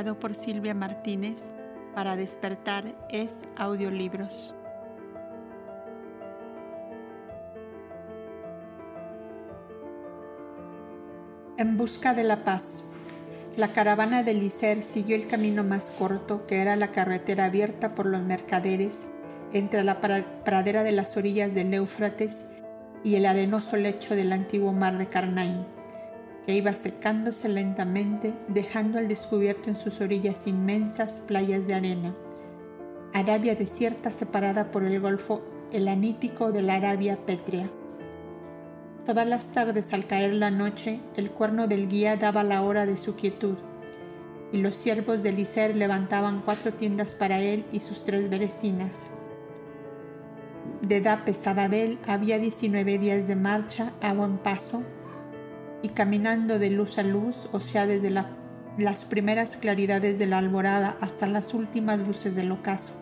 grabado 0.00 0.18
por 0.18 0.34
Silvia 0.34 0.72
Martínez 0.72 1.50
para 1.94 2.16
despertar 2.16 2.84
es 3.10 3.42
audiolibros. 3.56 4.54
En 11.58 11.76
busca 11.76 12.14
de 12.14 12.24
la 12.24 12.44
paz. 12.44 12.84
La 13.58 13.74
caravana 13.74 14.22
de 14.22 14.32
Licer 14.32 14.82
siguió 14.82 15.16
el 15.16 15.26
camino 15.26 15.64
más 15.64 15.90
corto, 15.90 16.46
que 16.46 16.62
era 16.62 16.76
la 16.76 16.88
carretera 16.88 17.44
abierta 17.44 17.94
por 17.94 18.06
los 18.06 18.22
mercaderes 18.22 19.08
entre 19.52 19.84
la 19.84 20.00
pradera 20.00 20.82
de 20.82 20.92
las 20.92 21.18
orillas 21.18 21.52
del 21.52 21.74
Éufrates 21.74 22.48
y 23.04 23.16
el 23.16 23.26
arenoso 23.26 23.76
lecho 23.76 24.14
del 24.14 24.32
antiguo 24.32 24.72
mar 24.72 24.96
de 24.96 25.08
Carnaín 25.08 25.79
que 26.46 26.54
iba 26.54 26.74
secándose 26.74 27.48
lentamente, 27.48 28.34
dejando 28.48 28.98
al 28.98 29.08
descubierto 29.08 29.70
en 29.70 29.76
sus 29.76 30.00
orillas 30.00 30.46
inmensas 30.46 31.18
playas 31.18 31.66
de 31.66 31.74
arena. 31.74 32.14
Arabia 33.12 33.54
desierta 33.54 34.12
separada 34.12 34.70
por 34.70 34.84
el 34.84 35.00
golfo 35.00 35.42
helanítico 35.72 36.52
de 36.52 36.62
la 36.62 36.74
Arabia 36.74 37.18
pétrea. 37.26 37.68
Todas 39.04 39.26
las 39.26 39.48
tardes 39.48 39.92
al 39.92 40.06
caer 40.06 40.34
la 40.34 40.50
noche, 40.50 41.00
el 41.16 41.30
cuerno 41.30 41.66
del 41.66 41.88
guía 41.88 42.16
daba 42.16 42.44
la 42.44 42.62
hora 42.62 42.86
de 42.86 42.96
su 42.96 43.16
quietud, 43.16 43.56
y 44.52 44.58
los 44.58 44.76
siervos 44.76 45.22
de 45.22 45.32
Licer 45.32 45.76
levantaban 45.76 46.42
cuatro 46.44 46.72
tiendas 46.72 47.14
para 47.14 47.40
él 47.40 47.64
y 47.72 47.80
sus 47.80 48.04
tres 48.04 48.28
berecinas. 48.28 49.08
De 50.82 51.00
Dapes 51.00 51.46
a 51.46 51.54
Babel 51.54 51.98
había 52.06 52.38
19 52.38 52.98
días 52.98 53.26
de 53.26 53.36
marcha 53.36 53.92
a 54.00 54.12
buen 54.12 54.38
paso, 54.38 54.82
y 55.82 55.90
caminando 55.90 56.58
de 56.58 56.70
luz 56.70 56.98
a 56.98 57.02
luz, 57.02 57.48
o 57.52 57.60
sea, 57.60 57.86
desde 57.86 58.10
las 58.10 59.04
primeras 59.04 59.56
claridades 59.56 60.18
de 60.18 60.26
la 60.26 60.38
alborada 60.38 60.96
hasta 61.00 61.26
las 61.26 61.54
últimas 61.54 61.98
luces 62.06 62.34
del 62.34 62.52
ocaso. 62.52 62.94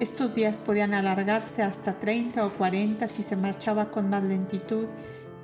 Estos 0.00 0.34
días 0.34 0.60
podían 0.60 0.92
alargarse 0.92 1.62
hasta 1.62 2.00
30 2.00 2.44
o 2.44 2.50
40 2.50 3.08
si 3.08 3.22
se 3.22 3.36
marchaba 3.36 3.90
con 3.90 4.10
más 4.10 4.24
lentitud 4.24 4.88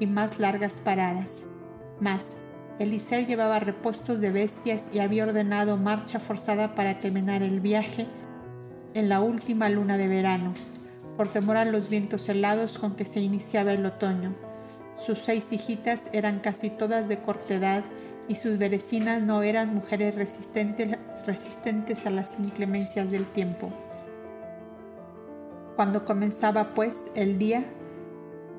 y 0.00 0.06
más 0.06 0.40
largas 0.40 0.80
paradas. 0.80 1.46
Mas, 2.00 2.36
Eliseo 2.80 3.20
llevaba 3.20 3.60
repuestos 3.60 4.20
de 4.20 4.32
bestias 4.32 4.90
y 4.92 5.00
había 5.00 5.24
ordenado 5.24 5.76
marcha 5.76 6.18
forzada 6.18 6.74
para 6.74 6.98
terminar 6.98 7.42
el 7.42 7.60
viaje 7.60 8.06
en 8.94 9.08
la 9.08 9.20
última 9.20 9.68
luna 9.68 9.96
de 9.98 10.08
verano, 10.08 10.52
por 11.16 11.28
temor 11.28 11.56
a 11.56 11.64
los 11.64 11.88
vientos 11.88 12.28
helados 12.28 12.78
con 12.78 12.96
que 12.96 13.04
se 13.04 13.20
iniciaba 13.20 13.72
el 13.72 13.86
otoño. 13.86 14.34
Sus 15.00 15.20
seis 15.20 15.50
hijitas 15.50 16.10
eran 16.12 16.40
casi 16.40 16.68
todas 16.68 17.08
de 17.08 17.18
corta 17.18 17.54
edad 17.54 17.84
y 18.28 18.34
sus 18.34 18.58
berecinas 18.58 19.22
no 19.22 19.42
eran 19.42 19.74
mujeres 19.74 20.14
resistentes, 20.14 20.90
resistentes 21.26 22.04
a 22.04 22.10
las 22.10 22.38
inclemencias 22.38 23.10
del 23.10 23.24
tiempo. 23.24 23.70
Cuando 25.74 26.04
comenzaba 26.04 26.74
pues 26.74 27.10
el 27.14 27.38
día, 27.38 27.64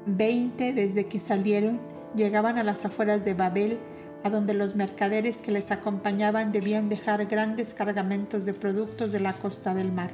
veinte 0.07 0.73
desde 0.73 1.05
que 1.05 1.19
salieron 1.19 1.79
llegaban 2.15 2.57
a 2.57 2.63
las 2.63 2.85
afueras 2.85 3.23
de 3.23 3.35
Babel, 3.35 3.77
a 4.23 4.31
donde 4.31 4.55
los 4.55 4.75
mercaderes 4.75 5.43
que 5.43 5.51
les 5.51 5.69
acompañaban 5.69 6.51
debían 6.51 6.89
dejar 6.89 7.27
grandes 7.27 7.75
cargamentos 7.75 8.45
de 8.45 8.53
productos 8.55 9.11
de 9.11 9.19
la 9.19 9.33
costa 9.33 9.75
del 9.75 9.91
mar. 9.91 10.09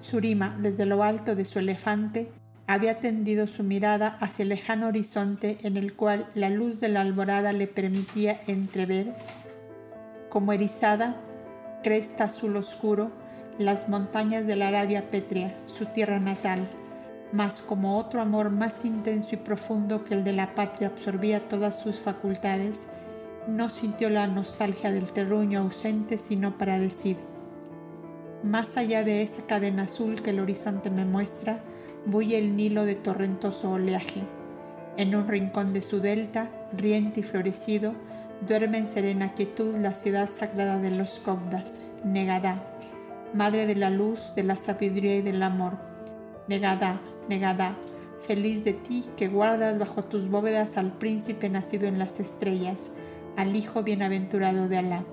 Surima, 0.00 0.56
desde 0.58 0.86
lo 0.86 1.02
alto 1.02 1.36
de 1.36 1.44
su 1.44 1.58
elefante, 1.58 2.32
había 2.66 3.00
tendido 3.00 3.46
su 3.46 3.62
mirada 3.62 4.16
hacia 4.20 4.44
el 4.44 4.50
lejano 4.50 4.88
horizonte 4.88 5.58
en 5.62 5.76
el 5.76 5.94
cual 5.94 6.26
la 6.34 6.50
luz 6.50 6.80
de 6.80 6.88
la 6.88 7.00
alborada 7.00 7.52
le 7.52 7.66
permitía 7.66 8.40
entrever, 8.46 9.14
como 10.28 10.52
erizada, 10.52 11.16
cresta 11.82 12.24
azul 12.24 12.56
oscuro, 12.56 13.10
las 13.58 13.88
montañas 13.88 14.46
de 14.46 14.56
la 14.56 14.68
Arabia 14.68 15.10
pétrea, 15.10 15.54
su 15.66 15.86
tierra 15.86 16.20
natal, 16.20 16.68
mas 17.32 17.60
como 17.60 17.98
otro 17.98 18.20
amor 18.20 18.50
más 18.50 18.84
intenso 18.84 19.34
y 19.34 19.38
profundo 19.38 20.04
que 20.04 20.14
el 20.14 20.24
de 20.24 20.32
la 20.32 20.54
patria 20.54 20.88
absorbía 20.88 21.48
todas 21.48 21.78
sus 21.80 22.00
facultades, 22.00 22.88
no 23.46 23.70
sintió 23.70 24.08
la 24.08 24.26
nostalgia 24.26 24.92
del 24.92 25.10
terruño 25.10 25.60
ausente 25.60 26.18
sino 26.18 26.56
para 26.56 26.78
decir, 26.78 27.16
más 28.42 28.76
allá 28.76 29.02
de 29.04 29.22
esa 29.22 29.46
cadena 29.46 29.84
azul 29.84 30.22
que 30.22 30.30
el 30.30 30.40
horizonte 30.40 30.90
me 30.90 31.04
muestra, 31.04 31.60
bulle 32.06 32.38
el 32.38 32.56
Nilo 32.56 32.84
de 32.84 32.94
torrentoso 32.94 33.72
oleaje. 33.72 34.22
En 34.96 35.14
un 35.14 35.26
rincón 35.26 35.72
de 35.72 35.82
su 35.82 36.00
delta, 36.00 36.48
riente 36.76 37.20
y 37.20 37.22
florecido, 37.22 37.94
duerme 38.46 38.78
en 38.78 38.88
serena 38.88 39.34
quietud 39.34 39.76
la 39.78 39.94
ciudad 39.94 40.28
sagrada 40.32 40.78
de 40.78 40.90
los 40.90 41.18
Cobdas, 41.20 41.80
Negadá, 42.04 42.62
madre 43.32 43.66
de 43.66 43.76
la 43.76 43.90
luz, 43.90 44.32
de 44.34 44.42
la 44.42 44.56
sabiduría 44.56 45.16
y 45.16 45.22
del 45.22 45.42
amor. 45.42 45.78
Negadá, 46.48 47.00
Negadá, 47.28 47.76
feliz 48.20 48.64
de 48.64 48.72
ti 48.72 49.04
que 49.16 49.28
guardas 49.28 49.78
bajo 49.78 50.04
tus 50.04 50.28
bóvedas 50.28 50.76
al 50.76 50.92
príncipe 50.92 51.48
nacido 51.48 51.86
en 51.86 51.98
las 51.98 52.20
estrellas, 52.20 52.90
al 53.36 53.56
Hijo 53.56 53.82
bienaventurado 53.82 54.68
de 54.68 54.78
Alá. 54.78 55.04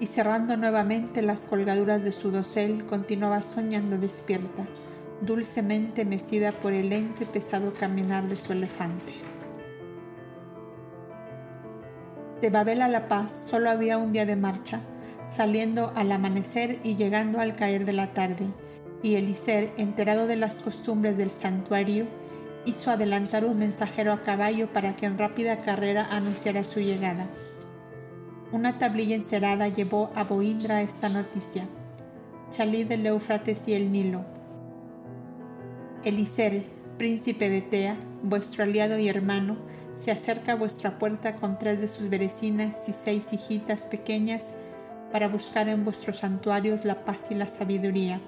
Y 0.00 0.06
cerrando 0.06 0.56
nuevamente 0.56 1.20
las 1.20 1.44
colgaduras 1.44 2.02
de 2.02 2.10
su 2.10 2.30
dosel, 2.30 2.86
continuaba 2.86 3.42
soñando 3.42 3.98
despierta 3.98 4.66
dulcemente 5.20 6.04
mecida 6.04 6.52
por 6.52 6.72
el 6.72 6.90
lento 6.90 7.22
y 7.22 7.26
pesado 7.26 7.72
caminar 7.72 8.28
de 8.28 8.36
su 8.36 8.52
elefante. 8.52 9.14
De 12.40 12.48
Babel 12.48 12.80
a 12.80 12.88
La 12.88 13.06
Paz 13.06 13.48
solo 13.48 13.70
había 13.70 13.98
un 13.98 14.12
día 14.12 14.24
de 14.24 14.36
marcha, 14.36 14.80
saliendo 15.28 15.92
al 15.94 16.10
amanecer 16.10 16.78
y 16.82 16.96
llegando 16.96 17.38
al 17.38 17.54
caer 17.54 17.84
de 17.84 17.92
la 17.92 18.12
tarde, 18.14 18.46
y 19.02 19.16
Eliser, 19.16 19.72
enterado 19.76 20.26
de 20.26 20.36
las 20.36 20.58
costumbres 20.58 21.16
del 21.16 21.30
santuario, 21.30 22.06
hizo 22.64 22.90
adelantar 22.90 23.44
un 23.44 23.58
mensajero 23.58 24.12
a 24.12 24.22
caballo 24.22 24.72
para 24.72 24.96
que 24.96 25.06
en 25.06 25.18
rápida 25.18 25.58
carrera 25.58 26.06
anunciara 26.10 26.64
su 26.64 26.80
llegada. 26.80 27.26
Una 28.52 28.78
tablilla 28.78 29.14
encerada 29.14 29.68
llevó 29.68 30.10
a 30.14 30.24
Boindra 30.24 30.82
esta 30.82 31.08
noticia. 31.08 31.66
Chalí 32.50 32.84
del 32.84 33.06
Éufrates 33.06 33.68
y 33.68 33.74
el 33.74 33.92
Nilo, 33.92 34.24
Eliser, 36.02 36.64
príncipe 36.96 37.50
de 37.50 37.60
Tea, 37.60 37.94
vuestro 38.22 38.64
aliado 38.64 38.98
y 38.98 39.10
hermano, 39.10 39.58
se 39.96 40.10
acerca 40.10 40.52
a 40.52 40.56
vuestra 40.56 40.98
puerta 40.98 41.36
con 41.36 41.58
tres 41.58 41.78
de 41.78 41.88
sus 41.88 42.08
berecinas 42.08 42.88
y 42.88 42.92
seis 42.92 43.34
hijitas 43.34 43.84
pequeñas 43.84 44.54
para 45.12 45.28
buscar 45.28 45.68
en 45.68 45.84
vuestros 45.84 46.20
santuarios 46.20 46.86
la 46.86 47.04
paz 47.04 47.26
y 47.30 47.34
la 47.34 47.46
sabiduría. 47.46 48.18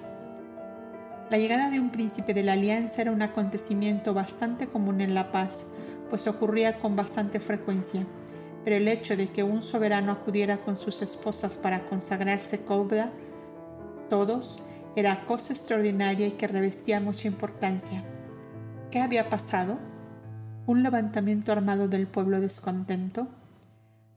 La 1.31 1.39
llegada 1.39 1.71
de 1.71 1.79
un 1.79 1.89
príncipe 1.89 2.35
de 2.35 2.43
la 2.43 2.53
alianza 2.53 3.01
era 3.01 3.11
un 3.11 3.23
acontecimiento 3.23 4.13
bastante 4.13 4.67
común 4.67 5.01
en 5.01 5.15
La 5.15 5.31
Paz, 5.31 5.65
pues 6.11 6.27
ocurría 6.27 6.77
con 6.77 6.95
bastante 6.95 7.39
frecuencia, 7.39 8.05
pero 8.63 8.75
el 8.75 8.87
hecho 8.87 9.17
de 9.17 9.29
que 9.29 9.41
un 9.41 9.63
soberano 9.63 10.11
acudiera 10.11 10.57
con 10.57 10.77
sus 10.77 11.01
esposas 11.01 11.57
para 11.57 11.85
consagrarse 11.87 12.61
cobra 12.61 13.09
todos 14.11 14.59
era 14.95 15.25
cosa 15.25 15.53
extraordinaria 15.53 16.27
y 16.27 16.31
que 16.31 16.47
revestía 16.47 16.99
mucha 16.99 17.27
importancia. 17.27 18.03
¿Qué 18.91 18.99
había 18.99 19.29
pasado? 19.29 19.79
¿Un 20.65 20.83
levantamiento 20.83 21.51
armado 21.51 21.87
del 21.87 22.07
pueblo 22.07 22.39
descontento? 22.39 23.27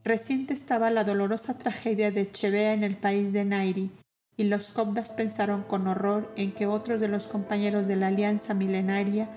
Reciente 0.03 0.53
estaba 0.53 0.89
la 0.91 1.03
dolorosa 1.03 1.57
tragedia 1.57 2.11
de 2.11 2.31
Chevea 2.31 2.73
en 2.73 2.83
el 2.83 2.95
país 2.95 3.33
de 3.33 3.43
Nairi, 3.43 3.91
y 4.37 4.43
los 4.43 4.69
cobdas 4.69 5.13
pensaron 5.13 5.63
con 5.63 5.87
horror 5.87 6.31
en 6.37 6.51
que 6.51 6.67
otros 6.67 7.01
de 7.01 7.07
los 7.07 7.27
compañeros 7.27 7.87
de 7.87 7.95
la 7.95 8.07
alianza 8.07 8.53
milenaria 8.53 9.29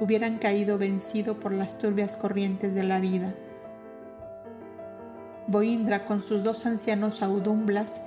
hubieran 0.00 0.38
caído 0.38 0.78
vencido 0.78 1.38
por 1.38 1.54
las 1.54 1.78
turbias 1.78 2.16
corrientes 2.16 2.74
de 2.74 2.82
la 2.82 2.98
vida. 2.98 3.34
Boindra, 5.46 6.04
con 6.04 6.20
sus 6.20 6.44
dos 6.44 6.66
ancianos 6.66 7.22
audumblas, 7.22 8.02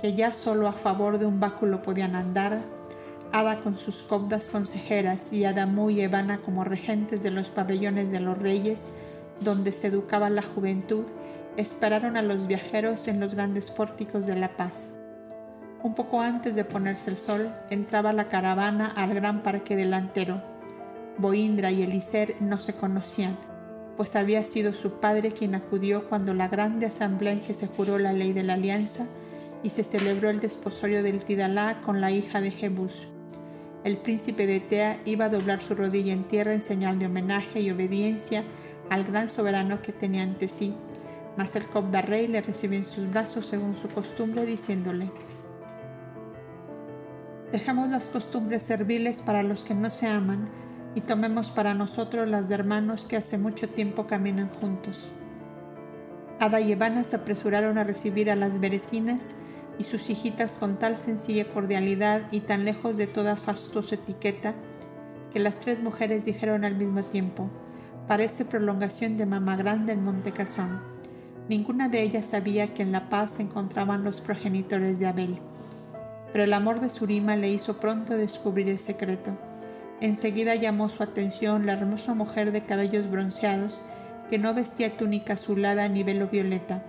que 0.00 0.14
ya 0.14 0.32
solo 0.32 0.68
a 0.68 0.72
favor 0.72 1.18
de 1.18 1.26
un 1.26 1.40
báculo 1.40 1.82
podían 1.82 2.16
andar, 2.16 2.60
Ada 3.32 3.60
con 3.60 3.76
sus 3.76 4.02
cobdas 4.02 4.48
consejeras 4.48 5.32
y 5.32 5.44
Adamu 5.44 5.90
y 5.90 6.00
Evana 6.00 6.38
como 6.38 6.64
regentes 6.64 7.22
de 7.22 7.30
los 7.30 7.50
pabellones 7.50 8.10
de 8.10 8.20
los 8.20 8.38
reyes, 8.38 8.90
donde 9.40 9.72
se 9.72 9.88
educaba 9.88 10.30
la 10.30 10.42
juventud, 10.42 11.04
esperaron 11.56 12.16
a 12.16 12.22
los 12.22 12.46
viajeros 12.46 13.08
en 13.08 13.20
los 13.20 13.34
grandes 13.34 13.70
pórticos 13.70 14.26
de 14.26 14.36
la 14.36 14.56
paz. 14.56 14.90
Un 15.82 15.94
poco 15.94 16.20
antes 16.20 16.54
de 16.54 16.64
ponerse 16.64 17.10
el 17.10 17.16
sol, 17.16 17.50
entraba 17.68 18.12
la 18.12 18.28
caravana 18.28 18.86
al 18.96 19.14
gran 19.14 19.42
parque 19.42 19.76
delantero. 19.76 20.42
Boindra 21.18 21.70
y 21.70 21.82
Eliser 21.82 22.36
no 22.40 22.58
se 22.58 22.74
conocían, 22.74 23.36
pues 23.96 24.16
había 24.16 24.44
sido 24.44 24.72
su 24.72 25.00
padre 25.00 25.32
quien 25.32 25.54
acudió 25.54 26.08
cuando 26.08 26.34
la 26.34 26.48
grande 26.48 26.86
asamblea 26.86 27.32
en 27.32 27.40
que 27.40 27.54
se 27.54 27.66
juró 27.66 27.98
la 27.98 28.12
ley 28.12 28.32
de 28.32 28.42
la 28.42 28.54
alianza 28.54 29.06
y 29.62 29.70
se 29.70 29.84
celebró 29.84 30.30
el 30.30 30.40
desposorio 30.40 31.02
del 31.02 31.24
Tidalá 31.24 31.80
con 31.82 32.00
la 32.00 32.10
hija 32.10 32.40
de 32.40 32.50
Jebus. 32.50 33.06
El 33.84 33.98
príncipe 33.98 34.46
de 34.46 34.60
Tea 34.60 35.00
iba 35.04 35.26
a 35.26 35.28
doblar 35.28 35.62
su 35.62 35.74
rodilla 35.74 36.12
en 36.12 36.24
tierra 36.24 36.54
en 36.54 36.62
señal 36.62 36.98
de 36.98 37.06
homenaje 37.06 37.60
y 37.60 37.70
obediencia 37.70 38.44
al 38.90 39.04
gran 39.04 39.28
soberano 39.28 39.82
que 39.82 39.92
tenía 39.92 40.22
ante 40.22 40.48
sí, 40.48 40.74
Mas 41.36 41.54
el 41.54 41.68
Cobda 41.68 42.00
rey 42.00 42.26
le 42.26 42.40
recibió 42.40 42.78
en 42.78 42.84
sus 42.84 43.10
brazos 43.10 43.46
según 43.46 43.74
su 43.74 43.88
costumbre, 43.88 44.46
diciéndole, 44.46 45.10
Dejamos 47.52 47.90
las 47.90 48.08
costumbres 48.08 48.62
serviles 48.62 49.20
para 49.20 49.42
los 49.42 49.62
que 49.62 49.74
no 49.74 49.88
se 49.88 50.08
aman 50.08 50.48
y 50.94 51.02
tomemos 51.02 51.50
para 51.50 51.74
nosotros 51.74 52.28
las 52.28 52.48
de 52.48 52.54
hermanos 52.54 53.06
que 53.06 53.16
hace 53.16 53.38
mucho 53.38 53.68
tiempo 53.68 54.06
caminan 54.06 54.48
juntos. 54.48 55.12
Ada 56.38 56.60
y 56.60 56.72
Evana 56.72 57.02
se 57.04 57.16
apresuraron 57.16 57.78
a 57.78 57.84
recibir 57.84 58.30
a 58.30 58.36
las 58.36 58.60
berecinas 58.60 59.34
y 59.78 59.84
sus 59.84 60.10
hijitas 60.10 60.56
con 60.56 60.78
tal 60.78 60.96
sencilla 60.96 61.48
cordialidad 61.52 62.22
y 62.30 62.40
tan 62.40 62.64
lejos 62.64 62.96
de 62.96 63.06
toda 63.06 63.36
fastuosa 63.36 63.94
etiqueta 63.94 64.54
que 65.32 65.38
las 65.38 65.58
tres 65.58 65.82
mujeres 65.82 66.24
dijeron 66.24 66.64
al 66.64 66.76
mismo 66.76 67.02
tiempo, 67.04 67.48
parece 68.06 68.44
prolongación 68.44 69.16
de 69.16 69.26
mamá 69.26 69.56
grande 69.56 69.92
en 69.92 70.04
Montecasón. 70.04 70.80
Ninguna 71.48 71.88
de 71.88 72.02
ellas 72.02 72.26
sabía 72.26 72.68
que 72.68 72.82
en 72.82 72.92
La 72.92 73.08
Paz 73.08 73.32
se 73.32 73.42
encontraban 73.42 74.04
los 74.04 74.20
progenitores 74.20 74.98
de 74.98 75.06
Abel. 75.06 75.38
Pero 76.32 76.44
el 76.44 76.52
amor 76.52 76.80
de 76.80 76.90
Surima 76.90 77.36
le 77.36 77.50
hizo 77.50 77.78
pronto 77.78 78.16
descubrir 78.16 78.68
el 78.68 78.78
secreto. 78.78 79.36
Enseguida 80.00 80.54
llamó 80.54 80.88
su 80.88 81.02
atención 81.02 81.64
la 81.64 81.72
hermosa 81.72 82.14
mujer 82.14 82.52
de 82.52 82.64
cabellos 82.64 83.10
bronceados 83.10 83.86
que 84.28 84.38
no 84.38 84.54
vestía 84.54 84.96
túnica 84.96 85.34
azulada 85.34 85.88
ni 85.88 86.02
velo 86.02 86.28
violeta. 86.28 86.84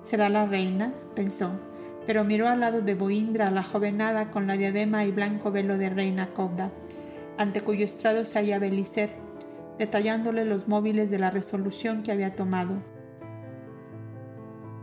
¿Será 0.00 0.28
la 0.28 0.46
reina? 0.46 0.92
pensó, 1.14 1.58
pero 2.06 2.24
miró 2.24 2.48
al 2.48 2.60
lado 2.60 2.80
de 2.80 2.94
Boindra 2.94 3.50
la 3.50 3.64
jovenada 3.64 4.30
con 4.30 4.46
la 4.46 4.56
diadema 4.56 5.04
y 5.04 5.10
blanco 5.10 5.50
velo 5.50 5.78
de 5.78 5.90
reina 5.90 6.28
Cobda, 6.32 6.70
ante 7.38 7.60
cuyo 7.60 7.84
estrado 7.84 8.24
se 8.24 8.38
hallaba 8.38 8.66
Eliseth, 8.66 9.10
detallándole 9.78 10.44
los 10.44 10.68
móviles 10.68 11.10
de 11.10 11.18
la 11.18 11.30
resolución 11.30 12.02
que 12.02 12.12
había 12.12 12.34
tomado. 12.34 12.76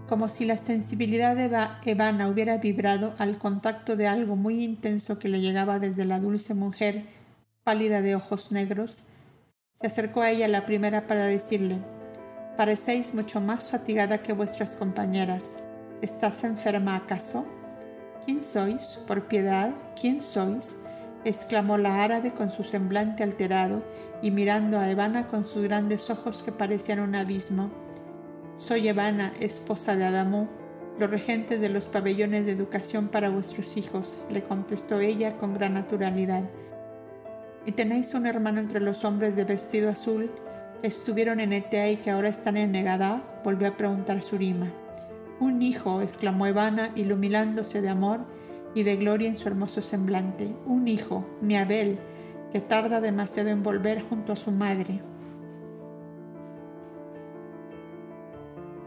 Como 0.08 0.28
si 0.28 0.46
la 0.46 0.58
sensibilidad 0.58 1.36
de 1.36 1.50
Evana 1.90 2.28
hubiera 2.28 2.58
vibrado 2.58 3.16
al 3.18 3.38
contacto 3.38 3.96
de 3.96 4.08
algo 4.08 4.36
muy 4.36 4.64
intenso 4.64 5.18
que 5.18 5.30
le 5.30 5.40
llegaba 5.40 5.80
desde 5.80 6.06
la 6.06 6.20
dulce 6.20 6.54
mujer, 6.54 7.06
pálida 7.64 8.02
de 8.02 8.16
ojos 8.16 8.52
negros, 8.52 9.06
se 9.80 9.88
acercó 9.88 10.22
a 10.22 10.30
ella 10.30 10.48
la 10.48 10.66
primera 10.66 11.08
para 11.08 11.26
decirle, 11.26 11.78
Parecéis 12.58 13.16
mucho 13.16 13.42
más 13.42 13.70
fatigada 13.70 14.20
que 14.20 14.32
vuestras 14.32 14.76
compañeras. 14.76 15.60
¿Estás 16.04 16.44
enferma 16.44 16.96
acaso? 16.96 17.48
¿Quién 18.26 18.44
sois? 18.44 19.00
Por 19.08 19.28
piedad, 19.28 19.74
¿quién 20.00 20.22
sois? 20.22 20.76
exclamó 21.26 21.80
la 21.80 22.04
árabe 22.04 22.32
con 22.32 22.52
su 22.52 22.64
semblante 22.64 23.24
alterado 23.24 23.82
y 24.22 24.30
mirando 24.30 24.78
a 24.78 24.90
Evana 24.90 25.28
con 25.28 25.46
sus 25.46 25.64
grandes 25.64 26.12
ojos 26.12 26.44
que 26.44 26.52
parecían 26.52 27.00
un 27.00 27.16
abismo. 27.16 27.72
Soy 28.58 28.88
Evana, 28.88 29.34
esposa 29.40 29.96
de 29.96 30.06
Adamú, 30.06 30.48
los 31.00 31.10
regentes 31.10 31.60
de 31.60 31.70
los 31.70 31.88
pabellones 31.88 32.46
de 32.46 32.52
educación 32.52 33.08
para 33.08 33.32
vuestros 33.32 33.78
hijos, 33.78 34.24
le 34.30 34.44
contestó 34.44 35.00
ella 35.00 35.38
con 35.38 35.56
gran 35.56 35.74
naturalidad. 35.74 36.44
¿Y 37.66 37.72
tenéis 37.72 38.14
un 38.14 38.28
hermano 38.28 38.60
entre 38.60 38.80
los 38.80 39.06
hombres 39.06 39.36
de 39.36 39.46
vestido 39.46 39.90
azul 39.90 40.30
estuvieron 40.84 41.40
en 41.40 41.54
Etea 41.54 41.90
y 41.90 41.98
que 41.98 42.12
ahora 42.12 42.28
están 42.28 42.58
en 42.58 42.74
Negadá? 42.74 43.24
volvió 43.44 43.70
a 43.70 43.78
preguntar 43.78 44.22
Surima. 44.22 44.72
Un 45.40 45.62
hijo, 45.62 46.02
exclamó 46.02 46.46
Evana, 46.46 46.92
iluminándose 46.96 47.82
de 47.82 47.90
amor 47.90 48.20
y 48.76 48.84
de 48.84 48.98
gloria 48.98 49.30
en 49.30 49.38
su 49.38 49.48
hermoso 49.48 49.82
semblante. 49.82 50.54
Un 50.66 50.88
hijo, 50.88 51.26
mi 51.42 51.56
Abel, 51.56 51.98
que 52.52 52.60
tarda 52.60 53.02
demasiado 53.02 53.50
en 53.50 53.64
volver 53.64 54.04
junto 54.04 54.34
a 54.34 54.36
su 54.36 54.52
madre. 54.52 55.00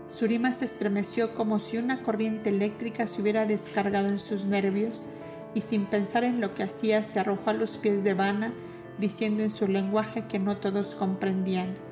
Surima 0.09 0.53
se 0.53 0.67
estremeció 0.67 1.35
como 1.35 1.59
si 1.59 1.79
una 1.79 2.03
corriente 2.03 2.51
eléctrica 2.51 3.07
se 3.07 3.23
hubiera 3.23 3.45
descargado 3.45 4.09
en 4.09 4.19
sus 4.19 4.45
nervios 4.45 5.07
y 5.55 5.63
sin 5.63 5.87
pensar 5.87 6.25
en 6.25 6.41
lo 6.41 6.55
que 6.55 6.63
hacía 6.63 7.03
se 7.05 7.21
arrojó 7.21 7.51
a 7.51 7.55
los 7.55 7.79
pies 7.79 8.05
de 8.05 8.15
Vana, 8.15 8.53
diciendo 8.99 9.43
en 9.43 9.51
su 9.51 9.67
lenguaje 9.67 10.27
que 10.27 10.39
no 10.39 10.59
todos 10.59 10.95
comprendían. 10.95 11.86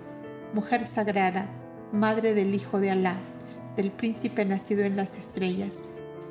Mujer 0.55 0.87
sagrada, 0.87 1.49
madre 1.91 2.33
del 2.33 2.55
Hijo 2.55 2.79
de 2.79 2.93
Alá, 2.93 3.17
del 3.75 3.91
príncipe 3.91 4.45
nacido 4.45 4.85
en 4.85 4.95
las 4.95 5.19
estrellas. 5.19 5.91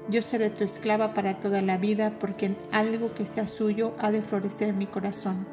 Yo 0.09 0.21
seré 0.21 0.49
tu 0.49 0.63
esclava 0.63 1.13
para 1.13 1.41
toda 1.41 1.61
la 1.61 1.77
vida, 1.77 2.17
porque 2.19 2.45
en 2.45 2.57
algo 2.71 3.13
que 3.13 3.25
sea 3.25 3.47
suyo 3.47 3.93
ha 3.99 4.11
de 4.11 4.21
florecer 4.21 4.71
mi 4.71 4.85
corazón. 4.85 5.45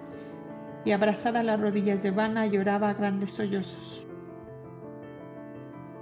Y 0.85 0.93
abrazada 0.93 1.41
a 1.41 1.43
las 1.43 1.59
rodillas 1.59 2.05
de 2.05 2.13
Vana 2.13 2.47
lloraba 2.47 2.91
a 2.91 2.95
grandes 2.95 3.33
sollozos. 3.33 4.07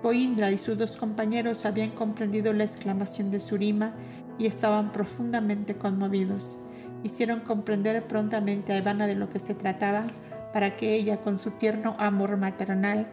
Poindra 0.02 0.50
y 0.50 0.58
sus 0.58 0.76
dos 0.76 0.96
compañeros 0.96 1.64
habían 1.64 1.92
comprendido 1.92 2.52
la 2.52 2.64
exclamación 2.64 3.30
de 3.30 3.40
Surima 3.40 3.94
y 4.38 4.44
estaban 4.44 4.92
profundamente 4.92 5.78
conmovidos. 5.78 6.58
Hicieron 7.02 7.40
comprender 7.40 8.06
prontamente 8.06 8.74
a 8.74 8.76
Ivana 8.76 9.06
de 9.06 9.14
lo 9.14 9.30
que 9.30 9.38
se 9.38 9.54
trataba 9.54 10.08
para 10.52 10.76
que 10.76 10.94
ella, 10.94 11.18
con 11.18 11.38
su 11.38 11.52
tierno 11.52 11.96
amor 11.98 12.36
maternal, 12.36 13.08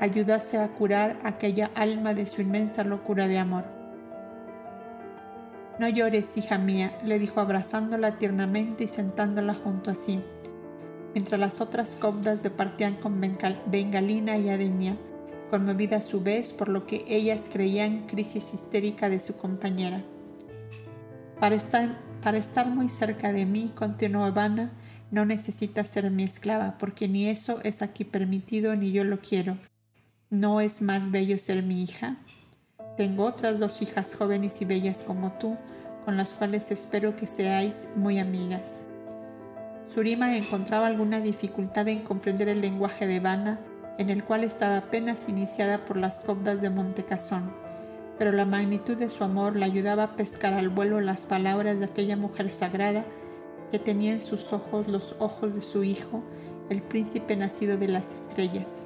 ayudase 0.00 0.58
a 0.58 0.68
curar 0.68 1.18
aquella 1.24 1.70
alma 1.74 2.14
de 2.14 2.26
su 2.26 2.42
inmensa 2.42 2.84
locura 2.84 3.28
de 3.28 3.38
amor. 3.38 3.64
No 5.78 5.88
llores, 5.88 6.36
hija 6.36 6.58
mía, 6.58 6.96
le 7.04 7.18
dijo 7.18 7.40
abrazándola 7.40 8.18
tiernamente 8.18 8.84
y 8.84 8.88
sentándola 8.88 9.54
junto 9.54 9.90
a 9.90 9.94
sí, 9.94 10.22
mientras 11.12 11.38
las 11.38 11.60
otras 11.60 11.94
cobdas 11.94 12.42
departían 12.42 12.94
con 12.94 13.20
Bengalina 13.20 14.38
y 14.38 14.48
Adenia, 14.48 14.96
conmovida 15.50 15.98
a 15.98 16.02
su 16.02 16.22
vez 16.22 16.52
por 16.52 16.68
lo 16.68 16.86
que 16.86 17.04
ellas 17.06 17.48
creían 17.52 18.06
crisis 18.06 18.54
histérica 18.54 19.08
de 19.08 19.20
su 19.20 19.36
compañera. 19.36 20.02
Para 21.38 21.54
estar, 21.56 22.66
muy 22.68 22.88
cerca 22.88 23.30
de 23.30 23.44
mí, 23.44 23.70
continuó 23.74 24.26
Ivana, 24.26 24.72
no 25.10 25.24
necesitas 25.24 25.88
ser 25.88 26.10
mi 26.10 26.24
esclava, 26.24 26.76
porque 26.78 27.08
ni 27.08 27.28
eso 27.28 27.60
es 27.62 27.82
aquí 27.82 28.04
permitido 28.04 28.74
ni 28.76 28.92
yo 28.92 29.04
lo 29.04 29.20
quiero. 29.20 29.58
¿No 30.30 30.60
es 30.60 30.82
más 30.82 31.10
bello 31.10 31.38
ser 31.38 31.62
mi 31.62 31.82
hija? 31.82 32.16
Tengo 32.96 33.24
otras 33.24 33.58
dos 33.58 33.82
hijas 33.82 34.14
jóvenes 34.14 34.60
y 34.62 34.64
bellas 34.64 35.02
como 35.02 35.32
tú, 35.32 35.56
con 36.04 36.16
las 36.16 36.32
cuales 36.32 36.70
espero 36.70 37.14
que 37.14 37.26
seáis 37.26 37.88
muy 37.94 38.18
amigas. 38.18 38.82
Surima 39.86 40.36
encontraba 40.36 40.86
alguna 40.86 41.20
dificultad 41.20 41.86
en 41.88 42.00
comprender 42.00 42.48
el 42.48 42.60
lenguaje 42.60 43.06
de 43.06 43.16
Ivana, 43.16 43.60
en 43.98 44.10
el 44.10 44.24
cual 44.24 44.44
estaba 44.44 44.78
apenas 44.78 45.28
iniciada 45.28 45.84
por 45.84 45.96
las 45.96 46.20
cobdas 46.20 46.60
de 46.60 46.70
Montecasón 46.70 47.52
pero 48.18 48.32
la 48.32 48.46
magnitud 48.46 48.96
de 48.96 49.10
su 49.10 49.24
amor 49.24 49.56
la 49.56 49.66
ayudaba 49.66 50.04
a 50.04 50.16
pescar 50.16 50.54
al 50.54 50.68
vuelo 50.68 51.00
las 51.00 51.26
palabras 51.26 51.78
de 51.78 51.84
aquella 51.84 52.16
mujer 52.16 52.52
sagrada 52.52 53.04
que 53.76 53.84
tenía 53.84 54.14
en 54.14 54.22
sus 54.22 54.54
ojos 54.54 54.88
los 54.88 55.16
ojos 55.18 55.54
de 55.54 55.60
su 55.60 55.84
hijo, 55.84 56.22
el 56.70 56.80
príncipe 56.80 57.36
nacido 57.36 57.76
de 57.76 57.88
las 57.88 58.10
estrellas. 58.10 58.82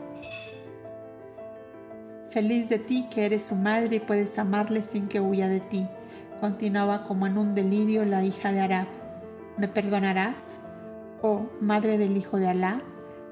Feliz 2.28 2.68
de 2.68 2.80
ti 2.80 3.06
que 3.08 3.24
eres 3.24 3.44
su 3.44 3.54
madre 3.54 3.96
y 3.96 4.00
puedes 4.00 4.36
amarle 4.36 4.82
sin 4.82 5.06
que 5.06 5.20
huya 5.20 5.46
de 5.46 5.60
ti, 5.60 5.86
continuaba 6.40 7.04
como 7.04 7.28
en 7.28 7.38
un 7.38 7.54
delirio 7.54 8.04
la 8.04 8.24
hija 8.24 8.50
de 8.50 8.62
Arab. 8.62 8.88
¿Me 9.56 9.68
perdonarás? 9.68 10.58
Oh, 11.22 11.46
madre 11.60 11.96
del 11.96 12.16
hijo 12.16 12.38
de 12.38 12.48
Alá, 12.48 12.82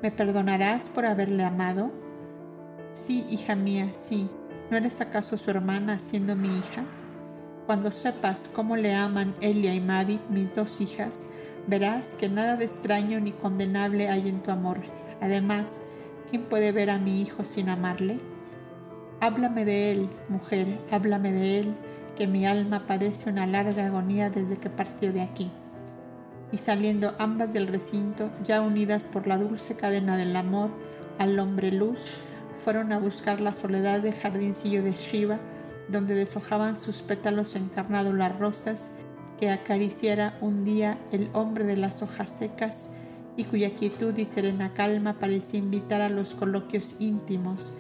¿me 0.01 0.13
perdonarás 0.13 0.89
por 0.89 1.07
haberle 1.07 1.43
amado? 1.43 1.91
Sí, 2.93 3.27
hija 3.29 3.57
mía, 3.57 3.89
sí, 3.95 4.31
¿No 4.71 4.77
eres 4.77 5.01
acaso 5.01 5.37
su 5.37 5.51
hermana 5.51 5.99
siendo 5.99 6.37
mi 6.37 6.57
hija? 6.59 6.85
Cuando 7.69 7.91
sepas 7.91 8.49
cómo 8.51 8.77
le 8.77 8.95
aman 8.95 9.35
Elia 9.43 9.75
y 9.75 9.81
Mavi, 9.83 10.21
mis 10.31 10.55
dos 10.55 10.81
hijas, 10.81 11.27
verás 11.67 12.17
que 12.19 12.31
nada 12.31 12.57
de 12.57 12.65
extraño 12.65 13.21
ni 13.21 13.33
condenable 13.33 14.09
hay 14.09 14.27
en 14.27 14.41
tu 14.41 14.51
amor. 14.51 14.79
Además, 15.21 15.83
¿quién 16.31 16.45
puede 16.45 16.73
ver 16.73 16.89
a 16.89 16.99
mi 16.99 17.21
hijo 17.21 17.45
sin 17.45 17.69
amarle? 17.69 18.21
Háblame 19.21 19.67
de 19.67 19.93
él, 19.93 20.09
mujer, 20.31 20.79
háblame 20.91 21.31
de 21.31 21.59
él, 21.59 21.75
que 22.17 22.27
mi 22.27 22.47
alma 22.47 22.87
padece 22.87 23.29
una 23.29 23.47
larga 23.47 23.85
agonía 23.85 24.31
desde 24.31 24.57
que 24.57 24.71
partió 24.71 25.13
de 25.13 25.21
aquí. 25.21 25.51
Y 26.51 26.57
saliendo 26.57 27.17
ambas 27.19 27.53
del 27.53 27.67
recinto, 27.67 28.31
ya 28.45 28.63
unidas 28.63 29.07
por 29.07 29.27
la 29.27 29.37
dulce 29.37 29.77
cadena 29.77 30.17
del 30.17 30.35
amor, 30.37 30.71
al 31.19 31.39
hombre 31.39 31.71
luz, 31.71 32.15
fueron 32.55 32.95
a 32.95 32.99
buscar 32.99 33.43
la 33.43 33.53
soledad 33.53 34.01
del 34.01 34.15
jardincillo 34.15 34.83
de 34.83 34.93
Shiva, 34.93 35.39
donde 35.89 36.15
deshojaban 36.15 36.77
sus 36.77 37.03
pétalos 37.03 37.57
encarnados 37.57 38.15
las 38.15 38.39
rosas 38.39 38.93
que 39.39 39.51
acariciara 39.51 40.37
un 40.41 40.65
día 40.65 40.99
el 41.13 41.31
hombre 41.33 41.65
de 41.65 41.77
las 41.77 42.03
hojas 42.03 42.31
secas 42.31 42.91
y 43.37 43.45
cuya 43.45 43.75
quietud 43.75 44.17
y 44.19 44.25
serena 44.25 44.75
calma 44.75 45.19
parecía 45.19 45.61
invitar 45.61 46.01
a 46.01 46.09
los 46.09 46.35
coloquios 46.35 46.97
íntimos 46.99 47.75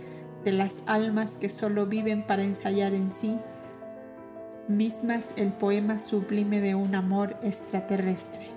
de 0.45 0.53
las 0.53 0.83
almas 0.87 1.37
que 1.37 1.51
solo 1.51 1.87
viven 1.87 2.23
para 2.23 2.45
ensayar 2.45 2.95
en 2.95 3.11
sí 3.11 3.39
mismas 4.69 5.33
el 5.37 5.53
poema 5.53 5.99
sublime 5.99 6.61
de 6.61 6.75
un 6.75 6.95
amor 6.95 7.37
extraterrestre. 7.43 8.49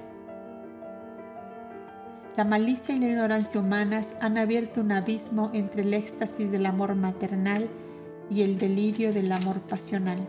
La 2.36 2.44
malicia 2.44 2.96
y 2.96 3.00
la 3.00 3.08
ignorancia 3.08 3.60
humanas 3.60 4.16
han 4.22 4.38
abierto 4.38 4.82
un 4.82 4.92
abismo 4.92 5.50
entre 5.54 5.82
el 5.82 5.94
éxtasis 5.94 6.52
del 6.52 6.66
amor 6.66 6.96
maternal 6.96 7.68
el 8.40 8.58
delirio 8.58 9.12
del 9.12 9.30
amor 9.34 9.60
pasional. 9.60 10.20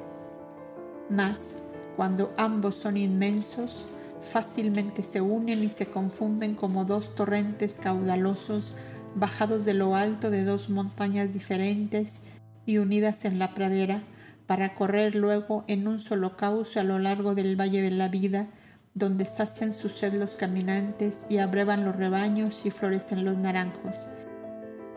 Mas, 1.09 1.59
cuando 1.95 2.33
ambos 2.37 2.75
son 2.75 2.97
inmensos, 2.97 3.87
fácilmente 4.21 5.05
se 5.05 5.21
unen 5.21 5.63
y 5.63 5.69
se 5.69 5.87
confunden 5.87 6.57
como 6.57 6.85
dos 6.85 7.15
torrentes 7.15 7.79
caudalosos 7.81 8.75
bajados 9.15 9.65
de 9.65 9.75
lo 9.75 9.95
alto 9.95 10.31
de 10.31 10.43
dos 10.43 10.69
montañas 10.69 11.33
diferentes 11.33 12.23
y 12.67 12.79
unidas 12.79 13.25
en 13.25 13.39
la 13.39 13.55
pradera, 13.55 14.03
para 14.47 14.75
correr 14.75 15.15
luego 15.15 15.65
en 15.69 15.87
un 15.87 16.01
solo 16.01 16.37
cauce 16.37 16.81
a 16.81 16.85
lo 16.85 16.99
largo 16.99 17.35
del 17.35 17.55
valle 17.55 17.83
de 17.83 17.91
la 17.91 18.09
vida, 18.09 18.49
donde 18.95 19.25
sacian 19.25 19.73
su 19.73 19.89
sed 19.89 20.15
los 20.15 20.37
caminantes 20.37 21.27
y 21.29 21.39
abrevan 21.39 21.85
los 21.85 21.95
rebaños 21.97 22.67
y 22.67 22.71
florecen 22.71 23.25
los 23.25 23.39
naranjos. 23.39 24.09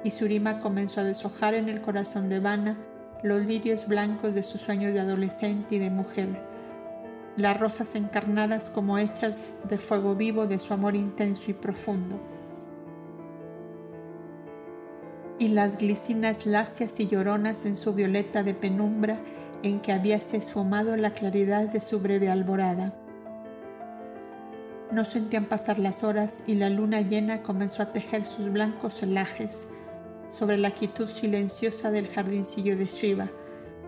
Y 0.03 0.12
Surima 0.12 0.59
comenzó 0.59 1.01
a 1.01 1.03
deshojar 1.03 1.53
en 1.53 1.69
el 1.69 1.81
corazón 1.81 2.29
de 2.29 2.39
Vana 2.39 2.77
los 3.25 3.44
lirios 3.44 3.88
blancos 3.88 4.36
de 4.36 4.44
sus 4.44 4.62
sueños 4.62 4.94
de 4.94 5.00
adolescente 5.00 5.75
y 5.75 5.79
de 5.79 5.89
mujer, 5.89 6.39
las 7.36 7.60
rosas 7.60 7.96
encarnadas 7.96 8.70
como 8.70 9.00
hechas 9.00 9.55
de 9.67 9.79
fuego 9.79 10.13
vivo 10.13 10.46
de 10.46 10.60
su 10.60 10.75
amor 10.75 10.96
intenso 10.96 11.50
y 11.50 11.55
profundo, 11.55 12.20
y 15.39 15.48
las 15.48 15.79
glicinas 15.79 16.46
lacias 16.46 17.00
y 17.00 17.08
lloronas 17.08 17.65
en 17.65 17.75
su 17.75 17.96
violeta 17.96 18.44
de 18.44 18.53
penumbra 18.53 19.17
en 19.63 19.79
que 19.79 19.91
habíase 19.91 20.38
esfumado 20.38 20.96
la 20.96 21.10
claridad 21.10 21.67
de 21.67 21.82
su 21.82 22.00
breve 22.00 22.29
alborada. 22.29 22.94
No 24.91 25.03
sentían 25.03 25.46
pasar 25.46 25.79
las 25.79 26.03
horas 26.03 26.44
y 26.46 26.53
la 26.53 26.70
luna 26.70 27.01
llena 27.01 27.41
comenzó 27.41 27.82
a 27.82 27.91
tejer 27.91 28.27
sus 28.27 28.51
blancos 28.51 29.00
celajes 29.00 29.67
sobre 30.35 30.57
la 30.57 30.71
quietud 30.71 31.07
silenciosa 31.07 31.91
del 31.91 32.09
jardincillo 32.09 32.75
de 32.75 32.87
Shiva, 32.87 33.29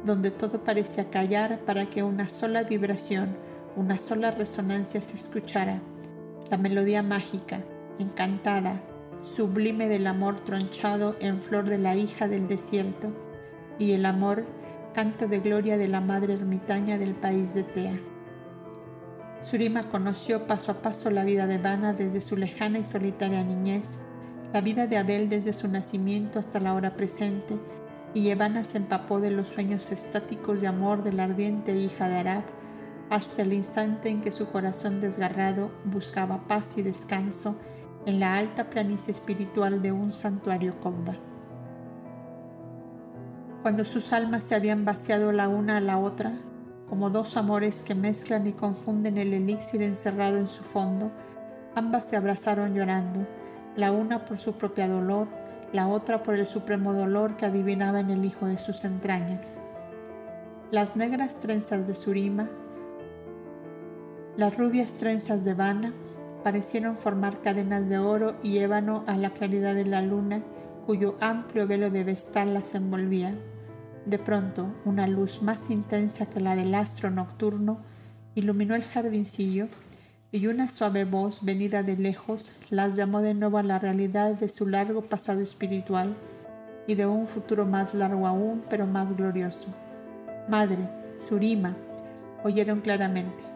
donde 0.05 0.31
todo 0.31 0.63
parecía 0.63 1.09
callar 1.09 1.59
para 1.65 1.89
que 1.89 2.03
una 2.03 2.29
sola 2.29 2.63
vibración, 2.63 3.35
una 3.75 3.97
sola 3.97 4.31
resonancia 4.31 5.01
se 5.01 5.17
escuchara, 5.17 5.81
la 6.49 6.57
melodía 6.57 7.03
mágica, 7.03 7.59
encantada, 7.99 8.81
sublime 9.21 9.89
del 9.89 10.07
amor 10.07 10.39
tronchado 10.39 11.17
en 11.19 11.37
flor 11.37 11.67
de 11.67 11.79
la 11.79 11.95
hija 11.97 12.29
del 12.29 12.47
desierto, 12.47 13.11
y 13.77 13.91
el 13.91 14.05
amor, 14.05 14.45
canto 14.93 15.27
de 15.27 15.41
gloria 15.41 15.77
de 15.77 15.89
la 15.89 15.99
madre 15.99 16.33
ermitaña 16.33 16.97
del 16.97 17.13
país 17.13 17.53
de 17.53 17.63
Tea. 17.63 17.99
Surima 19.41 19.89
conoció 19.89 20.47
paso 20.47 20.71
a 20.71 20.81
paso 20.81 21.11
la 21.11 21.25
vida 21.25 21.45
de 21.45 21.57
Vana 21.57 21.93
desde 21.93 22.21
su 22.21 22.37
lejana 22.37 22.79
y 22.79 22.85
solitaria 22.85 23.43
niñez, 23.43 23.99
la 24.53 24.61
vida 24.61 24.87
de 24.87 24.97
Abel 24.97 25.29
desde 25.29 25.53
su 25.53 25.67
nacimiento 25.67 26.39
hasta 26.39 26.59
la 26.59 26.73
hora 26.73 26.95
presente, 26.95 27.57
y 28.13 28.29
Evana 28.29 28.63
se 28.63 28.77
empapó 28.77 29.19
de 29.19 29.31
los 29.31 29.49
sueños 29.49 29.91
estáticos 29.91 30.61
de 30.61 30.67
amor 30.67 31.03
de 31.03 31.13
la 31.13 31.25
ardiente 31.25 31.75
hija 31.75 32.07
de 32.07 32.17
Arab, 32.17 32.43
hasta 33.09 33.41
el 33.41 33.53
instante 33.53 34.09
en 34.09 34.21
que 34.21 34.31
su 34.31 34.47
corazón 34.49 34.99
desgarrado 34.99 35.71
buscaba 35.85 36.47
paz 36.47 36.77
y 36.77 36.81
descanso 36.81 37.59
en 38.05 38.19
la 38.19 38.37
alta 38.37 38.69
planicie 38.69 39.11
espiritual 39.11 39.81
de 39.81 39.91
un 39.91 40.11
santuario 40.11 40.79
Konda. 40.79 41.17
Cuando 43.61 43.83
sus 43.83 44.13
almas 44.13 44.45
se 44.45 44.55
habían 44.55 44.85
vaciado 44.85 45.31
la 45.31 45.49
una 45.49 45.77
a 45.77 45.81
la 45.81 45.97
otra, 45.97 46.33
como 46.87 47.09
dos 47.09 47.35
amores 47.35 47.83
que 47.83 47.95
mezclan 47.95 48.47
y 48.47 48.53
confunden 48.53 49.17
el 49.17 49.33
elixir 49.33 49.81
encerrado 49.81 50.37
en 50.37 50.47
su 50.47 50.63
fondo, 50.63 51.11
ambas 51.75 52.05
se 52.05 52.15
abrazaron 52.15 52.73
llorando, 52.73 53.27
la 53.77 53.91
una 53.91 54.25
por 54.25 54.39
su 54.39 54.53
propia 54.53 54.89
dolor, 54.89 55.27
la 55.71 55.87
otra 55.87 56.23
por 56.23 56.35
el 56.35 56.47
supremo 56.47 56.93
dolor 56.93 57.37
que 57.37 57.45
adivinaba 57.45 57.99
en 57.99 58.09
el 58.09 58.25
hijo 58.25 58.47
de 58.47 58.57
sus 58.57 58.83
entrañas. 58.83 59.59
Las 60.71 60.97
negras 60.97 61.39
trenzas 61.39 61.87
de 61.87 61.93
Surima, 61.93 62.49
las 64.35 64.57
rubias 64.57 64.93
trenzas 64.93 65.45
de 65.45 65.53
Vana, 65.53 65.93
parecieron 66.43 66.95
formar 66.95 67.41
cadenas 67.41 67.87
de 67.87 67.99
oro 67.99 68.35
y 68.41 68.57
ébano 68.57 69.03
a 69.07 69.15
la 69.15 69.29
claridad 69.29 69.75
de 69.75 69.85
la 69.85 70.01
luna, 70.01 70.41
cuyo 70.85 71.15
amplio 71.21 71.67
velo 71.67 71.89
de 71.89 72.03
vestal 72.03 72.53
las 72.53 72.73
envolvía. 72.73 73.35
De 74.05 74.17
pronto, 74.17 74.73
una 74.85 75.07
luz 75.07 75.41
más 75.41 75.69
intensa 75.69 76.25
que 76.25 76.39
la 76.39 76.55
del 76.55 76.73
astro 76.73 77.11
nocturno 77.11 77.79
iluminó 78.35 78.75
el 78.75 78.85
jardincillo 78.85 79.67
y 80.31 80.47
una 80.47 80.69
suave 80.69 81.05
voz 81.05 81.43
venida 81.43 81.83
de 81.83 81.97
lejos 81.97 82.53
las 82.69 82.95
llamó 82.95 83.21
de 83.21 83.33
nuevo 83.33 83.57
a 83.57 83.63
la 83.63 83.79
realidad 83.79 84.35
de 84.35 84.49
su 84.49 84.67
largo 84.67 85.01
pasado 85.01 85.41
espiritual 85.41 86.15
y 86.85 86.95
de 86.95 87.05
un 87.05 87.27
futuro 87.27 87.65
más 87.65 87.93
largo 87.93 88.27
aún, 88.27 88.63
pero 88.69 88.87
más 88.87 89.15
glorioso. 89.15 89.73
Madre, 90.47 90.89
Surima, 91.17 91.75
oyeron 92.43 92.81
claramente 92.81 93.47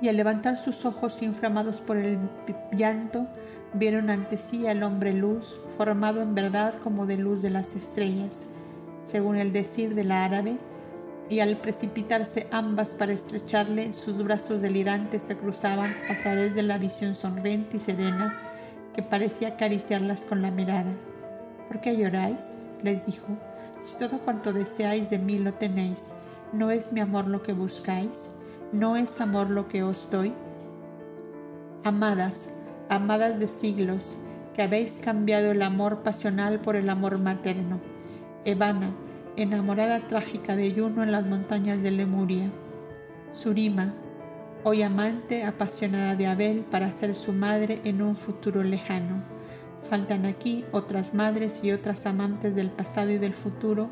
y 0.00 0.08
al 0.08 0.16
levantar 0.16 0.58
sus 0.58 0.84
ojos 0.84 1.22
inflamados 1.22 1.80
por 1.80 1.96
el 1.96 2.18
llanto, 2.72 3.26
vieron 3.74 4.10
ante 4.10 4.38
sí 4.38 4.66
al 4.66 4.82
hombre 4.82 5.12
luz, 5.12 5.58
formado 5.76 6.22
en 6.22 6.34
verdad 6.34 6.74
como 6.74 7.06
de 7.06 7.16
luz 7.16 7.42
de 7.42 7.50
las 7.50 7.74
estrellas, 7.74 8.46
según 9.04 9.36
el 9.36 9.52
decir 9.52 9.94
del 9.94 10.12
árabe, 10.12 10.58
y 11.28 11.40
al 11.40 11.58
precipitarse 11.58 12.46
ambas 12.50 12.94
para 12.94 13.12
estrecharle, 13.12 13.92
sus 13.92 14.22
brazos 14.22 14.62
delirantes 14.62 15.22
se 15.22 15.36
cruzaban 15.36 15.94
a 16.10 16.16
través 16.16 16.54
de 16.54 16.62
la 16.62 16.78
visión 16.78 17.14
sonriente 17.14 17.76
y 17.76 17.80
serena 17.80 18.34
que 18.94 19.02
parecía 19.02 19.48
acariciarlas 19.48 20.24
con 20.24 20.42
la 20.42 20.50
mirada. 20.50 20.90
¿Por 21.68 21.80
qué 21.80 21.96
lloráis? 21.96 22.58
les 22.82 23.04
dijo. 23.04 23.26
Si 23.80 23.96
todo 23.96 24.20
cuanto 24.20 24.52
deseáis 24.52 25.10
de 25.10 25.18
mí 25.18 25.38
lo 25.38 25.54
tenéis, 25.54 26.14
¿no 26.52 26.70
es 26.70 26.92
mi 26.92 27.00
amor 27.00 27.28
lo 27.28 27.42
que 27.42 27.52
buscáis? 27.52 28.32
¿No 28.72 28.96
es 28.96 29.20
amor 29.20 29.50
lo 29.50 29.68
que 29.68 29.82
os 29.82 30.08
doy? 30.10 30.32
Amadas, 31.84 32.50
amadas 32.88 33.38
de 33.38 33.48
siglos, 33.48 34.18
que 34.54 34.62
habéis 34.62 34.98
cambiado 35.02 35.52
el 35.52 35.62
amor 35.62 36.02
pasional 36.02 36.60
por 36.60 36.74
el 36.74 36.88
amor 36.90 37.18
materno. 37.18 37.80
Evana, 38.44 38.90
enamorada 39.38 40.00
trágica 40.00 40.56
de 40.56 40.72
Yuno 40.72 41.04
en 41.04 41.12
las 41.12 41.24
montañas 41.24 41.80
de 41.80 41.92
Lemuria. 41.92 42.50
Surima, 43.30 43.94
hoy 44.64 44.82
amante 44.82 45.44
apasionada 45.44 46.16
de 46.16 46.26
Abel 46.26 46.64
para 46.68 46.90
ser 46.90 47.14
su 47.14 47.32
madre 47.32 47.80
en 47.84 48.02
un 48.02 48.16
futuro 48.16 48.64
lejano. 48.64 49.22
Faltan 49.88 50.26
aquí 50.26 50.64
otras 50.72 51.14
madres 51.14 51.62
y 51.62 51.70
otras 51.70 52.04
amantes 52.06 52.56
del 52.56 52.68
pasado 52.68 53.10
y 53.10 53.18
del 53.18 53.32
futuro 53.32 53.88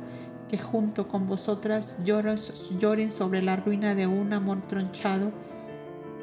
que 0.49 0.59
junto 0.59 1.07
con 1.07 1.29
vosotras 1.29 1.97
lloren 2.05 3.13
sobre 3.13 3.41
la 3.41 3.55
ruina 3.55 3.95
de 3.95 4.09
un 4.09 4.33
amor 4.33 4.63
tronchado 4.63 5.31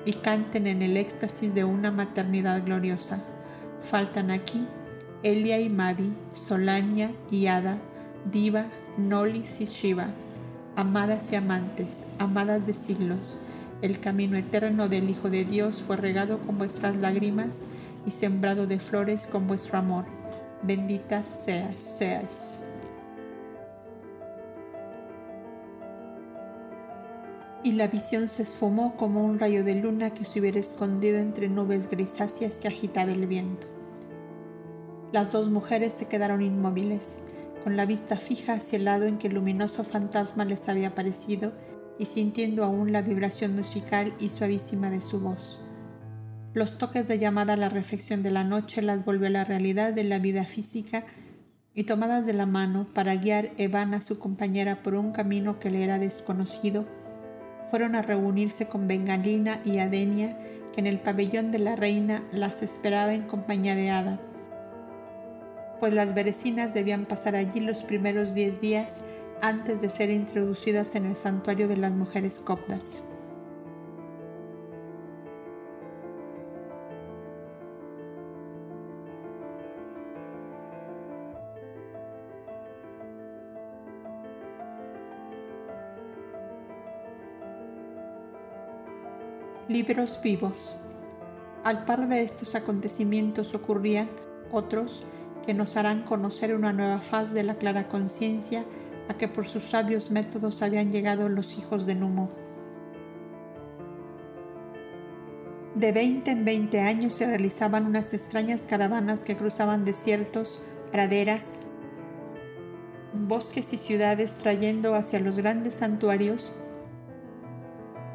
y 0.04 0.12
canten 0.12 0.68
en 0.68 0.82
el 0.82 0.98
éxtasis 0.98 1.56
de 1.56 1.64
una 1.64 1.92
maternidad 1.92 2.62
gloriosa. 2.66 3.24
Faltan 3.80 4.32
aquí 4.32 4.68
Elia 5.24 5.62
y 5.62 5.70
Mavi, 5.70 6.14
Solania 6.34 7.14
y 7.32 7.48
Ada, 7.48 7.78
Diva, 8.30 8.66
Nolis 8.98 9.60
y 9.62 9.66
Shiva, 9.66 10.08
amadas 10.76 11.32
y 11.32 11.36
amantes, 11.36 12.04
amadas 12.20 12.66
de 12.68 12.74
siglos. 12.74 13.40
El 13.82 14.00
camino 14.00 14.38
eterno 14.38 14.88
del 14.88 15.10
Hijo 15.10 15.30
de 15.30 15.46
Dios 15.46 15.82
fue 15.82 15.98
regado 15.98 16.40
con 16.40 16.58
vuestras 16.58 16.96
lágrimas 16.98 17.64
y 18.06 18.12
sembrado 18.12 18.68
de 18.68 18.80
flores 18.80 19.26
con 19.26 19.48
vuestro 19.48 19.78
amor. 19.78 20.06
Benditas 20.62 21.28
seas, 21.28 21.80
seas. 21.80 22.64
y 27.64 27.72
la 27.72 27.88
visión 27.88 28.28
se 28.28 28.44
esfumó 28.44 28.96
como 28.98 29.24
un 29.24 29.40
rayo 29.40 29.64
de 29.64 29.76
luna 29.76 30.14
que 30.14 30.26
se 30.26 30.40
hubiera 30.40 30.60
escondido 30.60 31.18
entre 31.18 31.48
nubes 31.48 31.90
grisáceas 31.90 32.56
que 32.56 32.68
agitaba 32.68 33.14
el 33.14 33.26
viento. 33.26 33.68
Las 35.14 35.32
dos 35.32 35.50
mujeres 35.50 35.94
se 35.94 36.08
quedaron 36.08 36.42
inmóviles, 36.42 37.20
con 37.64 37.78
la 37.78 37.86
vista 37.86 38.18
fija 38.18 38.54
hacia 38.54 38.78
el 38.78 38.86
lado 38.86 39.06
en 39.06 39.18
que 39.18 39.28
el 39.28 39.36
luminoso 39.36 39.84
fantasma 39.84 40.44
les 40.44 40.68
había 40.68 40.90
aparecido 40.90 41.54
y 41.98 42.06
sintiendo 42.06 42.64
aún 42.64 42.92
la 42.92 43.02
vibración 43.02 43.56
musical 43.56 44.14
y 44.20 44.30
suavísima 44.30 44.90
de 44.90 45.00
su 45.00 45.20
voz. 45.20 45.62
Los 46.54 46.78
toques 46.78 47.08
de 47.08 47.18
llamada 47.18 47.54
a 47.54 47.58
la 47.58 47.70
reflexión 47.70 48.22
de 48.22 48.32
la 48.32 48.44
noche 48.44 48.82
las 48.82 49.06
volvió 49.06 49.28
a 49.28 49.32
la 49.32 49.44
realidad 49.44 49.94
de 49.94 50.04
la 50.04 50.20
vida 50.20 50.46
física 50.46 51.06
y 51.74 51.86
tomadas 51.86 52.26
de 52.26 52.34
la 52.34 52.46
mano 52.46 52.88
para 52.94 53.16
guiar 53.16 53.52
Evan 53.58 53.94
a 53.94 54.02
su 54.02 54.20
compañera 54.20 54.84
por 54.84 54.96
un 54.96 55.12
camino 55.12 55.60
que 55.60 55.72
le 55.72 55.84
era 55.84 55.98
desconocido, 55.98 56.86
fueron 57.72 57.96
a 57.96 58.02
reunirse 58.02 58.68
con 58.68 58.88
Bengalina 58.88 59.62
y 59.66 59.80
Adenia, 59.80 60.38
que 60.74 60.82
en 60.82 60.88
el 60.88 61.00
pabellón 61.00 61.52
de 61.52 61.60
la 61.60 61.76
reina 61.76 62.24
las 62.32 62.62
esperaba 62.62 63.14
en 63.14 63.24
compañía 63.24 63.76
de 63.76 63.90
Ada, 63.90 64.20
pues 65.84 65.94
las 65.94 66.16
berecinas 66.16 66.74
debían 66.74 67.04
pasar 67.04 67.36
allí 67.36 67.60
los 67.60 67.84
primeros 67.84 68.34
diez 68.34 68.62
días 68.62 69.02
antes 69.42 69.82
de 69.82 69.90
ser 69.90 70.12
introducidas 70.12 70.96
en 70.96 71.08
el 71.08 71.18
santuario 71.18 71.68
de 71.68 71.76
las 71.76 71.92
mujeres 71.92 72.40
coptas. 72.40 73.04
Libros 89.68 90.18
vivos. 90.24 90.78
Al 91.66 91.84
par 91.84 92.08
de 92.08 92.22
estos 92.22 92.56
acontecimientos 92.56 93.54
ocurrían 93.54 94.08
otros 94.54 95.04
que 95.46 95.54
nos 95.54 95.76
harán 95.76 96.04
conocer 96.04 96.56
una 96.56 96.74
nueva 96.74 97.02
faz 97.02 97.34
de 97.34 97.44
la 97.44 97.56
clara 97.56 97.88
conciencia 97.88 98.66
a 99.10 99.14
que 99.16 99.28
por 99.28 99.48
sus 99.48 99.64
sabios 99.64 100.12
métodos 100.12 100.62
habían 100.62 100.92
llegado 100.92 101.30
los 101.30 101.58
hijos 101.58 101.86
de 101.86 101.96
Numo. 101.96 102.32
De 105.76 105.92
20 105.92 106.32
en 106.32 106.46
20 106.46 106.80
años 106.82 107.14
se 107.14 107.26
realizaban 107.26 107.86
unas 107.86 108.14
extrañas 108.14 108.64
caravanas 108.64 109.24
que 109.24 109.36
cruzaban 109.36 109.86
desiertos, 109.86 110.62
praderas, 110.92 111.58
bosques 113.14 113.74
y 113.74 113.78
ciudades 113.78 114.38
trayendo 114.38 114.96
hacia 114.96 115.20
los 115.20 115.38
grandes 115.38 115.76
santuarios 115.76 116.54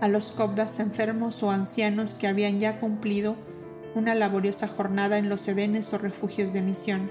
a 0.00 0.08
los 0.08 0.30
cobdas 0.30 0.78
enfermos 0.78 1.42
o 1.42 1.50
ancianos 1.50 2.14
que 2.14 2.28
habían 2.28 2.60
ya 2.60 2.78
cumplido 2.78 3.36
una 3.94 4.14
laboriosa 4.14 4.68
jornada 4.68 5.18
en 5.18 5.28
los 5.28 5.46
edenes 5.48 5.92
o 5.92 5.98
refugios 5.98 6.52
de 6.52 6.62
misión. 6.62 7.10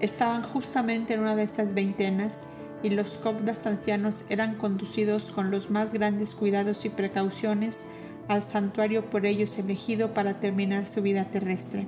Estaban 0.00 0.42
justamente 0.42 1.14
en 1.14 1.20
una 1.20 1.36
de 1.36 1.44
esas 1.44 1.74
veintenas 1.74 2.46
y 2.82 2.90
los 2.90 3.16
cobdas 3.16 3.66
ancianos 3.66 4.24
eran 4.28 4.56
conducidos 4.56 5.30
con 5.30 5.50
los 5.50 5.70
más 5.70 5.92
grandes 5.92 6.34
cuidados 6.34 6.84
y 6.84 6.90
precauciones 6.90 7.86
al 8.28 8.42
santuario 8.42 9.08
por 9.10 9.26
ellos 9.26 9.58
elegido 9.58 10.14
para 10.14 10.40
terminar 10.40 10.86
su 10.86 11.02
vida 11.02 11.24
terrestre. 11.30 11.86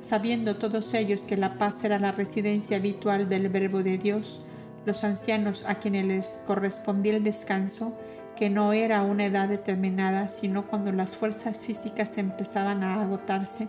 Sabiendo 0.00 0.56
todos 0.56 0.94
ellos 0.94 1.22
que 1.22 1.36
la 1.36 1.58
paz 1.58 1.84
era 1.84 1.98
la 1.98 2.12
residencia 2.12 2.76
habitual 2.76 3.28
del 3.28 3.48
Verbo 3.48 3.82
de 3.82 3.98
Dios, 3.98 4.42
los 4.84 5.04
ancianos 5.04 5.64
a 5.66 5.76
quienes 5.76 6.06
les 6.06 6.40
correspondía 6.46 7.16
el 7.16 7.22
descanso, 7.22 7.96
que 8.36 8.50
no 8.50 8.72
era 8.72 9.02
una 9.02 9.26
edad 9.26 9.48
determinada, 9.48 10.28
sino 10.28 10.66
cuando 10.66 10.92
las 10.92 11.16
fuerzas 11.16 11.66
físicas 11.66 12.18
empezaban 12.18 12.82
a 12.82 13.02
agotarse, 13.02 13.68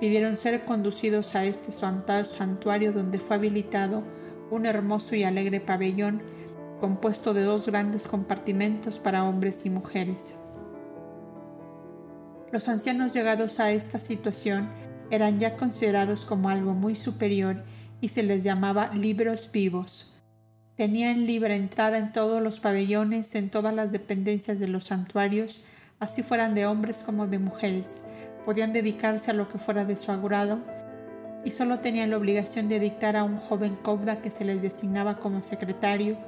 pidieron 0.00 0.36
ser 0.36 0.64
conducidos 0.64 1.34
a 1.34 1.44
este 1.44 1.72
santuario 1.72 2.92
donde 2.92 3.18
fue 3.18 3.36
habilitado 3.36 4.02
un 4.50 4.66
hermoso 4.66 5.14
y 5.14 5.24
alegre 5.24 5.60
pabellón 5.60 6.22
compuesto 6.80 7.34
de 7.34 7.42
dos 7.42 7.66
grandes 7.66 8.06
compartimentos 8.06 8.98
para 8.98 9.24
hombres 9.24 9.64
y 9.64 9.70
mujeres. 9.70 10.36
Los 12.52 12.68
ancianos 12.68 13.12
llegados 13.12 13.60
a 13.60 13.70
esta 13.70 13.98
situación 13.98 14.68
eran 15.10 15.38
ya 15.38 15.56
considerados 15.56 16.24
como 16.24 16.48
algo 16.48 16.74
muy 16.74 16.94
superior 16.94 17.64
y 18.00 18.08
se 18.08 18.22
les 18.22 18.42
llamaba 18.44 18.90
libros 18.92 19.50
vivos. 19.52 20.12
Tenían 20.76 21.26
libre 21.26 21.54
entrada 21.54 21.96
en 21.96 22.12
todos 22.12 22.42
los 22.42 22.60
pabellones, 22.60 23.34
en 23.34 23.48
todas 23.48 23.74
las 23.74 23.92
dependencias 23.92 24.58
de 24.58 24.68
los 24.68 24.84
santuarios, 24.84 25.64
así 26.00 26.22
fueran 26.22 26.54
de 26.54 26.66
hombres 26.66 27.02
como 27.02 27.26
de 27.26 27.38
mujeres. 27.38 27.98
Podían 28.44 28.74
dedicarse 28.74 29.30
a 29.30 29.34
lo 29.34 29.48
que 29.48 29.58
fuera 29.58 29.86
de 29.86 29.96
su 29.96 30.12
agrado 30.12 30.60
y 31.44 31.50
solo 31.50 31.78
tenían 31.78 32.10
la 32.10 32.18
obligación 32.18 32.68
de 32.68 32.78
dictar 32.78 33.16
a 33.16 33.24
un 33.24 33.38
joven 33.38 33.74
cobda 33.76 34.20
que 34.20 34.30
se 34.30 34.44
les 34.44 34.60
designaba 34.60 35.18
como 35.18 35.40
secretario 35.42 36.18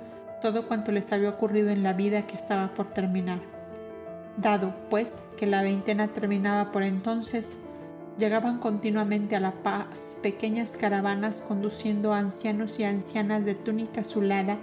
todo 0.41 0.67
cuanto 0.67 0.93
les 0.93 1.13
había 1.13 1.31
ocurrido 1.31 1.71
en 1.71 1.83
la 1.83 1.93
vida 1.93 2.23
que 2.23 2.37
estaba 2.37 2.73
por 2.73 2.89
terminar. 2.89 3.41
Dado, 4.37 4.75
pues, 4.89 5.25
que 5.37 5.47
la 5.47 5.63
veintena 5.63 6.09
terminaba 6.09 6.71
por 6.71 6.85
entonces, 6.85 7.59
llegaban 8.19 8.59
continuamente 8.59 9.37
a 9.37 9.41
La 9.41 9.53
Paz 9.63 10.19
pequeñas 10.23 10.77
caravanas 10.77 11.41
conduciendo 11.41 12.13
ancianos 12.13 12.81
y 12.81 12.85
ancianas 12.85 13.45
de 13.45 13.55
túnica 13.55 14.01
azulada 14.01 14.59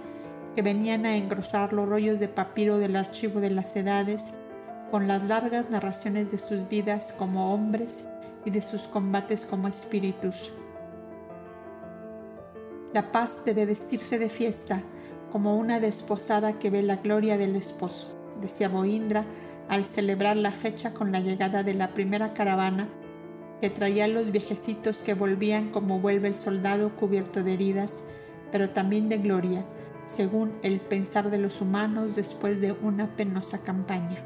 que 0.54 0.62
venían 0.62 1.06
a 1.06 1.16
engrosar 1.16 1.72
los 1.72 1.88
rollos 1.88 2.20
de 2.20 2.28
papiro 2.28 2.78
del 2.78 2.96
archivo 2.96 3.40
de 3.40 3.50
las 3.50 3.74
edades 3.74 4.34
con 4.90 5.08
las 5.08 5.24
largas 5.24 5.70
narraciones 5.70 6.30
de 6.30 6.38
sus 6.38 6.68
vidas 6.68 7.14
como 7.16 7.52
hombres 7.54 8.04
y 8.44 8.50
de 8.50 8.62
sus 8.62 8.86
combates 8.86 9.46
como 9.46 9.68
espíritus. 9.68 10.52
La 12.92 13.10
paz 13.10 13.42
debe 13.44 13.66
vestirse 13.66 14.18
de 14.18 14.28
fiesta, 14.28 14.82
como 15.32 15.56
una 15.56 15.80
desposada 15.80 16.58
que 16.58 16.70
ve 16.70 16.82
la 16.82 16.96
gloria 16.96 17.36
del 17.36 17.56
esposo, 17.56 18.14
decía 18.40 18.68
Boindra 18.68 19.24
al 19.68 19.82
celebrar 19.84 20.36
la 20.36 20.52
fecha 20.52 20.94
con 20.94 21.10
la 21.10 21.20
llegada 21.20 21.62
de 21.62 21.74
la 21.74 21.92
primera 21.92 22.32
caravana 22.32 22.88
que 23.60 23.70
traía 23.70 24.04
a 24.04 24.08
los 24.08 24.30
viejecitos 24.30 24.98
que 24.98 25.14
volvían 25.14 25.70
como 25.70 26.00
vuelve 26.00 26.28
el 26.28 26.34
soldado 26.34 26.94
cubierto 26.96 27.42
de 27.42 27.54
heridas, 27.54 28.04
pero 28.52 28.70
también 28.70 29.08
de 29.08 29.18
gloria, 29.18 29.64
según 30.04 30.52
el 30.62 30.80
pensar 30.80 31.30
de 31.30 31.38
los 31.38 31.60
humanos 31.60 32.14
después 32.14 32.60
de 32.60 32.72
una 32.72 33.16
penosa 33.16 33.62
campaña. 33.62 34.22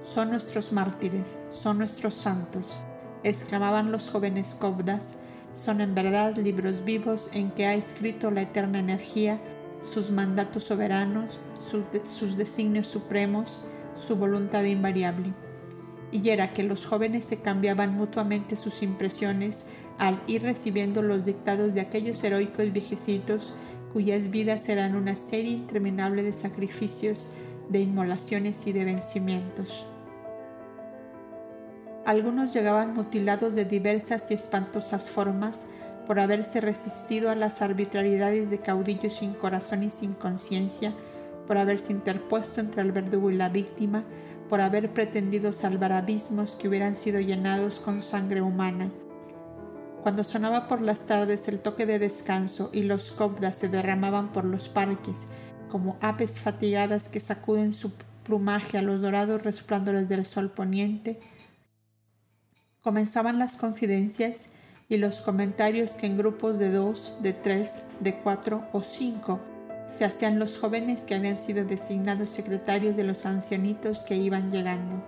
Son 0.00 0.30
nuestros 0.30 0.72
mártires, 0.72 1.38
son 1.50 1.78
nuestros 1.78 2.14
santos, 2.14 2.80
exclamaban 3.22 3.92
los 3.92 4.08
jóvenes 4.08 4.54
cobdas, 4.54 5.18
son 5.54 5.80
en 5.80 5.94
verdad 5.94 6.36
libros 6.36 6.84
vivos 6.84 7.28
en 7.34 7.50
que 7.50 7.66
ha 7.66 7.74
escrito 7.74 8.30
la 8.30 8.42
eterna 8.42 8.78
energía 8.78 9.40
sus 9.82 10.10
mandatos 10.10 10.64
soberanos, 10.64 11.40
sus 11.58 12.36
designios 12.36 12.86
supremos, 12.86 13.64
su 13.94 14.16
voluntad 14.16 14.64
invariable. 14.64 15.34
Y 16.12 16.28
era 16.28 16.52
que 16.52 16.62
los 16.62 16.86
jóvenes 16.86 17.24
se 17.24 17.40
cambiaban 17.40 17.96
mutuamente 17.96 18.56
sus 18.56 18.82
impresiones 18.82 19.66
al 19.98 20.22
ir 20.26 20.42
recibiendo 20.42 21.02
los 21.02 21.24
dictados 21.24 21.74
de 21.74 21.80
aquellos 21.80 22.22
heroicos 22.22 22.72
viejecitos 22.72 23.54
cuyas 23.92 24.30
vidas 24.30 24.68
eran 24.68 24.94
una 24.94 25.16
serie 25.16 25.52
interminable 25.52 26.22
de 26.22 26.32
sacrificios, 26.32 27.32
de 27.68 27.80
inmolaciones 27.80 28.66
y 28.66 28.72
de 28.72 28.84
vencimientos. 28.84 29.86
Algunos 32.04 32.52
llegaban 32.52 32.94
mutilados 32.94 33.54
de 33.54 33.64
diversas 33.64 34.30
y 34.30 34.34
espantosas 34.34 35.10
formas, 35.10 35.66
por 36.06 36.18
haberse 36.18 36.60
resistido 36.60 37.30
a 37.30 37.36
las 37.36 37.62
arbitrariedades 37.62 38.50
de 38.50 38.58
caudillos 38.58 39.14
sin 39.14 39.34
corazón 39.34 39.84
y 39.84 39.90
sin 39.90 40.14
conciencia, 40.14 40.92
por 41.46 41.58
haberse 41.58 41.92
interpuesto 41.92 42.60
entre 42.60 42.82
el 42.82 42.92
verdugo 42.92 43.30
y 43.30 43.36
la 43.36 43.48
víctima, 43.48 44.04
por 44.52 44.60
haber 44.60 44.92
pretendido 44.92 45.50
salvar 45.50 45.92
abismos 45.92 46.56
que 46.56 46.68
hubieran 46.68 46.94
sido 46.94 47.20
llenados 47.20 47.80
con 47.80 48.02
sangre 48.02 48.42
humana. 48.42 48.90
Cuando 50.02 50.24
sonaba 50.24 50.68
por 50.68 50.82
las 50.82 51.06
tardes 51.06 51.48
el 51.48 51.58
toque 51.58 51.86
de 51.86 51.98
descanso 51.98 52.68
y 52.70 52.82
los 52.82 53.12
cobdas 53.12 53.56
se 53.56 53.70
derramaban 53.70 54.30
por 54.30 54.44
los 54.44 54.68
parques, 54.68 55.28
como 55.70 55.96
aves 56.02 56.38
fatigadas 56.38 57.08
que 57.08 57.18
sacuden 57.18 57.72
su 57.72 57.92
plumaje 58.24 58.76
a 58.76 58.82
los 58.82 59.00
dorados 59.00 59.42
resplandores 59.42 60.10
del 60.10 60.26
sol 60.26 60.50
poniente, 60.50 61.18
comenzaban 62.82 63.38
las 63.38 63.56
confidencias 63.56 64.50
y 64.86 64.98
los 64.98 65.22
comentarios 65.22 65.94
que 65.94 66.04
en 66.04 66.18
grupos 66.18 66.58
de 66.58 66.70
dos, 66.72 67.14
de 67.22 67.32
tres, 67.32 67.84
de 68.00 68.18
cuatro 68.18 68.68
o 68.74 68.82
cinco 68.82 69.40
se 69.92 70.04
hacían 70.04 70.38
los 70.38 70.58
jóvenes 70.58 71.04
que 71.04 71.14
habían 71.14 71.36
sido 71.36 71.64
designados 71.64 72.30
secretarios 72.30 72.96
de 72.96 73.04
los 73.04 73.26
ancianitos 73.26 74.02
que 74.02 74.16
iban 74.16 74.50
llegando. 74.50 75.02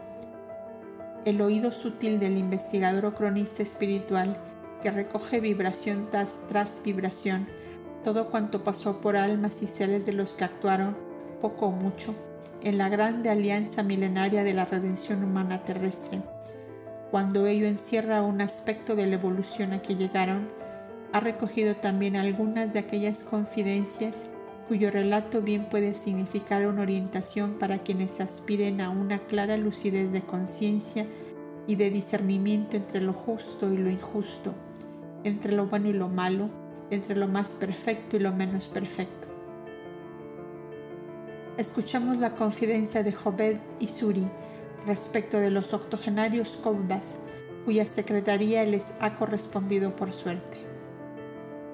El 1.24 1.40
oído 1.40 1.72
sutil 1.72 2.20
del 2.20 2.36
investigador 2.36 3.06
o 3.06 3.14
cronista 3.14 3.62
espiritual 3.62 4.36
que 4.82 4.90
recoge 4.90 5.40
vibración 5.40 6.08
tras, 6.10 6.38
tras 6.48 6.80
vibración 6.84 7.48
todo 8.04 8.30
cuanto 8.30 8.62
pasó 8.62 9.00
por 9.00 9.16
almas 9.16 9.62
y 9.62 9.66
seres 9.66 10.04
de 10.04 10.12
los 10.12 10.34
que 10.34 10.44
actuaron, 10.44 10.94
poco 11.40 11.68
o 11.68 11.72
mucho, 11.72 12.14
en 12.62 12.76
la 12.76 12.90
grande 12.90 13.30
alianza 13.30 13.82
milenaria 13.82 14.44
de 14.44 14.52
la 14.52 14.66
redención 14.66 15.24
humana 15.24 15.64
terrestre 15.64 16.20
cuando 17.14 17.46
ello 17.46 17.68
encierra 17.68 18.22
un 18.22 18.40
aspecto 18.40 18.96
de 18.96 19.06
la 19.06 19.14
evolución 19.14 19.72
a 19.72 19.80
que 19.80 19.94
llegaron, 19.94 20.48
ha 21.12 21.20
recogido 21.20 21.76
también 21.76 22.16
algunas 22.16 22.72
de 22.72 22.80
aquellas 22.80 23.22
confidencias 23.22 24.26
cuyo 24.68 24.90
relato 24.90 25.42
bien 25.42 25.68
puede 25.68 25.94
significar 25.94 26.66
una 26.66 26.82
orientación 26.82 27.58
para 27.58 27.78
quienes 27.78 28.20
aspiren 28.20 28.80
a 28.80 28.90
una 28.90 29.18
clara 29.20 29.56
lucidez 29.56 30.10
de 30.10 30.22
conciencia 30.22 31.06
y 31.66 31.76
de 31.76 31.90
discernimiento 31.90 32.76
entre 32.76 33.00
lo 33.00 33.12
justo 33.12 33.72
y 33.72 33.76
lo 33.76 33.90
injusto, 33.90 34.54
entre 35.22 35.52
lo 35.52 35.66
bueno 35.66 35.88
y 35.88 35.92
lo 35.92 36.08
malo, 36.08 36.48
entre 36.90 37.16
lo 37.16 37.28
más 37.28 37.54
perfecto 37.54 38.16
y 38.16 38.20
lo 38.20 38.32
menos 38.32 38.68
perfecto. 38.68 39.28
Escuchamos 41.56 42.18
la 42.18 42.34
confidencia 42.34 43.02
de 43.02 43.12
Jobed 43.12 43.58
y 43.78 43.88
Suri, 43.88 44.26
respecto 44.86 45.38
de 45.38 45.50
los 45.50 45.72
octogenarios 45.72 46.58
Cobdas, 46.62 47.20
cuya 47.64 47.86
secretaría 47.86 48.64
les 48.64 48.94
ha 49.00 49.14
correspondido 49.14 49.94
por 49.96 50.12
suerte. 50.12 50.58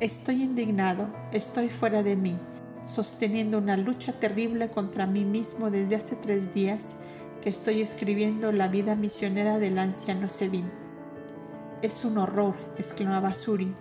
Estoy 0.00 0.42
indignado, 0.42 1.08
estoy 1.32 1.70
fuera 1.70 2.02
de 2.02 2.14
mí, 2.14 2.38
sosteniendo 2.84 3.58
una 3.58 3.76
lucha 3.76 4.12
terrible 4.12 4.70
contra 4.70 5.06
mí 5.06 5.24
mismo 5.24 5.70
desde 5.70 5.96
hace 5.96 6.16
tres 6.16 6.52
días 6.54 6.96
que 7.42 7.50
estoy 7.50 7.80
escribiendo 7.80 8.52
la 8.52 8.68
vida 8.68 8.96
misionera 8.96 9.58
del 9.58 9.78
anciano 9.78 10.28
Sevin. 10.28 10.70
Es 11.82 12.04
un 12.04 12.18
horror, 12.18 12.54
exclamaba 12.76 13.34
Suri, 13.34 13.74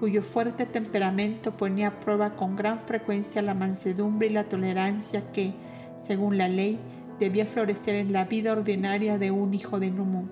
cuyo 0.00 0.22
fuerte 0.22 0.66
temperamento 0.66 1.52
ponía 1.52 1.88
a 1.88 2.00
prueba 2.00 2.34
con 2.34 2.56
gran 2.56 2.80
frecuencia 2.80 3.42
la 3.42 3.54
mansedumbre 3.54 4.26
y 4.26 4.30
la 4.30 4.44
tolerancia 4.44 5.30
que, 5.32 5.54
según 6.00 6.36
la 6.36 6.48
ley, 6.48 6.78
debía 7.20 7.46
florecer 7.46 7.94
en 7.94 8.12
la 8.12 8.24
vida 8.24 8.52
ordinaria 8.52 9.18
de 9.18 9.30
un 9.30 9.54
hijo 9.54 9.78
de 9.78 9.90
Numu. 9.90 10.24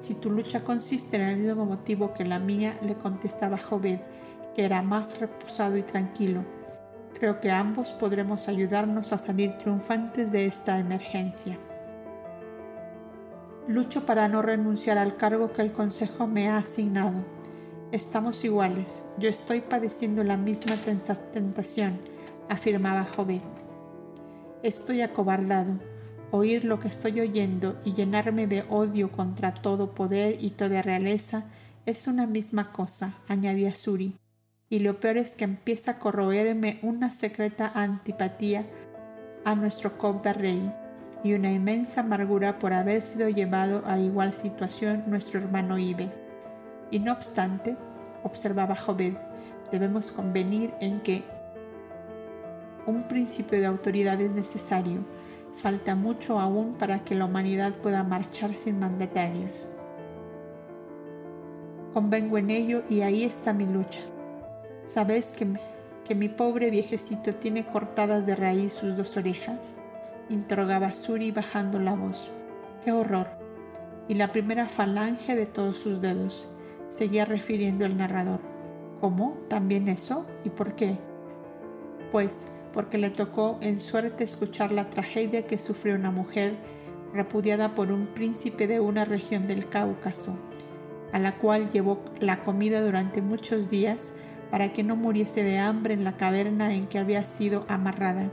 Si 0.00 0.14
tu 0.14 0.30
lucha 0.30 0.62
consiste 0.64 1.16
en 1.16 1.22
el 1.22 1.36
mismo 1.38 1.64
motivo 1.64 2.12
que 2.12 2.26
la 2.26 2.38
mía, 2.38 2.78
le 2.82 2.94
contestaba 2.94 3.56
Jobed, 3.56 4.00
que 4.54 4.64
era 4.64 4.82
más 4.82 5.18
reposado 5.18 5.78
y 5.78 5.82
tranquilo, 5.82 6.44
creo 7.24 7.40
que 7.40 7.50
ambos 7.50 7.92
podremos 7.92 8.48
ayudarnos 8.48 9.14
a 9.14 9.16
salir 9.16 9.56
triunfantes 9.56 10.30
de 10.30 10.44
esta 10.44 10.78
emergencia. 10.78 11.56
Lucho 13.66 14.04
para 14.04 14.28
no 14.28 14.42
renunciar 14.42 14.98
al 14.98 15.14
cargo 15.14 15.50
que 15.50 15.62
el 15.62 15.72
Consejo 15.72 16.26
me 16.26 16.50
ha 16.50 16.58
asignado. 16.58 17.24
Estamos 17.92 18.44
iguales, 18.44 19.04
yo 19.16 19.30
estoy 19.30 19.62
padeciendo 19.62 20.22
la 20.22 20.36
misma 20.36 20.76
tentación, 21.32 21.98
afirmaba 22.50 23.04
Jobed. 23.04 23.40
Estoy 24.62 25.00
acobardado, 25.00 25.78
oír 26.30 26.66
lo 26.66 26.78
que 26.78 26.88
estoy 26.88 27.20
oyendo 27.20 27.80
y 27.86 27.94
llenarme 27.94 28.46
de 28.46 28.66
odio 28.68 29.10
contra 29.10 29.50
todo 29.50 29.94
poder 29.94 30.44
y 30.44 30.50
toda 30.50 30.82
realeza 30.82 31.46
es 31.86 32.06
una 32.06 32.26
misma 32.26 32.70
cosa, 32.70 33.14
añadía 33.28 33.74
Suri, 33.74 34.14
y 34.70 34.80
lo 34.80 35.00
peor 35.00 35.18
es 35.18 35.34
que 35.34 35.44
empieza 35.44 35.92
a 35.92 35.98
corroerme 35.98 36.78
una 36.82 37.12
secreta 37.12 37.70
antipatía 37.74 38.64
a 39.44 39.54
nuestro 39.54 39.98
Cobda 39.98 40.32
Rey 40.32 40.72
y 41.22 41.34
una 41.34 41.50
inmensa 41.50 42.00
amargura 42.00 42.58
por 42.58 42.72
haber 42.72 43.02
sido 43.02 43.28
llevado 43.28 43.82
a 43.86 43.98
igual 43.98 44.32
situación 44.32 45.04
nuestro 45.06 45.40
hermano 45.40 45.78
Ibe. 45.78 46.10
Y 46.90 46.98
no 46.98 47.12
obstante, 47.12 47.76
observaba 48.22 48.76
Jobed, 48.76 49.14
debemos 49.70 50.10
convenir 50.10 50.74
en 50.80 51.00
que 51.00 51.22
un 52.86 53.02
principio 53.08 53.58
de 53.58 53.66
autoridad 53.66 54.20
es 54.20 54.30
necesario, 54.30 55.04
Falta 55.54 55.94
mucho 55.94 56.40
aún 56.40 56.74
para 56.74 57.04
que 57.04 57.14
la 57.14 57.26
humanidad 57.26 57.74
pueda 57.74 58.02
marchar 58.02 58.56
sin 58.56 58.80
mandatarios. 58.80 59.68
Convengo 61.92 62.38
en 62.38 62.50
ello 62.50 62.82
y 62.90 63.02
ahí 63.02 63.22
está 63.22 63.52
mi 63.52 63.64
lucha. 63.64 64.00
¿Sabes 64.86 65.32
que, 65.32 66.14
mi 66.14 66.28
pobre 66.28 66.70
viejecito 66.70 67.32
tiene 67.32 67.64
cortadas 67.64 68.26
de 68.26 68.36
raíz 68.36 68.74
sus 68.74 68.96
dos 68.96 69.16
orejas? 69.16 69.76
interrogaba 70.28 70.92
Suri 70.92 71.30
bajando 71.32 71.78
la 71.78 71.94
voz. 71.94 72.30
¡Qué 72.84 72.92
horror! 72.92 73.28
Y 74.08 74.14
la 74.14 74.30
primera 74.30 74.68
falange 74.68 75.34
de 75.34 75.46
todos 75.46 75.78
sus 75.78 76.02
dedos, 76.02 76.50
seguía 76.88 77.24
refiriendo 77.24 77.86
el 77.86 77.96
narrador. 77.96 78.40
¿Cómo? 79.00 79.38
¿También 79.48 79.88
eso? 79.88 80.26
¿Y 80.44 80.50
por 80.50 80.74
qué? 80.74 80.98
Pues 82.12 82.52
porque 82.74 82.98
le 82.98 83.08
tocó 83.08 83.58
en 83.62 83.78
suerte 83.78 84.24
escuchar 84.24 84.70
la 84.70 84.90
tragedia 84.90 85.46
que 85.46 85.56
sufrió 85.58 85.94
una 85.94 86.10
mujer 86.10 86.56
repudiada 87.14 87.74
por 87.74 87.90
un 87.90 88.06
príncipe 88.08 88.66
de 88.66 88.80
una 88.80 89.06
región 89.06 89.46
del 89.46 89.68
Cáucaso, 89.68 90.36
a 91.12 91.18
la 91.18 91.38
cual 91.38 91.70
llevó 91.70 92.04
la 92.20 92.44
comida 92.44 92.82
durante 92.82 93.22
muchos 93.22 93.70
días 93.70 94.12
para 94.54 94.72
que 94.72 94.84
no 94.84 94.94
muriese 94.94 95.42
de 95.42 95.58
hambre 95.58 95.94
en 95.94 96.04
la 96.04 96.16
caverna 96.16 96.74
en 96.74 96.86
que 96.86 97.00
había 97.00 97.24
sido 97.24 97.66
amarrada. 97.68 98.30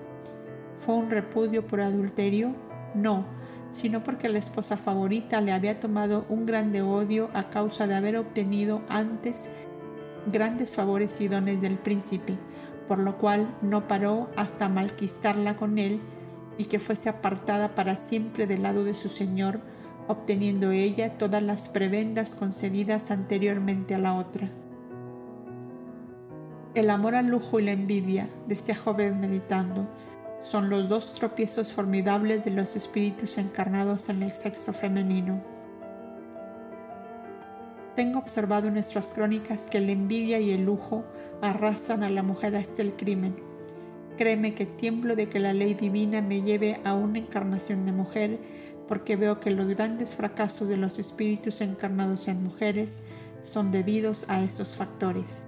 ¿Fue 0.75 0.93
un 0.93 1.09
repudio 1.09 1.65
por 1.65 1.81
adulterio? 1.81 2.53
No, 2.93 3.25
sino 3.71 4.03
porque 4.03 4.29
la 4.29 4.37
esposa 4.37 4.77
favorita 4.77 5.41
le 5.41 5.51
había 5.51 5.79
tomado 5.79 6.27
un 6.29 6.45
grande 6.45 6.83
odio 6.83 7.31
a 7.33 7.49
causa 7.49 7.87
de 7.87 7.95
haber 7.95 8.17
obtenido 8.17 8.83
antes 8.87 9.49
grandes 10.31 10.75
favores 10.75 11.19
y 11.21 11.27
dones 11.27 11.59
del 11.59 11.79
príncipe, 11.79 12.37
por 12.87 12.99
lo 12.99 13.17
cual 13.17 13.57
no 13.63 13.87
paró 13.87 14.29
hasta 14.35 14.69
malquistarla 14.69 15.55
con 15.55 15.79
él 15.79 16.01
y 16.55 16.65
que 16.65 16.77
fuese 16.77 17.09
apartada 17.09 17.73
para 17.73 17.95
siempre 17.95 18.45
del 18.45 18.61
lado 18.61 18.83
de 18.83 18.93
su 18.93 19.09
señor, 19.09 19.59
obteniendo 20.07 20.69
ella 20.69 21.17
todas 21.17 21.41
las 21.41 21.67
prebendas 21.67 22.35
concedidas 22.35 23.09
anteriormente 23.09 23.95
a 23.95 23.97
la 23.97 24.13
otra. 24.13 24.51
El 26.73 26.89
amor 26.89 27.15
al 27.15 27.27
lujo 27.27 27.59
y 27.59 27.65
la 27.65 27.73
envidia, 27.73 28.29
decía 28.47 28.75
joven 28.75 29.19
meditando, 29.19 29.89
son 30.41 30.69
los 30.69 30.87
dos 30.87 31.13
tropiezos 31.15 31.73
formidables 31.73 32.45
de 32.45 32.51
los 32.51 32.77
espíritus 32.77 33.37
encarnados 33.37 34.07
en 34.07 34.23
el 34.23 34.31
sexo 34.31 34.71
femenino. 34.71 35.41
Tengo 37.93 38.19
observado 38.19 38.69
en 38.69 38.75
nuestras 38.75 39.13
crónicas 39.13 39.65
que 39.65 39.81
la 39.81 39.91
envidia 39.91 40.39
y 40.39 40.51
el 40.51 40.63
lujo 40.63 41.03
arrastran 41.41 42.03
a 42.03 42.09
la 42.09 42.23
mujer 42.23 42.55
hasta 42.55 42.81
el 42.81 42.93
crimen. 42.93 43.35
Créeme 44.17 44.53
que 44.53 44.65
tiemblo 44.65 45.17
de 45.17 45.27
que 45.27 45.41
la 45.41 45.51
ley 45.51 45.73
divina 45.73 46.21
me 46.21 46.41
lleve 46.41 46.79
a 46.85 46.93
una 46.93 47.19
encarnación 47.19 47.85
de 47.85 47.91
mujer, 47.91 48.39
porque 48.87 49.17
veo 49.17 49.41
que 49.41 49.51
los 49.51 49.67
grandes 49.67 50.15
fracasos 50.15 50.69
de 50.69 50.77
los 50.77 50.99
espíritus 50.99 51.59
encarnados 51.59 52.29
en 52.29 52.41
mujeres 52.41 53.03
son 53.41 53.71
debidos 53.71 54.25
a 54.29 54.41
esos 54.41 54.77
factores. 54.77 55.43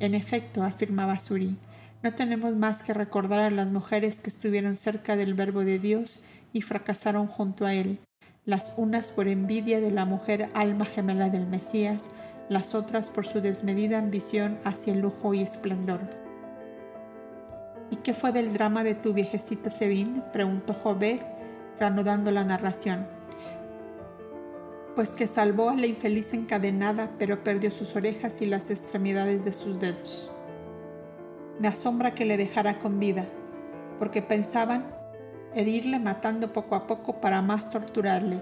En 0.00 0.14
efecto, 0.14 0.62
afirmaba 0.62 1.18
Suri, 1.18 1.56
no 2.02 2.14
tenemos 2.14 2.54
más 2.54 2.82
que 2.84 2.94
recordar 2.94 3.40
a 3.40 3.50
las 3.50 3.68
mujeres 3.68 4.20
que 4.20 4.30
estuvieron 4.30 4.76
cerca 4.76 5.16
del 5.16 5.34
Verbo 5.34 5.64
de 5.64 5.80
Dios 5.80 6.22
y 6.52 6.62
fracasaron 6.62 7.26
junto 7.26 7.66
a 7.66 7.74
Él, 7.74 7.98
las 8.44 8.74
unas 8.76 9.10
por 9.10 9.26
envidia 9.26 9.80
de 9.80 9.90
la 9.90 10.04
mujer 10.04 10.50
alma 10.54 10.84
gemela 10.84 11.30
del 11.30 11.48
Mesías, 11.48 12.10
las 12.48 12.76
otras 12.76 13.10
por 13.10 13.26
su 13.26 13.40
desmedida 13.40 13.98
ambición 13.98 14.58
hacia 14.64 14.92
el 14.92 15.00
lujo 15.00 15.34
y 15.34 15.42
esplendor. 15.42 16.00
¿Y 17.90 17.96
qué 17.96 18.14
fue 18.14 18.30
del 18.30 18.52
drama 18.52 18.84
de 18.84 18.94
tu 18.94 19.12
viejecito 19.12 19.68
Sebin? 19.68 20.22
preguntó 20.32 20.74
Jobed, 20.74 21.20
reanudando 21.80 22.30
la 22.30 22.44
narración. 22.44 23.17
Pues 24.98 25.10
que 25.10 25.28
salvó 25.28 25.70
a 25.70 25.76
la 25.76 25.86
infeliz 25.86 26.34
encadenada, 26.34 27.12
pero 27.20 27.44
perdió 27.44 27.70
sus 27.70 27.94
orejas 27.94 28.42
y 28.42 28.46
las 28.46 28.68
extremidades 28.68 29.44
de 29.44 29.52
sus 29.52 29.78
dedos. 29.78 30.28
Me 31.60 31.68
asombra 31.68 32.16
que 32.16 32.24
le 32.24 32.36
dejara 32.36 32.80
con 32.80 32.98
vida, 32.98 33.24
porque 34.00 34.22
pensaban 34.22 34.88
herirle 35.54 36.00
matando 36.00 36.52
poco 36.52 36.74
a 36.74 36.88
poco 36.88 37.20
para 37.20 37.40
más 37.42 37.70
torturarle, 37.70 38.40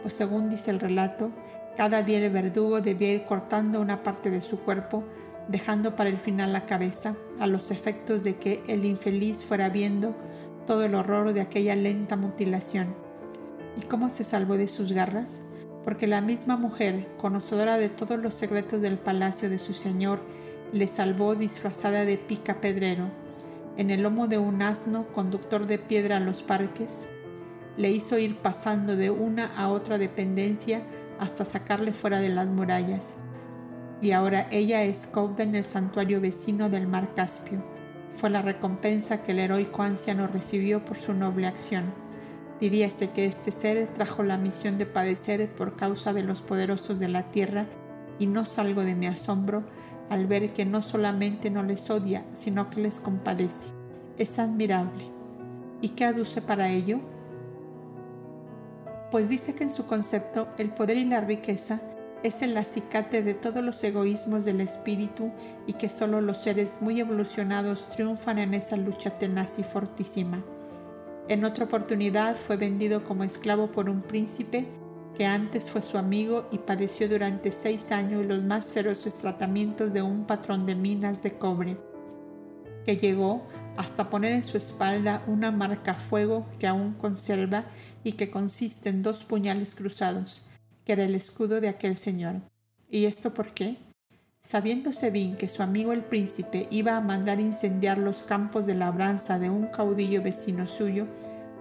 pues 0.00 0.14
según 0.14 0.48
dice 0.48 0.70
el 0.70 0.80
relato, 0.80 1.30
cada 1.76 2.00
día 2.00 2.24
el 2.24 2.32
verdugo 2.32 2.80
debía 2.80 3.12
ir 3.12 3.24
cortando 3.24 3.78
una 3.78 4.02
parte 4.02 4.30
de 4.30 4.40
su 4.40 4.60
cuerpo, 4.60 5.04
dejando 5.48 5.94
para 5.94 6.08
el 6.08 6.18
final 6.18 6.54
la 6.54 6.64
cabeza, 6.64 7.16
a 7.38 7.46
los 7.46 7.70
efectos 7.70 8.24
de 8.24 8.36
que 8.36 8.62
el 8.66 8.86
infeliz 8.86 9.44
fuera 9.44 9.68
viendo 9.68 10.16
todo 10.66 10.86
el 10.86 10.94
horror 10.94 11.34
de 11.34 11.42
aquella 11.42 11.76
lenta 11.76 12.16
mutilación. 12.16 12.96
¿Y 13.76 13.82
cómo 13.82 14.08
se 14.08 14.24
salvó 14.24 14.56
de 14.56 14.68
sus 14.68 14.92
garras? 14.92 15.42
Porque 15.88 16.06
la 16.06 16.20
misma 16.20 16.58
mujer, 16.58 17.08
conocedora 17.16 17.78
de 17.78 17.88
todos 17.88 18.18
los 18.18 18.34
secretos 18.34 18.82
del 18.82 18.98
palacio 18.98 19.48
de 19.48 19.58
su 19.58 19.72
señor, 19.72 20.20
le 20.70 20.86
salvó 20.86 21.34
disfrazada 21.34 22.04
de 22.04 22.18
pica 22.18 22.60
pedrero, 22.60 23.08
en 23.78 23.88
el 23.88 24.02
lomo 24.02 24.28
de 24.28 24.36
un 24.36 24.60
asno 24.60 25.06
conductor 25.14 25.66
de 25.66 25.78
piedra 25.78 26.18
a 26.18 26.20
los 26.20 26.42
parques, 26.42 27.08
le 27.78 27.90
hizo 27.90 28.18
ir 28.18 28.36
pasando 28.36 28.96
de 28.96 29.08
una 29.08 29.46
a 29.56 29.70
otra 29.70 29.96
dependencia 29.96 30.82
hasta 31.18 31.46
sacarle 31.46 31.94
fuera 31.94 32.20
de 32.20 32.28
las 32.28 32.48
murallas. 32.48 33.14
Y 34.02 34.10
ahora 34.10 34.46
ella 34.50 34.82
es 34.82 35.06
cauda 35.06 35.42
en 35.42 35.54
el 35.54 35.64
santuario 35.64 36.20
vecino 36.20 36.68
del 36.68 36.86
mar 36.86 37.14
Caspio. 37.14 37.64
Fue 38.10 38.28
la 38.28 38.42
recompensa 38.42 39.22
que 39.22 39.32
el 39.32 39.38
heroico 39.38 39.82
anciano 39.82 40.26
recibió 40.26 40.84
por 40.84 40.98
su 40.98 41.14
noble 41.14 41.46
acción. 41.46 42.07
Diríase 42.60 43.10
que 43.10 43.24
este 43.24 43.52
ser 43.52 43.86
trajo 43.94 44.22
la 44.22 44.36
misión 44.36 44.78
de 44.78 44.86
padecer 44.86 45.48
por 45.54 45.76
causa 45.76 46.12
de 46.12 46.22
los 46.22 46.42
poderosos 46.42 46.98
de 46.98 47.08
la 47.08 47.30
tierra 47.30 47.66
y 48.18 48.26
no 48.26 48.44
salgo 48.44 48.84
de 48.84 48.94
mi 48.94 49.06
asombro 49.06 49.62
al 50.10 50.26
ver 50.26 50.52
que 50.52 50.64
no 50.64 50.82
solamente 50.82 51.50
no 51.50 51.62
les 51.62 51.88
odia, 51.90 52.24
sino 52.32 52.70
que 52.70 52.80
les 52.80 52.98
compadece. 52.98 53.68
Es 54.16 54.38
admirable. 54.38 55.04
¿Y 55.80 55.90
qué 55.90 56.06
aduce 56.06 56.42
para 56.42 56.70
ello? 56.70 57.00
pues 59.10 59.28
dice 59.28 59.54
que 59.54 59.64
en 59.64 59.70
su 59.70 59.86
concepto 59.86 60.48
el 60.58 60.70
poder 60.70 60.96
y 60.96 61.04
la 61.04 61.20
riqueza 61.20 61.80
es 62.22 62.42
el 62.42 62.56
acicate 62.56 63.22
de 63.22 63.34
todos 63.34 63.62
los 63.62 63.82
egoísmos 63.84 64.44
del 64.44 64.60
espíritu 64.60 65.30
y 65.66 65.74
que 65.74 65.88
solo 65.88 66.20
los 66.20 66.38
seres 66.38 66.78
muy 66.80 67.00
evolucionados 67.00 67.90
triunfan 67.90 68.38
en 68.38 68.54
esa 68.54 68.76
lucha 68.76 69.18
tenaz 69.18 69.58
y 69.58 69.62
fortísima. 69.62 70.44
En 71.28 71.44
otra 71.44 71.66
oportunidad 71.66 72.36
fue 72.36 72.56
vendido 72.56 73.04
como 73.04 73.22
esclavo 73.22 73.70
por 73.70 73.90
un 73.90 74.00
príncipe 74.00 74.66
que 75.14 75.26
antes 75.26 75.68
fue 75.68 75.82
su 75.82 75.98
amigo 75.98 76.48
y 76.50 76.58
padeció 76.58 77.06
durante 77.06 77.52
seis 77.52 77.92
años 77.92 78.24
los 78.24 78.42
más 78.42 78.72
feroces 78.72 79.16
tratamientos 79.18 79.92
de 79.92 80.00
un 80.00 80.24
patrón 80.24 80.64
de 80.64 80.74
minas 80.74 81.22
de 81.22 81.36
cobre, 81.36 81.76
que 82.86 82.96
llegó 82.96 83.46
hasta 83.76 84.08
poner 84.08 84.32
en 84.32 84.44
su 84.44 84.56
espalda 84.56 85.22
una 85.26 85.50
marca 85.50 85.92
a 85.92 85.98
fuego 85.98 86.46
que 86.58 86.66
aún 86.66 86.94
conserva 86.94 87.66
y 88.04 88.12
que 88.12 88.30
consiste 88.30 88.88
en 88.88 89.02
dos 89.02 89.24
puñales 89.24 89.74
cruzados, 89.74 90.46
que 90.84 90.92
era 90.92 91.04
el 91.04 91.14
escudo 91.14 91.60
de 91.60 91.68
aquel 91.68 91.96
señor. 91.96 92.36
¿Y 92.88 93.04
esto 93.04 93.34
por 93.34 93.52
qué? 93.52 93.76
Sabiéndose 94.50 95.10
bien 95.10 95.34
que 95.34 95.46
su 95.46 95.62
amigo 95.62 95.92
el 95.92 96.00
príncipe 96.00 96.68
iba 96.70 96.96
a 96.96 97.02
mandar 97.02 97.38
incendiar 97.38 97.98
los 97.98 98.22
campos 98.22 98.64
de 98.64 98.74
labranza 98.74 99.38
de 99.38 99.50
un 99.50 99.66
caudillo 99.66 100.22
vecino 100.22 100.66
suyo, 100.66 101.06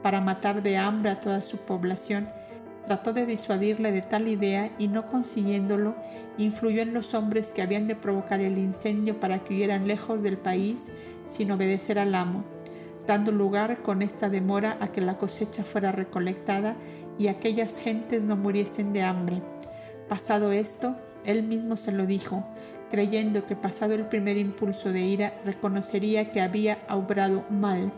para 0.01 0.21
matar 0.21 0.63
de 0.63 0.77
hambre 0.77 1.11
a 1.11 1.19
toda 1.19 1.41
su 1.41 1.57
población, 1.57 2.29
trató 2.85 3.11
de 3.11 3.25
disuadirle 3.25 3.91
de 3.91 3.99
tal 3.99 4.29
idea 4.29 4.71
y 4.79 4.87
no 4.87 5.09
consiguiéndolo, 5.09 5.95
influyó 6.37 6.81
en 6.81 6.93
los 6.93 7.13
hombres 7.13 7.51
que 7.51 7.61
habían 7.61 7.89
de 7.89 7.97
provocar 7.97 8.39
el 8.39 8.57
incendio 8.57 9.19
para 9.19 9.39
que 9.39 9.55
huyeran 9.55 9.85
lejos 9.85 10.23
del 10.23 10.37
país 10.37 10.85
sin 11.25 11.51
obedecer 11.51 11.99
al 11.99 12.15
amo, 12.15 12.45
dando 13.05 13.33
lugar 13.33 13.81
con 13.81 14.01
esta 14.01 14.29
demora 14.29 14.77
a 14.79 14.93
que 14.93 15.01
la 15.01 15.17
cosecha 15.17 15.65
fuera 15.65 15.91
recolectada 15.91 16.77
y 17.19 17.27
aquellas 17.27 17.81
gentes 17.81 18.23
no 18.23 18.37
muriesen 18.37 18.93
de 18.93 19.03
hambre. 19.03 19.41
Pasado 20.07 20.53
esto, 20.53 20.95
él 21.25 21.43
mismo 21.43 21.75
se 21.75 21.91
lo 21.91 22.05
dijo, 22.05 22.45
creyendo 22.89 23.45
que 23.45 23.55
pasado 23.55 23.93
el 23.93 24.05
primer 24.05 24.37
impulso 24.37 24.91
de 24.91 25.01
ira 25.01 25.33
reconocería 25.45 26.31
que 26.31 26.41
había 26.41 26.79
obrado 26.89 27.43
mal. 27.49 27.91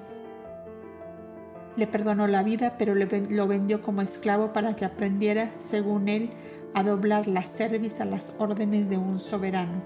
Le 1.76 1.88
perdonó 1.88 2.28
la 2.28 2.44
vida, 2.44 2.76
pero 2.78 2.96
lo 2.96 3.48
vendió 3.48 3.82
como 3.82 4.02
esclavo 4.02 4.52
para 4.52 4.76
que 4.76 4.86
aprendiera, 4.86 5.52
según 5.60 6.10
él, 6.10 6.32
a 6.74 6.84
doblar 6.84 7.28
la 7.28 7.44
cerviz 7.44 8.02
a 8.02 8.06
las 8.06 8.36
órdenes 8.38 8.90
de 8.90 8.98
un 8.98 9.20
soberano. 9.20 9.82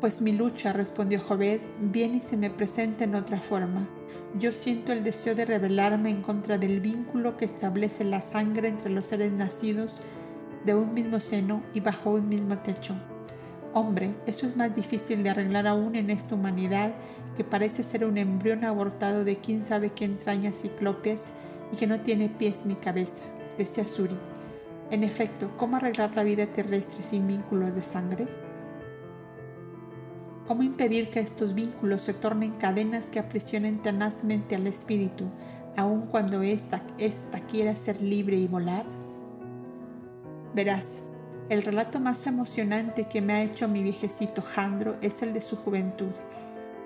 Pues 0.00 0.20
mi 0.20 0.32
lucha, 0.32 0.72
respondió 0.72 1.20
Joved, 1.20 1.60
viene 1.80 2.18
y 2.18 2.20
se 2.20 2.36
me 2.36 2.50
presenta 2.50 3.04
en 3.04 3.14
otra 3.14 3.40
forma. 3.40 3.88
Yo 4.38 4.52
siento 4.52 4.92
el 4.92 5.02
deseo 5.02 5.34
de 5.34 5.46
rebelarme 5.46 6.10
en 6.10 6.20
contra 6.20 6.58
del 6.58 6.80
vínculo 6.80 7.36
que 7.36 7.44
establece 7.44 8.04
la 8.04 8.20
sangre 8.20 8.68
entre 8.68 8.90
los 8.90 9.06
seres 9.06 9.32
nacidos 9.32 10.02
de 10.64 10.74
un 10.74 10.92
mismo 10.92 11.20
seno 11.20 11.62
y 11.72 11.80
bajo 11.80 12.10
un 12.10 12.28
mismo 12.28 12.58
techo. 12.58 12.94
Hombre, 13.76 14.14
eso 14.24 14.46
es 14.46 14.56
más 14.56 14.72
difícil 14.72 15.24
de 15.24 15.30
arreglar 15.30 15.66
aún 15.66 15.96
en 15.96 16.08
esta 16.08 16.36
humanidad 16.36 16.94
que 17.36 17.42
parece 17.42 17.82
ser 17.82 18.04
un 18.04 18.18
embrión 18.18 18.64
abortado 18.64 19.24
de 19.24 19.38
quién 19.38 19.64
sabe 19.64 19.90
qué 19.90 20.04
entrañas 20.04 20.60
ciclópeas 20.60 21.32
y 21.72 21.76
que 21.76 21.88
no 21.88 21.98
tiene 21.98 22.28
pies 22.28 22.66
ni 22.66 22.76
cabeza, 22.76 23.24
decía 23.58 23.84
Suri. 23.84 24.16
En 24.92 25.02
efecto, 25.02 25.50
¿cómo 25.56 25.76
arreglar 25.76 26.14
la 26.14 26.22
vida 26.22 26.46
terrestre 26.46 27.02
sin 27.02 27.26
vínculos 27.26 27.74
de 27.74 27.82
sangre? 27.82 28.28
¿Cómo 30.46 30.62
impedir 30.62 31.10
que 31.10 31.18
estos 31.18 31.52
vínculos 31.52 32.02
se 32.02 32.14
tornen 32.14 32.52
cadenas 32.52 33.08
que 33.08 33.18
aprisionen 33.18 33.82
tenazmente 33.82 34.54
al 34.54 34.68
espíritu, 34.68 35.24
aun 35.76 36.06
cuando 36.06 36.42
ésta, 36.42 36.84
ésta 36.98 37.40
quiera 37.40 37.74
ser 37.74 38.00
libre 38.00 38.36
y 38.36 38.46
volar? 38.46 38.84
Verás, 40.54 41.02
el 41.50 41.62
relato 41.62 42.00
más 42.00 42.26
emocionante 42.26 43.04
que 43.04 43.20
me 43.20 43.34
ha 43.34 43.42
hecho 43.42 43.68
mi 43.68 43.82
viejecito 43.82 44.40
Jandro 44.40 44.96
es 45.02 45.22
el 45.22 45.34
de 45.34 45.42
su 45.42 45.56
juventud. 45.56 46.12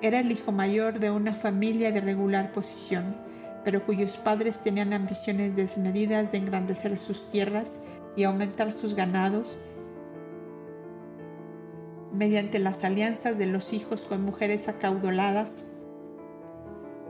Era 0.03 0.19
el 0.19 0.33
hijo 0.33 0.51
mayor 0.51 0.99
de 0.99 1.11
una 1.11 1.35
familia 1.35 1.93
de 1.93 2.01
regular 2.01 2.51
posición, 2.51 3.17
pero 3.65 3.85
cuyos 3.85 4.17
padres 4.17 4.61
tenían 4.61 4.93
ambiciones 4.93 5.55
desmedidas 5.55 6.33
de 6.33 6.39
engrandecer 6.39 6.99
sus 6.99 7.29
tierras 7.29 7.83
y 8.17 8.25
aumentar 8.25 8.73
sus 8.73 8.95
ganados 8.95 9.59
mediante 12.13 12.59
las 12.59 12.83
alianzas 12.83 13.39
de 13.39 13.47
los 13.47 13.73
hijos 13.73 14.07
con 14.07 14.25
mujeres 14.25 14.67
acaudaladas 14.67 15.67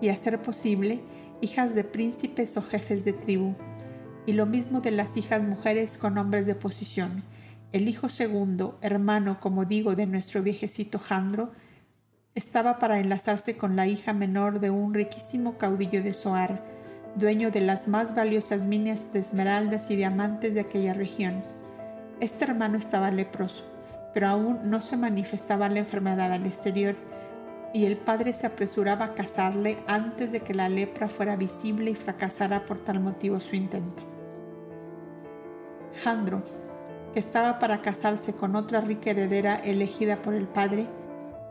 y, 0.03 0.11
a 0.11 0.17
ser 0.17 0.43
posible, 0.43 1.01
hijas 1.41 1.75
de 1.75 1.85
príncipes 1.85 2.57
o 2.57 2.63
jefes 2.63 3.05
de 3.05 3.15
tribu, 3.15 3.55
y 4.27 4.33
lo 4.35 4.45
mismo 4.45 4.81
de 4.81 4.91
las 4.91 5.17
hijas 5.17 5.43
mujeres 5.43 5.97
con 5.97 6.19
hombres 6.19 6.45
de 6.45 6.55
posición, 6.55 7.23
el 7.73 7.89
hijo 7.89 8.09
segundo, 8.09 8.79
hermano, 8.81 9.41
como 9.41 9.67
digo, 9.67 9.95
de 9.95 10.07
nuestro 10.07 10.43
viejecito 10.43 10.99
Jandro, 10.99 11.53
estaba 12.35 12.79
para 12.79 12.99
enlazarse 12.99 13.57
con 13.57 13.77
la 13.77 13.87
hija 13.87 14.13
menor 14.13 14.61
de 14.61 14.71
un 14.71 14.95
riquísimo 14.95 15.59
caudillo 15.59 16.03
de 16.03 16.15
Soar, 16.15 16.63
dueño 17.17 17.51
de 17.51 17.61
las 17.61 17.89
más 17.89 18.15
valiosas 18.15 18.67
minas 18.67 19.13
de 19.13 19.19
esmeraldas 19.19 19.91
y 19.91 19.97
diamantes 19.97 20.55
de 20.55 20.61
aquella 20.61 20.95
región. 20.95 21.43
Este 22.21 22.45
hermano 22.45 22.79
estaba 22.79 23.11
leproso, 23.11 23.65
pero 24.15 24.29
aún 24.29 24.61
no 24.65 24.81
se 24.81 24.97
manifestaba 24.97 25.69
la 25.69 25.81
enfermedad 25.81 26.33
al 26.33 26.47
exterior, 26.47 26.97
y 27.75 27.85
el 27.85 27.99
padre 27.99 28.33
se 28.33 28.47
apresuraba 28.47 29.05
a 29.07 29.15
casarle 29.15 29.77
antes 29.87 30.33
de 30.33 30.41
que 30.41 30.55
la 30.55 30.71
lepra 30.71 31.11
fuera 31.11 31.37
visible 31.37 31.91
y 31.91 31.95
fracasara 31.95 32.65
por 32.65 32.83
tal 32.83 33.01
motivo 33.01 33.41
su 33.41 33.57
intento. 33.57 34.03
Jandro, 36.03 36.43
que 37.13 37.21
estaba 37.21 37.59
para 37.59 37.81
casarse 37.81 38.35
con 38.35 38.57
otra 38.57 38.81
rica 38.81 39.11
heredera 39.11 39.57
elegida 39.57 40.23
por 40.23 40.35
el 40.35 40.47
padre, 40.47 40.87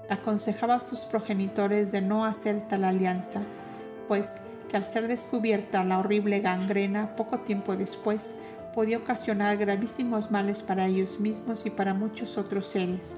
aconsejaba 0.10 0.76
a 0.76 0.82
sus 0.82 1.00
progenitores 1.02 1.92
de 1.92 2.02
no 2.02 2.26
hacer 2.26 2.62
tal 2.68 2.84
alianza, 2.84 3.42
pues 4.08 4.42
que 4.70 4.78
al 4.78 4.84
ser 4.84 5.08
descubierta 5.08 5.84
la 5.84 6.00
horrible 6.00 6.40
gangrena 6.40 7.16
poco 7.16 7.40
tiempo 7.40 7.76
después 7.76 8.36
podía 8.74 9.00
ocasionar 9.00 9.58
gravísimos 9.58 10.30
males 10.30 10.62
para 10.62 10.86
ellos 10.86 11.20
mismos 11.20 11.66
y 11.66 11.70
para 11.70 11.94
muchos 11.94 12.38
otros 12.38 12.68
seres. 12.68 13.18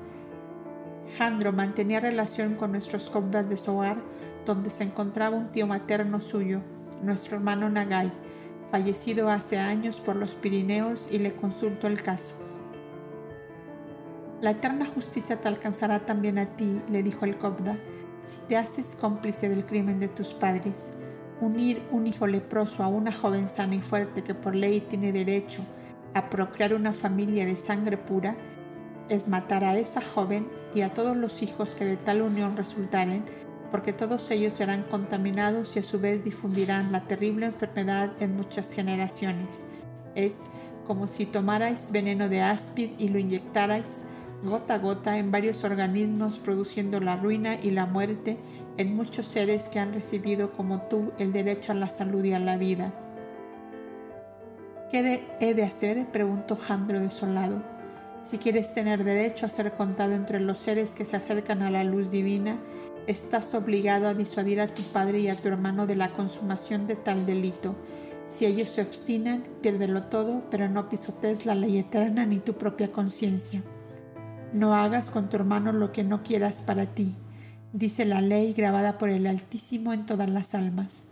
Jandro 1.18 1.52
mantenía 1.52 2.00
relación 2.00 2.56
con 2.56 2.72
nuestros 2.72 3.10
cobdas 3.10 3.50
de 3.50 3.58
Soar, 3.58 3.98
donde 4.46 4.70
se 4.70 4.84
encontraba 4.84 5.36
un 5.36 5.52
tío 5.52 5.68
materno 5.68 6.22
suyo, 6.22 6.62
nuestro 7.02 7.38
hermano 7.38 7.70
Nagai, 7.70 8.12
fallecido 8.72 9.30
hace 9.30 9.58
años 9.58 10.00
por 10.00 10.16
los 10.16 10.36
Pirineos, 10.36 11.10
y 11.12 11.20
le 11.20 11.34
consultó 11.34 11.88
el 11.88 12.02
caso. 12.02 12.36
La 14.42 14.52
eterna 14.52 14.86
justicia 14.86 15.42
te 15.42 15.48
alcanzará 15.48 16.06
también 16.06 16.40
a 16.40 16.46
ti, 16.46 16.82
le 16.90 17.04
dijo 17.04 17.26
el 17.26 17.38
Cobda, 17.38 17.78
si 18.24 18.42
te 18.48 18.58
haces 18.58 18.96
cómplice 19.00 19.50
del 19.50 19.66
crimen 19.66 20.00
de 20.00 20.08
tus 20.08 20.34
padres. 20.34 20.92
Unir 21.42 21.82
un 21.92 22.08
hijo 22.08 22.28
leproso 22.28 22.84
a 22.84 22.88
una 22.88 23.14
joven 23.14 23.48
sana 23.48 23.76
y 23.76 23.82
fuerte 23.82 24.24
que 24.24 24.36
por 24.36 24.56
ley 24.56 24.82
tiene 24.82 25.12
derecho 25.12 25.64
a 26.14 26.30
procrear 26.30 26.74
una 26.74 26.94
familia 26.94 27.46
de 27.46 27.58
sangre 27.58 27.98
pura 27.98 28.36
es 29.10 29.28
matar 29.28 29.64
a 29.64 29.78
esa 29.78 30.02
joven 30.02 30.48
y 30.74 30.82
a 30.82 30.94
todos 30.94 31.18
los 31.18 31.42
hijos 31.42 31.74
que 31.74 31.86
de 31.86 31.98
tal 31.98 32.22
unión 32.22 32.56
resultaren 32.56 33.24
porque 33.72 33.94
todos 33.94 34.30
ellos 34.32 34.54
serán 34.54 34.84
contaminados 34.84 35.76
y 35.76 35.80
a 35.80 35.84
su 35.84 36.00
vez 36.00 36.24
difundirán 36.24 36.92
la 36.92 37.08
terrible 37.08 37.46
enfermedad 37.46 38.12
en 38.20 38.36
muchas 38.36 38.74
generaciones. 38.74 39.66
Es 40.16 40.46
como 40.86 41.08
si 41.08 41.26
tomarais 41.26 41.92
veneno 41.92 42.30
de 42.30 42.42
áspid 42.42 42.92
y 42.98 43.10
lo 43.10 43.20
inyectarais 43.20 44.06
gota 44.44 44.76
a 44.76 44.78
gota 44.78 45.18
en 45.18 45.32
varios 45.32 45.64
organismos, 45.64 46.40
produciendo 46.40 47.00
la 47.00 47.18
ruina 47.18 47.56
y 47.62 47.72
la 47.72 47.86
muerte 47.86 48.38
en 48.78 48.96
muchos 48.96 49.26
seres 49.26 49.68
que 49.70 49.80
han 49.80 49.94
recibido 49.94 50.52
como 50.54 50.84
tú 50.84 51.12
el 51.18 51.34
derecho 51.34 51.74
a 51.74 51.76
la 51.76 51.90
salud 51.90 52.24
y 52.24 52.34
a 52.34 52.40
la 52.40 52.58
vida. 52.58 52.94
¿Qué 54.90 55.24
he 55.40 55.54
de 55.54 55.64
hacer? 55.64 56.08
preguntó 56.08 56.56
Jandro 56.56 57.00
desolado. 57.00 57.62
Si 58.22 58.38
quieres 58.38 58.74
tener 58.74 59.04
derecho 59.04 59.46
a 59.46 59.50
ser 59.50 59.72
contado 59.74 60.14
entre 60.14 60.40
los 60.40 60.58
seres 60.58 60.94
que 60.94 61.06
se 61.06 61.16
acercan 61.16 61.62
a 61.62 61.72
la 61.72 61.84
luz 61.84 62.12
divina, 62.12 62.58
estás 63.08 63.56
obligado 63.56 64.08
a 64.08 64.14
disuadir 64.14 64.60
a 64.60 64.68
tu 64.68 64.84
padre 64.84 65.20
y 65.20 65.30
a 65.30 65.36
tu 65.36 65.48
hermano 65.48 65.88
de 65.88 65.96
la 65.96 66.12
consumación 66.12 66.86
de 66.86 66.96
tal 66.96 67.26
delito. 67.26 67.76
Si 68.28 68.46
ellos 68.46 68.70
se 68.70 68.82
obstinan, 68.82 69.44
piérdelo 69.62 70.04
todo, 70.04 70.44
pero 70.52 70.70
no 70.70 70.90
pisotees 70.90 71.46
la 71.46 71.56
ley 71.56 71.80
eterna 71.80 72.26
ni 72.26 72.40
tu 72.40 72.54
propia 72.54 72.92
conciencia. 72.92 73.64
No 74.54 74.76
hagas 74.76 75.10
con 75.10 75.30
tu 75.30 75.38
hermano 75.38 75.72
lo 75.72 75.92
que 75.92 76.04
no 76.04 76.22
quieras 76.22 76.62
para 76.62 76.88
ti, 76.88 77.16
dice 77.72 78.04
la 78.04 78.22
ley 78.22 78.54
grabada 78.54 78.98
por 78.98 79.10
el 79.10 79.28
Altísimo 79.28 79.94
en 79.94 80.06
todas 80.06 80.30
las 80.30 80.54
almas. 80.56 81.04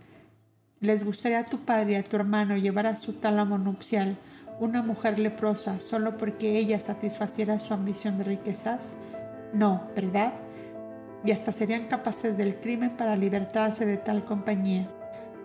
¿Les 0.80 1.04
gustaría 1.04 1.40
a 1.40 1.44
tu 1.44 1.58
padre 1.60 1.92
y 1.92 1.94
a 1.96 2.04
tu 2.04 2.16
hermano 2.16 2.56
llevar 2.56 2.86
a 2.86 2.96
su 2.96 3.14
tálamo 3.14 3.58
nupcial 3.58 4.16
una 4.60 4.82
mujer 4.82 5.18
leprosa 5.18 5.80
solo 5.80 6.16
porque 6.16 6.58
ella 6.58 6.80
satisfaciera 6.80 7.58
su 7.58 7.74
ambición 7.74 8.18
de 8.18 8.24
riquezas? 8.24 8.96
No, 9.52 9.88
¿verdad? 9.94 10.32
y 11.24 11.32
hasta 11.32 11.52
serían 11.52 11.86
capaces 11.86 12.36
del 12.36 12.56
crimen 12.56 12.90
para 12.90 13.16
libertarse 13.16 13.86
de 13.86 13.96
tal 13.96 14.24
compañía. 14.24 14.88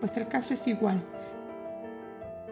Pues 0.00 0.16
el 0.16 0.28
caso 0.28 0.54
es 0.54 0.66
igual. 0.68 1.02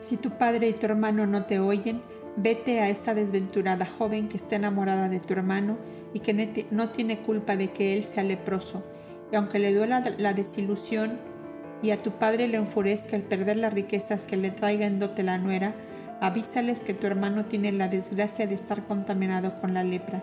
Si 0.00 0.16
tu 0.16 0.30
padre 0.30 0.68
y 0.68 0.72
tu 0.72 0.86
hermano 0.86 1.26
no 1.26 1.44
te 1.44 1.60
oyen, 1.60 2.02
vete 2.36 2.80
a 2.80 2.88
esa 2.88 3.14
desventurada 3.14 3.86
joven 3.86 4.28
que 4.28 4.36
está 4.36 4.56
enamorada 4.56 5.08
de 5.08 5.20
tu 5.20 5.34
hermano 5.34 5.76
y 6.12 6.20
que 6.20 6.66
no 6.70 6.88
tiene 6.88 7.20
culpa 7.20 7.56
de 7.56 7.70
que 7.70 7.96
él 7.96 8.04
sea 8.04 8.24
leproso. 8.24 8.82
Y 9.30 9.36
aunque 9.36 9.58
le 9.58 9.72
duela 9.72 10.02
la 10.18 10.32
desilusión 10.32 11.18
y 11.82 11.90
a 11.90 11.98
tu 11.98 12.12
padre 12.12 12.48
le 12.48 12.58
enfurezca 12.58 13.16
el 13.16 13.22
perder 13.22 13.56
las 13.56 13.72
riquezas 13.72 14.26
que 14.26 14.36
le 14.36 14.50
traiga 14.50 14.86
en 14.86 14.98
dote 14.98 15.22
la 15.22 15.38
nuera, 15.38 15.74
avísales 16.22 16.84
que 16.84 16.94
tu 16.94 17.08
hermano 17.08 17.46
tiene 17.46 17.72
la 17.72 17.88
desgracia 17.88 18.46
de 18.46 18.54
estar 18.54 18.86
contaminado 18.86 19.60
con 19.60 19.74
la 19.74 19.82
lepra 19.82 20.22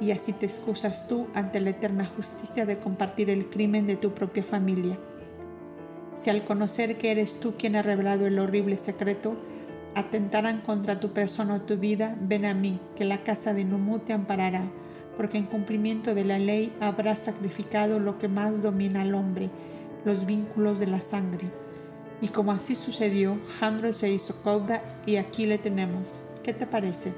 y 0.00 0.12
así 0.12 0.32
te 0.32 0.46
excusas 0.46 1.08
tú 1.08 1.26
ante 1.34 1.58
la 1.58 1.70
eterna 1.70 2.06
justicia 2.06 2.66
de 2.66 2.78
compartir 2.78 3.28
el 3.30 3.50
crimen 3.50 3.84
de 3.84 3.96
tu 3.96 4.12
propia 4.14 4.44
familia. 4.44 4.96
Si 6.14 6.30
al 6.30 6.44
conocer 6.44 6.98
que 6.98 7.10
eres 7.10 7.40
tú 7.40 7.54
quien 7.58 7.74
ha 7.74 7.82
revelado 7.82 8.28
el 8.28 8.38
horrible 8.38 8.76
secreto, 8.76 9.36
atentaran 9.96 10.60
contra 10.60 11.00
tu 11.00 11.10
persona 11.10 11.54
o 11.54 11.62
tu 11.62 11.76
vida, 11.76 12.16
ven 12.20 12.44
a 12.46 12.54
mí, 12.54 12.78
que 12.94 13.04
la 13.04 13.24
casa 13.24 13.52
de 13.52 13.64
Numu 13.64 13.98
te 13.98 14.12
amparará, 14.12 14.62
porque 15.16 15.38
en 15.38 15.46
cumplimiento 15.46 16.14
de 16.14 16.24
la 16.24 16.38
ley 16.38 16.72
habrás 16.80 17.18
sacrificado 17.18 17.98
lo 17.98 18.18
que 18.18 18.28
más 18.28 18.62
domina 18.62 19.02
al 19.02 19.16
hombre, 19.16 19.50
los 20.04 20.26
vínculos 20.26 20.78
de 20.78 20.86
la 20.86 21.00
sangre. 21.00 21.50
Y 22.20 22.28
como 22.28 22.52
así 22.52 22.74
sucedió, 22.74 23.38
Jandro 23.58 23.92
se 23.92 24.10
hizo 24.10 24.42
cauda 24.42 24.82
y 25.06 25.16
aquí 25.16 25.46
le 25.46 25.58
tenemos. 25.58 26.20
¿Qué 26.42 26.52
te 26.52 26.66
parece? 26.66 27.14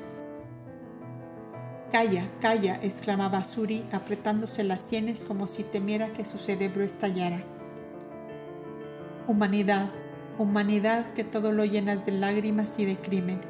Calla, 1.91 2.31
calla, 2.41 2.79
exclamaba 2.83 3.45
Suri, 3.45 3.85
apretándose 3.93 4.65
las 4.65 4.81
sienes 4.81 5.25
como 5.25 5.47
si 5.47 5.62
temiera 5.62 6.12
que 6.12 6.25
su 6.25 6.38
cerebro 6.38 6.85
estallara. 6.85 7.45
Humanidad, 9.27 9.91
humanidad 10.38 11.12
que 11.12 11.25
todo 11.25 11.53
lo 11.53 11.65
llenas 11.65 12.07
de 12.07 12.12
lágrimas 12.12 12.79
y 12.79 12.87
de 12.87 12.97
crimen. 12.97 13.41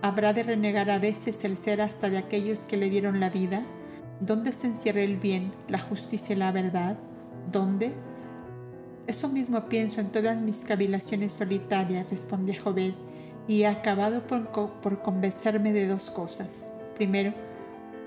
¿Habrá 0.00 0.32
de 0.32 0.44
renegar 0.44 0.90
a 0.90 0.98
veces 0.98 1.44
el 1.44 1.56
ser 1.56 1.80
hasta 1.80 2.08
de 2.08 2.18
aquellos 2.18 2.62
que 2.62 2.76
le 2.76 2.88
dieron 2.88 3.20
la 3.20 3.30
vida? 3.30 3.62
¿Dónde 4.20 4.52
se 4.52 4.68
encierra 4.68 5.02
el 5.02 5.16
bien, 5.16 5.52
la 5.68 5.78
justicia 5.78 6.34
y 6.34 6.38
la 6.38 6.52
verdad? 6.52 6.96
¿Dónde? 7.50 7.92
Eso 9.06 9.28
mismo 9.28 9.68
pienso 9.68 10.00
en 10.00 10.10
todas 10.10 10.40
mis 10.40 10.64
cavilaciones 10.64 11.32
solitarias, 11.32 12.08
respondió 12.10 12.54
Joved, 12.62 12.94
y 13.46 13.62
he 13.62 13.66
acabado 13.66 14.26
por, 14.26 14.48
por 14.80 15.02
convencerme 15.02 15.72
de 15.72 15.86
dos 15.86 16.10
cosas. 16.10 16.64
Primero, 16.94 17.34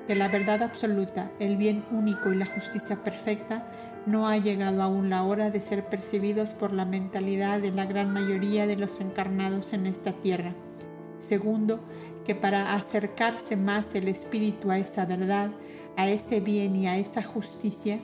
que 0.08 0.16
la 0.16 0.30
verdad 0.30 0.64
absoluta, 0.64 1.30
el 1.40 1.58
bien 1.58 1.86
único 1.92 2.32
y 2.32 2.38
la 2.38 2.46
justicia 2.46 3.04
perfecta 3.04 3.68
no 4.06 4.28
ha 4.28 4.38
llegado 4.38 4.82
aún 4.82 5.10
la 5.10 5.24
hora 5.24 5.52
de 5.52 5.62
ser 5.62 5.86
percibidos 5.88 6.54
por 6.54 6.72
la 6.72 6.86
mentalidad 6.86 7.60
de 7.60 7.72
la 7.72 7.86
gran 7.86 8.12
mayoría 8.12 8.66
de 8.66 8.78
los 8.78 9.02
encarnados 9.02 9.74
en 9.74 9.86
esta 9.86 10.14
tierra. 10.14 10.56
Segundo, 11.18 11.82
que 12.26 12.34
para 12.34 12.74
acercarse 12.74 13.56
más 13.58 13.94
el 13.96 14.08
espíritu 14.08 14.72
a 14.72 14.80
esa 14.80 15.06
verdad, 15.06 15.52
a 15.98 16.08
ese 16.08 16.40
bien 16.40 16.76
y 16.76 16.88
a 16.88 16.98
esa 16.98 17.22
justicia, 17.22 18.00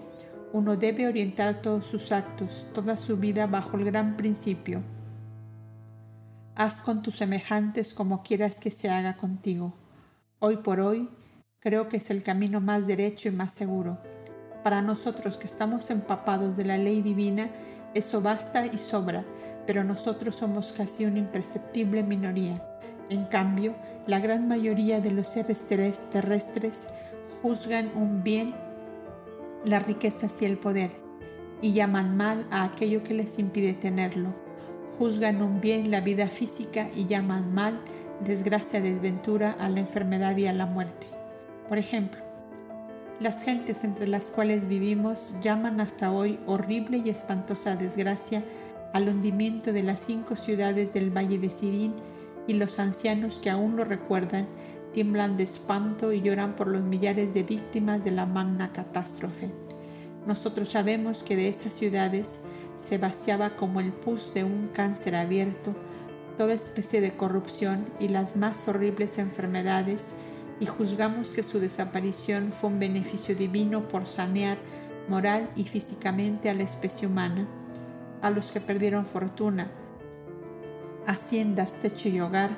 uno 0.54 0.78
debe 0.78 1.08
orientar 1.08 1.62
todos 1.64 1.88
sus 1.88 2.12
actos, 2.12 2.68
toda 2.74 2.96
su 2.96 3.18
vida 3.18 3.48
bajo 3.48 3.76
el 3.76 3.86
gran 3.86 4.16
principio. 4.16 4.84
Haz 6.56 6.80
con 6.80 7.02
tus 7.02 7.16
semejantes 7.16 7.92
como 7.92 8.22
quieras 8.22 8.60
que 8.60 8.70
se 8.70 8.88
haga 8.88 9.18
contigo. 9.18 9.74
Hoy 10.38 10.58
por 10.58 10.80
hoy, 10.80 11.10
creo 11.60 11.90
que 11.90 11.98
es 11.98 12.12
el 12.12 12.22
camino 12.22 12.62
más 12.62 12.86
derecho 12.86 13.30
y 13.30 13.32
más 13.32 13.52
seguro. 13.52 13.98
Para 14.64 14.84
nosotros 14.84 15.40
que 15.40 15.48
estamos 15.48 15.90
empapados 15.90 16.56
de 16.56 16.66
la 16.66 16.78
ley 16.78 17.02
divina, 17.02 17.50
eso 17.96 18.22
basta 18.22 18.68
y 18.68 18.78
sobra, 18.78 19.26
pero 19.66 19.84
nosotros 19.84 20.36
somos 20.36 20.72
casi 20.72 21.06
una 21.06 21.18
imperceptible 21.18 22.04
minoría. 22.04 22.64
En 23.10 23.26
cambio, 23.26 23.76
la 24.06 24.20
gran 24.20 24.48
mayoría 24.48 25.02
de 25.02 25.12
los 25.12 25.28
seres 25.28 25.64
terrestres 25.68 26.90
juzgan 27.42 27.90
un 27.96 28.22
bien 28.22 28.54
las 29.66 29.86
riquezas 29.86 30.42
y 30.42 30.46
el 30.46 30.58
poder, 30.58 30.92
y 31.62 31.74
llaman 31.74 32.18
mal 32.18 32.46
a 32.52 32.64
aquello 32.64 33.04
que 33.04 33.14
les 33.14 33.40
impide 33.40 33.74
tenerlo. 33.74 34.34
Juzgan 34.98 35.42
un 35.42 35.62
bien 35.62 35.92
la 35.92 36.02
vida 36.02 36.28
física 36.28 36.90
y 36.96 37.08
llaman 37.08 37.54
mal, 37.54 37.80
desgracia, 38.24 38.82
desventura 38.82 39.56
a 39.60 39.70
la 39.70 39.80
enfermedad 39.80 40.38
y 40.38 40.48
a 40.48 40.54
la 40.54 40.66
muerte. 40.66 41.08
Por 41.70 41.78
ejemplo, 41.78 42.22
las 43.20 43.44
gentes 43.44 43.84
entre 43.84 44.08
las 44.08 44.30
cuales 44.30 44.68
vivimos 44.68 45.36
llaman 45.42 45.80
hasta 45.80 46.12
hoy 46.12 46.40
horrible 46.46 47.02
y 47.04 47.10
espantosa 47.10 47.76
desgracia 47.76 48.44
al 48.92 49.08
hundimiento 49.08 49.72
de 49.72 49.84
las 49.84 50.02
cinco 50.02 50.36
ciudades 50.36 50.94
del 50.94 51.10
Valle 51.10 51.38
de 51.38 51.50
Sidín 51.50 51.94
y 52.48 52.54
los 52.54 52.80
ancianos 52.80 53.40
que 53.40 53.50
aún 53.50 53.76
lo 53.76 53.86
recuerdan 53.86 54.48
tiemblan 54.94 55.36
de 55.36 55.44
espanto 55.44 56.14
y 56.14 56.22
lloran 56.22 56.56
por 56.56 56.68
los 56.68 56.82
millares 56.84 57.34
de 57.34 57.44
víctimas 57.44 58.06
de 58.06 58.12
la 58.12 58.26
magna 58.26 58.72
catástrofe. 58.72 59.50
Nosotros 60.26 60.70
sabemos 60.70 61.24
que 61.24 61.36
de 61.36 61.50
esas 61.50 61.74
ciudades 61.74 62.40
se 62.78 62.98
vaciaba 62.98 63.58
como 63.58 63.82
el 63.82 63.92
pus 63.92 64.34
de 64.34 64.44
un 64.46 64.70
cáncer 64.70 65.16
abierto 65.16 65.76
toda 66.38 66.54
especie 66.54 67.02
de 67.02 67.16
corrupción 67.16 67.86
y 68.00 68.08
las 68.08 68.36
más 68.36 68.68
horribles 68.68 69.18
enfermedades 69.18 70.14
y 70.60 70.66
juzgamos 70.66 71.32
que 71.32 71.44
su 71.44 71.60
desaparición 71.60 72.52
fue 72.52 72.70
un 72.70 72.80
beneficio 72.80 73.36
divino 73.36 73.88
por 73.88 74.06
sanear 74.06 74.58
moral 75.10 75.50
y 75.56 75.66
físicamente 75.66 76.50
a 76.50 76.54
la 76.54 76.64
especie 76.64 77.08
humana, 77.08 77.48
a 78.22 78.30
los 78.30 78.52
que 78.52 78.62
perdieron 78.62 79.06
fortuna, 79.06 79.70
haciendas, 81.06 81.74
techo 81.74 82.10
y 82.10 82.20
hogar, 82.20 82.52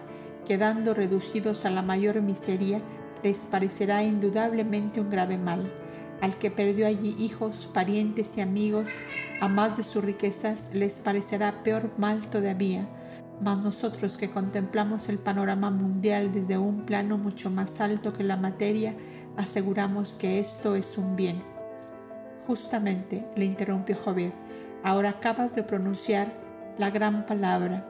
quedando 0.46 0.94
reducidos 0.94 1.66
a 1.66 1.70
la 1.70 1.82
mayor 1.82 2.22
miseria, 2.22 2.82
les 3.24 3.46
parecerá 3.46 4.04
indudablemente 4.04 5.02
un 5.02 5.10
grave 5.10 5.38
mal. 5.38 5.72
Al 6.22 6.38
que 6.38 6.50
perdió 6.52 6.88
allí 6.88 7.16
hijos, 7.20 7.70
parientes 7.74 8.38
y 8.38 8.42
amigos, 8.42 8.92
a 9.42 9.50
más 9.50 9.76
de 9.76 9.84
sus 9.84 10.04
riquezas, 10.04 10.70
les 10.74 11.00
parecerá 11.00 11.64
peor 11.64 11.92
mal 11.98 12.26
todavía 12.28 12.88
mas 13.42 13.64
nosotros 13.64 14.18
que 14.18 14.30
contemplamos 14.30 15.10
el 15.10 15.20
panorama 15.20 15.70
mundial 15.70 16.32
desde 16.32 16.58
un 16.58 16.86
plano 16.86 17.18
mucho 17.18 17.50
más 17.50 17.82
alto 17.82 18.14
que 18.14 18.24
la 18.24 18.38
materia, 18.38 18.96
aseguramos 19.38 20.14
que 20.14 20.40
esto 20.40 20.76
es 20.76 20.98
un 20.98 21.16
bien. 21.16 21.44
Justamente, 22.48 23.28
le 23.36 23.46
interrumpió 23.46 23.98
Jovet, 23.98 24.34
ahora 24.84 25.10
acabas 25.10 25.56
de 25.56 25.64
pronunciar 25.64 26.32
la 26.78 26.90
gran 26.92 27.26
palabra. 27.26 27.86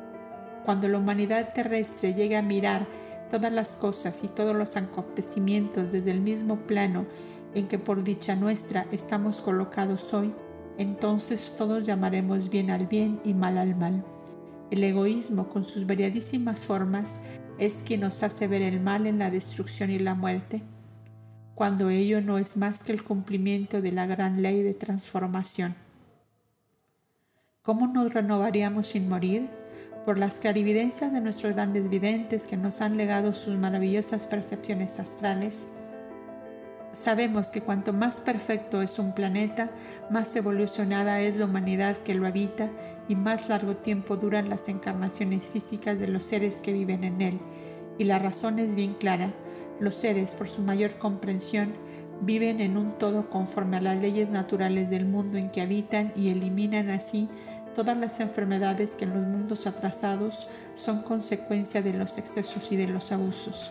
Cuando 0.65 0.87
la 0.87 0.97
humanidad 0.97 1.53
terrestre 1.53 2.15
llegue 2.15 2.35
a 2.35 2.41
mirar 2.41 2.87
todas 3.29 3.51
las 3.51 3.75
cosas 3.75 4.23
y 4.23 4.27
todos 4.27 4.55
los 4.55 4.75
acontecimientos 4.75 5.91
desde 5.91 6.09
el 6.09 6.21
mismo 6.21 6.57
plano 6.57 7.05
en 7.53 7.67
que 7.67 7.77
por 7.77 8.03
dicha 8.03 8.35
nuestra 8.35 8.87
estamos 8.91 9.41
colocados 9.41 10.11
hoy, 10.13 10.33
entonces 10.79 11.55
todos 11.55 11.85
llamaremos 11.85 12.49
bien 12.49 12.71
al 12.71 12.87
bien 12.87 13.21
y 13.23 13.35
mal 13.35 13.59
al 13.59 13.75
mal. 13.75 14.03
El 14.71 14.83
egoísmo, 14.83 15.47
con 15.49 15.63
sus 15.63 15.85
variadísimas 15.85 16.61
formas, 16.61 17.21
es 17.59 17.83
quien 17.85 18.01
nos 18.01 18.23
hace 18.23 18.47
ver 18.47 18.63
el 18.63 18.79
mal 18.79 19.05
en 19.05 19.19
la 19.19 19.29
destrucción 19.29 19.91
y 19.91 19.99
la 19.99 20.15
muerte, 20.15 20.63
cuando 21.53 21.91
ello 21.91 22.21
no 22.21 22.39
es 22.39 22.57
más 22.57 22.83
que 22.83 22.91
el 22.91 23.03
cumplimiento 23.03 23.81
de 23.81 23.91
la 23.91 24.07
gran 24.07 24.41
ley 24.41 24.63
de 24.63 24.73
transformación. 24.73 25.75
¿Cómo 27.61 27.87
nos 27.87 28.13
renovaríamos 28.13 28.87
sin 28.87 29.07
morir? 29.07 29.47
Por 30.05 30.19
las 30.19 30.37
clarividencias 30.37 31.11
de 31.11 31.19
nuestros 31.19 31.53
grandes 31.53 31.89
videntes 31.89 32.45
que 32.45 32.57
nos 32.57 32.81
han 32.81 32.95
legado 32.95 33.33
sus 33.33 33.57
maravillosas 33.57 34.27
percepciones 34.27 34.99
astrales, 34.99 35.67
Sabemos 36.95 37.51
que 37.51 37.59
cuanto 37.59 37.91
más 37.91 38.21
perfecto 38.21 38.81
es 38.81 38.99
un 38.99 39.13
planeta, 39.13 39.69
más 40.09 40.33
evolucionada 40.33 41.19
es 41.19 41.35
la 41.35 41.43
humanidad 41.43 41.97
que 41.97 42.15
lo 42.15 42.25
habita 42.25 42.69
y 43.09 43.17
más 43.17 43.49
largo 43.49 43.75
tiempo 43.75 44.15
duran 44.15 44.47
las 44.47 44.69
encarnaciones 44.69 45.49
físicas 45.49 45.99
de 45.99 46.07
los 46.07 46.23
seres 46.23 46.61
que 46.61 46.71
viven 46.71 47.03
en 47.03 47.19
él. 47.21 47.39
Y 47.97 48.05
la 48.05 48.17
razón 48.17 48.59
es 48.59 48.75
bien 48.75 48.93
clara. 48.93 49.33
Los 49.81 49.95
seres, 49.95 50.33
por 50.35 50.47
su 50.47 50.61
mayor 50.61 50.97
comprensión, 50.97 51.73
viven 52.21 52.61
en 52.61 52.77
un 52.77 52.93
todo 52.93 53.29
conforme 53.29 53.75
a 53.75 53.81
las 53.81 53.97
leyes 53.97 54.29
naturales 54.29 54.89
del 54.89 55.05
mundo 55.05 55.37
en 55.37 55.49
que 55.49 55.59
habitan 55.59 56.13
y 56.15 56.29
eliminan 56.29 56.89
así 56.89 57.27
todas 57.75 57.95
las 57.97 58.19
enfermedades 58.19 58.95
que 58.95 59.03
en 59.03 59.13
los 59.13 59.23
mundos 59.23 59.67
atrasados 59.67 60.49
son 60.73 61.03
consecuencia 61.03 61.83
de 61.83 61.93
los 61.93 62.17
excesos 62.17 62.71
y 62.71 62.77
de 62.77 62.87
los 62.87 63.11
abusos. 63.11 63.69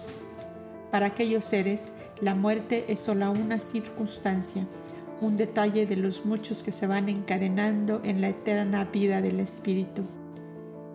Para 0.93 1.07
aquellos 1.07 1.45
seres, 1.45 1.93
la 2.21 2.37
muerte 2.37 2.85
es 2.87 3.01
solo 3.01 3.33
una 3.33 3.59
circunstancia, 3.59 4.65
un 5.21 5.37
detalle 5.37 5.87
de 5.87 5.97
los 5.97 6.25
muchos 6.25 6.63
que 6.63 6.71
se 6.71 6.87
van 6.87 7.09
encadenando 7.09 8.01
en 8.05 8.21
la 8.21 8.29
eterna 8.29 8.85
vida 8.85 9.21
del 9.21 9.41
espíritu. 9.41 10.03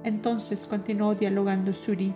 Entonces 0.04 0.66
continuó 0.66 1.16
dialogando 1.16 1.74
Suri. 1.74 2.14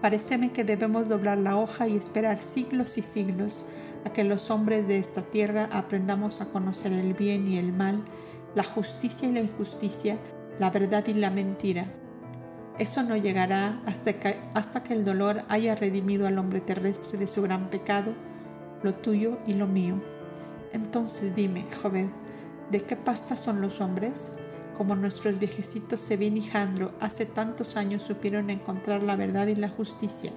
Pareceme 0.00 0.50
que 0.50 0.64
debemos 0.64 1.08
doblar 1.08 1.38
la 1.38 1.56
hoja 1.56 1.86
y 1.86 1.96
esperar 1.96 2.38
siglos 2.38 2.98
y 2.98 3.02
siglos 3.02 3.66
a 4.04 4.12
que 4.12 4.24
los 4.24 4.50
hombres 4.50 4.88
de 4.88 4.98
esta 4.98 5.22
tierra 5.22 5.68
aprendamos 5.70 6.40
a 6.40 6.46
conocer 6.46 6.92
el 6.92 7.14
bien 7.14 7.46
y 7.46 7.58
el 7.58 7.72
mal, 7.72 8.02
la 8.54 8.64
justicia 8.64 9.28
y 9.28 9.32
la 9.32 9.40
injusticia, 9.40 10.18
la 10.58 10.70
verdad 10.70 11.06
y 11.06 11.14
la 11.14 11.30
mentira, 11.30 11.86
eso 12.78 13.02
no 13.02 13.16
llegará 13.16 13.80
hasta 13.86 14.14
que, 14.14 14.38
hasta 14.54 14.82
que 14.82 14.94
el 14.94 15.04
dolor 15.04 15.42
haya 15.48 15.74
redimido 15.74 16.26
al 16.26 16.38
hombre 16.38 16.60
terrestre 16.60 17.18
de 17.18 17.28
su 17.28 17.42
gran 17.42 17.68
pecado, 17.68 18.14
lo 18.82 18.94
tuyo 18.94 19.38
y 19.46 19.52
lo 19.52 19.66
mío. 19.66 20.00
Entonces 20.72 21.34
dime, 21.34 21.66
joven, 21.82 22.10
¿de 22.70 22.82
qué 22.82 22.96
pasta 22.96 23.36
son 23.36 23.60
los 23.60 23.80
hombres? 23.80 24.36
Como 24.78 24.96
nuestros 24.96 25.38
viejecitos 25.38 26.00
Sebin 26.00 26.38
y 26.38 26.42
Jandro 26.42 26.92
hace 26.98 27.26
tantos 27.26 27.76
años 27.76 28.02
supieron 28.02 28.48
encontrar 28.48 29.02
la 29.02 29.16
verdad 29.16 29.48
y 29.48 29.54
la 29.54 29.68
justicia, 29.68 30.32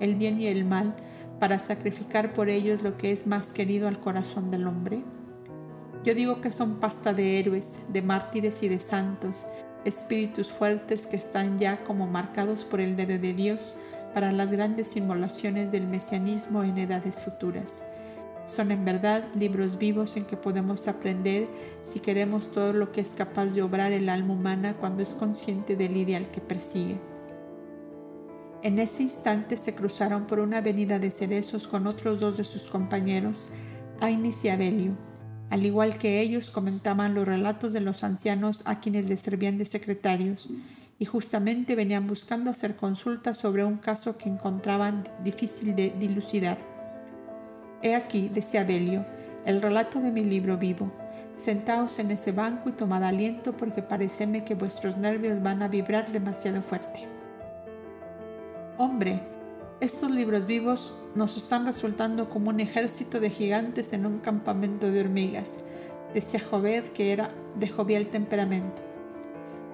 el 0.00 0.16
bien 0.16 0.40
y 0.40 0.48
el 0.48 0.64
mal, 0.64 0.96
para 1.38 1.60
sacrificar 1.60 2.32
por 2.32 2.48
ellos 2.48 2.82
lo 2.82 2.96
que 2.96 3.12
es 3.12 3.28
más 3.28 3.52
querido 3.52 3.86
al 3.86 4.00
corazón 4.00 4.50
del 4.50 4.66
hombre. 4.66 5.02
Yo 6.06 6.14
digo 6.14 6.40
que 6.40 6.52
son 6.52 6.76
pasta 6.76 7.12
de 7.12 7.40
héroes, 7.40 7.82
de 7.88 8.00
mártires 8.00 8.62
y 8.62 8.68
de 8.68 8.78
santos, 8.78 9.44
espíritus 9.84 10.52
fuertes 10.52 11.08
que 11.08 11.16
están 11.16 11.58
ya 11.58 11.82
como 11.82 12.06
marcados 12.06 12.64
por 12.64 12.80
el 12.80 12.94
dedo 12.94 13.18
de 13.18 13.34
Dios 13.34 13.74
para 14.14 14.30
las 14.30 14.52
grandes 14.52 14.94
inmolaciones 14.94 15.72
del 15.72 15.88
mesianismo 15.88 16.62
en 16.62 16.78
edades 16.78 17.22
futuras. 17.22 17.82
Son 18.44 18.70
en 18.70 18.84
verdad 18.84 19.24
libros 19.34 19.78
vivos 19.78 20.16
en 20.16 20.26
que 20.26 20.36
podemos 20.36 20.86
aprender 20.86 21.48
si 21.82 21.98
queremos 21.98 22.52
todo 22.52 22.72
lo 22.72 22.92
que 22.92 23.00
es 23.00 23.14
capaz 23.14 23.46
de 23.46 23.62
obrar 23.62 23.90
el 23.90 24.08
alma 24.08 24.34
humana 24.34 24.76
cuando 24.76 25.02
es 25.02 25.12
consciente 25.12 25.74
del 25.74 25.96
ideal 25.96 26.30
que 26.30 26.40
persigue. 26.40 27.00
En 28.62 28.78
ese 28.78 29.02
instante 29.02 29.56
se 29.56 29.74
cruzaron 29.74 30.28
por 30.28 30.38
una 30.38 30.58
avenida 30.58 31.00
de 31.00 31.10
cerezos 31.10 31.66
con 31.66 31.88
otros 31.88 32.20
dos 32.20 32.36
de 32.36 32.44
sus 32.44 32.62
compañeros, 32.62 33.48
Ainis 34.00 34.44
y 34.44 34.50
Abelio. 34.50 35.15
Al 35.50 35.64
igual 35.64 35.98
que 35.98 36.20
ellos 36.20 36.50
comentaban 36.50 37.14
los 37.14 37.26
relatos 37.26 37.72
de 37.72 37.80
los 37.80 38.02
ancianos 38.04 38.62
a 38.66 38.80
quienes 38.80 39.08
les 39.08 39.20
servían 39.20 39.58
de 39.58 39.64
secretarios, 39.64 40.50
y 40.98 41.04
justamente 41.04 41.74
venían 41.74 42.06
buscando 42.06 42.50
hacer 42.50 42.76
consultas 42.76 43.36
sobre 43.36 43.64
un 43.64 43.76
caso 43.76 44.16
que 44.16 44.28
encontraban 44.28 45.04
difícil 45.22 45.76
de 45.76 45.90
dilucidar. 45.90 46.58
He 47.82 47.94
aquí, 47.94 48.30
decía 48.32 48.64
Belio, 48.64 49.04
el 49.44 49.60
relato 49.60 50.00
de 50.00 50.10
mi 50.10 50.24
libro 50.24 50.56
vivo. 50.56 50.90
Sentaos 51.34 51.98
en 51.98 52.10
ese 52.10 52.32
banco 52.32 52.70
y 52.70 52.72
tomad 52.72 53.04
aliento 53.04 53.54
porque 53.54 53.82
pareceme 53.82 54.42
que 54.42 54.54
vuestros 54.54 54.96
nervios 54.96 55.42
van 55.42 55.62
a 55.62 55.68
vibrar 55.68 56.10
demasiado 56.10 56.62
fuerte. 56.62 57.06
Hombre, 58.78 59.20
estos 59.80 60.10
libros 60.10 60.46
vivos 60.46 60.94
nos 61.14 61.36
están 61.36 61.66
resultando 61.66 62.30
como 62.30 62.48
un 62.48 62.60
ejército 62.60 63.20
de 63.20 63.28
gigantes 63.28 63.92
en 63.92 64.06
un 64.06 64.20
campamento 64.20 64.90
de 64.90 65.00
hormigas, 65.00 65.60
decía 66.14 66.40
Joved 66.40 66.84
que 66.88 67.12
era 67.12 67.28
de 67.56 67.68
jovial 67.68 68.08
temperamento. 68.08 68.82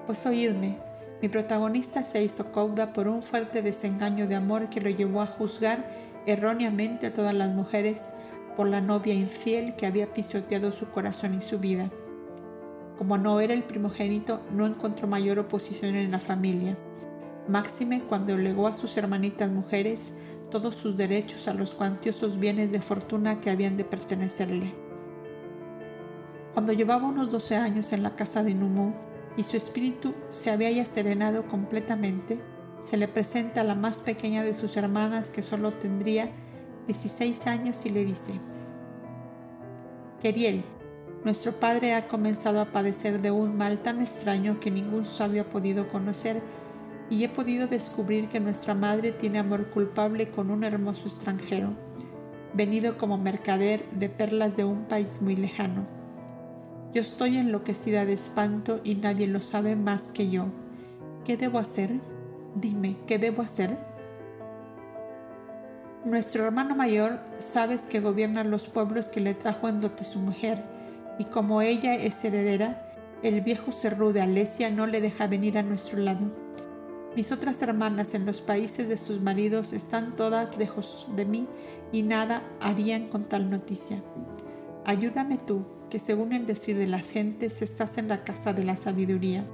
Pues 0.07 0.27
oídme, 0.27 0.79
mi 1.21 1.29
protagonista 1.29 2.03
se 2.03 2.23
hizo 2.25 2.51
cauda 2.51 2.93
por 2.93 3.07
un 3.07 3.23
fuerte 3.23 3.63
desengaño 3.63 4.27
de 4.27 4.35
amor 4.35 4.71
que 4.71 4.81
lo 4.81 4.91
llevó 4.91 5.21
a 5.21 5.27
juzgar 5.27 5.89
erróneamente 6.27 7.07
a 7.07 7.13
todas 7.13 7.35
las 7.35 7.51
mujeres 7.51 8.11
por 8.57 8.67
la 8.67 8.81
novia 8.81 9.15
infiel 9.15 9.77
que 9.77 9.87
había 9.87 10.13
pisoteado 10.13 10.73
su 10.73 10.91
corazón 10.91 11.35
y 11.35 11.41
su 11.41 11.61
vida. 11.61 11.91
Como 12.99 13.19
no 13.19 13.41
era 13.41 13.55
el 13.55 13.63
primogénito, 13.63 14.41
no 14.51 14.67
encontró 14.67 15.07
mayor 15.07 15.39
oposición 15.39 15.95
en 15.95 16.11
la 16.11 16.21
familia, 16.21 16.77
máxime 17.49 18.03
cuando 18.03 18.37
legó 18.37 18.67
a 18.67 18.75
sus 18.75 18.97
hermanitas 18.97 19.51
mujeres 19.51 20.13
todos 20.51 20.75
sus 20.75 20.97
derechos 20.97 21.49
a 21.49 21.55
los 21.55 21.75
cuantiosos 21.75 22.39
bienes 22.39 22.71
de 22.71 22.81
fortuna 22.81 23.41
que 23.41 23.51
habían 23.51 23.77
de 23.77 23.85
pertenecerle. 23.85 24.73
Cuando 26.53 26.73
llevaba 26.73 27.09
unos 27.09 27.31
doce 27.31 27.57
años 27.57 27.93
en 27.93 28.03
la 28.03 28.15
casa 28.15 28.43
de 28.43 28.55
Numu 28.55 28.93
y 29.37 29.43
su 29.43 29.57
espíritu 29.57 30.15
se 30.31 30.51
había 30.51 30.71
ya 30.71 30.85
serenado 30.85 31.47
completamente, 31.49 32.39
se 32.83 32.97
le 32.97 33.09
presenta 33.09 33.63
a 33.63 33.65
la 33.65 33.75
más 33.75 34.01
pequeña 34.03 34.43
de 34.43 34.53
sus 34.53 34.77
hermanas 34.77 35.31
que 35.31 35.43
solo 35.43 35.73
tendría 35.73 36.31
16 36.87 37.47
años 37.47 37.87
y 37.87 37.91
le 37.91 38.05
dice, 38.05 38.33
Queriel, 40.21 40.63
nuestro 41.25 41.53
padre 41.53 41.95
ha 41.95 42.09
comenzado 42.09 42.61
a 42.61 42.67
padecer 42.67 43.23
de 43.23 43.31
un 43.31 43.57
mal 43.57 43.79
tan 43.79 44.03
extraño 44.03 44.61
que 44.61 44.71
ningún 44.71 45.05
sabio 45.05 45.43
ha 45.43 45.49
podido 45.49 45.89
conocer 45.89 46.43
y 47.11 47.25
he 47.25 47.29
podido 47.29 47.67
descubrir 47.67 48.29
que 48.29 48.41
nuestra 48.41 48.75
madre 48.75 49.13
tiene 49.13 49.39
amor 49.39 49.69
culpable 49.71 50.31
con 50.31 50.51
un 50.51 50.65
hermoso 50.65 51.05
extranjero, 51.05 51.71
venido 52.55 52.99
como 52.99 53.19
mercader 53.19 53.89
de 53.91 54.09
perlas 54.09 54.57
de 54.57 54.65
un 54.65 54.85
país 54.85 55.21
muy 55.21 55.37
lejano. 55.37 55.85
Yo 56.93 57.01
estoy 57.01 57.39
enloquecida 57.39 58.05
de 58.05 58.13
espanto 58.13 58.81
y 58.85 58.97
nadie 58.97 59.27
lo 59.27 59.41
sabe 59.41 59.77
más 59.77 60.13
que 60.13 60.29
yo. 60.29 60.47
¿Qué 61.25 61.37
debo 61.37 61.59
hacer? 61.59 61.91
Dime, 62.55 62.97
¿qué 63.07 63.19
debo 63.19 63.43
hacer? 63.43 63.79
Nuestro 66.05 66.45
hermano 66.45 66.75
mayor 66.75 67.21
sabes 67.39 67.83
que 67.83 68.01
gobierna 68.01 68.43
los 68.43 68.69
pueblos 68.69 69.09
que 69.09 69.21
le 69.21 69.35
trajo 69.35 69.69
en 69.69 69.81
dote 69.81 70.05
su 70.05 70.19
mujer, 70.19 70.63
y 71.19 71.25
como 71.25 71.63
ella 71.63 71.95
es 71.95 72.25
heredera, 72.25 72.93
el 73.23 73.41
viejo 73.41 73.71
cerrú 73.71 74.13
de 74.13 74.21
Alesia 74.21 74.69
no 74.69 74.89
le 74.89 75.01
deja 75.01 75.29
venir 75.29 75.57
a 75.57 75.63
nuestro 75.63 76.01
lado. 76.01 76.29
Mis 77.15 77.31
otras 77.31 77.61
hermanas 77.61 78.15
en 78.15 78.25
los 78.25 78.41
países 78.41 78.89
de 78.89 78.97
sus 78.97 79.21
maridos 79.21 79.75
están 79.75 80.17
todas 80.17 80.57
lejos 80.57 81.07
de 81.15 81.27
mí 81.27 81.47
y 81.93 82.03
nada 82.03 82.43
harían 82.63 83.07
con 83.09 83.29
tal 83.29 83.51
noticia. 83.51 84.03
Ayúdame 84.87 85.37
tú, 85.37 85.67
que 85.91 85.99
según 85.99 86.33
el 86.33 86.47
decir 86.47 86.79
de 86.79 86.87
las 86.87 87.11
gentes 87.11 87.61
estás 87.61 87.99
en 87.99 88.09
la 88.09 88.25
casa 88.25 88.55
de 88.55 88.65
la 88.65 88.79
sabiduría. 88.79 89.45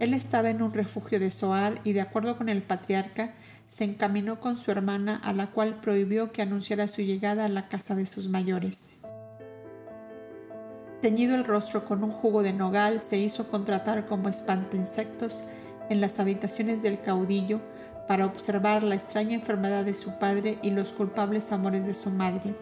Él 0.00 0.14
estaba 0.14 0.50
en 0.50 0.62
un 0.62 0.72
refugio 0.72 1.20
de 1.20 1.30
Soar 1.30 1.80
y 1.84 1.92
de 1.92 2.00
acuerdo 2.00 2.36
con 2.36 2.48
el 2.48 2.64
patriarca 2.64 3.34
se 3.68 3.84
encaminó 3.84 4.40
con 4.40 4.56
su 4.56 4.72
hermana 4.72 5.20
a 5.22 5.32
la 5.32 5.52
cual 5.52 5.80
prohibió 5.80 6.32
que 6.32 6.42
anunciara 6.42 6.88
su 6.88 7.02
llegada 7.02 7.44
a 7.44 7.48
la 7.48 7.68
casa 7.68 7.94
de 7.94 8.06
sus 8.06 8.28
mayores. 8.28 8.90
Teñido 11.00 11.36
el 11.36 11.44
rostro 11.44 11.84
con 11.84 12.02
un 12.02 12.10
jugo 12.10 12.42
de 12.42 12.52
nogal, 12.52 13.00
se 13.00 13.18
hizo 13.18 13.48
contratar 13.48 14.06
como 14.06 14.28
insectos 14.28 15.44
en 15.88 16.00
las 16.00 16.20
habitaciones 16.20 16.82
del 16.82 17.00
caudillo 17.00 17.60
para 18.08 18.26
observar 18.26 18.82
la 18.82 18.94
extraña 18.94 19.34
enfermedad 19.34 19.84
de 19.84 19.94
su 19.94 20.18
padre 20.18 20.58
y 20.62 20.70
los 20.70 20.92
culpables 20.92 21.52
amores 21.52 21.86
de 21.86 21.94
su 21.94 22.10
madre. 22.10 22.54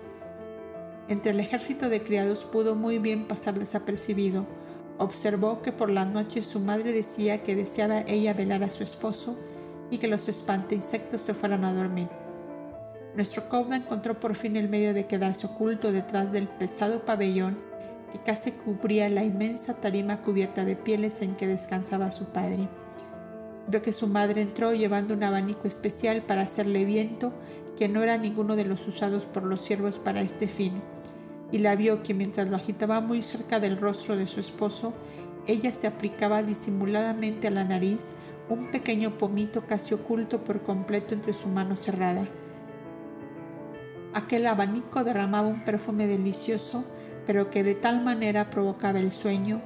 Entre 1.09 1.33
el 1.33 1.41
ejército 1.41 1.89
de 1.89 2.03
criados 2.03 2.45
pudo 2.45 2.75
muy 2.75 2.99
bien 2.99 3.27
pasar 3.27 3.59
desapercibido, 3.59 4.47
Observó 5.01 5.63
que 5.63 5.73
por 5.73 5.89
la 5.89 6.05
noche 6.05 6.43
su 6.43 6.61
madre 6.61 6.93
decía 6.93 7.43
que 7.43 7.57
deseaba 7.57 8.03
ella 8.03 8.35
velar 8.35 8.63
a 8.63 8.69
su 8.69 8.83
esposo 8.83 9.35
y 9.91 9.97
que 9.97 10.09
los 10.09 10.29
insectos 10.29 11.23
se 11.23 11.33
fueran 11.33 11.65
a 11.65 11.73
dormir. 11.73 12.09
Nuestro 13.17 13.49
Cobda 13.49 13.77
encontró 13.77 14.21
por 14.21 14.35
fin 14.35 14.57
el 14.57 14.69
medio 14.69 14.93
de 14.93 15.07
quedarse 15.07 15.47
oculto 15.47 15.91
detrás 15.91 16.33
del 16.33 16.49
pesado 16.49 17.07
pabellón 17.07 17.59
que 18.13 18.19
casi 18.19 18.53
cubría 18.53 19.09
la 19.09 19.25
inmensa 19.25 19.73
tarima 19.73 20.21
cubierta 20.21 20.67
de 20.67 20.77
pieles 20.77 21.23
en 21.23 21.35
que 21.35 21.47
descansaba 21.47 22.11
su 22.11 22.27
padre. 22.27 22.69
Vio 23.69 23.83
que 23.83 23.93
su 23.93 24.07
madre 24.07 24.43
entró 24.43 24.73
llevando 24.73 25.15
un 25.15 25.23
abanico 25.23 25.69
especial 25.69 26.23
para 26.23 26.43
hacerle 26.43 26.85
viento 26.85 27.33
que 27.77 27.89
no 27.89 28.03
era 28.03 28.17
ninguno 28.17 28.57
de 28.57 28.65
los 28.65 28.87
usados 28.87 29.27
por 29.27 29.45
los 29.45 29.61
siervos 29.61 29.99
para 29.99 30.21
este 30.21 30.49
fin 30.49 30.83
y 31.53 31.59
la 31.59 31.75
vio 31.77 32.03
que 32.03 32.15
mientras 32.15 32.49
lo 32.49 32.57
agitaba 32.57 33.01
muy 33.01 33.23
cerca 33.23 33.61
del 33.61 33.79
rostro 33.79 34.17
de 34.17 34.27
su 34.27 34.41
esposo, 34.41 34.93
ella 35.47 35.73
se 35.73 35.87
aplicaba 35.87 36.43
disimuladamente 36.43 37.49
a 37.49 37.51
la 37.51 37.65
nariz 37.65 38.15
un 38.49 38.71
pequeño 38.71 39.17
pomito 39.17 39.67
casi 39.67 39.95
oculto 39.95 40.43
por 40.45 40.63
completo 40.63 41.15
entre 41.15 41.33
su 41.33 41.49
mano 41.49 41.77
cerrada. 41.77 42.27
Aquel 44.13 44.47
abanico 44.47 45.05
derramaba 45.05 45.49
un 45.49 45.65
perfume 45.65 46.07
delicioso, 46.07 46.85
pero 47.27 47.49
que 47.49 47.63
de 47.63 47.75
tal 47.75 48.03
manera 48.03 48.51
provocaba 48.51 48.99
el 48.99 49.13
sueño 49.13 49.61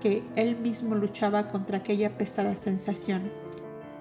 que 0.00 0.22
él 0.36 0.56
mismo 0.56 0.94
luchaba 0.94 1.48
contra 1.48 1.78
aquella 1.78 2.16
pesada 2.16 2.56
sensación. 2.56 3.30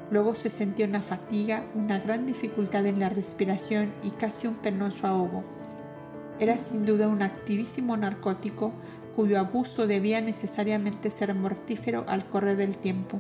Luego 0.10 0.36
se 0.36 0.50
sentía 0.50 0.86
una 0.86 1.02
fatiga, 1.02 1.66
una 1.76 2.00
gran 2.00 2.26
dificultad 2.26 2.86
en 2.86 3.00
la 3.00 3.10
respiración 3.10 3.94
y 4.04 4.12
casi 4.12 4.48
un 4.48 4.56
penoso 4.56 5.06
ahogo. 5.06 5.44
Era 6.40 6.58
sin 6.58 6.86
duda 6.86 7.08
un 7.08 7.24
activísimo 7.24 7.98
narcótico 7.98 8.72
cuyo 9.16 9.40
abuso 9.40 9.88
debía 9.88 10.22
necesariamente 10.22 11.10
ser 11.10 11.34
mortífero 11.34 12.06
al 12.08 12.26
correr 12.26 12.56
del 12.56 12.78
tiempo. 12.78 13.20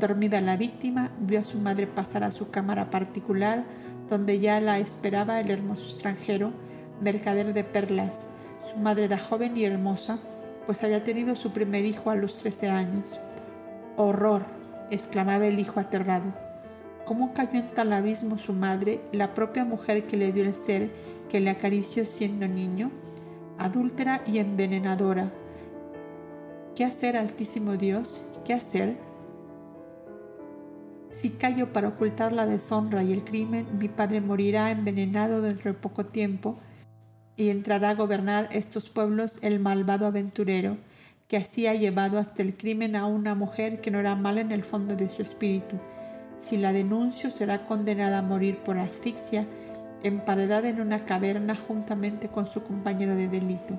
Dormida 0.00 0.40
la 0.40 0.56
víctima, 0.56 1.12
vio 1.20 1.40
a 1.40 1.44
su 1.44 1.58
madre 1.58 1.86
pasar 1.86 2.24
a 2.24 2.32
su 2.32 2.50
cámara 2.50 2.90
particular, 2.90 3.64
donde 4.08 4.40
ya 4.40 4.60
la 4.60 4.78
esperaba 4.78 5.40
el 5.40 5.50
hermoso 5.50 5.84
extranjero, 5.84 6.52
mercader 7.00 7.52
de 7.52 7.64
perlas. 7.64 8.28
Su 8.62 8.78
madre 8.78 9.04
era 9.04 9.18
joven 9.18 9.56
y 9.56 9.64
hermosa, 9.64 10.18
pues 10.66 10.82
había 10.82 11.04
tenido 11.04 11.34
su 11.34 11.52
primer 11.52 11.84
hijo 11.84 12.10
a 12.10 12.16
los 12.16 12.36
trece 12.36 12.68
años. 12.68 13.20
¡Horror! 13.96 14.42
exclamaba 14.90 15.46
el 15.46 15.58
hijo 15.58 15.80
aterrado. 15.80 16.32
¿Cómo 17.04 17.34
cayó 17.34 17.60
en 17.60 17.68
tal 17.68 17.92
abismo 17.92 18.38
su 18.38 18.52
madre, 18.52 19.00
la 19.12 19.34
propia 19.34 19.64
mujer 19.64 20.06
que 20.06 20.16
le 20.16 20.32
dio 20.32 20.44
el 20.44 20.54
ser 20.54 20.90
que 21.28 21.40
le 21.40 21.50
acarició 21.50 22.06
siendo 22.06 22.48
niño? 22.48 22.90
Adúltera 23.58 24.22
y 24.26 24.38
envenenadora. 24.38 25.30
¿Qué 26.74 26.84
hacer, 26.84 27.16
Altísimo 27.16 27.76
Dios? 27.76 28.22
¿Qué 28.44 28.54
hacer? 28.54 28.96
Si 31.10 31.30
callo 31.30 31.72
para 31.72 31.88
ocultar 31.88 32.32
la 32.32 32.46
deshonra 32.46 33.04
y 33.04 33.12
el 33.12 33.22
crimen, 33.22 33.66
mi 33.78 33.88
padre 33.88 34.20
morirá 34.20 34.70
envenenado 34.70 35.42
dentro 35.42 35.72
de 35.72 35.78
poco 35.78 36.06
tiempo 36.06 36.56
y 37.36 37.48
entrará 37.48 37.90
a 37.90 37.94
gobernar 37.94 38.48
estos 38.52 38.88
pueblos 38.90 39.38
el 39.42 39.60
malvado 39.60 40.06
aventurero 40.06 40.76
que 41.28 41.36
así 41.36 41.66
ha 41.66 41.74
llevado 41.74 42.18
hasta 42.18 42.42
el 42.42 42.56
crimen 42.56 42.96
a 42.96 43.06
una 43.06 43.34
mujer 43.34 43.80
que 43.80 43.90
no 43.90 43.98
era 43.98 44.14
mala 44.14 44.40
en 44.40 44.52
el 44.52 44.62
fondo 44.62 44.94
de 44.94 45.08
su 45.08 45.22
espíritu 45.22 45.78
si 46.38 46.58
la 46.58 46.72
denuncio, 46.72 47.30
será 47.30 47.66
condenada 47.66 48.18
a 48.18 48.22
morir 48.22 48.58
por 48.58 48.78
asfixia, 48.78 49.46
emparedada 50.02 50.68
en 50.68 50.80
una 50.80 51.04
caverna 51.04 51.56
juntamente 51.56 52.28
con 52.28 52.46
su 52.46 52.62
compañero 52.62 53.16
de 53.16 53.28
delito. 53.28 53.78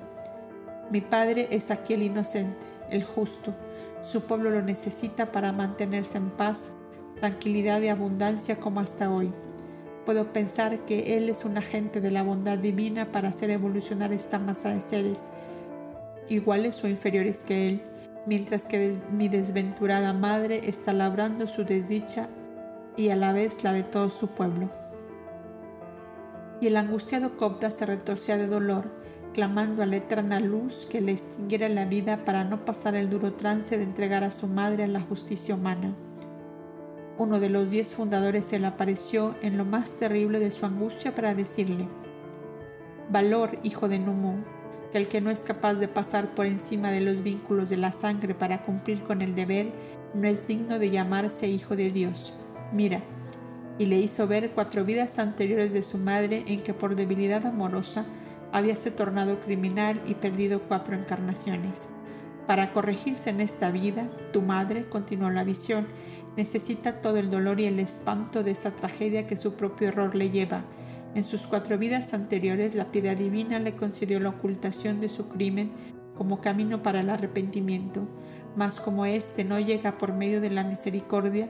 Mi 0.90 1.00
padre 1.00 1.48
es 1.50 1.70
aquí 1.70 1.94
el 1.94 2.02
inocente, 2.02 2.66
el 2.90 3.04
justo. 3.04 3.54
Su 4.02 4.22
pueblo 4.22 4.50
lo 4.50 4.62
necesita 4.62 5.30
para 5.32 5.52
mantenerse 5.52 6.18
en 6.18 6.30
paz, 6.30 6.72
tranquilidad 7.16 7.80
y 7.82 7.88
abundancia 7.88 8.56
como 8.56 8.80
hasta 8.80 9.10
hoy. 9.10 9.30
Puedo 10.06 10.32
pensar 10.32 10.86
que 10.86 11.18
Él 11.18 11.28
es 11.28 11.44
un 11.44 11.58
agente 11.58 12.00
de 12.00 12.12
la 12.12 12.22
bondad 12.22 12.56
divina 12.56 13.10
para 13.12 13.28
hacer 13.28 13.50
evolucionar 13.50 14.12
esta 14.12 14.38
masa 14.38 14.72
de 14.72 14.80
seres 14.80 15.28
iguales 16.28 16.82
o 16.82 16.88
inferiores 16.88 17.42
que 17.42 17.68
Él, 17.68 17.82
mientras 18.24 18.68
que 18.68 18.96
mi 19.10 19.28
desventurada 19.28 20.12
madre 20.12 20.60
está 20.64 20.92
labrando 20.92 21.46
su 21.46 21.64
desdicha 21.64 22.28
y 22.96 23.10
a 23.10 23.16
la 23.16 23.32
vez 23.32 23.62
la 23.64 23.72
de 23.72 23.82
todo 23.82 24.08
su 24.08 24.28
pueblo. 24.28 24.70
Y 26.60 26.68
el 26.68 26.76
angustiado 26.76 27.36
Copta 27.36 27.70
se 27.70 27.84
retorcía 27.84 28.38
de 28.38 28.46
dolor, 28.46 28.90
clamando 29.34 29.82
a 29.82 29.86
la 29.86 29.96
eterna 29.96 30.40
luz 30.40 30.86
que 30.88 31.02
le 31.02 31.12
extinguiera 31.12 31.68
la 31.68 31.84
vida 31.84 32.24
para 32.24 32.44
no 32.44 32.64
pasar 32.64 32.94
el 32.94 33.10
duro 33.10 33.34
trance 33.34 33.76
de 33.76 33.82
entregar 33.82 34.24
a 34.24 34.30
su 34.30 34.46
madre 34.46 34.84
a 34.84 34.88
la 34.88 35.00
justicia 35.00 35.56
humana. 35.56 35.94
Uno 37.18 37.40
de 37.40 37.48
los 37.48 37.70
diez 37.70 37.94
fundadores 37.94 38.44
se 38.44 38.58
le 38.58 38.66
apareció 38.66 39.34
en 39.40 39.56
lo 39.56 39.64
más 39.64 39.92
terrible 39.92 40.38
de 40.38 40.50
su 40.50 40.66
angustia 40.66 41.14
para 41.14 41.34
decirle, 41.34 41.86
Valor, 43.08 43.58
hijo 43.62 43.88
de 43.88 43.98
Numu, 43.98 44.42
que 44.92 44.98
el 44.98 45.08
que 45.08 45.22
no 45.22 45.30
es 45.30 45.40
capaz 45.40 45.74
de 45.74 45.88
pasar 45.88 46.34
por 46.34 46.44
encima 46.44 46.90
de 46.90 47.00
los 47.00 47.22
vínculos 47.22 47.70
de 47.70 47.78
la 47.78 47.92
sangre 47.92 48.34
para 48.34 48.64
cumplir 48.64 49.02
con 49.02 49.22
el 49.22 49.34
deber, 49.34 49.72
no 50.12 50.28
es 50.28 50.46
digno 50.46 50.78
de 50.78 50.90
llamarse 50.90 51.48
hijo 51.48 51.74
de 51.74 51.90
Dios. 51.90 52.34
Mira, 52.72 53.02
y 53.78 53.86
le 53.86 53.98
hizo 53.98 54.26
ver 54.26 54.50
cuatro 54.50 54.84
vidas 54.84 55.18
anteriores 55.18 55.72
de 55.72 55.82
su 55.82 55.96
madre 55.98 56.44
en 56.46 56.62
que 56.62 56.74
por 56.74 56.96
debilidad 56.96 57.46
amorosa 57.46 58.04
habíase 58.52 58.90
tornado 58.90 59.40
criminal 59.40 60.02
y 60.06 60.14
perdido 60.14 60.60
cuatro 60.62 60.96
encarnaciones. 60.96 61.88
Para 62.46 62.72
corregirse 62.72 63.30
en 63.30 63.40
esta 63.40 63.70
vida, 63.70 64.06
tu 64.32 64.40
madre, 64.40 64.88
continuó 64.88 65.30
la 65.30 65.42
visión, 65.42 65.86
necesita 66.36 67.00
todo 67.00 67.16
el 67.16 67.30
dolor 67.30 67.58
y 67.60 67.64
el 67.64 67.80
espanto 67.80 68.44
de 68.44 68.52
esa 68.52 68.70
tragedia 68.70 69.26
que 69.26 69.36
su 69.36 69.54
propio 69.54 69.88
error 69.88 70.14
le 70.14 70.30
lleva. 70.30 70.64
En 71.14 71.24
sus 71.24 71.46
cuatro 71.46 71.78
vidas 71.78 72.14
anteriores, 72.14 72.74
la 72.74 72.92
piedad 72.92 73.16
divina 73.16 73.58
le 73.58 73.74
concedió 73.74 74.20
la 74.20 74.28
ocultación 74.28 75.00
de 75.00 75.08
su 75.08 75.28
crimen 75.28 75.70
como 76.16 76.40
camino 76.40 76.82
para 76.82 77.00
el 77.00 77.10
arrepentimiento, 77.10 78.06
mas 78.54 78.80
como 78.80 79.06
éste 79.06 79.44
no 79.44 79.58
llega 79.58 79.98
por 79.98 80.12
medio 80.12 80.40
de 80.40 80.50
la 80.50 80.62
misericordia, 80.62 81.48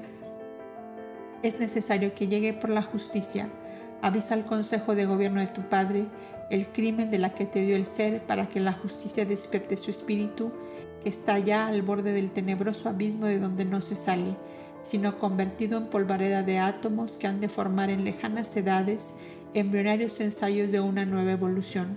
es 1.43 1.61
necesario 1.61 2.15
que 2.15 2.29
llegue 2.29 2.53
por 2.53 2.71
la 2.71 2.83
justicia. 2.83 3.49
Avisa 4.03 4.35
al 4.35 4.47
Consejo 4.47 4.95
de 4.95 5.07
Gobierno 5.07 5.41
de 5.41 5.47
tu 5.47 5.63
Padre 5.63 6.07
el 6.51 6.69
crimen 6.69 7.11
de 7.11 7.19
la 7.19 7.35
que 7.35 7.47
te 7.47 7.63
dio 7.63 7.77
el 7.77 7.87
ser 7.87 8.23
para 8.27 8.49
que 8.49 8.61
la 8.61 8.73
justicia 8.73 9.25
despierte 9.25 9.77
su 9.77 9.91
espíritu, 9.91 10.53
está 11.09 11.39
ya 11.39 11.67
al 11.67 11.83
borde 11.83 12.13
del 12.13 12.33
tenebroso 12.33 12.89
abismo 12.89 13.27
de 13.27 13.39
donde 13.39 13.65
no 13.65 13.81
se 13.81 13.97
sale, 13.97 14.37
sino 14.83 15.19
convertido 15.19 15.79
en 15.79 15.87
polvareda 15.87 16.43
de 16.43 16.59
átomos 16.59 17.17
que 17.17 17.27
han 17.27 17.41
de 17.41 17.49
formar 17.49 17.91
en 17.91 18.05
lejanas 18.05 18.57
edades 18.57 19.15
embrionarios 19.55 20.21
ensayos 20.21 20.71
de 20.71 20.81
una 20.81 21.07
nueva 21.07 21.33
evolución. 21.33 21.97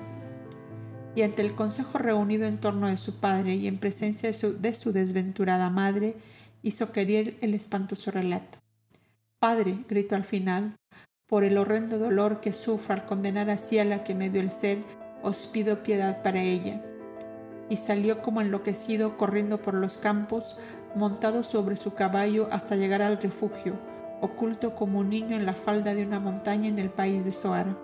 Y 1.15 1.23
ante 1.23 1.41
el 1.41 1.55
consejo 1.55 1.97
reunido 1.97 2.45
en 2.45 2.59
torno 2.59 2.87
de 2.87 2.97
su 2.97 3.19
padre 3.19 3.55
y 3.55 3.67
en 3.67 3.77
presencia 3.77 4.29
de 4.29 4.33
su, 4.33 4.59
de 4.59 4.73
su 4.73 4.91
desventurada 4.91 5.69
madre, 5.69 6.15
hizo 6.61 6.91
querer 6.91 7.37
el 7.41 7.53
espantoso 7.53 8.11
relato. 8.11 8.59
Padre, 9.39 9.83
gritó 9.87 10.15
al 10.15 10.25
final, 10.25 10.75
por 11.27 11.43
el 11.43 11.57
horrendo 11.57 11.97
dolor 11.97 12.41
que 12.41 12.53
sufro 12.53 12.93
al 12.93 13.05
condenar 13.05 13.49
así 13.49 13.79
a 13.79 13.85
la 13.85 14.03
que 14.03 14.15
me 14.15 14.29
dio 14.29 14.41
el 14.41 14.51
ser, 14.51 14.79
os 15.21 15.47
pido 15.47 15.83
piedad 15.83 16.21
para 16.21 16.41
ella. 16.41 16.81
Y 17.69 17.75
salió 17.75 18.21
como 18.21 18.41
enloquecido 18.41 19.17
corriendo 19.17 19.61
por 19.61 19.75
los 19.75 19.97
campos, 19.97 20.57
montado 20.95 21.43
sobre 21.43 21.75
su 21.75 21.93
caballo 21.93 22.47
hasta 22.51 22.75
llegar 22.75 23.01
al 23.01 23.21
refugio, 23.21 23.75
oculto 24.21 24.75
como 24.75 24.99
un 24.99 25.09
niño 25.09 25.35
en 25.35 25.45
la 25.45 25.55
falda 25.55 25.93
de 25.93 26.03
una 26.03 26.19
montaña 26.19 26.67
en 26.67 26.79
el 26.79 26.89
país 26.89 27.23
de 27.23 27.31
Soar. 27.31 27.77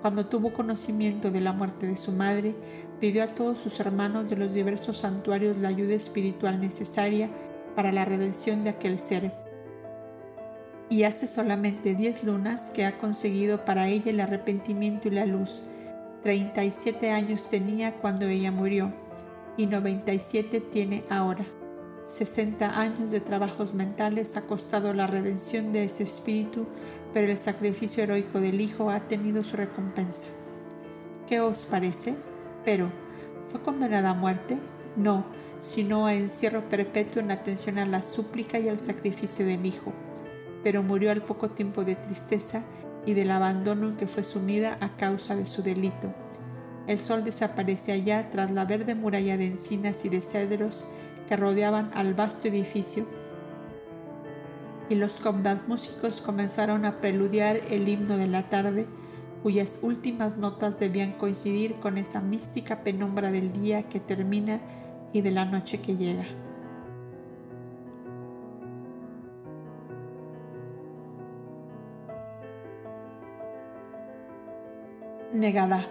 Cuando 0.00 0.26
tuvo 0.26 0.54
conocimiento 0.54 1.30
de 1.30 1.42
la 1.42 1.52
muerte 1.52 1.86
de 1.86 1.96
su 1.96 2.12
madre, 2.12 2.54
pidió 2.98 3.22
a 3.22 3.28
todos 3.28 3.60
sus 3.60 3.78
hermanos 3.80 4.30
de 4.30 4.36
los 4.36 4.54
diversos 4.54 4.96
santuarios 4.98 5.58
la 5.58 5.68
ayuda 5.68 5.94
espiritual 5.94 6.58
necesaria 6.58 7.28
para 7.76 7.92
la 7.92 8.06
redención 8.06 8.64
de 8.64 8.70
aquel 8.70 8.98
ser 8.98 9.30
y 10.90 11.04
hace 11.04 11.28
solamente 11.28 11.94
diez 11.94 12.24
lunas 12.24 12.70
que 12.70 12.84
ha 12.84 12.98
conseguido 12.98 13.64
para 13.64 13.88
ella 13.88 14.10
el 14.10 14.20
arrepentimiento 14.20 15.06
y 15.06 15.12
la 15.12 15.24
luz. 15.24 15.62
37 16.24 17.12
años 17.12 17.48
tenía 17.48 17.94
cuando 17.94 18.26
ella 18.26 18.50
murió 18.50 18.92
y 19.60 19.66
97 19.66 20.60
tiene 20.60 21.04
ahora. 21.10 21.46
60 22.06 22.80
años 22.80 23.10
de 23.10 23.20
trabajos 23.20 23.74
mentales 23.74 24.36
ha 24.36 24.42
costado 24.42 24.92
la 24.94 25.06
redención 25.06 25.72
de 25.72 25.84
ese 25.84 26.02
espíritu, 26.02 26.66
pero 27.12 27.30
el 27.30 27.38
sacrificio 27.38 28.02
heroico 28.02 28.40
del 28.40 28.60
Hijo 28.60 28.90
ha 28.90 29.00
tenido 29.00 29.44
su 29.44 29.56
recompensa. 29.56 30.26
¿Qué 31.28 31.40
os 31.40 31.66
parece? 31.66 32.16
Pero, 32.64 32.90
¿fue 33.48 33.60
condenada 33.60 34.10
a 34.10 34.14
muerte? 34.14 34.58
No, 34.96 35.24
sino 35.60 36.06
a 36.06 36.14
encierro 36.14 36.68
perpetuo 36.68 37.22
en 37.22 37.30
atención 37.30 37.78
a 37.78 37.86
la 37.86 38.02
súplica 38.02 38.58
y 38.58 38.68
al 38.68 38.80
sacrificio 38.80 39.46
del 39.46 39.66
Hijo 39.66 39.92
pero 40.62 40.82
murió 40.82 41.10
al 41.10 41.22
poco 41.22 41.50
tiempo 41.50 41.84
de 41.84 41.94
tristeza 41.96 42.64
y 43.06 43.14
del 43.14 43.30
abandono 43.30 43.88
en 43.88 43.96
que 43.96 44.06
fue 44.06 44.24
sumida 44.24 44.78
a 44.80 44.96
causa 44.96 45.34
de 45.34 45.46
su 45.46 45.62
delito. 45.62 46.12
El 46.90 46.98
sol 46.98 47.22
desaparece 47.22 47.92
allá 47.92 48.30
tras 48.30 48.50
la 48.50 48.64
verde 48.64 48.96
muralla 48.96 49.36
de 49.36 49.46
encinas 49.46 50.04
y 50.04 50.08
de 50.08 50.20
cedros 50.20 50.84
que 51.28 51.36
rodeaban 51.36 51.88
al 51.94 52.14
vasto 52.14 52.48
edificio, 52.48 53.06
y 54.88 54.96
los 54.96 55.20
comdas 55.20 55.68
músicos 55.68 56.20
comenzaron 56.20 56.84
a 56.84 57.00
preludiar 57.00 57.60
el 57.70 57.88
himno 57.88 58.16
de 58.16 58.26
la 58.26 58.48
tarde, 58.48 58.88
cuyas 59.44 59.78
últimas 59.82 60.36
notas 60.36 60.80
debían 60.80 61.12
coincidir 61.12 61.76
con 61.76 61.96
esa 61.96 62.20
mística 62.20 62.82
penumbra 62.82 63.30
del 63.30 63.52
día 63.52 63.84
que 63.84 64.00
termina 64.00 64.60
y 65.12 65.20
de 65.20 65.30
la 65.30 65.44
noche 65.44 65.80
que 65.80 65.96
llega. 65.96 66.26
negada. 75.32 75.86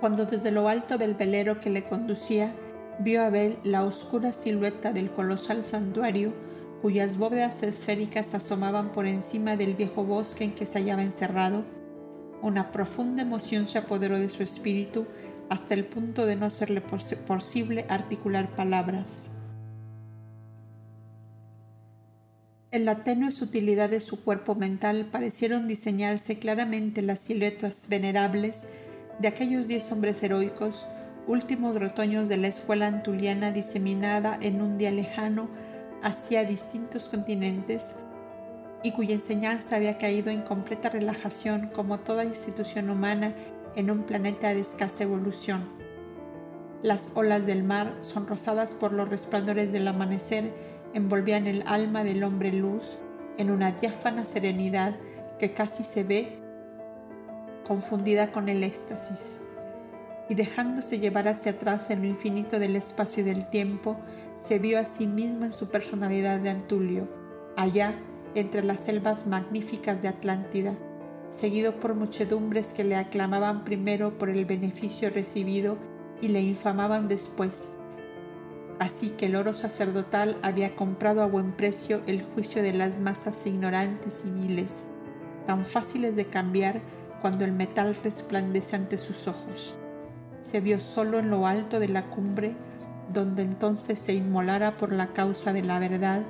Cuando 0.00 0.26
desde 0.26 0.52
lo 0.52 0.68
alto 0.68 0.96
del 0.96 1.14
velero 1.14 1.58
que 1.58 1.70
le 1.70 1.84
conducía 1.84 2.54
vio 3.00 3.22
a 3.22 3.30
ver 3.30 3.58
la 3.64 3.84
oscura 3.84 4.32
silueta 4.32 4.92
del 4.92 5.10
colosal 5.10 5.64
santuario, 5.64 6.32
cuyas 6.82 7.16
bóvedas 7.16 7.62
esféricas 7.62 8.34
asomaban 8.34 8.92
por 8.92 9.06
encima 9.06 9.56
del 9.56 9.74
viejo 9.74 10.04
bosque 10.04 10.44
en 10.44 10.52
que 10.52 10.66
se 10.66 10.78
hallaba 10.78 11.02
encerrado, 11.02 11.64
una 12.42 12.70
profunda 12.70 13.22
emoción 13.22 13.66
se 13.66 13.78
apoderó 13.78 14.18
de 14.18 14.28
su 14.28 14.44
espíritu 14.44 15.06
hasta 15.48 15.74
el 15.74 15.84
punto 15.84 16.26
de 16.26 16.36
no 16.36 16.50
serle 16.50 16.80
posible 16.80 17.84
articular 17.88 18.54
palabras. 18.54 19.30
En 22.70 22.84
la 22.84 23.02
tenue 23.02 23.30
sutilidad 23.30 23.88
de 23.88 24.00
su 24.00 24.22
cuerpo 24.22 24.54
mental 24.54 25.08
parecieron 25.10 25.66
diseñarse 25.66 26.38
claramente 26.38 27.00
las 27.00 27.20
siluetas 27.20 27.86
venerables 27.88 28.68
de 29.18 29.28
aquellos 29.28 29.66
diez 29.66 29.90
hombres 29.90 30.22
heroicos, 30.22 30.88
últimos 31.26 31.76
retoños 31.76 32.28
de 32.28 32.36
la 32.36 32.48
escuela 32.48 32.86
antuliana 32.86 33.50
diseminada 33.50 34.38
en 34.40 34.62
un 34.62 34.78
día 34.78 34.90
lejano 34.90 35.48
hacia 36.02 36.44
distintos 36.44 37.08
continentes 37.08 37.96
y 38.82 38.92
cuya 38.92 39.14
enseñanza 39.14 39.76
había 39.76 39.98
caído 39.98 40.30
en 40.30 40.42
completa 40.42 40.88
relajación 40.88 41.70
como 41.74 41.98
toda 41.98 42.24
institución 42.24 42.90
humana 42.90 43.34
en 43.74 43.90
un 43.90 44.04
planeta 44.04 44.54
de 44.54 44.60
escasa 44.60 45.02
evolución. 45.02 45.68
Las 46.82 47.16
olas 47.16 47.44
del 47.44 47.64
mar, 47.64 47.92
sonrosadas 48.02 48.72
por 48.72 48.92
los 48.92 49.08
resplandores 49.08 49.72
del 49.72 49.88
amanecer, 49.88 50.52
envolvían 50.94 51.48
el 51.48 51.64
alma 51.66 52.04
del 52.04 52.22
hombre 52.22 52.52
luz 52.52 52.98
en 53.36 53.50
una 53.50 53.72
diáfana 53.72 54.24
serenidad 54.24 54.96
que 55.40 55.52
casi 55.52 55.82
se 55.82 56.04
ve 56.04 56.38
confundida 57.68 58.32
con 58.32 58.48
el 58.48 58.64
éxtasis. 58.64 59.38
Y 60.28 60.34
dejándose 60.34 60.98
llevar 60.98 61.28
hacia 61.28 61.52
atrás 61.52 61.90
en 61.90 62.02
lo 62.02 62.08
infinito 62.08 62.58
del 62.58 62.74
espacio 62.74 63.22
y 63.22 63.26
del 63.26 63.48
tiempo, 63.48 63.96
se 64.38 64.58
vio 64.58 64.80
a 64.80 64.86
sí 64.86 65.06
mismo 65.06 65.44
en 65.44 65.52
su 65.52 65.70
personalidad 65.70 66.40
de 66.40 66.50
Antulio, 66.50 67.08
allá 67.56 67.94
entre 68.34 68.64
las 68.64 68.80
selvas 68.80 69.26
magníficas 69.26 70.02
de 70.02 70.08
Atlántida, 70.08 70.74
seguido 71.28 71.78
por 71.78 71.94
muchedumbres 71.94 72.72
que 72.72 72.82
le 72.82 72.96
aclamaban 72.96 73.64
primero 73.64 74.18
por 74.18 74.30
el 74.30 74.44
beneficio 74.44 75.10
recibido 75.10 75.78
y 76.20 76.28
le 76.28 76.40
infamaban 76.40 77.06
después, 77.06 77.68
Así 78.78 79.10
que 79.10 79.26
el 79.26 79.34
oro 79.34 79.52
sacerdotal 79.54 80.36
había 80.42 80.76
comprado 80.76 81.22
a 81.22 81.26
buen 81.26 81.52
precio 81.52 82.00
el 82.06 82.22
juicio 82.22 82.62
de 82.62 82.72
las 82.72 82.98
masas 82.98 83.44
ignorantes 83.44 84.24
y 84.24 84.30
viles, 84.30 84.84
tan 85.46 85.64
fáciles 85.64 86.14
de 86.14 86.26
cambiar 86.26 86.80
cuando 87.20 87.44
el 87.44 87.52
metal 87.52 87.96
resplandece 88.02 88.76
ante 88.76 88.98
sus 88.98 89.28
ojos. 89.28 89.74
Se 90.40 90.60
vio 90.60 90.80
solo 90.80 91.18
en 91.18 91.30
lo 91.30 91.46
alto 91.46 91.80
de 91.80 91.88
la 91.88 92.02
cumbre, 92.02 92.54
donde 93.12 93.42
entonces 93.42 93.98
se 93.98 94.14
inmolara 94.14 94.76
por 94.76 94.92
la 94.92 95.08
causa 95.08 95.52
de 95.52 95.62
la 95.62 95.78
verdad 95.78 96.22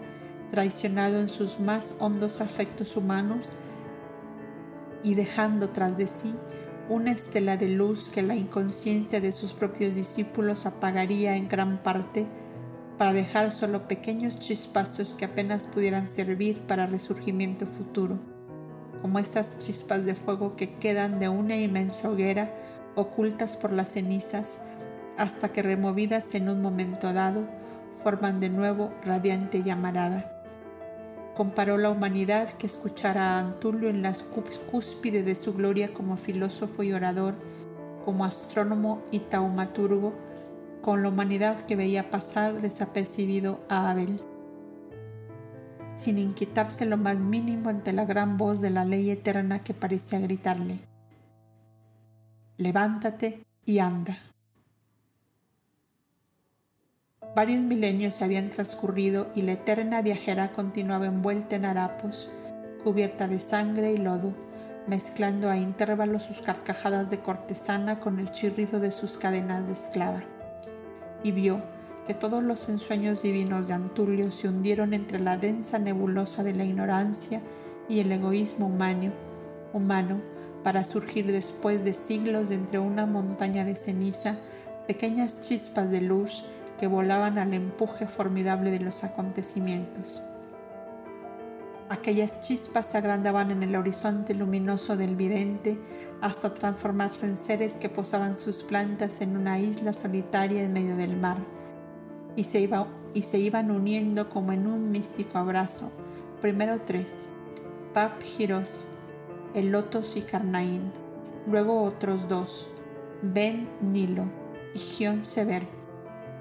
traicionado 0.51 1.21
en 1.21 1.29
sus 1.29 1.61
más 1.61 1.97
hondos 2.01 2.41
afectos 2.41 2.97
humanos 2.97 3.57
y 5.03 5.15
dejando 5.15 5.71
tras 5.71 5.97
de 5.97 6.07
sí 6.07 6.35
una 6.89 7.13
estela 7.13 7.57
de 7.57 7.69
luz 7.69 8.09
que 8.09 8.23
la 8.23 8.35
inconsciencia 8.35 9.21
de 9.21 9.31
sus 9.31 9.53
propios 9.53 9.95
discípulos 9.95 10.65
apagaría 10.65 11.37
en 11.37 11.49
gran 11.49 11.83
parte 11.83 12.27
para 12.97 13.13
dejar 13.13 13.53
solo 13.53 13.87
pequeños 13.87 14.39
chispazos 14.41 15.15
que 15.15 15.27
apenas 15.27 15.67
pudieran 15.67 16.09
servir 16.09 16.61
para 16.67 16.87
resurgimiento 16.87 17.67
futuro, 17.67 18.19
como 19.03 19.19
esas 19.19 19.59
chispas 19.59 20.05
de 20.05 20.15
fuego 20.15 20.57
que 20.57 20.75
quedan 20.75 21.19
de 21.19 21.29
una 21.29 21.57
inmensa 21.57 22.11
hoguera 22.11 22.55
ocultas 22.95 23.57
por 23.57 23.73
las 23.73 23.93
cenizas 23.93 24.59
hasta 25.17 25.51
que 25.51 25.63
removidas 25.63 26.35
en 26.35 26.49
un 26.49 26.63
momento 26.63 27.13
dado 27.13 27.45
forman 28.03 28.41
de 28.41 28.49
nuevo 28.49 28.93
radiante 29.05 29.63
llamarada 29.63 30.39
comparó 31.39 31.79
la 31.79 31.91
humanidad 31.91 32.51
que 32.55 32.67
escuchara 32.67 33.37
a 33.37 33.39
Antulio 33.39 33.91
en 33.91 34.03
la 34.03 34.13
cúspide 34.73 35.23
de 35.23 35.37
su 35.37 35.55
gloria 35.55 35.95
como 35.95 36.17
filósofo 36.17 36.83
y 36.83 36.93
orador, 36.93 37.37
como 38.05 38.25
astrónomo 38.25 39.03
y 39.13 39.21
taumaturgo, 39.21 40.15
con 40.83 41.05
la 41.05 41.11
humanidad 41.11 41.65
que 41.67 41.77
veía 41.77 42.11
pasar 42.11 42.61
desapercibido 42.61 43.61
a 43.69 43.89
Abel. 43.89 44.21
Sin 45.99 46.17
inquietarse 46.17 46.87
lo 46.87 46.97
más 46.97 47.17
mínimo 47.17 47.71
ante 47.71 47.93
la 47.93 48.05
gran 48.05 48.37
voz 48.37 48.61
de 48.61 48.71
la 48.71 48.85
ley 48.85 49.11
eterna 49.11 49.65
que 49.65 49.75
parecía 49.75 50.21
gritarle, 50.21 50.79
levántate 52.57 53.45
y 53.65 53.81
anda. 53.81 54.17
Varios 57.35 57.63
milenios 57.63 58.15
se 58.15 58.25
habían 58.25 58.49
transcurrido 58.49 59.27
y 59.35 59.43
la 59.43 59.55
eterna 59.55 60.01
viajera 60.01 60.53
continuaba 60.53 61.07
envuelta 61.07 61.57
en 61.57 61.65
harapos, 61.65 62.31
cubierta 62.85 63.27
de 63.27 63.41
sangre 63.41 63.91
y 63.93 63.97
lodo, 63.97 64.35
mezclando 64.87 65.51
a 65.51 65.57
intervalos 65.57 66.23
sus 66.23 66.43
carcajadas 66.43 67.11
de 67.11 67.19
cortesana 67.19 67.99
con 67.99 68.21
el 68.21 68.31
chirrido 68.31 68.79
de 68.79 68.93
sus 68.93 69.19
cadenas 69.19 69.67
de 69.67 69.73
esclava. 69.73 70.23
Y 71.25 71.33
vio 71.33 71.61
que 72.09 72.15
todos 72.15 72.43
los 72.43 72.71
ensueños 72.71 73.21
divinos 73.21 73.69
de 73.69 73.75
Antulio 73.75 74.33
se 74.33 74.49
hundieron 74.49 74.95
entre 74.95 75.21
la 75.21 75.37
densa 75.37 75.79
nebulosa 75.79 76.43
de 76.43 76.55
la 76.55 76.65
ignorancia 76.65 77.43
y 77.87 78.01
el 78.01 78.11
egoísmo 78.11 78.67
humano, 78.67 79.13
humano 79.75 80.23
para 80.65 80.85
surgir 80.85 81.31
después 81.31 81.85
de 81.85 81.93
siglos 81.93 82.49
de 82.49 82.55
entre 82.55 82.79
una 82.79 83.05
montaña 83.05 83.63
de 83.67 83.77
ceniza 83.77 84.37
pequeñas 84.87 85.43
chispas 85.43 85.91
de 85.91 86.01
luz 86.01 86.47
que 86.79 86.87
volaban 86.87 87.37
al 87.37 87.53
empuje 87.53 88.07
formidable 88.07 88.71
de 88.71 88.81
los 88.81 89.05
acontecimientos. 89.05 90.23
Aquellas 91.91 92.41
chispas 92.41 92.87
se 92.87 92.97
agrandaban 92.97 93.51
en 93.51 93.63
el 93.63 93.77
horizonte 93.77 94.33
luminoso 94.33 94.97
del 94.97 95.15
vidente 95.15 95.79
hasta 96.23 96.55
transformarse 96.55 97.27
en 97.27 97.37
seres 97.37 97.77
que 97.77 97.91
posaban 97.91 98.35
sus 98.35 98.63
plantas 98.63 99.21
en 99.21 99.37
una 99.37 99.59
isla 99.59 99.93
solitaria 99.93 100.63
en 100.63 100.73
medio 100.73 100.97
del 100.97 101.15
mar 101.15 101.58
y 102.39 102.45
se, 102.45 102.61
iba, 102.61 102.87
y 103.15 103.23
se 103.23 103.41
iban 103.41 103.73
uniendo 103.73 104.29
como 104.31 104.53
en 104.53 104.69
un 104.69 104.93
místico 104.93 105.39
abrazo. 105.39 105.91
Primero 106.41 106.81
tres, 106.83 107.29
Pap 107.93 108.23
Giros, 108.23 108.87
el 109.55 109.73
Lotos 109.73 110.17
y 110.17 110.23
Carnaín, 110.23 110.93
luego 111.49 111.83
otros 111.83 112.29
dos, 112.29 112.71
Ben 113.23 113.69
Nilo 113.81 114.27
y 114.73 114.79
Gion 114.79 115.25
Sever. 115.25 115.67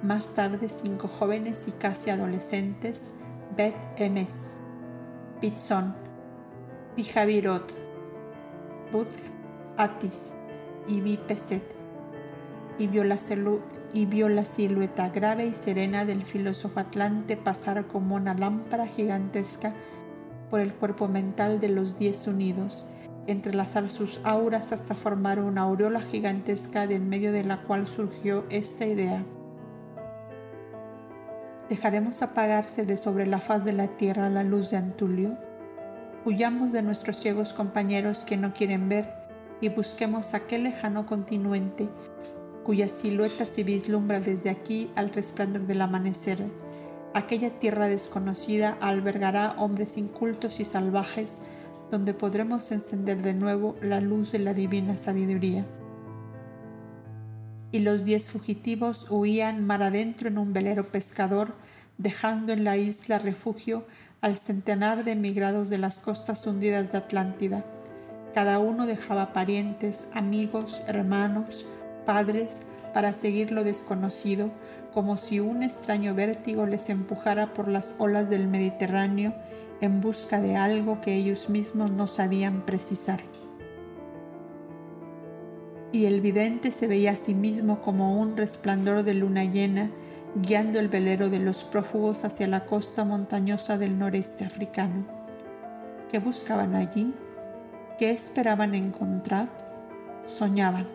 Más 0.03 0.27
tarde 0.35 0.69
cinco 0.69 1.07
jóvenes 1.07 1.67
y 1.67 1.71
casi 1.71 2.11
adolescentes, 2.11 3.13
Beth 3.55 3.73
Emes, 3.95 4.57
Pitson, 5.41 5.95
Pijavirot, 6.95 7.73
Booth 8.91 9.31
Atis 9.77 10.33
y 10.87 11.01
Vi 11.01 11.19
y 12.77 12.85
vio, 12.85 13.03
la 13.03 13.17
y 13.93 14.05
vio 14.05 14.29
la 14.29 14.45
silueta 14.45 15.09
grave 15.09 15.47
y 15.47 15.53
serena 15.53 16.05
del 16.05 16.23
filósofo 16.23 16.79
atlante 16.79 17.37
pasar 17.37 17.87
como 17.87 18.15
una 18.15 18.33
lámpara 18.33 18.87
gigantesca 18.87 19.73
por 20.49 20.59
el 20.59 20.73
cuerpo 20.73 21.07
mental 21.07 21.59
de 21.59 21.69
los 21.69 21.97
diez 21.97 22.27
unidos, 22.27 22.87
entrelazar 23.27 23.89
sus 23.89 24.21
auras 24.23 24.71
hasta 24.71 24.95
formar 24.95 25.39
una 25.39 25.61
aureola 25.61 26.01
gigantesca 26.01 26.87
de 26.87 26.95
en 26.95 27.09
medio 27.09 27.31
de 27.31 27.43
la 27.43 27.61
cual 27.63 27.87
surgió 27.87 28.45
esta 28.49 28.85
idea. 28.85 29.23
¿Dejaremos 31.69 32.21
apagarse 32.21 32.85
de 32.85 32.97
sobre 32.97 33.27
la 33.27 33.41
faz 33.41 33.65
de 33.65 33.73
la 33.73 33.87
tierra 33.87 34.29
la 34.29 34.43
luz 34.43 34.69
de 34.69 34.77
Antulio? 34.77 35.37
Huyamos 36.25 36.71
de 36.71 36.81
nuestros 36.81 37.17
ciegos 37.17 37.51
compañeros 37.51 38.23
que 38.23 38.37
no 38.37 38.53
quieren 38.53 38.87
ver 38.87 39.13
y 39.59 39.69
busquemos 39.69 40.33
aquel 40.33 40.63
lejano 40.63 41.05
continente 41.05 41.89
cuya 42.67 42.89
silueta 42.89 43.45
se 43.45 43.63
vislumbra 43.63 44.19
desde 44.19 44.49
aquí 44.49 44.91
al 44.97 45.09
resplandor 45.11 45.65
del 45.67 45.81
amanecer. 45.81 46.43
Aquella 47.13 47.57
tierra 47.57 47.87
desconocida 47.87 48.77
albergará 48.81 49.55
hombres 49.57 49.97
incultos 49.97 50.59
y 50.59 50.65
salvajes 50.65 51.41
donde 51.91 52.13
podremos 52.13 52.69
encender 52.73 53.21
de 53.21 53.33
nuevo 53.33 53.77
la 53.81 54.01
luz 54.01 54.33
de 54.33 54.39
la 54.39 54.53
divina 54.53 54.97
sabiduría 54.97 55.65
y 57.71 57.79
los 57.79 58.03
diez 58.03 58.31
fugitivos 58.31 59.07
huían 59.09 59.65
mar 59.65 59.83
adentro 59.83 60.27
en 60.27 60.37
un 60.37 60.51
velero 60.51 60.83
pescador, 60.83 61.53
dejando 61.97 62.51
en 62.51 62.63
la 62.63 62.75
isla 62.75 63.17
refugio 63.19 63.85
al 64.19 64.37
centenar 64.37 65.05
de 65.05 65.11
emigrados 65.11 65.69
de 65.69 65.77
las 65.77 65.99
costas 65.99 66.45
hundidas 66.47 66.91
de 66.91 66.97
Atlántida. 66.97 67.63
Cada 68.33 68.59
uno 68.59 68.85
dejaba 68.85 69.33
parientes, 69.33 70.07
amigos, 70.13 70.83
hermanos, 70.87 71.65
padres, 72.07 72.63
para 72.95 73.13
seguir 73.13 73.51
lo 73.51 73.63
desconocido, 73.63 74.49
como 74.95 75.17
si 75.17 75.39
un 75.39 75.61
extraño 75.61 76.15
vértigo 76.15 76.65
les 76.65 76.89
empujara 76.89 77.53
por 77.53 77.67
las 77.67 77.93
olas 77.99 78.31
del 78.31 78.47
Mediterráneo 78.47 79.35
en 79.81 80.01
busca 80.01 80.41
de 80.41 80.55
algo 80.55 81.01
que 81.01 81.13
ellos 81.13 81.49
mismos 81.49 81.91
no 81.91 82.07
sabían 82.07 82.65
precisar 82.65 83.21
y 85.91 86.05
el 86.05 86.21
vidente 86.21 86.71
se 86.71 86.87
veía 86.87 87.11
a 87.11 87.17
sí 87.17 87.33
mismo 87.33 87.81
como 87.81 88.19
un 88.19 88.35
resplandor 88.35 89.03
de 89.03 89.13
luna 89.13 89.45
llena 89.45 89.89
guiando 90.35 90.79
el 90.79 90.89
velero 90.89 91.29
de 91.29 91.39
los 91.39 91.63
prófugos 91.63 92.23
hacia 92.25 92.47
la 92.47 92.65
costa 92.65 93.05
montañosa 93.05 93.77
del 93.77 93.97
noreste 93.97 94.45
africano. 94.45 95.05
¿Qué 96.11 96.19
buscaban 96.19 96.75
allí? 96.75 97.13
¿Qué 97.97 98.11
esperaban 98.11 98.75
encontrar? 98.75 99.47
Soñaban, 100.25 100.87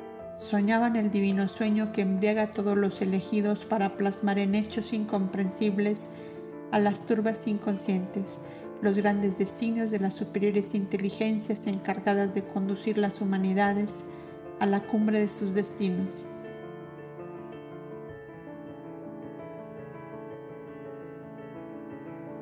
soñaban 0.42 0.96
el 0.96 1.10
divino 1.10 1.48
sueño 1.48 1.92
que 1.92 2.02
embriaga 2.02 2.42
a 2.44 2.50
todos 2.50 2.76
los 2.76 3.00
elegidos 3.02 3.64
para 3.64 3.96
plasmar 3.96 4.38
en 4.38 4.54
hechos 4.54 4.92
incomprensibles 4.92 6.08
a 6.70 6.78
las 6.78 7.06
turbas 7.06 7.46
inconscientes 7.46 8.38
los 8.82 8.98
grandes 8.98 9.38
designios 9.38 9.92
de 9.92 10.00
las 10.00 10.14
superiores 10.14 10.74
inteligencias 10.74 11.68
encargadas 11.68 12.34
de 12.34 12.42
conducir 12.42 12.98
las 12.98 13.20
humanidades 13.20 14.00
a 14.58 14.66
la 14.66 14.80
cumbre 14.80 15.20
de 15.20 15.28
sus 15.28 15.54
destinos. 15.54 16.24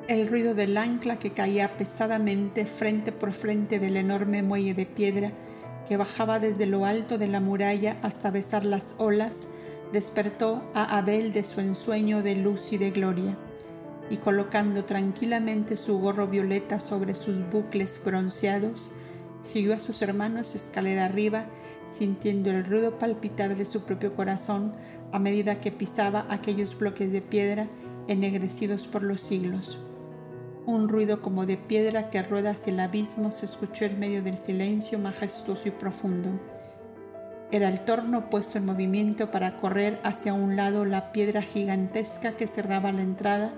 El 0.07 0.27
ruido 0.27 0.55
del 0.55 0.75
ancla 0.77 1.19
que 1.19 1.29
caía 1.29 1.77
pesadamente 1.77 2.65
frente 2.65 3.11
por 3.11 3.33
frente 3.33 3.79
del 3.79 3.95
enorme 3.95 4.41
muelle 4.41 4.73
de 4.73 4.87
piedra 4.87 5.31
que 5.87 5.97
bajaba 5.97 6.39
desde 6.39 6.65
lo 6.65 6.85
alto 6.85 7.17
de 7.17 7.27
la 7.27 7.39
muralla 7.39 7.97
hasta 8.01 8.31
besar 8.31 8.63
las 8.65 8.95
olas 8.97 9.47
despertó 9.91 10.63
a 10.73 10.97
Abel 10.97 11.33
de 11.33 11.43
su 11.43 11.59
ensueño 11.59 12.23
de 12.23 12.35
luz 12.35 12.71
y 12.71 12.77
de 12.77 12.91
gloria, 12.91 13.37
y 14.09 14.17
colocando 14.17 14.85
tranquilamente 14.85 15.77
su 15.77 15.99
gorro 15.99 16.27
violeta 16.27 16.79
sobre 16.79 17.15
sus 17.15 17.41
bucles 17.49 17.99
bronceados, 18.03 18.91
siguió 19.41 19.73
a 19.73 19.79
sus 19.79 20.01
hermanos 20.01 20.55
escalera 20.55 21.05
arriba 21.05 21.45
sintiendo 21.91 22.51
el 22.51 22.63
rudo 22.63 22.97
palpitar 22.97 23.55
de 23.55 23.65
su 23.65 23.83
propio 23.83 24.15
corazón 24.15 24.73
a 25.11 25.19
medida 25.19 25.59
que 25.59 25.71
pisaba 25.71 26.25
aquellos 26.29 26.77
bloques 26.77 27.11
de 27.11 27.21
piedra 27.21 27.67
ennegrecidos 28.07 28.87
por 28.87 29.03
los 29.03 29.19
siglos. 29.19 29.79
Un 30.65 30.89
ruido 30.89 31.21
como 31.21 31.47
de 31.47 31.57
piedra 31.57 32.11
que 32.11 32.21
rueda 32.21 32.51
hacia 32.51 32.71
el 32.71 32.79
abismo 32.79 33.31
se 33.31 33.47
escuchó 33.47 33.85
en 33.85 33.99
medio 33.99 34.21
del 34.21 34.37
silencio 34.37 34.99
majestuoso 34.99 35.67
y 35.69 35.71
profundo. 35.71 36.29
Era 37.51 37.67
el 37.67 37.83
torno 37.83 38.29
puesto 38.29 38.59
en 38.59 38.65
movimiento 38.65 39.31
para 39.31 39.57
correr 39.57 39.99
hacia 40.03 40.33
un 40.33 40.55
lado 40.55 40.85
la 40.85 41.11
piedra 41.11 41.41
gigantesca 41.41 42.33
que 42.33 42.45
cerraba 42.45 42.91
la 42.91 43.01
entrada, 43.01 43.51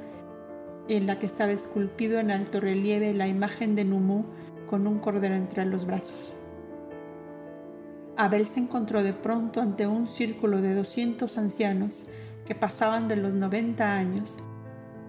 en 0.87 1.05
la 1.05 1.19
que 1.19 1.25
estaba 1.25 1.51
esculpido 1.51 2.19
en 2.19 2.31
alto 2.31 2.61
relieve 2.61 3.13
la 3.13 3.27
imagen 3.27 3.75
de 3.75 3.83
Numú 3.83 4.25
con 4.67 4.87
un 4.87 4.99
cordero 4.99 5.35
entre 5.35 5.65
los 5.65 5.85
brazos. 5.85 6.37
Abel 8.15 8.45
se 8.45 8.61
encontró 8.61 9.03
de 9.03 9.13
pronto 9.13 9.61
ante 9.61 9.87
un 9.87 10.07
círculo 10.07 10.61
de 10.61 10.73
200 10.73 11.37
ancianos 11.37 12.07
que 12.45 12.55
pasaban 12.55 13.09
de 13.09 13.17
los 13.17 13.33
90 13.33 13.97
años 13.97 14.37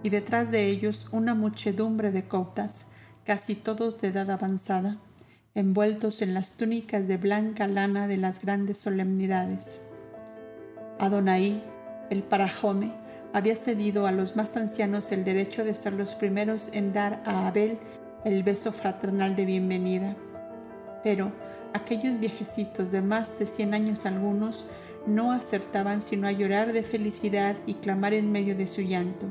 y 0.05 0.11
detrás 0.11 0.51
de 0.51 0.67
ellos 0.67 1.07
una 1.11 1.33
muchedumbre 1.33 2.11
de 2.11 2.25
coptas, 2.25 2.85
casi 3.25 3.55
todos 3.55 3.99
de 3.99 4.09
edad 4.09 4.29
avanzada, 4.29 4.97
envueltos 5.55 6.21
en 6.21 6.35
las 6.35 6.57
túnicas 6.57 7.07
de 7.07 7.17
blanca 7.17 7.65
lana 7.65 8.07
de 8.07 8.17
las 8.17 8.39
grandes 8.39 8.77
solemnidades. 8.77 9.81
Adonai, 10.99 11.63
el 12.11 12.21
parajome, 12.21 12.91
había 13.33 13.55
cedido 13.55 14.05
a 14.05 14.11
los 14.11 14.35
más 14.35 14.55
ancianos 14.57 15.11
el 15.11 15.23
derecho 15.23 15.65
de 15.65 15.73
ser 15.73 15.93
los 15.93 16.13
primeros 16.13 16.69
en 16.73 16.93
dar 16.93 17.23
a 17.25 17.47
Abel 17.47 17.79
el 18.25 18.43
beso 18.43 18.71
fraternal 18.73 19.35
de 19.35 19.45
bienvenida. 19.45 20.15
Pero 21.03 21.31
aquellos 21.73 22.19
viejecitos 22.19 22.91
de 22.91 23.01
más 23.01 23.39
de 23.39 23.47
cien 23.47 23.73
años 23.73 24.05
algunos 24.05 24.67
no 25.07 25.31
acertaban 25.31 26.03
sino 26.03 26.27
a 26.27 26.31
llorar 26.31 26.73
de 26.73 26.83
felicidad 26.83 27.55
y 27.65 27.73
clamar 27.73 28.13
en 28.13 28.31
medio 28.31 28.55
de 28.55 28.67
su 28.67 28.81
llanto. 28.81 29.25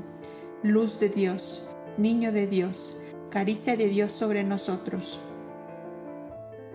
Luz 0.64 0.98
de 0.98 1.10
Dios, 1.10 1.68
niño 1.98 2.32
de 2.32 2.46
Dios, 2.46 2.96
caricia 3.28 3.76
de 3.76 3.86
Dios 3.88 4.12
sobre 4.12 4.44
nosotros. 4.44 5.20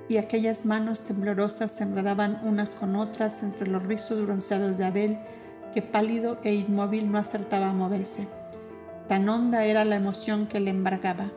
Y 0.08 0.18
aquellas 0.18 0.64
manos 0.64 1.02
temblorosas 1.06 1.72
se 1.72 1.86
enredaban 1.86 2.40
unas 2.44 2.76
con 2.76 2.96
otras 2.96 3.42
entre 3.42 3.68
los 3.68 3.84
rizos 3.84 4.24
bronceados 4.24 4.78
de 4.78 4.86
Abel, 4.86 5.18
que 5.74 5.82
pálido 5.82 6.38
e 6.44 6.54
inmóvil 6.54 7.12
no 7.12 7.18
acertaba 7.18 7.72
a 7.72 7.74
moverse. 7.74 8.28
Tan 9.08 9.28
honda 9.28 9.66
era 9.66 9.84
la 9.86 9.96
emoción 9.96 10.46
que 10.46 10.60
le 10.60 10.70
embargaba 10.70 11.32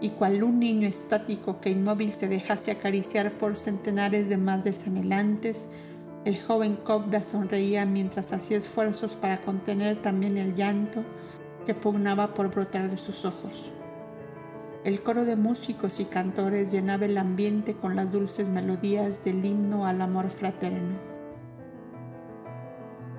y 0.00 0.10
cual 0.10 0.42
un 0.42 0.58
niño 0.58 0.88
estático 0.88 1.60
que 1.60 1.70
inmóvil 1.70 2.12
se 2.12 2.28
dejase 2.28 2.72
acariciar 2.72 3.32
por 3.32 3.56
centenares 3.56 4.28
de 4.28 4.36
madres 4.36 4.86
anhelantes, 4.86 5.68
el 6.28 6.38
joven 6.38 6.76
Cobda 6.76 7.22
sonreía 7.22 7.86
mientras 7.86 8.34
hacía 8.34 8.58
esfuerzos 8.58 9.16
para 9.16 9.40
contener 9.40 10.02
también 10.02 10.36
el 10.36 10.54
llanto 10.54 11.02
que 11.64 11.74
pugnaba 11.74 12.34
por 12.34 12.50
brotar 12.50 12.90
de 12.90 12.98
sus 12.98 13.24
ojos. 13.24 13.72
El 14.84 15.02
coro 15.02 15.24
de 15.24 15.36
músicos 15.36 16.00
y 16.00 16.04
cantores 16.04 16.70
llenaba 16.70 17.06
el 17.06 17.16
ambiente 17.16 17.72
con 17.72 17.96
las 17.96 18.12
dulces 18.12 18.50
melodías 18.50 19.24
del 19.24 19.42
himno 19.42 19.86
al 19.86 20.02
amor 20.02 20.28
fraterno. 20.28 20.98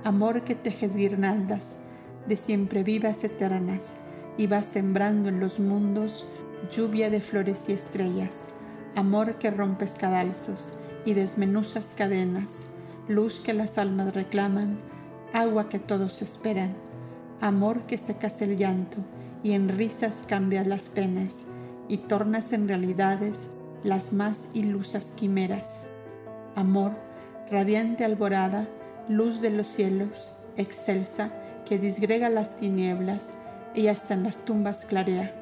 Amor 0.03 0.43
que 0.43 0.53
tejes 0.53 0.95
guirnaldas 0.95 1.78
de 2.28 2.38
siempre 2.38 2.84
vivas 2.84 3.24
eternas 3.24 3.97
y 4.38 4.45
vas 4.45 4.68
sembrando 4.68 5.30
en 5.30 5.39
los 5.39 5.60
mundos 5.60 6.28
lluvia 6.72 7.10
de 7.10 7.22
flores 7.22 7.70
y 7.70 7.72
estrellas, 7.72 8.51
amor 8.95 9.39
que 9.39 9.49
rompes 9.49 9.95
cadalzos 9.95 10.76
y 11.05 11.16
desmenuzas 11.16 11.95
cadenas, 11.97 12.70
luz 13.10 13.41
que 13.41 13.53
las 13.53 13.78
almas 13.78 14.14
reclaman, 14.14 14.78
agua 15.34 15.68
que 15.68 15.80
todos 15.80 16.22
esperan, 16.22 16.74
amor 17.41 17.82
que 17.82 17.97
secas 17.97 18.41
el 18.41 18.55
llanto 18.55 18.99
y 19.43 19.51
en 19.51 19.68
risas 19.68 20.24
cambias 20.26 20.66
las 20.66 20.88
penas 20.88 21.43
y 21.89 21.97
tornas 21.97 22.53
en 22.53 22.70
realidades 22.70 23.49
las 23.84 24.14
más 24.14 24.47
ilusas 24.53 25.14
quimeras. 25.18 25.88
Amor, 26.55 26.93
radiante 27.51 28.05
alborada, 28.05 28.66
luz 29.10 29.41
de 29.41 29.49
los 29.49 29.68
cielos, 29.68 30.38
excelsa, 30.55 31.34
que 31.66 31.78
disgrega 31.78 32.30
las 32.30 32.55
tinieblas 32.55 33.34
y 33.76 33.88
hasta 33.88 34.14
en 34.14 34.24
las 34.24 34.45
tumbas 34.45 34.86
clarea 34.86 35.36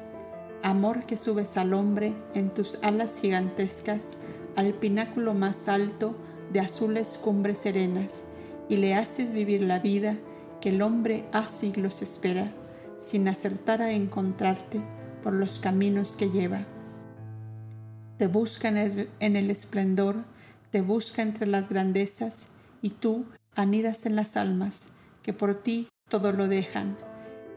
amor 0.62 1.04
que 1.06 1.16
subes 1.16 1.56
al 1.56 1.72
hombre 1.72 2.14
en 2.34 2.50
tus 2.50 2.78
alas 2.82 3.20
gigantescas 3.20 4.12
al 4.56 4.74
pináculo 4.74 5.34
más 5.34 5.68
alto 5.68 6.16
de 6.52 6.60
azules 6.60 7.18
cumbres 7.22 7.58
serenas 7.58 8.24
y 8.68 8.76
le 8.76 8.94
haces 8.94 9.32
vivir 9.32 9.62
la 9.62 9.78
vida 9.78 10.16
que 10.60 10.70
el 10.70 10.82
hombre 10.82 11.24
a 11.32 11.46
siglos 11.46 12.02
espera 12.02 12.52
sin 13.00 13.28
acertar 13.28 13.82
a 13.82 13.92
encontrarte 13.92 14.80
por 15.22 15.32
los 15.32 15.58
caminos 15.58 16.16
que 16.16 16.30
lleva. 16.30 16.64
Te 18.16 18.26
busca 18.26 18.68
en 18.68 18.76
el, 18.76 19.10
en 19.20 19.36
el 19.36 19.50
esplendor, 19.50 20.16
te 20.70 20.80
busca 20.80 21.22
entre 21.22 21.46
las 21.46 21.68
grandezas 21.68 22.48
y 22.82 22.90
tú 22.90 23.26
anidas 23.54 24.06
en 24.06 24.16
las 24.16 24.36
almas 24.36 24.90
que 25.22 25.32
por 25.32 25.54
ti 25.54 25.88
todo 26.08 26.32
lo 26.32 26.48
dejan. 26.48 26.96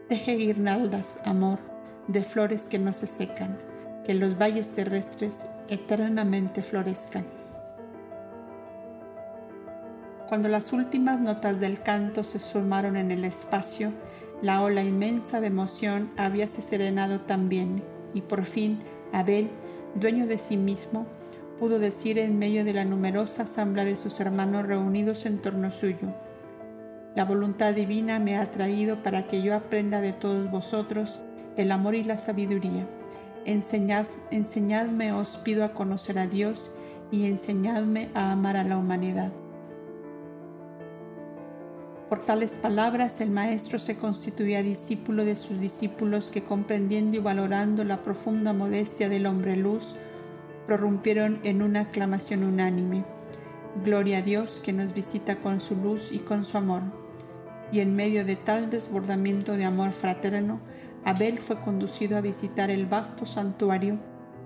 Teje 0.08 0.36
guirnaldas, 0.36 1.18
amor, 1.24 1.58
de 2.06 2.22
flores 2.22 2.62
que 2.64 2.78
no 2.78 2.92
se 2.92 3.06
secan, 3.06 3.58
que 4.04 4.14
los 4.14 4.38
valles 4.38 4.68
terrestres 4.72 5.46
eternamente 5.68 6.62
florezcan. 6.62 7.41
Cuando 10.32 10.48
las 10.48 10.72
últimas 10.72 11.20
notas 11.20 11.60
del 11.60 11.82
canto 11.82 12.22
se 12.22 12.38
sumaron 12.38 12.96
en 12.96 13.10
el 13.10 13.22
espacio, 13.26 13.92
la 14.40 14.62
ola 14.62 14.82
inmensa 14.82 15.42
de 15.42 15.48
emoción 15.48 16.10
habíase 16.16 16.62
serenado 16.62 17.20
también, 17.20 17.82
y 18.14 18.22
por 18.22 18.46
fin 18.46 18.78
Abel, 19.12 19.50
dueño 19.94 20.26
de 20.26 20.38
sí 20.38 20.56
mismo, 20.56 21.06
pudo 21.58 21.78
decir 21.78 22.18
en 22.18 22.38
medio 22.38 22.64
de 22.64 22.72
la 22.72 22.86
numerosa 22.86 23.42
asamblea 23.42 23.84
de 23.84 23.94
sus 23.94 24.20
hermanos 24.20 24.64
reunidos 24.64 25.26
en 25.26 25.36
torno 25.42 25.70
suyo, 25.70 26.14
La 27.14 27.26
voluntad 27.26 27.74
divina 27.74 28.18
me 28.18 28.38
ha 28.38 28.50
traído 28.50 29.02
para 29.02 29.26
que 29.26 29.42
yo 29.42 29.54
aprenda 29.54 30.00
de 30.00 30.14
todos 30.14 30.50
vosotros 30.50 31.20
el 31.58 31.70
amor 31.70 31.94
y 31.94 32.04
la 32.04 32.16
sabiduría. 32.16 32.86
Enseñad, 33.44 34.06
enseñadme, 34.30 35.12
os 35.12 35.36
pido 35.36 35.62
a 35.62 35.74
conocer 35.74 36.18
a 36.18 36.26
Dios 36.26 36.74
y 37.10 37.26
enseñadme 37.26 38.08
a 38.14 38.32
amar 38.32 38.56
a 38.56 38.64
la 38.64 38.78
humanidad. 38.78 39.30
Por 42.12 42.26
tales 42.26 42.58
palabras 42.58 43.22
el 43.22 43.30
Maestro 43.30 43.78
se 43.78 43.96
constituía 43.96 44.62
discípulo 44.62 45.24
de 45.24 45.34
sus 45.34 45.58
discípulos 45.58 46.30
que 46.30 46.44
comprendiendo 46.44 47.16
y 47.16 47.20
valorando 47.20 47.84
la 47.84 48.02
profunda 48.02 48.52
modestia 48.52 49.08
del 49.08 49.24
hombre 49.24 49.56
luz, 49.56 49.96
prorrumpieron 50.66 51.40
en 51.42 51.62
una 51.62 51.80
aclamación 51.80 52.44
unánime. 52.44 53.06
Gloria 53.82 54.18
a 54.18 54.20
Dios 54.20 54.60
que 54.62 54.74
nos 54.74 54.92
visita 54.92 55.36
con 55.36 55.58
su 55.58 55.74
luz 55.74 56.12
y 56.12 56.18
con 56.18 56.44
su 56.44 56.58
amor. 56.58 56.82
Y 57.72 57.80
en 57.80 57.96
medio 57.96 58.26
de 58.26 58.36
tal 58.36 58.68
desbordamiento 58.68 59.52
de 59.52 59.64
amor 59.64 59.92
fraterno, 59.92 60.60
Abel 61.06 61.38
fue 61.38 61.62
conducido 61.62 62.18
a 62.18 62.20
visitar 62.20 62.70
el 62.70 62.84
vasto 62.84 63.24
santuario 63.24 63.98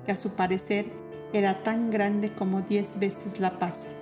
que 0.04 0.12
a 0.12 0.16
su 0.16 0.36
parecer 0.36 0.92
era 1.32 1.64
tan 1.64 1.90
grande 1.90 2.32
como 2.32 2.62
diez 2.62 3.00
veces 3.00 3.40
la 3.40 3.58
paz. 3.58 3.96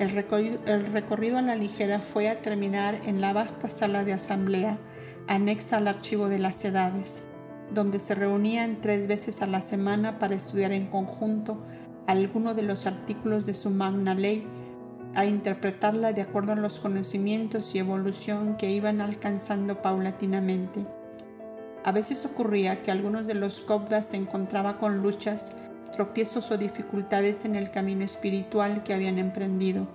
El 0.00 0.08
recorrido, 0.08 1.36
a 1.36 1.42
la 1.42 1.56
ligera 1.56 2.00
fue 2.00 2.30
a 2.30 2.40
terminar 2.40 3.02
en 3.04 3.20
la 3.20 3.34
vasta 3.34 3.68
sala 3.68 4.02
de 4.02 4.14
asamblea 4.14 4.78
anexa 5.28 5.76
al 5.76 5.88
archivo 5.88 6.30
de 6.30 6.38
las 6.38 6.64
edades, 6.64 7.24
donde 7.74 8.00
se 8.00 8.14
reunían 8.14 8.80
tres 8.80 9.06
veces 9.06 9.42
a 9.42 9.46
la 9.46 9.60
semana 9.60 10.18
para 10.18 10.34
estudiar 10.34 10.72
en 10.72 10.86
conjunto 10.86 11.62
alguno 12.06 12.54
de 12.54 12.62
los 12.62 12.86
artículos 12.86 13.44
de 13.44 13.52
su 13.52 13.68
magna 13.68 14.14
ley, 14.14 14.46
a 15.14 15.26
interpretarla 15.26 16.14
de 16.14 16.22
acuerdo 16.22 16.52
a 16.52 16.56
los 16.56 16.80
conocimientos 16.80 17.74
y 17.74 17.78
evolución 17.78 18.56
que 18.56 18.70
iban 18.70 19.02
alcanzando 19.02 19.82
paulatinamente. 19.82 20.86
A 21.84 21.92
veces 21.92 22.24
ocurría 22.24 22.80
que 22.80 22.90
algunos 22.90 23.26
de 23.26 23.34
los 23.34 23.60
copdas 23.60 24.06
se 24.06 24.16
encontraba 24.16 24.78
con 24.78 25.02
luchas, 25.02 25.54
tropiezos 25.92 26.50
o 26.50 26.58
dificultades 26.58 27.44
en 27.44 27.56
el 27.56 27.70
camino 27.70 28.04
espiritual 28.04 28.82
que 28.82 28.94
habían 28.94 29.18
emprendido. 29.18 29.86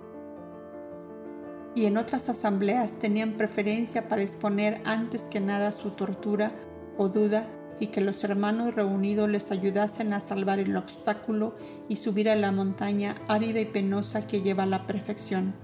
Y 1.74 1.86
en 1.86 1.98
otras 1.98 2.28
asambleas 2.28 2.92
tenían 2.92 3.32
preferencia 3.32 4.08
para 4.08 4.22
exponer 4.22 4.80
antes 4.84 5.22
que 5.22 5.40
nada 5.40 5.72
su 5.72 5.90
tortura 5.90 6.52
o 6.96 7.08
duda 7.08 7.46
y 7.78 7.88
que 7.88 8.00
los 8.00 8.24
hermanos 8.24 8.74
reunidos 8.74 9.28
les 9.28 9.50
ayudasen 9.50 10.12
a 10.12 10.20
salvar 10.20 10.58
el 10.58 10.76
obstáculo 10.76 11.54
y 11.88 11.96
subir 11.96 12.30
a 12.30 12.36
la 12.36 12.52
montaña 12.52 13.14
árida 13.28 13.60
y 13.60 13.66
penosa 13.66 14.26
que 14.26 14.40
lleva 14.40 14.62
a 14.62 14.66
la 14.66 14.86
perfección. 14.86 15.54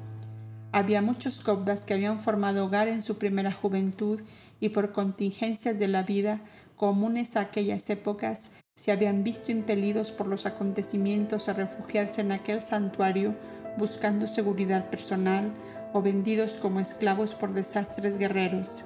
Había 0.72 1.02
muchos 1.02 1.40
copdas 1.40 1.84
que 1.84 1.94
habían 1.94 2.20
formado 2.20 2.64
hogar 2.64 2.88
en 2.88 3.02
su 3.02 3.18
primera 3.18 3.52
juventud 3.52 4.20
y 4.60 4.70
por 4.70 4.92
contingencias 4.92 5.78
de 5.78 5.88
la 5.88 6.02
vida 6.02 6.40
comunes 6.76 7.36
a 7.36 7.40
aquellas 7.40 7.88
épocas 7.90 8.50
se 8.76 8.90
habían 8.90 9.22
visto 9.22 9.52
impelidos 9.52 10.10
por 10.10 10.26
los 10.26 10.46
acontecimientos 10.46 11.48
a 11.48 11.52
refugiarse 11.52 12.20
en 12.20 12.32
aquel 12.32 12.62
santuario 12.62 13.36
buscando 13.78 14.26
seguridad 14.26 14.90
personal 14.90 15.52
o 15.92 16.02
vendidos 16.02 16.54
como 16.54 16.80
esclavos 16.80 17.34
por 17.34 17.52
desastres 17.52 18.18
guerreros, 18.18 18.84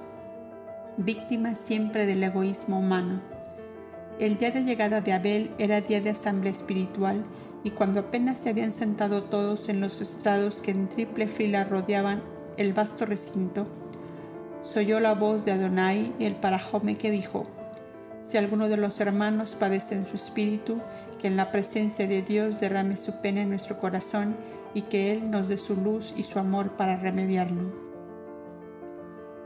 víctimas 0.97 1.57
siempre 1.57 2.05
del 2.05 2.23
egoísmo 2.23 2.79
humano. 2.79 3.21
El 4.19 4.37
día 4.37 4.51
de 4.51 4.63
llegada 4.63 5.01
de 5.01 5.13
Abel 5.13 5.51
era 5.57 5.81
día 5.81 6.01
de 6.01 6.09
asamblea 6.09 6.51
espiritual 6.51 7.23
y 7.63 7.71
cuando 7.71 8.01
apenas 8.01 8.39
se 8.39 8.49
habían 8.49 8.73
sentado 8.73 9.23
todos 9.23 9.69
en 9.69 9.79
los 9.79 10.01
estrados 10.01 10.61
que 10.61 10.71
en 10.71 10.87
triple 10.87 11.27
fila 11.27 11.63
rodeaban 11.63 12.23
el 12.57 12.73
vasto 12.73 13.05
recinto, 13.05 13.67
soy 14.61 14.85
oyó 14.85 14.99
la 14.99 15.13
voz 15.13 15.45
de 15.45 15.51
Adonai 15.51 16.13
y 16.19 16.25
el 16.25 16.35
parajome 16.35 16.97
que 16.97 17.11
dijo, 17.11 17.47
si 18.27 18.37
alguno 18.37 18.67
de 18.67 18.75
los 18.75 18.99
hermanos 18.99 19.55
padece 19.57 19.95
en 19.95 20.05
su 20.05 20.17
espíritu, 20.17 20.81
que 21.17 21.27
en 21.27 21.37
la 21.37 21.49
presencia 21.49 22.07
de 22.07 22.21
Dios 22.21 22.59
derrame 22.59 22.97
su 22.97 23.21
pena 23.21 23.41
en 23.41 23.49
nuestro 23.49 23.79
corazón 23.79 24.35
y 24.73 24.81
que 24.81 25.13
Él 25.13 25.31
nos 25.31 25.47
dé 25.47 25.57
su 25.57 25.77
luz 25.77 26.13
y 26.17 26.25
su 26.25 26.37
amor 26.37 26.71
para 26.71 26.97
remediarlo. 26.97 27.71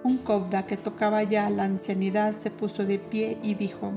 Un 0.04 0.18
cobda 0.18 0.66
que 0.66 0.78
tocaba 0.78 1.22
ya 1.22 1.48
la 1.52 1.66
ancianidad 1.66 2.34
se 2.34 2.50
puso 2.50 2.84
de 2.84 2.98
pie 2.98 3.38
y 3.44 3.54
dijo, 3.54 3.92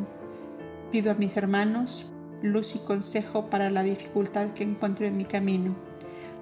pido 0.92 1.10
a 1.10 1.14
mis 1.14 1.38
hermanos 1.38 2.06
luz 2.42 2.74
y 2.74 2.78
consejo 2.78 3.48
para 3.48 3.70
la 3.70 3.82
dificultad 3.82 4.48
que 4.48 4.64
encuentro 4.64 5.06
en 5.06 5.16
mi 5.16 5.24
camino. 5.24 5.74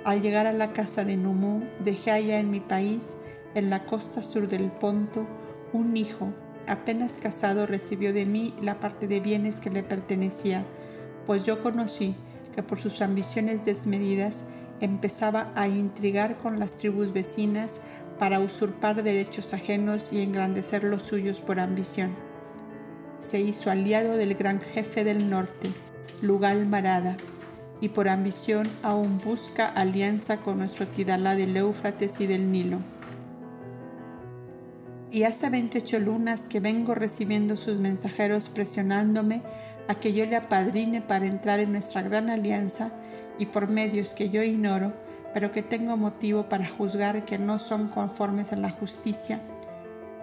Al 0.05 0.21
llegar 0.21 0.49
a 0.49 0.53
la 0.53 0.73
casa 0.73 1.05
de 1.05 1.17
Numu, 1.17 1.63
dejé 1.85 2.11
allá 2.11 2.41
en 2.41 2.51
mi 2.51 2.59
país, 2.59 3.15
en 3.55 3.71
la 3.71 3.87
costa 3.87 4.25
sur 4.25 4.49
del 4.49 4.73
Ponto, 4.73 5.29
un 5.73 5.97
hijo. 5.97 6.33
Apenas 6.67 7.15
casado 7.15 7.67
recibió 7.67 8.13
de 8.13 8.25
mí 8.25 8.55
la 8.61 8.79
parte 8.79 9.09
de 9.09 9.21
bienes 9.21 9.61
que 9.61 9.71
le 9.71 9.83
pertenecía, 9.83 10.65
pues 11.27 11.45
yo 11.45 11.63
conocí 11.63 12.15
que 12.55 12.63
por 12.63 12.79
sus 12.79 13.03
ambiciones 13.03 13.65
desmedidas 13.65 14.45
empezaba 14.81 15.53
a 15.55 15.69
intrigar 15.69 16.39
con 16.39 16.59
las 16.59 16.77
tribus 16.77 17.13
vecinas 17.13 17.81
para 18.19 18.41
usurpar 18.41 19.03
derechos 19.03 19.55
ajenos 19.55 20.13
y 20.13 20.21
engrandecer 20.21 20.85
los 20.85 21.03
suyos 21.03 21.41
por 21.41 21.61
ambición. 21.61 22.15
Se 23.19 23.41
hizo 23.41 23.71
aliado 23.71 24.17
del 24.17 24.35
gran 24.35 24.61
jefe 24.61 25.05
del 25.05 25.31
norte, 25.31 25.73
Lugal 26.21 26.67
Marada, 26.67 27.17
y 27.81 27.89
por 27.89 28.09
ambición 28.09 28.65
aún 28.83 29.19
busca 29.19 29.67
alianza 29.67 30.37
con 30.37 30.59
nuestro 30.59 30.87
Tidalá 30.87 31.35
del 31.35 31.57
Éufrates 31.57 32.21
y 32.21 32.27
del 32.27 32.53
Nilo. 32.53 32.79
Y 35.13 35.25
hace 35.25 35.51
28 35.51 35.99
lunas 35.99 36.47
que 36.47 36.59
vengo 36.59 36.95
recibiendo 36.95 37.55
sus 37.55 37.79
mensajeros 37.79 38.49
presionándome 38.49 39.43
a 39.87 39.95
que 39.95 40.15
yo 40.15 40.25
le 40.25 40.37
apadrine 40.37 41.03
para 41.03 41.27
entrar 41.27 41.61
en 41.61 41.73
nuestra 41.73 42.01
gran 42.01 42.31
alianza 42.31 42.93
y 43.39 43.45
por 43.45 43.69
medios 43.69 44.13
que 44.13 44.31
yo 44.31 44.43
ignoro, 44.43 44.95
pero 45.35 45.53
que 45.53 45.63
tengo 45.63 45.99
motivo 45.99 46.49
para 46.49 46.67
juzgar 46.67 47.27
que 47.27 47.37
no 47.37 47.59
son 47.59 47.91
conformes 47.91 48.53
a 48.53 48.57
la 48.57 48.71
justicia, 48.71 49.43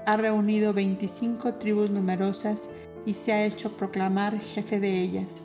ha 0.08 0.18
reunido 0.18 0.74
25 0.74 1.54
tribus 1.56 1.92
numerosas 1.92 2.72
y 3.06 3.14
se 3.14 3.32
ha 3.32 3.46
hecho 3.46 3.78
proclamar 3.78 4.40
jefe 4.40 4.80
de 4.80 5.02
ellas. 5.02 5.44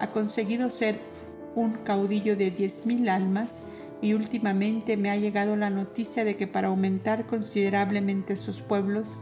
Ha 0.00 0.08
conseguido 0.08 0.70
ser 0.70 0.98
un 1.54 1.72
caudillo 1.72 2.36
de 2.36 2.52
10.000 2.52 3.08
almas 3.10 3.62
y 4.02 4.12
últimamente 4.12 4.96
me 4.96 5.10
ha 5.10 5.16
llegado 5.16 5.56
la 5.56 5.70
noticia 5.70 6.24
de 6.24 6.36
que 6.36 6.46
para 6.46 6.68
aumentar 6.68 7.26
considerablemente 7.26 8.36
sus 8.36 8.60
pueblos 8.60 9.16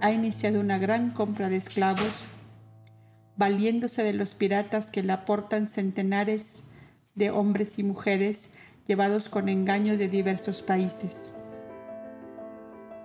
ha 0.00 0.12
iniciado 0.12 0.60
una 0.60 0.78
gran 0.78 1.10
compra 1.10 1.48
de 1.48 1.56
esclavos, 1.56 2.26
valiéndose 3.36 4.02
de 4.02 4.12
los 4.12 4.34
piratas 4.34 4.90
que 4.90 5.02
le 5.02 5.12
aportan 5.12 5.68
centenares 5.68 6.64
de 7.14 7.30
hombres 7.30 7.78
y 7.78 7.82
mujeres 7.82 8.50
llevados 8.86 9.28
con 9.28 9.48
engaños 9.48 9.98
de 9.98 10.08
diversos 10.08 10.62
países. 10.62 11.34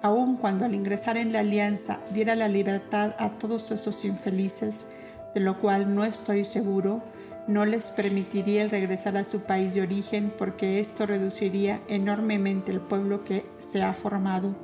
Aun 0.01 0.35
cuando 0.35 0.65
al 0.65 0.75
ingresar 0.75 1.17
en 1.17 1.33
la 1.33 1.39
alianza 1.39 1.99
diera 2.13 2.35
la 2.35 2.47
libertad 2.47 3.15
a 3.17 3.31
todos 3.31 3.71
esos 3.71 4.05
infelices, 4.05 4.85
de 5.33 5.41
lo 5.41 5.59
cual 5.59 5.95
no 5.95 6.03
estoy 6.03 6.43
seguro, 6.43 7.01
no 7.47 7.65
les 7.65 7.91
permitiría 7.91 8.63
el 8.63 8.71
regresar 8.71 9.17
a 9.17 9.23
su 9.23 9.43
país 9.43 9.73
de 9.73 9.81
origen 9.81 10.33
porque 10.35 10.79
esto 10.79 11.05
reduciría 11.05 11.81
enormemente 11.87 12.71
el 12.71 12.81
pueblo 12.81 13.23
que 13.23 13.45
se 13.55 13.83
ha 13.83 13.93
formado. 13.93 14.55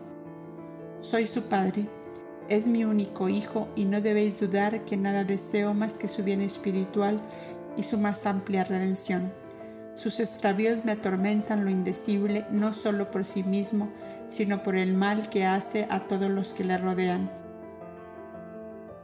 Soy 0.99 1.27
su 1.27 1.43
padre, 1.43 1.88
es 2.49 2.67
mi 2.67 2.84
único 2.84 3.29
hijo 3.29 3.69
y 3.75 3.86
no 3.86 4.01
debéis 4.01 4.39
dudar 4.39 4.84
que 4.84 4.97
nada 4.97 5.23
deseo 5.23 5.73
más 5.73 5.97
que 5.97 6.07
su 6.07 6.23
bien 6.23 6.41
espiritual 6.41 7.21
y 7.77 7.84
su 7.84 7.97
más 7.97 8.25
amplia 8.25 8.63
redención. 8.63 9.32
Sus 9.93 10.19
extravíos 10.19 10.84
me 10.84 10.93
atormentan 10.93 11.65
lo 11.65 11.69
indecible 11.69 12.45
no 12.49 12.73
solo 12.73 13.11
por 13.11 13.25
sí 13.25 13.43
mismo, 13.43 13.89
sino 14.27 14.63
por 14.63 14.75
el 14.75 14.93
mal 14.93 15.29
que 15.29 15.45
hace 15.45 15.86
a 15.89 16.07
todos 16.07 16.32
los 16.32 16.53
que 16.53 16.63
le 16.63 16.77
rodean. 16.77 17.29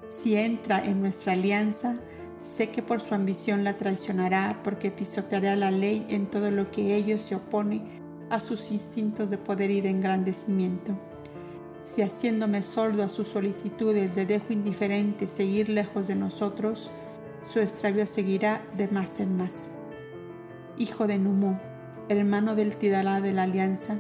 Si 0.08 0.38
entra 0.38 0.84
en 0.84 1.02
nuestra 1.02 1.34
alianza, 1.34 1.98
sé 2.40 2.70
que 2.70 2.82
por 2.82 3.02
su 3.02 3.16
ambición 3.16 3.64
la 3.64 3.78
traicionará 3.78 4.62
porque 4.64 4.92
pisoteará 4.92 5.56
la 5.56 5.72
ley 5.72 6.06
en 6.10 6.28
todo 6.28 6.52
lo 6.52 6.72
que 6.72 6.96
ellos 6.96 7.22
se 7.22 7.36
opone 7.36 7.82
a 8.30 8.40
sus 8.40 8.72
instintos 8.72 9.30
de 9.30 9.38
poder 9.38 9.72
y 9.72 9.82
de 9.82 9.90
engrandecimiento. 9.90 10.98
Si 11.84 12.02
haciéndome 12.02 12.64
sordo 12.64 13.04
a 13.04 13.10
sus 13.10 13.30
solicitudes 13.30 14.16
le 14.16 14.26
dejo 14.26 14.52
indiferente 14.52 15.28
seguir 15.28 15.70
lejos 15.70 16.08
de 16.08 16.16
nosotros, 16.16 16.92
su 17.46 17.60
extravío 17.60 18.06
seguirá 18.06 18.62
de 18.76 18.90
más 18.90 19.20
en 19.20 19.38
más 19.38 19.72
hijo 20.78 21.08
de 21.08 21.18
Numu, 21.18 21.58
hermano 22.10 22.56
del 22.56 22.78
Tidalá 22.78 23.22
de 23.22 23.34
la 23.34 23.44
Alianza, 23.44 23.98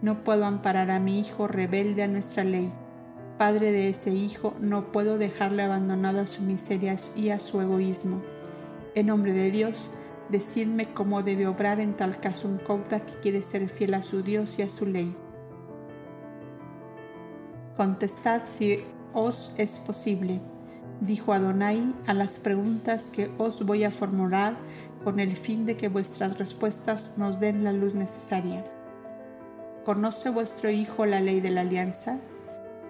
no 0.00 0.24
puedo 0.24 0.44
amparar 0.44 0.90
a 0.90 1.00
mi 1.00 1.20
hijo 1.20 1.48
rebelde 1.48 2.02
a 2.02 2.08
nuestra 2.08 2.44
ley. 2.44 2.72
Padre 3.42 3.72
de 3.72 3.88
ese 3.88 4.10
hijo, 4.10 4.54
no 4.60 4.92
puedo 4.92 5.18
dejarle 5.18 5.64
abandonado 5.64 6.20
a 6.20 6.28
su 6.28 6.42
miseria 6.42 6.94
y 7.16 7.30
a 7.30 7.40
su 7.40 7.60
egoísmo. 7.60 8.22
En 8.94 9.08
nombre 9.08 9.32
de 9.32 9.50
Dios, 9.50 9.90
decidme 10.28 10.94
cómo 10.94 11.24
debe 11.24 11.48
obrar 11.48 11.80
en 11.80 11.96
tal 11.96 12.20
caso 12.20 12.46
un 12.46 12.58
cauta 12.58 13.00
que 13.00 13.14
quiere 13.14 13.42
ser 13.42 13.68
fiel 13.68 13.94
a 13.94 14.02
su 14.02 14.22
Dios 14.22 14.60
y 14.60 14.62
a 14.62 14.68
su 14.68 14.86
ley. 14.86 15.12
Contestad 17.76 18.42
si 18.46 18.84
os 19.12 19.50
es 19.56 19.76
posible, 19.76 20.40
dijo 21.00 21.32
Adonai 21.32 21.96
a 22.06 22.14
las 22.14 22.38
preguntas 22.38 23.10
que 23.10 23.28
os 23.38 23.66
voy 23.66 23.82
a 23.82 23.90
formular 23.90 24.56
con 25.02 25.18
el 25.18 25.36
fin 25.36 25.66
de 25.66 25.76
que 25.76 25.88
vuestras 25.88 26.38
respuestas 26.38 27.14
nos 27.16 27.40
den 27.40 27.64
la 27.64 27.72
luz 27.72 27.96
necesaria. 27.96 28.62
¿Conoce 29.84 30.30
vuestro 30.30 30.70
Hijo 30.70 31.06
la 31.06 31.20
ley 31.20 31.40
de 31.40 31.50
la 31.50 31.62
alianza? 31.62 32.20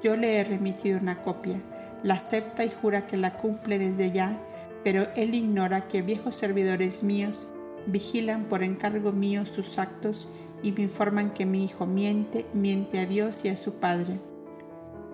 Yo 0.02 0.16
le 0.16 0.38
he 0.38 0.44
remitido 0.44 0.98
una 0.98 1.22
copia, 1.22 1.60
la 2.02 2.14
acepta 2.14 2.64
y 2.64 2.70
jura 2.70 3.06
que 3.06 3.16
la 3.16 3.36
cumple 3.38 3.78
desde 3.78 4.10
ya, 4.10 4.36
pero 4.82 5.06
él 5.14 5.34
ignora 5.34 5.86
que 5.86 6.02
viejos 6.02 6.34
servidores 6.34 7.04
míos 7.04 7.48
vigilan 7.86 8.44
por 8.44 8.64
encargo 8.64 9.12
mío 9.12 9.46
sus 9.46 9.78
actos 9.78 10.28
y 10.62 10.72
me 10.72 10.82
informan 10.82 11.32
que 11.32 11.46
mi 11.46 11.64
hijo 11.64 11.86
miente, 11.86 12.46
miente 12.52 12.98
a 12.98 13.06
Dios 13.06 13.44
y 13.44 13.48
a 13.48 13.56
su 13.56 13.74
Padre. 13.74 14.18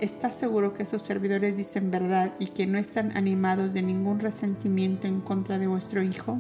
¿Está 0.01 0.33
seguro 0.33 0.75
que 0.75 0.85
esos 0.85 1.03
servidores 1.03 1.57
dicen 1.57 1.91
verdad 1.91 2.33
y 2.39 2.47
que 2.47 2.67
no 2.67 2.79
están 2.79 3.17
animados 3.17 3.75
de 3.75 3.83
ningún 3.83 4.21
resentimiento 4.21 5.07
en 5.07 5.21
contra 5.21 5.59
de 5.59 5.67
vuestro 5.67 6.03
hijo? 6.03 6.39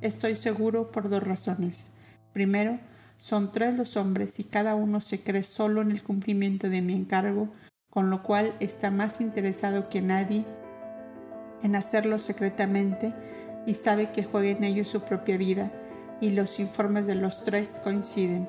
Estoy 0.00 0.36
seguro 0.36 0.90
por 0.90 1.08
dos 1.08 1.22
razones. 1.22 1.86
Primero, 2.32 2.80
son 3.18 3.50
tres 3.50 3.76
los 3.76 3.96
hombres 3.96 4.38
y 4.40 4.44
cada 4.44 4.74
uno 4.74 5.00
se 5.00 5.22
cree 5.22 5.42
solo 5.42 5.80
en 5.80 5.90
el 5.90 6.02
cumplimiento 6.02 6.68
de 6.68 6.82
mi 6.82 6.94
encargo, 6.94 7.48
con 7.90 8.10
lo 8.10 8.22
cual 8.22 8.54
está 8.60 8.90
más 8.90 9.20
interesado 9.20 9.88
que 9.88 10.02
nadie 10.02 10.44
en 11.62 11.76
hacerlo 11.76 12.18
secretamente 12.18 13.14
y 13.66 13.74
sabe 13.74 14.12
que 14.12 14.24
juega 14.24 14.50
en 14.50 14.64
ello 14.64 14.84
su 14.84 15.00
propia 15.00 15.36
vida, 15.36 15.70
y 16.20 16.30
los 16.30 16.58
informes 16.58 17.06
de 17.06 17.14
los 17.14 17.44
tres 17.44 17.80
coinciden. 17.84 18.48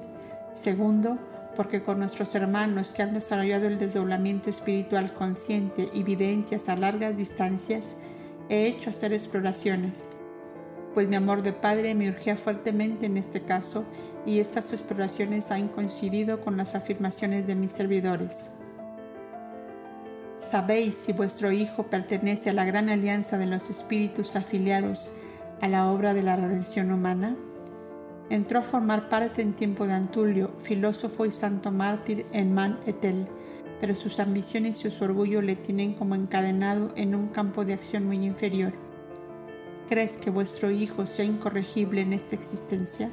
Segundo, 0.54 1.20
porque 1.56 1.84
con 1.84 2.00
nuestros 2.00 2.34
hermanos 2.34 2.92
que 2.92 3.04
han 3.04 3.14
desarrollado 3.14 3.68
el 3.68 3.78
desdoblamiento 3.78 4.50
espiritual 4.50 5.14
consciente 5.14 5.88
y 5.94 6.04
vivencias 6.04 6.68
a 6.68 6.76
largas 6.76 7.16
distancias, 7.16 7.96
he 8.50 8.66
hecho 8.66 8.90
hacer 8.90 9.14
exploraciones 9.14 10.10
pues 10.94 11.08
mi 11.08 11.16
amor 11.16 11.44
de 11.44 11.54
padre 11.54 11.94
me 11.96 12.10
urgía 12.10 12.36
fuertemente 12.36 13.06
en 13.06 13.18
este 13.18 13.42
caso 13.42 13.86
y 14.26 14.40
estas 14.40 14.74
exploraciones 14.74 15.52
han 15.52 15.68
coincidido 15.68 16.42
con 16.42 16.58
las 16.58 16.76
afirmaciones 16.76 17.46
de 17.48 17.56
mis 17.56 17.72
servidores. 17.72 18.50
¿Sabéis 20.40 20.96
si 20.96 21.14
vuestro 21.14 21.52
Hijo 21.52 21.84
pertenece 21.84 22.50
a 22.50 22.54
la 22.54 22.66
gran 22.66 22.90
alianza 22.90 23.38
de 23.38 23.46
los 23.46 23.70
espíritus 23.70 24.36
afiliados 24.36 25.12
a 25.62 25.68
la 25.68 25.92
obra 25.92 26.14
de 26.14 26.24
la 26.24 26.36
redención 26.36 26.92
humana? 26.92 27.36
Entró 28.30 28.60
a 28.60 28.64
formar 28.64 29.10
parte 29.10 29.42
en 29.42 29.54
tiempo 29.54 29.86
de 29.86 29.94
Antulio, 29.94 30.52
filósofo 30.60 31.26
y 31.26 31.32
santo 31.32 31.72
mártir 31.72 32.26
en 32.32 32.54
Man 32.54 32.80
Etel, 32.86 33.28
pero 33.82 33.96
sus 33.96 34.20
ambiciones 34.20 34.86
y 34.86 34.92
su 34.92 35.04
orgullo 35.04 35.42
le 35.42 35.56
tienen 35.56 35.94
como 35.94 36.16
encadenado 36.16 36.90
en 36.96 37.16
un 37.16 37.28
campo 37.28 37.66
de 37.66 37.74
acción 37.74 38.06
muy 38.06 38.26
inferior 38.26 38.74
¿Crees 39.90 40.20
que 40.20 40.30
vuestro 40.30 40.70
hijo 40.70 41.08
sea 41.08 41.26
incorregible 41.26 42.02
en 42.02 42.14
esta 42.14 42.36
existencia? 42.36 43.10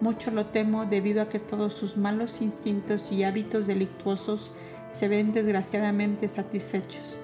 Mucho 0.00 0.32
lo 0.32 0.46
temo 0.46 0.84
debido 0.84 1.22
a 1.22 1.28
que 1.28 1.38
todos 1.38 1.74
sus 1.74 1.96
malos 1.96 2.42
instintos 2.42 3.12
y 3.12 3.22
hábitos 3.22 3.68
delictuosos 3.68 4.50
se 4.92 5.08
ven 5.08 5.32
desgraciadamente 5.32 6.28
satisfechos. 6.28 7.16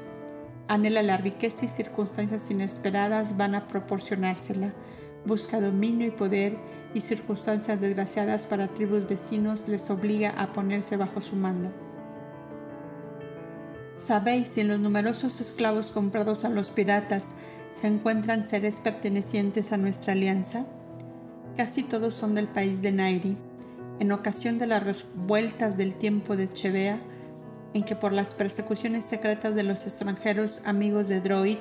Anhela 0.67 1.03
la 1.03 1.17
riqueza 1.17 1.65
y 1.65 1.69
circunstancias 1.69 2.51
inesperadas 2.51 3.37
van 3.37 3.55
a 3.55 3.69
proporcionársela. 3.69 4.75
Busca 5.25 5.61
dominio 5.61 6.09
y 6.09 6.11
poder 6.11 6.59
y 6.95 7.01
circunstancias 7.01 7.81
desgraciadas 7.81 8.47
para 8.47 8.67
tribus 8.67 9.07
vecinos 9.07 9.69
les 9.69 9.89
obliga 9.91 10.31
a 10.31 10.53
ponerse 10.53 10.97
bajo 10.97 11.21
su 11.21 11.37
mando. 11.37 11.71
¿Sabéis 13.97 14.49
si 14.49 14.63
en 14.63 14.69
los 14.69 14.81
numerosos 14.81 15.41
esclavos 15.41 15.91
comprados 15.91 16.45
a 16.45 16.49
los 16.49 16.71
piratas 16.71 17.35
se 17.73 17.87
encuentran 17.87 18.47
seres 18.47 18.79
pertenecientes 18.79 19.73
a 19.73 19.77
nuestra 19.77 20.13
alianza. 20.13 20.67
Casi 21.57 21.83
todos 21.83 22.15
son 22.15 22.35
del 22.35 22.49
país 22.49 22.83
de 22.83 22.93
Nairi. 22.93 23.37
En 24.01 24.13
ocasión 24.13 24.59
de 24.59 24.67
las 24.67 24.83
revueltas 24.83 25.77
del 25.77 25.97
tiempo 25.97 26.37
de 26.37 26.49
Chevea, 26.49 27.01
en 27.79 27.85
que 27.85 27.95
por 27.95 28.13
las 28.13 28.35
persecuciones 28.35 29.05
secretas 29.05 29.55
de 29.55 29.63
los 29.63 29.85
extranjeros 29.85 30.63
amigos 30.67 31.07
de 31.07 31.21
Droid, 31.21 31.59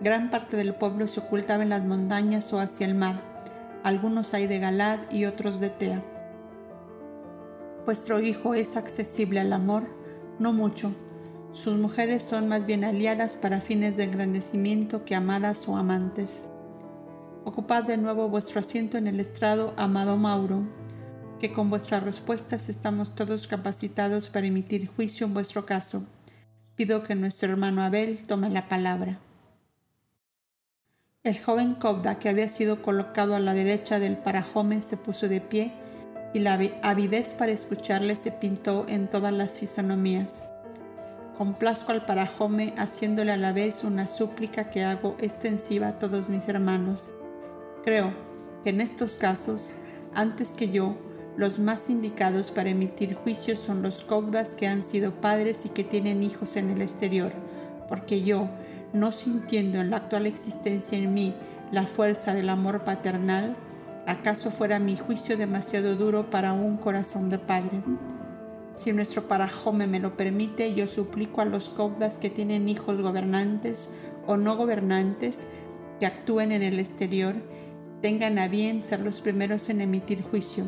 gran 0.00 0.30
parte 0.30 0.56
del 0.56 0.74
pueblo 0.74 1.06
se 1.06 1.20
ocultaba 1.20 1.62
en 1.62 1.68
las 1.68 1.84
montañas 1.84 2.50
o 2.54 2.58
hacia 2.58 2.86
el 2.86 2.94
mar, 2.94 3.20
algunos 3.84 4.32
hay 4.32 4.46
de 4.46 4.58
Galad 4.58 5.00
y 5.10 5.26
otros 5.26 5.60
de 5.60 5.68
Tea. 5.68 6.02
Vuestro 7.84 8.18
hijo 8.20 8.54
es 8.54 8.76
accesible 8.76 9.40
al 9.40 9.52
amor, 9.52 9.84
no 10.38 10.54
mucho. 10.54 10.94
Sus 11.52 11.76
mujeres 11.76 12.22
son 12.22 12.48
más 12.48 12.64
bien 12.64 12.82
aliadas 12.82 13.36
para 13.36 13.60
fines 13.60 13.98
de 13.98 14.04
engrandecimiento 14.04 15.04
que 15.04 15.14
amadas 15.14 15.68
o 15.68 15.76
amantes. 15.76 16.46
Ocupad 17.44 17.84
de 17.84 17.98
nuevo 17.98 18.30
vuestro 18.30 18.60
asiento 18.60 18.96
en 18.96 19.06
el 19.06 19.20
estrado, 19.20 19.74
amado 19.76 20.16
Mauro, 20.16 20.62
que 21.38 21.52
con 21.52 21.70
vuestras 21.70 22.02
respuestas 22.02 22.68
estamos 22.68 23.14
todos 23.14 23.46
capacitados 23.46 24.30
para 24.30 24.46
emitir 24.46 24.88
juicio 24.88 25.26
en 25.26 25.34
vuestro 25.34 25.66
caso. 25.66 26.04
Pido 26.76 27.02
que 27.02 27.14
nuestro 27.14 27.50
hermano 27.50 27.82
Abel 27.82 28.24
tome 28.24 28.50
la 28.50 28.68
palabra. 28.68 29.18
El 31.22 31.38
joven 31.38 31.74
Cobda, 31.74 32.18
que 32.18 32.28
había 32.28 32.48
sido 32.48 32.82
colocado 32.82 33.34
a 33.34 33.40
la 33.40 33.52
derecha 33.52 33.98
del 33.98 34.16
parajome, 34.16 34.80
se 34.82 34.96
puso 34.96 35.28
de 35.28 35.40
pie 35.40 35.72
y 36.32 36.38
la 36.38 36.52
avidez 36.82 37.32
para 37.32 37.52
escucharle 37.52 38.14
se 38.14 38.30
pintó 38.30 38.86
en 38.88 39.08
todas 39.08 39.32
las 39.32 39.58
fisonomías. 39.58 40.44
Complazco 41.36 41.92
al 41.92 42.06
parajome 42.06 42.74
haciéndole 42.76 43.32
a 43.32 43.36
la 43.36 43.52
vez 43.52 43.84
una 43.84 44.06
súplica 44.06 44.70
que 44.70 44.84
hago 44.84 45.16
extensiva 45.18 45.88
a 45.88 45.98
todos 45.98 46.30
mis 46.30 46.48
hermanos. 46.48 47.10
Creo 47.82 48.14
que 48.62 48.70
en 48.70 48.80
estos 48.80 49.16
casos, 49.16 49.74
antes 50.14 50.54
que 50.54 50.70
yo, 50.70 50.96
los 51.36 51.58
más 51.58 51.90
indicados 51.90 52.50
para 52.50 52.70
emitir 52.70 53.14
juicios 53.14 53.58
son 53.58 53.82
los 53.82 54.02
Cobdas 54.02 54.54
que 54.54 54.66
han 54.66 54.82
sido 54.82 55.12
padres 55.12 55.66
y 55.66 55.68
que 55.68 55.84
tienen 55.84 56.22
hijos 56.22 56.56
en 56.56 56.70
el 56.70 56.80
exterior, 56.80 57.32
porque 57.88 58.22
yo, 58.22 58.48
no 58.92 59.12
sintiendo 59.12 59.80
en 59.80 59.90
la 59.90 59.98
actual 59.98 60.26
existencia 60.26 60.96
en 60.96 61.12
mí 61.12 61.34
la 61.72 61.86
fuerza 61.86 62.32
del 62.32 62.48
amor 62.48 62.84
paternal, 62.84 63.54
¿acaso 64.06 64.50
fuera 64.50 64.78
mi 64.78 64.96
juicio 64.96 65.36
demasiado 65.36 65.96
duro 65.96 66.30
para 66.30 66.52
un 66.52 66.78
corazón 66.78 67.28
de 67.28 67.38
padre? 67.38 67.82
Si 68.72 68.92
nuestro 68.92 69.28
parajome 69.28 69.86
me 69.86 70.00
lo 70.00 70.16
permite, 70.16 70.74
yo 70.74 70.86
suplico 70.86 71.40
a 71.40 71.46
los 71.46 71.68
cobdas 71.68 72.18
que 72.18 72.30
tienen 72.30 72.68
hijos 72.68 73.00
gobernantes 73.00 73.90
o 74.26 74.36
no 74.36 74.56
gobernantes 74.56 75.48
que 75.98 76.06
actúen 76.06 76.52
en 76.52 76.62
el 76.62 76.78
exterior, 76.78 77.34
tengan 78.00 78.38
a 78.38 78.48
bien 78.48 78.82
ser 78.82 79.00
los 79.00 79.20
primeros 79.20 79.68
en 79.70 79.80
emitir 79.80 80.22
juicio, 80.22 80.64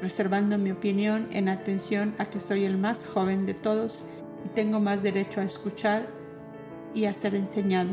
reservando 0.00 0.58
mi 0.58 0.70
opinión 0.70 1.28
en 1.32 1.48
atención 1.48 2.14
a 2.18 2.26
que 2.26 2.40
soy 2.40 2.64
el 2.64 2.76
más 2.78 3.06
joven 3.06 3.46
de 3.46 3.54
todos 3.54 4.04
y 4.44 4.48
tengo 4.48 4.80
más 4.80 5.02
derecho 5.02 5.40
a 5.40 5.44
escuchar 5.44 6.06
y 6.94 7.06
a 7.06 7.14
ser 7.14 7.34
enseñado. 7.34 7.90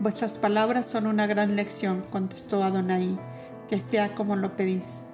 Vuestras 0.00 0.36
palabras 0.36 0.86
son 0.86 1.06
una 1.06 1.26
gran 1.26 1.54
lección, 1.54 2.02
contestó 2.10 2.64
Adonai, 2.64 3.18
que 3.68 3.80
sea 3.80 4.14
como 4.14 4.34
lo 4.34 4.56
pedís. 4.56 5.04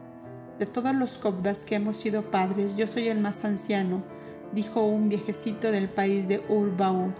De 0.59 0.67
todos 0.67 0.95
los 0.95 1.19
cobdas 1.19 1.65
que 1.65 1.75
hemos 1.75 1.97
sido 1.97 2.31
padres, 2.31 2.75
yo 2.75 2.87
soy 2.87 3.09
el 3.09 3.21
más 3.21 3.45
anciano, 3.45 4.03
dijo 4.53 4.83
un 4.83 5.09
viejecito 5.09 5.71
del 5.71 5.89
país 5.89 6.27
de 6.27 6.43
Urbaú. 6.49 7.13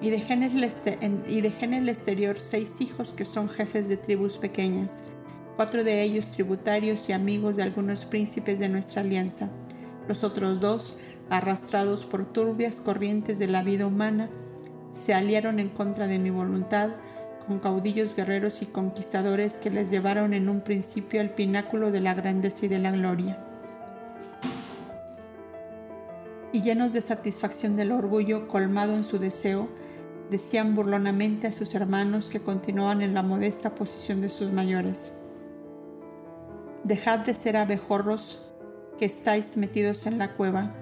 Y 0.00 0.10
dejé, 0.10 0.34
en 0.34 0.42
el 0.44 0.62
este, 0.62 0.98
y 1.26 1.40
dejé 1.40 1.64
en 1.64 1.74
el 1.74 1.88
exterior 1.88 2.38
seis 2.38 2.80
hijos 2.80 3.12
que 3.12 3.24
son 3.24 3.48
jefes 3.48 3.88
de 3.88 3.96
tribus 3.96 4.38
pequeñas, 4.38 5.02
cuatro 5.56 5.82
de 5.82 6.02
ellos 6.02 6.28
tributarios 6.28 7.08
y 7.08 7.12
amigos 7.12 7.56
de 7.56 7.62
algunos 7.62 8.04
príncipes 8.04 8.58
de 8.58 8.68
nuestra 8.68 9.02
alianza. 9.02 9.48
Los 10.06 10.22
otros 10.22 10.60
dos 10.60 10.96
arrastrados 11.30 12.04
por 12.04 12.26
turbias 12.26 12.80
corrientes 12.80 13.38
de 13.38 13.48
la 13.48 13.62
vida 13.62 13.86
humana, 13.86 14.28
se 14.92 15.14
aliaron 15.14 15.58
en 15.58 15.68
contra 15.68 16.06
de 16.06 16.18
mi 16.18 16.30
voluntad 16.30 16.90
con 17.46 17.58
caudillos 17.58 18.14
guerreros 18.16 18.62
y 18.62 18.66
conquistadores 18.66 19.58
que 19.58 19.70
les 19.70 19.90
llevaron 19.90 20.34
en 20.34 20.48
un 20.48 20.62
principio 20.62 21.20
al 21.20 21.30
pináculo 21.30 21.90
de 21.90 22.00
la 22.00 22.14
grandeza 22.14 22.66
y 22.66 22.68
de 22.68 22.78
la 22.78 22.90
gloria. 22.90 23.38
Y 26.52 26.62
llenos 26.62 26.92
de 26.92 27.00
satisfacción 27.00 27.76
del 27.76 27.92
orgullo 27.92 28.48
colmado 28.48 28.94
en 28.94 29.04
su 29.04 29.18
deseo, 29.18 29.68
decían 30.30 30.74
burlonamente 30.74 31.46
a 31.46 31.52
sus 31.52 31.74
hermanos 31.74 32.28
que 32.28 32.40
continuaban 32.40 33.00
en 33.00 33.14
la 33.14 33.22
modesta 33.22 33.74
posición 33.74 34.20
de 34.20 34.28
sus 34.28 34.50
mayores. 34.50 35.12
Dejad 36.86 37.18
de 37.20 37.34
ser 37.34 37.56
abejorros 37.56 38.42
que 38.98 39.04
estáis 39.04 39.56
metidos 39.56 40.06
en 40.06 40.18
la 40.18 40.34
cueva 40.34 40.72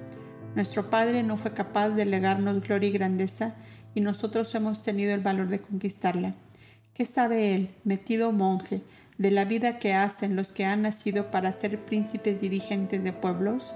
nuestro 0.54 0.88
Padre 0.88 1.24
no 1.24 1.36
fue 1.36 1.52
capaz 1.52 1.90
de 1.90 2.04
legarnos 2.04 2.60
gloria 2.60 2.88
y 2.88 2.92
grandeza 2.92 3.54
y 3.92 4.00
nosotros 4.00 4.54
hemos 4.54 4.82
tenido 4.82 5.12
el 5.12 5.20
valor 5.20 5.48
de 5.48 5.58
conquistarla. 5.58 6.34
¿Qué 6.94 7.06
sabe 7.06 7.54
Él, 7.54 7.70
metido 7.82 8.30
monje, 8.30 8.82
de 9.18 9.32
la 9.32 9.44
vida 9.44 9.78
que 9.78 9.94
hacen 9.94 10.36
los 10.36 10.52
que 10.52 10.64
han 10.64 10.82
nacido 10.82 11.32
para 11.32 11.50
ser 11.50 11.84
príncipes 11.84 12.40
dirigentes 12.40 13.02
de 13.02 13.12
pueblos? 13.12 13.74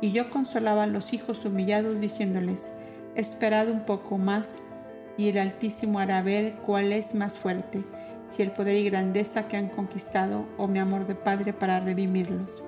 Y 0.00 0.12
yo 0.12 0.30
consolaba 0.30 0.84
a 0.84 0.86
los 0.86 1.12
hijos 1.12 1.44
humillados 1.44 2.00
diciéndoles, 2.00 2.70
esperad 3.16 3.68
un 3.68 3.80
poco 3.80 4.16
más 4.16 4.60
y 5.18 5.30
el 5.30 5.38
Altísimo 5.38 5.98
hará 5.98 6.22
ver 6.22 6.54
cuál 6.64 6.92
es 6.92 7.12
más 7.12 7.38
fuerte, 7.38 7.82
si 8.30 8.42
el 8.42 8.52
poder 8.52 8.76
y 8.76 8.84
grandeza 8.88 9.48
que 9.48 9.56
han 9.56 9.68
conquistado 9.68 10.46
o 10.56 10.68
mi 10.68 10.78
amor 10.78 11.06
de 11.06 11.16
Padre 11.16 11.52
para 11.52 11.80
redimirlos. 11.80 12.62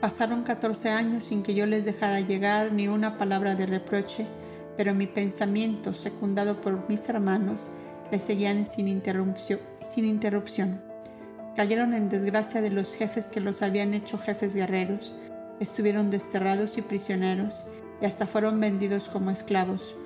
Pasaron 0.00 0.42
14 0.42 0.90
años 0.90 1.24
sin 1.24 1.42
que 1.42 1.54
yo 1.54 1.64
les 1.64 1.84
dejara 1.84 2.20
llegar 2.20 2.72
ni 2.72 2.88
una 2.88 3.16
palabra 3.16 3.54
de 3.54 3.66
reproche, 3.66 4.26
pero 4.76 4.94
mi 4.94 5.06
pensamiento, 5.06 5.94
secundado 5.94 6.60
por 6.60 6.88
mis 6.88 7.08
hermanos, 7.08 7.70
les 8.10 8.22
seguían 8.22 8.66
sin 8.66 8.88
interrupción, 8.88 9.60
sin 9.82 10.04
interrupción. 10.04 10.80
Cayeron 11.56 11.94
en 11.94 12.08
desgracia 12.08 12.62
de 12.62 12.70
los 12.70 12.94
jefes 12.94 13.28
que 13.28 13.40
los 13.40 13.62
habían 13.62 13.94
hecho 13.94 14.18
jefes 14.18 14.54
guerreros, 14.54 15.14
estuvieron 15.60 16.10
desterrados 16.10 16.78
y 16.78 16.82
prisioneros, 16.82 17.66
y 18.00 18.06
hasta 18.06 18.26
fueron 18.26 18.60
vendidos 18.60 19.08
como 19.08 19.30
esclavos. 19.30 19.96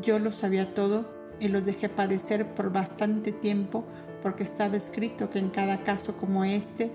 Yo 0.00 0.18
lo 0.18 0.32
sabía 0.32 0.74
todo 0.74 1.21
y 1.42 1.48
los 1.48 1.64
dejé 1.64 1.88
padecer 1.88 2.54
por 2.54 2.72
bastante 2.72 3.32
tiempo, 3.32 3.84
porque 4.22 4.44
estaba 4.44 4.76
escrito 4.76 5.28
que 5.28 5.40
en 5.40 5.50
cada 5.50 5.82
caso 5.82 6.16
como 6.16 6.44
este, 6.44 6.92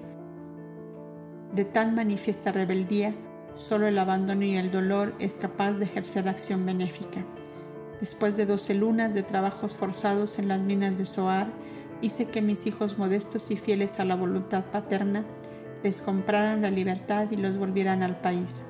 de 1.54 1.66
tan 1.66 1.96
manifiesta 1.96 2.54
rebeldía, 2.54 3.14
solo 3.56 3.88
el 3.88 3.98
abandono 3.98 4.46
y 4.46 4.56
el 4.56 4.72
dolor 4.72 5.14
es 5.20 5.36
capaz 5.36 5.74
de 5.74 5.84
ejercer 5.84 6.30
acción 6.30 6.66
benéfica. 6.66 7.26
Después 8.00 8.38
de 8.38 8.46
doce 8.46 8.74
lunas 8.74 9.14
de 9.14 9.24
trabajos 9.24 9.74
forzados 9.74 10.40
en 10.40 10.48
las 10.48 10.62
minas 10.62 10.98
de 10.98 11.06
Soar, 11.06 11.48
hice 12.02 12.28
que 12.28 12.42
mis 12.42 12.68
hijos 12.68 12.98
modestos 12.98 13.52
y 13.52 13.58
fieles 13.58 14.00
a 14.00 14.06
la 14.06 14.16
voluntad 14.16 14.64
paterna 14.72 15.26
les 15.84 16.02
compraran 16.02 16.62
la 16.62 16.72
libertad 16.72 17.28
y 17.32 17.36
los 17.36 17.58
volvieran 17.58 18.02
al 18.02 18.22
país. 18.22 18.66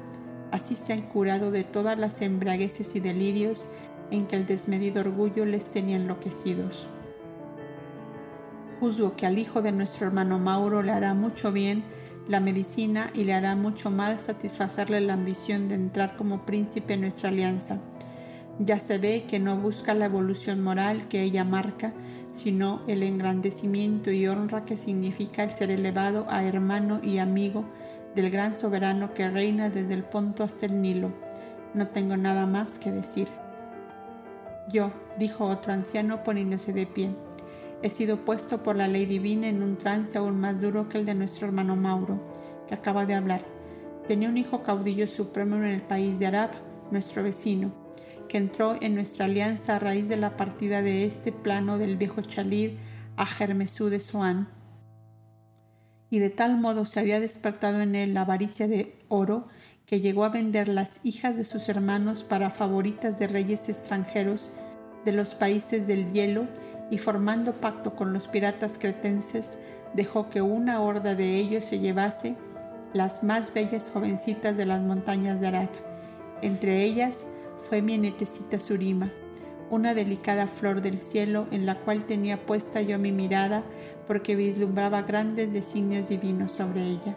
Así 0.51 0.75
se 0.75 0.93
han 0.93 1.01
curado 1.01 1.51
de 1.51 1.65
todas 1.65 1.99
las 1.99 2.21
embriagueces 2.21 2.95
y 2.95 2.99
delirios 2.99 3.69
en 4.11 4.27
que 4.27 4.35
el 4.35 4.45
desmedido 4.45 5.01
orgullo 5.01 5.45
les 5.45 5.65
tenía 5.65 5.97
enloquecidos. 5.97 6.87
Juzgo 8.79 9.15
que 9.15 9.25
al 9.25 9.39
hijo 9.39 9.61
de 9.61 9.71
nuestro 9.71 10.07
hermano 10.07 10.37
Mauro 10.37 10.83
le 10.83 10.91
hará 10.91 11.13
mucho 11.13 11.51
bien 11.51 11.83
la 12.27 12.39
medicina 12.39 13.09
y 13.13 13.23
le 13.23 13.33
hará 13.33 13.55
mucho 13.55 13.89
mal 13.89 14.19
satisfacerle 14.19 15.01
la 15.01 15.13
ambición 15.13 15.67
de 15.67 15.75
entrar 15.75 16.15
como 16.15 16.45
príncipe 16.45 16.93
en 16.93 17.01
nuestra 17.01 17.29
alianza. 17.29 17.79
Ya 18.59 18.79
se 18.79 18.97
ve 18.97 19.25
que 19.27 19.39
no 19.39 19.55
busca 19.57 19.93
la 19.93 20.05
evolución 20.05 20.61
moral 20.61 21.07
que 21.07 21.21
ella 21.21 21.43
marca, 21.43 21.93
sino 22.33 22.81
el 22.87 23.03
engrandecimiento 23.03 24.11
y 24.11 24.27
honra 24.27 24.65
que 24.65 24.77
significa 24.77 25.43
el 25.43 25.51
ser 25.51 25.71
elevado 25.71 26.25
a 26.29 26.43
hermano 26.43 26.99
y 27.03 27.19
amigo 27.19 27.65
del 28.15 28.29
gran 28.29 28.55
soberano 28.55 29.13
que 29.13 29.29
reina 29.29 29.69
desde 29.69 29.93
el 29.93 30.03
Ponto 30.03 30.43
hasta 30.43 30.65
el 30.65 30.81
Nilo. 30.81 31.11
No 31.73 31.87
tengo 31.87 32.17
nada 32.17 32.45
más 32.47 32.79
que 32.79 32.91
decir. 32.91 33.27
Yo, 34.71 34.91
dijo 35.17 35.45
otro 35.45 35.73
anciano 35.73 36.23
poniéndose 36.23 36.73
de 36.73 36.85
pie, 36.85 37.15
He 37.83 37.91
sido 37.91 38.25
puesto 38.25 38.63
por 38.63 38.75
la 38.75 38.87
ley 38.87 39.05
divina 39.05 39.47
en 39.47 39.61
un 39.61 39.77
trance 39.77 40.17
aún 40.17 40.39
más 40.39 40.59
duro 40.59 40.89
que 40.89 40.97
el 40.97 41.05
de 41.05 41.13
nuestro 41.13 41.47
hermano 41.47 41.75
Mauro, 41.75 42.19
que 42.67 42.73
acaba 42.73 43.05
de 43.05 43.13
hablar. 43.13 43.45
Tenía 44.07 44.29
un 44.29 44.37
hijo 44.37 44.63
caudillo 44.63 45.07
supremo 45.07 45.57
en 45.57 45.65
el 45.65 45.81
país 45.83 46.17
de 46.17 46.25
Arab, 46.25 46.51
nuestro 46.89 47.21
vecino, 47.21 47.71
que 48.27 48.37
entró 48.37 48.77
en 48.81 48.95
nuestra 48.95 49.25
alianza 49.25 49.75
a 49.75 49.79
raíz 49.79 50.07
de 50.07 50.17
la 50.17 50.35
partida 50.35 50.81
de 50.81 51.03
este 51.03 51.31
plano 51.31 51.77
del 51.77 51.97
viejo 51.97 52.21
Chalid 52.21 52.71
a 53.15 53.27
Germesú 53.27 53.89
de 53.89 53.99
Soán. 53.99 54.49
Y 56.09 56.17
de 56.17 56.31
tal 56.31 56.59
modo 56.59 56.83
se 56.85 56.99
había 56.99 57.19
despertado 57.19 57.81
en 57.81 57.93
él 57.93 58.15
la 58.15 58.21
avaricia 58.21 58.67
de 58.67 58.97
oro 59.07 59.49
que 59.87 60.01
llegó 60.01 60.25
a 60.25 60.29
vender 60.29 60.67
las 60.67 60.99
hijas 61.03 61.37
de 61.37 61.45
sus 61.45 61.69
hermanos 61.69 62.25
para 62.25 62.51
favoritas 62.51 63.17
de 63.17 63.25
reyes 63.27 63.69
extranjeros 63.69 64.51
de 65.05 65.13
los 65.13 65.33
países 65.33 65.87
del 65.87 66.11
hielo 66.11 66.45
y 66.91 66.97
formando 66.97 67.53
pacto 67.53 67.95
con 67.95 68.11
los 68.11 68.27
piratas 68.27 68.77
cretenses, 68.77 69.51
dejó 69.93 70.29
que 70.29 70.41
una 70.41 70.81
horda 70.81 71.15
de 71.15 71.37
ellos 71.37 71.63
se 71.63 71.79
llevase 71.79 72.35
las 72.93 73.23
más 73.23 73.53
bellas 73.53 73.89
jovencitas 73.89 74.57
de 74.57 74.65
las 74.65 74.81
montañas 74.81 75.39
de 75.39 75.47
Arab. 75.47 75.69
Entre 76.41 76.83
ellas 76.83 77.25
fue 77.69 77.81
mi 77.81 77.97
nietecita 77.97 78.59
Surima, 78.59 79.09
una 79.69 79.93
delicada 79.93 80.47
flor 80.47 80.81
del 80.81 80.97
cielo 80.97 81.47
en 81.51 81.65
la 81.65 81.79
cual 81.79 82.03
tenía 82.03 82.45
puesta 82.45 82.81
yo 82.81 82.99
mi 82.99 83.13
mirada 83.13 83.63
porque 84.05 84.35
vislumbraba 84.35 85.03
grandes 85.03 85.53
designios 85.53 86.09
divinos 86.09 86.51
sobre 86.51 86.83
ella. 86.83 87.15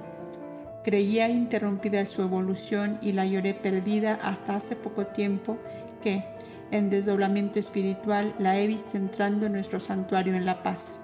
Creía 0.83 1.29
interrumpida 1.29 2.07
su 2.07 2.23
evolución 2.23 2.99
y 3.03 3.13
la 3.13 3.27
lloré 3.27 3.53
perdida 3.55 4.19
hasta 4.23 4.57
hace 4.57 4.77
poco 4.77 5.07
tiempo 5.07 5.59
que, 6.03 6.25
en 6.71 6.89
desdoblamiento 6.89 7.59
espiritual, 7.59 8.35
la 8.39 8.59
he 8.59 8.67
visto 8.67 8.97
entrando 8.97 9.47
en 9.47 9.53
nuestro 9.53 9.79
santuario 9.79 10.35
en 10.35 10.47
La 10.47 10.63
Paz. 10.63 11.01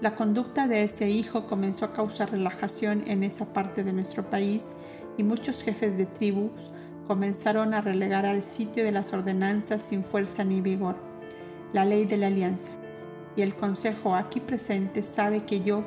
La 0.00 0.12
conducta 0.12 0.66
de 0.66 0.84
ese 0.84 1.08
hijo 1.08 1.46
comenzó 1.46 1.86
a 1.86 1.92
causar 1.94 2.30
relajación 2.30 3.04
en 3.06 3.24
esa 3.24 3.46
parte 3.54 3.82
de 3.82 3.94
nuestro 3.94 4.28
país 4.28 4.74
y 5.16 5.22
muchos 5.22 5.62
jefes 5.62 5.96
de 5.96 6.04
tribus 6.04 6.70
comenzaron 7.06 7.72
a 7.72 7.80
relegar 7.80 8.26
al 8.26 8.42
sitio 8.42 8.84
de 8.84 8.92
las 8.92 9.14
ordenanzas 9.14 9.80
sin 9.80 10.04
fuerza 10.04 10.44
ni 10.44 10.60
vigor, 10.60 10.96
la 11.72 11.86
ley 11.86 12.04
de 12.04 12.18
la 12.18 12.26
alianza. 12.26 12.72
Y 13.36 13.42
el 13.42 13.54
consejo 13.54 14.14
aquí 14.14 14.40
presente 14.40 15.02
sabe 15.02 15.44
que 15.44 15.62
yo, 15.62 15.82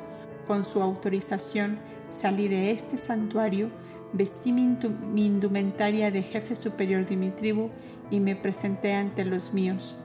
con 0.48 0.64
su 0.64 0.82
autorización, 0.82 1.78
salí 2.10 2.48
de 2.48 2.70
este 2.70 2.98
santuario, 2.98 3.70
vestí 4.12 4.52
mi, 4.52 4.76
indumentaria 5.24 6.10
de 6.10 6.22
jefe 6.22 6.56
superior 6.56 7.04
de 7.04 7.16
mi 7.16 7.30
tribu 7.30 7.70
y 8.10 8.20
me 8.20 8.36
presenté 8.36 8.94
ante 8.94 9.24
los 9.24 9.54
míos. 9.54 9.96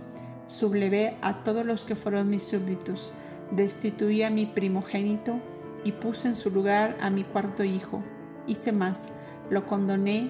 Sublevé 0.48 1.18
a 1.22 1.44
todos 1.44 1.66
los 1.66 1.84
que 1.84 1.96
fueron 1.96 2.30
mis 2.30 2.44
súbditos, 2.44 3.14
destituí 3.52 4.24
a 4.24 4.30
mi 4.30 4.46
primogénito 4.46 5.40
y 5.84 5.92
puse 5.92 6.28
en 6.28 6.36
su 6.36 6.52
lugar 6.52 6.98
a 7.02 7.10
mi 7.10 7.24
cuarto 7.24 7.64
hijo. 7.64 8.04
Hice 8.48 8.72
más, 8.72 9.10
lo 9.50 9.66
condené, 9.66 10.30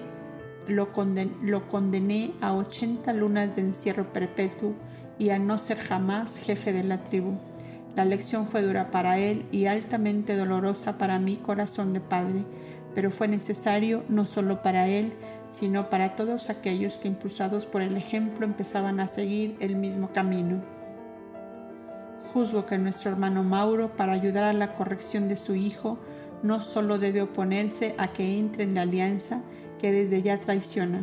lo, 0.68 0.92
condené 1.68 2.32
a 2.40 2.54
80 2.54 3.12
lunas 3.12 3.54
de 3.56 3.62
encierro 3.62 4.12
perpetuo 4.12 4.74
y 5.18 5.30
a 5.30 5.38
no 5.38 5.58
ser 5.58 5.78
jamás 5.78 6.38
jefe 6.38 6.72
de 6.72 6.84
la 6.84 7.04
tribu. 7.04 7.38
La 7.96 8.04
lección 8.04 8.46
fue 8.46 8.60
dura 8.60 8.90
para 8.90 9.18
él 9.18 9.46
y 9.50 9.64
altamente 9.64 10.36
dolorosa 10.36 10.98
para 10.98 11.18
mi 11.18 11.38
corazón 11.38 11.94
de 11.94 12.00
padre, 12.00 12.44
pero 12.94 13.10
fue 13.10 13.26
necesario 13.26 14.04
no 14.10 14.26
solo 14.26 14.60
para 14.60 14.86
él, 14.86 15.14
sino 15.48 15.88
para 15.88 16.14
todos 16.14 16.50
aquellos 16.50 16.98
que 16.98 17.08
impulsados 17.08 17.64
por 17.64 17.80
el 17.80 17.96
ejemplo 17.96 18.44
empezaban 18.44 19.00
a 19.00 19.08
seguir 19.08 19.56
el 19.60 19.76
mismo 19.76 20.12
camino. 20.12 20.62
Juzgo 22.34 22.66
que 22.66 22.76
nuestro 22.76 23.10
hermano 23.12 23.42
Mauro, 23.42 23.96
para 23.96 24.12
ayudar 24.12 24.44
a 24.44 24.52
la 24.52 24.74
corrección 24.74 25.26
de 25.26 25.36
su 25.36 25.54
hijo, 25.54 25.98
no 26.42 26.60
solo 26.60 26.98
debe 26.98 27.22
oponerse 27.22 27.94
a 27.96 28.12
que 28.12 28.38
entre 28.38 28.64
en 28.64 28.74
la 28.74 28.82
alianza 28.82 29.40
que 29.78 29.90
desde 29.90 30.20
ya 30.20 30.38
traiciona, 30.38 31.02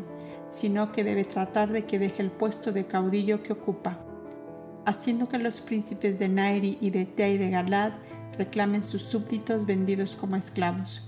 sino 0.50 0.92
que 0.92 1.04
debe 1.04 1.26
tratar 1.26 1.72
de 1.72 1.86
que 1.86 1.98
deje 1.98 2.22
el 2.22 2.30
puesto 2.30 2.72
de 2.72 2.86
caudillo 2.86 3.42
que 3.42 3.54
ocupa 3.54 3.98
haciendo 4.86 5.28
que 5.28 5.38
los 5.38 5.62
príncipes 5.62 6.20
de 6.20 6.30
Nairi 6.30 6.78
y 6.82 6.90
de 6.90 7.06
Tea 7.06 7.30
y 7.30 7.38
de 7.38 7.50
Galad 7.50 7.94
reclamen 8.38 8.84
sus 8.84 9.04
súbditos 9.04 9.66
vendidos 9.66 10.16
como 10.16 10.36
esclavos. 10.36 11.04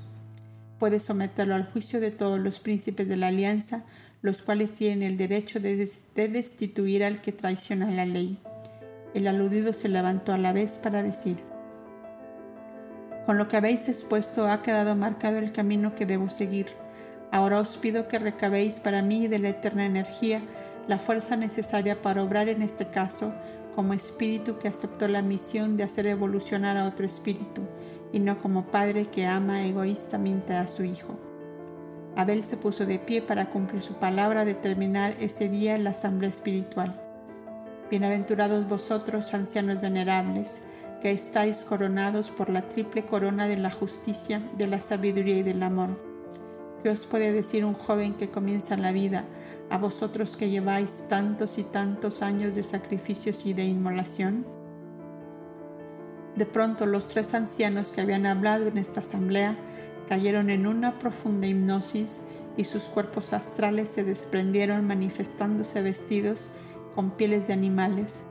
Puede 0.79 0.99
someterlo 0.99 1.55
al 1.55 1.71
juicio 1.71 1.99
de 1.99 2.11
todos 2.11 2.39
los 2.39 2.59
príncipes 2.59 3.07
de 3.07 3.17
la 3.17 3.27
alianza, 3.27 3.83
los 4.21 4.41
cuales 4.41 4.73
tienen 4.73 5.03
el 5.03 5.17
derecho 5.17 5.59
de, 5.59 5.75
destituir 6.15 7.03
al 7.03 7.21
que 7.21 7.31
traiciona 7.31 7.89
la 7.91 8.05
ley. 8.05 8.39
El 9.13 9.27
aludido 9.27 9.71
se 9.71 9.87
levantó 9.87 10.33
a 10.33 10.37
la 10.37 10.51
vez 10.51 10.77
para 10.77 11.03
decir, 11.03 11.37
Con 13.25 13.37
lo 13.37 13.47
que 13.47 13.57
habéis 13.57 13.87
expuesto 13.87 14.47
ha 14.47 14.61
quedado 14.61 14.95
marcado 14.95 15.37
el 15.37 15.51
camino 15.51 15.95
que 15.95 16.05
debo 16.05 16.29
seguir. 16.29 16.67
Ahora 17.31 17.59
os 17.59 17.77
pido 17.77 18.07
que 18.07 18.19
recabéis 18.19 18.79
para 18.79 19.01
mí 19.01 19.27
de 19.27 19.39
la 19.39 19.49
eterna 19.49 19.85
energía 19.85 20.41
la 20.87 20.99
fuerza 20.99 21.35
necesaria 21.35 22.01
para 22.01 22.23
obrar 22.23 22.49
en 22.49 22.61
este 22.61 22.85
caso 22.87 23.33
como 23.75 23.93
espíritu 23.93 24.57
que 24.57 24.69
aceptó 24.69 25.07
la 25.07 25.21
misión 25.21 25.75
de 25.75 25.83
hacer 25.83 26.07
evolucionar 26.07 26.77
a 26.77 26.87
otro 26.87 27.05
espíritu 27.05 27.61
y 28.13 28.19
no 28.19 28.41
como 28.41 28.67
padre 28.67 29.07
que 29.07 29.25
ama 29.25 29.65
egoístamente 29.65 30.53
a 30.53 30.65
su 30.67 30.85
hijo. 30.85 31.19
Abel 32.15 32.43
se 32.43 32.55
puso 32.55 32.85
de 32.85 32.97
pie 32.97 33.21
para 33.21 33.49
cumplir 33.49 33.81
su 33.81 33.95
palabra 33.95 34.45
de 34.45 34.53
terminar 34.53 35.17
ese 35.19 35.49
día 35.49 35.77
la 35.77 35.89
asamblea 35.89 36.29
espiritual. 36.29 37.01
Bienaventurados 37.91 38.67
vosotros, 38.69 39.33
ancianos 39.33 39.81
venerables, 39.81 40.63
que 41.01 41.11
estáis 41.11 41.63
coronados 41.63 42.31
por 42.31 42.49
la 42.49 42.61
triple 42.69 43.05
corona 43.05 43.47
de 43.47 43.57
la 43.57 43.69
justicia, 43.69 44.41
de 44.57 44.67
la 44.67 44.79
sabiduría 44.79 45.37
y 45.37 45.43
del 45.43 45.61
amor. 45.61 46.14
¿Qué 46.85 46.91
os 46.91 47.07
puede 47.07 47.33
decir 47.33 47.65
un 47.65 47.73
joven 47.73 48.13
que 48.13 48.29
comienza 48.29 48.77
la 48.77 48.91
vida 48.91 49.23
a 49.71 49.79
vosotros 49.79 50.37
que 50.37 50.51
lleváis 50.51 51.05
tantos 51.09 51.57
y 51.57 51.63
tantos 51.63 52.21
años 52.21 52.53
de 52.53 52.61
sacrificios 52.61 53.47
y 53.47 53.53
de 53.53 53.63
inmolación? 53.65 54.45
De 56.35 56.45
pronto 56.45 56.85
los 56.85 57.07
tres 57.07 57.33
ancianos 57.33 57.91
que 57.91 58.01
habían 58.01 58.27
hablado 58.27 58.67
en 58.67 58.77
esta 58.77 58.99
asamblea 58.99 59.55
cayeron 60.07 60.51
en 60.51 60.67
una 60.67 60.99
profunda 60.99 61.47
hipnosis 61.47 62.21
y 62.55 62.65
sus 62.65 62.83
cuerpos 62.83 63.33
astrales 63.33 63.89
se 63.89 64.03
desprendieron 64.03 64.85
manifestándose 64.85 65.81
vestidos 65.81 66.51
con 66.93 67.09
pieles 67.09 67.47
de 67.47 67.53
animales, 67.53 68.25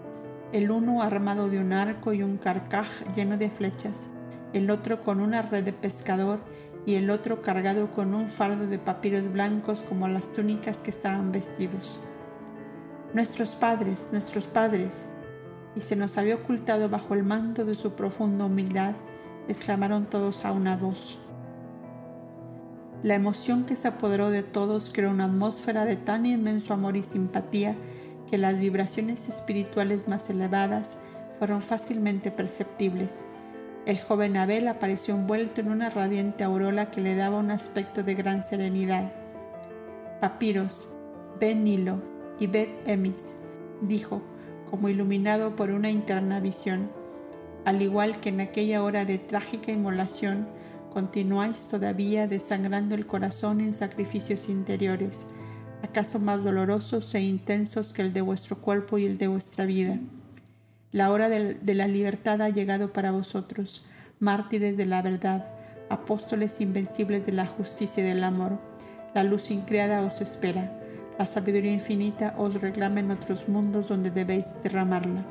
el 0.52 0.70
uno 0.70 1.02
armado 1.02 1.48
de 1.48 1.58
un 1.58 1.72
arco 1.72 2.12
y 2.12 2.22
un 2.22 2.36
carcaj 2.36 2.86
lleno 3.16 3.36
de 3.36 3.50
flechas, 3.50 4.10
el 4.52 4.70
otro 4.70 5.02
con 5.02 5.20
una 5.20 5.42
red 5.42 5.64
de 5.64 5.72
pescador 5.72 6.38
y 6.86 6.96
el 6.96 7.10
otro 7.10 7.40
cargado 7.40 7.90
con 7.90 8.14
un 8.14 8.28
fardo 8.28 8.66
de 8.66 8.78
papiros 8.78 9.32
blancos 9.32 9.82
como 9.82 10.08
las 10.08 10.32
túnicas 10.32 10.78
que 10.78 10.90
estaban 10.90 11.32
vestidos. 11.32 11.98
Nuestros 13.14 13.54
padres, 13.54 14.08
nuestros 14.12 14.46
padres, 14.46 15.10
y 15.76 15.80
se 15.80 15.96
nos 15.96 16.18
había 16.18 16.36
ocultado 16.36 16.88
bajo 16.88 17.14
el 17.14 17.22
manto 17.22 17.64
de 17.64 17.74
su 17.74 17.92
profunda 17.92 18.44
humildad, 18.44 18.94
exclamaron 19.48 20.06
todos 20.06 20.44
a 20.44 20.52
una 20.52 20.76
voz. 20.76 21.18
La 23.02 23.14
emoción 23.14 23.64
que 23.64 23.76
se 23.76 23.88
apoderó 23.88 24.30
de 24.30 24.42
todos 24.42 24.90
creó 24.92 25.10
una 25.10 25.26
atmósfera 25.26 25.84
de 25.84 25.96
tan 25.96 26.26
inmenso 26.26 26.72
amor 26.72 26.96
y 26.96 27.02
simpatía 27.02 27.76
que 28.30 28.38
las 28.38 28.58
vibraciones 28.58 29.28
espirituales 29.28 30.08
más 30.08 30.30
elevadas 30.30 30.96
fueron 31.38 31.60
fácilmente 31.60 32.30
perceptibles 32.30 33.24
el 33.86 34.00
joven 34.00 34.36
Abel 34.38 34.66
apareció 34.68 35.14
envuelto 35.14 35.60
en 35.60 35.70
una 35.70 35.90
radiante 35.90 36.42
aurora 36.42 36.90
que 36.90 37.02
le 37.02 37.14
daba 37.14 37.38
un 37.38 37.50
aspecto 37.50 38.02
de 38.02 38.14
gran 38.14 38.42
serenidad. 38.42 39.12
Papiros, 40.20 40.88
Ben 41.38 41.64
Nilo 41.64 42.00
y 42.40 42.46
Bet 42.46 42.88
Emis, 42.88 43.36
dijo, 43.82 44.22
como 44.70 44.88
iluminado 44.88 45.54
por 45.54 45.70
una 45.70 45.90
interna 45.90 46.40
visión. 46.40 46.90
Al 47.66 47.82
igual 47.82 48.20
que 48.20 48.30
en 48.30 48.40
aquella 48.40 48.82
hora 48.82 49.04
de 49.04 49.18
trágica 49.18 49.70
inmolación, 49.70 50.48
continuáis 50.92 51.68
todavía 51.68 52.26
desangrando 52.26 52.94
el 52.94 53.06
corazón 53.06 53.60
en 53.60 53.74
sacrificios 53.74 54.48
interiores, 54.48 55.28
acaso 55.82 56.18
más 56.18 56.44
dolorosos 56.44 57.14
e 57.14 57.20
intensos 57.20 57.92
que 57.92 58.00
el 58.00 58.12
de 58.12 58.22
vuestro 58.22 58.58
cuerpo 58.58 58.96
y 58.96 59.04
el 59.04 59.18
de 59.18 59.28
vuestra 59.28 59.66
vida. 59.66 59.98
La 60.94 61.10
hora 61.10 61.28
de, 61.28 61.74
la 61.74 61.88
libertad 61.88 62.40
ha 62.40 62.50
llegado 62.50 62.92
para 62.92 63.10
vosotros, 63.10 63.84
mártires 64.20 64.76
de 64.76 64.86
la 64.86 65.02
verdad, 65.02 65.44
apóstoles 65.90 66.60
invencibles 66.60 67.26
de 67.26 67.32
la 67.32 67.48
justicia 67.48 68.04
y 68.04 68.06
del 68.06 68.22
amor. 68.22 68.60
La 69.12 69.24
luz 69.24 69.50
increada 69.50 70.02
os 70.02 70.20
espera. 70.20 70.70
La 71.18 71.26
sabiduría 71.26 71.72
infinita 71.72 72.36
os 72.38 72.60
reclama 72.60 73.00
en 73.00 73.10
otros 73.10 73.48
mundos 73.48 73.88
donde 73.88 74.12
debéis 74.12 74.46
derramarla. 74.62 75.24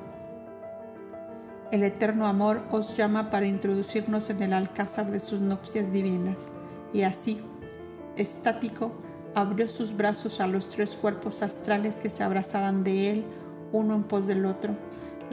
El 1.71 1.83
eterno 1.83 2.27
amor 2.27 2.61
os 2.69 2.97
llama 2.97 3.29
para 3.29 3.47
introducirnos 3.47 4.29
en 4.29 4.43
el 4.43 4.51
alcázar 4.51 5.11
de 5.11 5.21
sus 5.21 5.39
nupcias 5.39 5.93
divinas. 5.93 6.51
Y 6.91 7.03
así, 7.03 7.39
estático, 8.17 8.91
abrió 9.33 9.69
sus 9.69 9.95
brazos 9.95 10.41
a 10.41 10.47
los 10.47 10.67
tres 10.67 10.93
cuerpos 10.93 11.41
astrales 11.41 12.01
que 12.01 12.09
se 12.09 12.21
abrazaban 12.21 12.83
de 12.83 13.11
él, 13.11 13.23
uno 13.71 13.95
en 13.95 14.03
pos 14.03 14.27
del 14.27 14.45
otro 14.45 14.75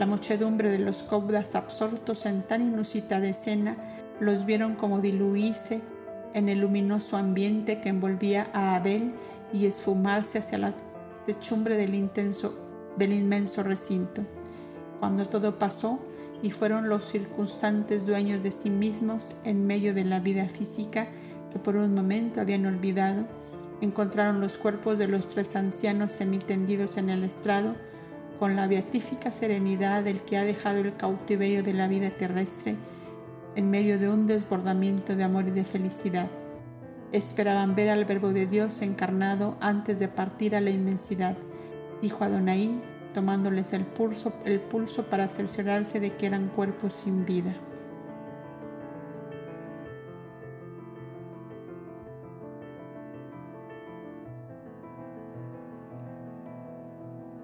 la 0.01 0.07
muchedumbre 0.07 0.71
de 0.71 0.79
los 0.79 1.03
cobdas 1.03 1.53
absortos 1.53 2.25
en 2.25 2.41
tan 2.41 2.63
inusitada 2.63 3.27
escena 3.27 3.77
los 4.19 4.47
vieron 4.47 4.73
como 4.73 4.99
diluirse 4.99 5.79
en 6.33 6.49
el 6.49 6.61
luminoso 6.61 7.17
ambiente 7.17 7.79
que 7.79 7.89
envolvía 7.89 8.47
a 8.51 8.75
Abel 8.75 9.13
y 9.53 9.67
esfumarse 9.67 10.39
hacia 10.39 10.57
la 10.57 10.73
techumbre 11.23 11.77
del, 11.77 11.93
intenso, 11.93 12.57
del 12.97 13.13
inmenso 13.13 13.61
recinto. 13.61 14.23
Cuando 14.99 15.27
todo 15.27 15.59
pasó 15.59 15.99
y 16.41 16.49
fueron 16.49 16.89
los 16.89 17.05
circunstantes 17.05 18.07
dueños 18.07 18.41
de 18.41 18.51
sí 18.51 18.71
mismos 18.71 19.35
en 19.43 19.67
medio 19.67 19.93
de 19.93 20.05
la 20.05 20.19
vida 20.19 20.49
física 20.49 21.09
que 21.51 21.59
por 21.59 21.75
un 21.75 21.93
momento 21.93 22.41
habían 22.41 22.65
olvidado, 22.65 23.27
encontraron 23.81 24.41
los 24.41 24.57
cuerpos 24.57 24.97
de 24.97 25.07
los 25.07 25.27
tres 25.27 25.55
ancianos 25.55 26.11
semitendidos 26.11 26.97
en 26.97 27.11
el 27.11 27.23
estrado, 27.23 27.75
con 28.41 28.55
la 28.55 28.65
beatífica 28.65 29.31
serenidad 29.31 30.03
del 30.03 30.23
que 30.23 30.35
ha 30.35 30.43
dejado 30.43 30.79
el 30.79 30.95
cautiverio 30.95 31.61
de 31.61 31.75
la 31.75 31.87
vida 31.87 32.09
terrestre 32.09 32.75
en 33.55 33.69
medio 33.69 33.99
de 33.99 34.09
un 34.09 34.25
desbordamiento 34.25 35.15
de 35.15 35.23
amor 35.23 35.47
y 35.47 35.51
de 35.51 35.63
felicidad. 35.63 36.27
Esperaban 37.11 37.75
ver 37.75 37.89
al 37.91 38.03
Verbo 38.05 38.29
de 38.29 38.47
Dios 38.47 38.81
encarnado 38.81 39.57
antes 39.61 39.99
de 39.99 40.07
partir 40.07 40.55
a 40.55 40.59
la 40.59 40.71
inmensidad, 40.71 41.37
dijo 42.01 42.23
Adonai, 42.23 42.81
tomándoles 43.13 43.73
el 43.73 43.85
pulso, 43.85 44.33
el 44.43 44.59
pulso 44.59 45.03
para 45.03 45.27
cerciorarse 45.27 45.99
de 45.99 46.15
que 46.15 46.25
eran 46.25 46.47
cuerpos 46.47 46.93
sin 46.93 47.27
vida. 47.27 47.53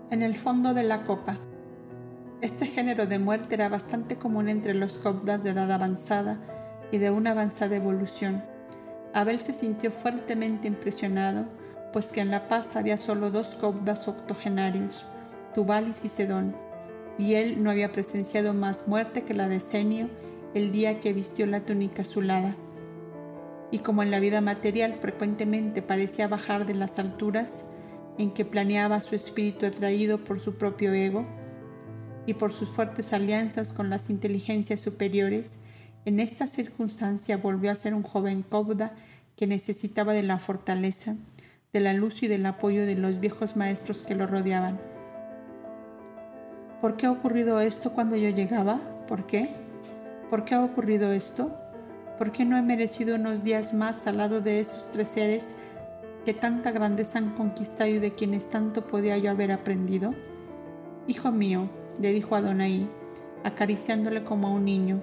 En 0.10 0.22
el 0.22 0.38
fondo 0.38 0.74
de 0.74 0.84
la 0.84 1.04
copa. 1.04 1.38
Este 2.40 2.66
género 2.66 3.08
de 3.08 3.20
muerte 3.20 3.56
era 3.56 3.68
bastante 3.68 4.16
común 4.16 4.48
entre 4.48 4.74
los 4.74 4.98
cobdas 5.00 5.44
de 5.44 5.50
edad 5.50 5.70
avanzada 5.70 6.40
y 6.94 6.98
de 6.98 7.12
una 7.12 7.32
avanzada 7.32 7.76
evolución. 7.76 8.42
Abel 9.14 9.42
se 9.42 9.52
sintió 9.52 9.92
fuertemente 9.92 10.70
impresionado, 10.70 11.44
pues 11.92 12.08
que 12.08 12.22
en 12.22 12.32
La 12.32 12.48
Paz 12.48 12.78
había 12.78 12.96
solo 12.96 13.32
dos 13.32 13.56
cobdas 13.56 14.08
octogenarios, 14.08 15.06
Tubal 15.54 15.90
y 15.90 15.94
Cicedón, 15.94 16.56
y 17.18 17.34
él 17.34 17.62
no 17.62 17.70
había 17.70 17.92
presenciado 17.92 18.54
más 18.54 18.88
muerte 18.88 19.24
que 19.24 19.34
la 19.34 19.50
de 19.50 19.60
Senio 19.60 20.10
el 20.54 20.72
día 20.72 21.02
que 21.02 21.12
vistió 21.12 21.46
la 21.48 21.66
túnica 21.66 22.04
azulada. 22.04 22.56
Y 23.72 23.80
como 23.80 24.04
en 24.04 24.12
la 24.12 24.22
vida 24.22 24.40
material 24.40 24.94
frecuentemente 24.94 25.82
parecía 25.82 26.30
bajar 26.30 26.66
de 26.66 26.76
las 26.76 26.98
alturas, 26.98 27.66
en 28.18 28.32
que 28.32 28.46
planeaba 28.46 29.02
su 29.02 29.16
espíritu 29.16 29.66
atraído 29.66 30.24
por 30.24 30.40
su 30.40 30.56
propio 30.56 30.94
ego 30.94 31.26
y 32.26 32.34
por 32.34 32.52
sus 32.52 32.70
fuertes 32.70 33.14
alianzas 33.14 33.74
con 33.74 33.90
las 33.90 34.10
inteligencias 34.10 34.82
superiores, 34.82 35.60
en 36.06 36.20
esta 36.20 36.48
circunstancia 36.48 37.38
volvió 37.38 37.72
a 37.72 37.76
ser 37.76 37.94
un 37.94 38.04
joven 38.04 38.42
Cobda 38.42 38.94
que 39.36 39.48
necesitaba 39.48 40.14
de 40.14 40.24
la 40.24 40.40
fortaleza, 40.40 41.16
de 41.74 41.80
la 41.80 41.94
luz 41.94 42.24
y 42.24 42.28
del 42.28 42.46
apoyo 42.46 42.86
de 42.86 42.96
los 42.96 43.20
viejos 43.20 43.56
maestros 43.56 44.04
que 44.04 44.16
lo 44.16 44.26
rodeaban. 44.26 44.80
¿Por 46.82 46.96
qué 46.96 47.08
ha 47.08 47.12
ocurrido 47.12 47.60
esto 47.60 47.94
cuando 47.94 48.16
yo 48.16 48.30
llegaba? 48.30 48.80
¿Por 49.08 49.26
qué? 49.26 49.50
¿Por 50.30 50.46
qué 50.46 50.56
ha 50.56 50.64
ocurrido 50.64 51.12
esto? 51.12 51.56
¿Por 52.18 52.32
qué 52.32 52.46
no 52.46 52.58
he 52.58 52.62
merecido 52.62 53.16
unos 53.16 53.44
días 53.44 53.74
más 53.74 54.08
al 54.08 54.18
lado 54.18 54.42
de 54.42 54.60
esos 54.60 54.90
tres 54.92 55.10
seres 55.10 55.56
que 56.28 56.34
tanta 56.34 56.72
grandeza 56.72 57.20
han 57.20 57.30
conquistado 57.30 57.90
y 57.90 58.00
de 58.00 58.14
quienes 58.14 58.50
tanto 58.50 58.86
podía 58.86 59.18
yo 59.18 59.32
haber 59.32 59.54
aprendido? 59.54 60.14
Hijo 61.08 61.32
mío, 61.32 61.70
le 62.02 62.12
dijo 62.12 62.36
Adonai, 62.36 62.86
acariciándole 63.46 64.26
como 64.26 64.50
a 64.50 64.52
un 64.52 64.66
niño, 64.66 65.02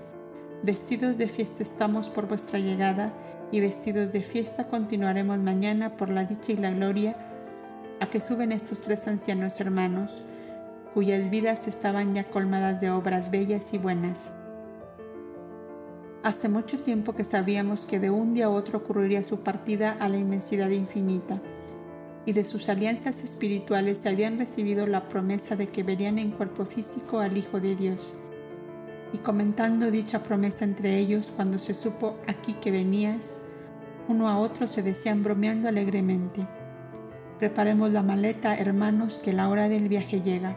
vestidos 0.62 1.16
de 1.16 1.28
fiesta 1.28 1.62
estamos 1.62 2.10
por 2.10 2.28
vuestra 2.28 2.58
llegada 2.58 3.10
y 3.50 3.60
vestidos 3.60 4.12
de 4.12 4.22
fiesta 4.22 4.68
continuaremos 4.68 5.38
mañana 5.38 5.96
por 5.96 6.10
la 6.10 6.26
dicha 6.26 6.52
y 6.52 6.58
la 6.58 6.72
gloria 6.72 7.16
a 8.00 8.10
que 8.10 8.20
suben 8.20 8.52
estos 8.52 8.82
tres 8.82 9.08
ancianos 9.08 9.58
hermanos, 9.60 10.22
cuyas 10.92 11.30
vidas 11.30 11.68
estaban 11.68 12.12
ya 12.12 12.24
colmadas 12.24 12.82
de 12.82 12.90
obras 12.90 13.30
bellas 13.30 13.72
y 13.72 13.78
buenas. 13.78 14.30
Hace 16.24 16.48
mucho 16.48 16.78
tiempo 16.78 17.14
que 17.14 17.22
sabíamos 17.22 17.84
que 17.84 18.00
de 18.00 18.08
un 18.08 18.32
día 18.32 18.46
a 18.46 18.48
otro 18.50 18.78
ocurriría 18.78 19.22
su 19.22 19.40
partida 19.40 19.94
a 20.00 20.08
la 20.08 20.16
inmensidad 20.16 20.70
infinita, 20.70 21.38
y 22.24 22.32
de 22.32 22.44
sus 22.44 22.70
alianzas 22.70 23.22
espirituales 23.22 23.98
se 23.98 24.08
habían 24.08 24.38
recibido 24.38 24.86
la 24.86 25.06
promesa 25.10 25.54
de 25.54 25.66
que 25.66 25.82
verían 25.82 26.18
en 26.18 26.30
cuerpo 26.30 26.64
físico 26.64 27.18
al 27.18 27.36
Hijo 27.36 27.60
de 27.60 27.76
Dios. 27.76 28.14
Y 29.12 29.18
comentando 29.18 29.90
dicha 29.90 30.22
promesa 30.22 30.64
entre 30.64 30.96
ellos, 30.96 31.30
cuando 31.30 31.58
se 31.58 31.74
supo 31.74 32.16
aquí 32.26 32.54
que 32.54 32.70
venías, 32.70 33.42
uno 34.08 34.26
a 34.26 34.38
otro 34.38 34.66
se 34.66 34.82
decían 34.82 35.22
bromeando 35.22 35.68
alegremente. 35.68 36.48
Preparemos 37.38 37.90
la 37.90 38.02
maleta, 38.02 38.56
hermanos, 38.56 39.20
que 39.22 39.34
la 39.34 39.50
hora 39.50 39.68
del 39.68 39.90
viaje 39.90 40.22
llega. 40.22 40.56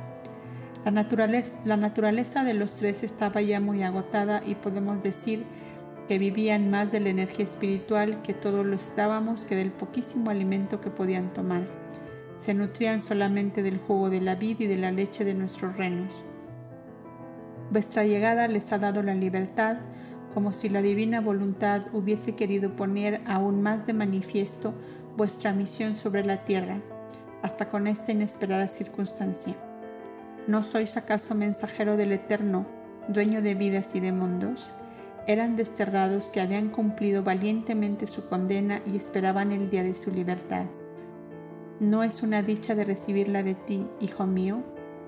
La 0.88 1.76
naturaleza, 1.76 2.45
de 2.45 2.53
los 2.53 2.76
tres 2.76 3.03
estaba 3.03 3.41
ya 3.41 3.59
muy 3.59 3.84
agotada 3.84 4.41
y 4.45 4.55
podemos 4.55 5.03
decir 5.03 5.43
que 6.07 6.18
vivían 6.18 6.72
más 6.72 6.93
de 6.93 7.01
la 7.01 7.09
energía 7.09 7.43
espiritual 7.43 8.22
que 8.22 8.34
todos 8.34 8.65
lo 8.65 8.73
estábamos 8.73 9.43
que 9.43 9.57
del 9.57 9.72
poquísimo 9.72 10.31
alimento 10.31 10.80
que 10.80 10.89
podían 10.89 11.34
tomar. 11.34 11.65
Se 12.38 12.53
nutrían 12.53 13.01
solamente 13.01 13.64
del 13.64 13.80
jugo 13.80 14.09
de 14.09 14.22
la 14.22 14.35
vid 14.35 14.61
y 14.61 14.68
de 14.68 14.77
la 14.77 14.91
leche 14.91 15.26
de 15.26 15.34
nuestros 15.34 15.76
renos. 15.76 16.23
Vuestra 17.69 18.05
llegada 18.05 18.47
les 18.47 18.72
ha 18.72 18.80
dado 18.80 19.03
la 19.03 19.14
libertad, 19.14 19.80
como 20.34 20.53
si 20.53 20.69
la 20.69 20.81
divina 20.81 21.19
voluntad 21.19 21.81
hubiese 21.91 22.35
querido 22.35 22.77
poner 22.77 23.19
aún 23.26 23.61
más 23.61 23.85
de 23.85 23.91
manifiesto 23.91 24.73
vuestra 25.18 25.51
misión 25.51 25.97
sobre 25.97 26.23
la 26.23 26.45
tierra, 26.45 26.80
hasta 27.41 27.68
con 27.68 27.88
esta 27.88 28.14
inesperada 28.14 28.69
circunstancia. 28.69 29.66
¿No 30.48 30.64
sois 30.64 30.95
acaso 30.95 31.36
mensajero 31.36 31.98
del 31.98 32.14
Eterno, 32.14 32.65
dueño 33.10 33.41
de 33.41 33.53
vidas 33.53 33.95
y 33.95 33.99
de 33.99 34.14
mundos? 34.14 34.72
Eran 35.28 35.57
desterrados 35.57 36.30
que 36.30 36.40
habían 36.40 36.69
cumplido 36.69 37.22
valientemente 37.22 38.07
su 38.07 38.30
condena 38.30 38.82
y 38.86 38.95
esperaban 38.95 39.52
el 39.52 39.69
día 39.69 39.84
de 39.84 39.94
su 39.94 40.10
libertad. 40.10 40.68
¿No 41.82 42.02
es 42.02 42.24
una 42.24 42.44
dicha 42.44 42.76
de 42.76 42.86
recibirla 42.86 43.44
de 43.44 43.56
ti, 43.56 43.88
hijo 43.99 44.26
mío? 44.26 44.64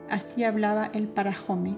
Así 0.10 0.44
hablaba 0.44 0.90
el 0.94 1.08
parajome, 1.08 1.78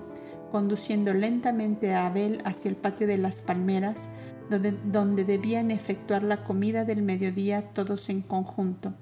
conduciendo 0.52 1.14
lentamente 1.14 1.94
a 1.94 2.08
Abel 2.08 2.42
hacia 2.46 2.70
el 2.70 2.78
patio 2.78 3.06
de 3.06 3.20
las 3.20 3.42
palmeras, 3.42 4.10
donde, 4.50 4.72
donde 4.86 5.24
debían 5.24 5.70
efectuar 5.70 6.24
la 6.24 6.44
comida 6.44 6.84
del 6.84 7.04
mediodía 7.04 7.62
todos 7.74 8.10
en 8.10 8.24
conjunto. 8.24 8.96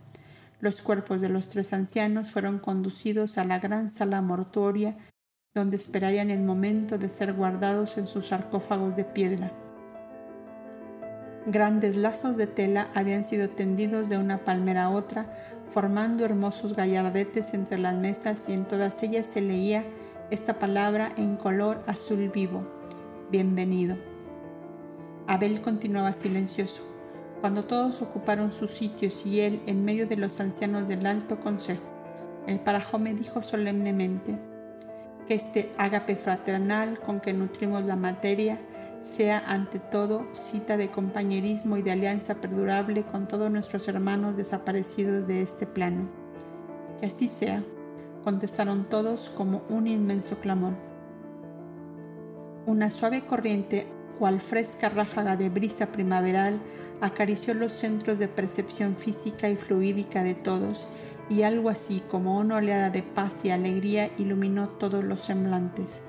Los 0.60 0.82
cuerpos 0.82 1.22
de 1.22 1.30
los 1.30 1.50
tres 1.50 1.72
ancianos 1.72 2.32
fueron 2.32 2.60
conducidos 2.60 3.38
a 3.38 3.46
la 3.46 3.60
gran 3.60 3.90
sala 3.90 4.22
mortuoria 4.22 4.98
donde 5.56 5.78
esperarían 5.78 6.30
el 6.30 6.42
momento 6.42 6.98
de 6.98 7.10
ser 7.10 7.34
guardados 7.34 7.98
en 7.98 8.08
sus 8.08 8.28
sarcófagos 8.28 8.96
de 8.96 9.04
piedra. 9.04 9.52
Grandes 11.46 11.96
lazos 11.96 12.38
de 12.38 12.48
tela 12.48 12.90
habían 12.94 13.24
sido 13.24 13.50
tendidos 13.50 14.10
de 14.10 14.18
una 14.18 14.44
palmera 14.44 14.86
a 14.86 14.90
otra, 14.90 15.34
formando 15.70 16.26
hermosos 16.26 16.76
gallardetes 16.76 17.54
entre 17.54 17.78
las 17.80 17.98
mesas 17.98 18.48
y 18.50 18.54
en 18.54 18.66
todas 18.66 19.02
ellas 19.02 19.26
se 19.26 19.42
leía 19.42 19.86
esta 20.30 20.60
palabra 20.60 21.12
en 21.18 21.38
color 21.38 21.82
azul 21.88 22.30
vivo, 22.30 22.68
bienvenido. 23.32 23.98
Abel 25.28 25.62
continuaba 25.62 26.12
silencioso. 26.12 26.89
Cuando 27.42 27.64
todos 27.64 28.02
ocuparon 28.02 28.52
sus 28.52 28.72
sitios 28.72 29.26
y 29.26 29.40
él 29.40 29.62
en 29.66 29.86
medio 29.86 30.08
de 30.08 30.18
los 30.18 30.40
ancianos 30.42 30.88
del 30.88 31.06
alto 31.06 31.40
consejo, 31.40 31.84
el 32.48 32.60
parajome 32.60 33.14
dijo 33.14 33.42
solemnemente, 33.42 34.38
que 35.30 35.36
este 35.36 35.72
ágape 35.78 36.16
fraternal 36.16 37.00
con 37.00 37.20
que 37.20 37.34
nutrimos 37.34 37.84
la 37.84 37.96
materia 37.96 38.60
sea 39.04 39.38
ante 39.46 39.78
todo 39.78 40.28
cita 40.32 40.76
de 40.76 40.90
compañerismo 40.90 41.78
y 41.78 41.84
de 41.84 41.92
alianza 41.92 42.34
perdurable 42.34 43.04
con 43.04 43.28
todos 43.28 43.52
nuestros 43.52 43.88
hermanos 43.88 44.36
desaparecidos 44.36 45.28
de 45.28 45.44
este 45.44 45.68
plano. 45.68 46.10
Que 47.00 47.06
así 47.06 47.28
sea, 47.28 47.64
contestaron 48.24 48.90
todos 48.90 49.30
como 49.30 49.62
un 49.70 49.86
inmenso 49.86 50.40
clamor. 50.40 50.74
Una 52.66 52.90
suave 52.90 53.22
corriente 53.22 53.86
cual 54.20 54.42
fresca 54.42 54.90
ráfaga 54.90 55.38
de 55.38 55.50
brisa 55.50 55.88
primaveral, 55.88 56.60
acarició 57.02 57.54
los 57.54 57.72
centros 57.72 58.20
de 58.20 58.28
percepción 58.28 58.98
física 58.98 59.50
y 59.50 59.56
fluídica 59.56 60.22
de 60.22 60.36
todos, 60.36 60.90
y 61.30 61.44
algo 61.44 61.70
así 61.70 62.04
como 62.12 62.38
una 62.38 62.58
oleada 62.58 62.90
de 62.90 63.02
paz 63.02 63.46
y 63.46 63.52
alegría 63.52 64.12
iluminó 64.18 64.68
todos 64.68 65.04
los 65.04 65.22
semblantes. 65.22 66.04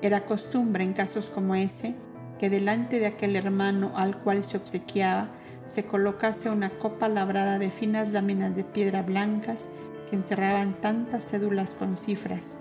Era 0.00 0.24
costumbre 0.24 0.84
en 0.84 0.92
casos 0.92 1.30
como 1.30 1.54
ese 1.56 1.94
que 2.38 2.48
delante 2.48 3.00
de 3.00 3.06
aquel 3.06 3.34
hermano 3.34 3.90
al 3.96 4.16
cual 4.20 4.44
se 4.44 4.58
obsequiaba 4.58 5.28
se 5.66 5.84
colocase 5.84 6.50
una 6.50 6.70
copa 6.70 7.08
labrada 7.08 7.58
de 7.58 7.70
finas 7.70 8.10
láminas 8.12 8.54
de 8.54 8.62
piedra 8.62 9.02
blancas 9.02 9.68
que 10.08 10.16
encerraban 10.16 10.80
tantas 10.80 11.24
cédulas 11.28 11.74
con 11.74 11.96
cifras. 11.96 12.58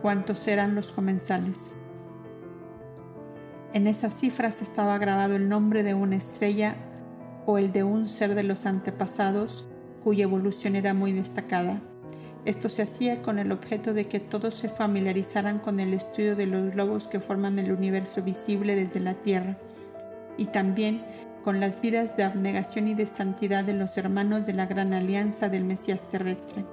¿Cuántos 0.00 0.46
eran 0.46 0.74
los 0.74 0.92
comensales? 0.92 1.74
En 3.74 3.88
esas 3.88 4.14
cifras 4.14 4.62
estaba 4.62 4.96
grabado 4.98 5.34
el 5.34 5.48
nombre 5.48 5.82
de 5.82 5.94
una 5.94 6.14
estrella 6.14 6.76
o 7.44 7.58
el 7.58 7.72
de 7.72 7.82
un 7.82 8.06
ser 8.06 8.36
de 8.36 8.44
los 8.44 8.66
antepasados 8.66 9.64
cuya 10.04 10.22
evolución 10.22 10.76
era 10.76 10.94
muy 10.94 11.10
destacada. 11.10 11.80
Esto 12.44 12.68
se 12.68 12.82
hacía 12.82 13.20
con 13.20 13.40
el 13.40 13.50
objeto 13.50 13.92
de 13.92 14.04
que 14.04 14.20
todos 14.20 14.54
se 14.54 14.68
familiarizaran 14.68 15.58
con 15.58 15.80
el 15.80 15.92
estudio 15.92 16.36
de 16.36 16.46
los 16.46 16.72
globos 16.72 17.08
que 17.08 17.18
forman 17.18 17.58
el 17.58 17.72
universo 17.72 18.22
visible 18.22 18.76
desde 18.76 19.00
la 19.00 19.14
Tierra 19.14 19.58
y 20.38 20.46
también 20.46 21.04
con 21.42 21.58
las 21.58 21.80
vidas 21.80 22.16
de 22.16 22.22
abnegación 22.22 22.86
y 22.86 22.94
de 22.94 23.08
santidad 23.08 23.64
de 23.64 23.74
los 23.74 23.98
hermanos 23.98 24.46
de 24.46 24.52
la 24.52 24.66
gran 24.66 24.94
alianza 24.94 25.48
del 25.48 25.64
Mesías 25.64 26.08
terrestre. 26.08 26.64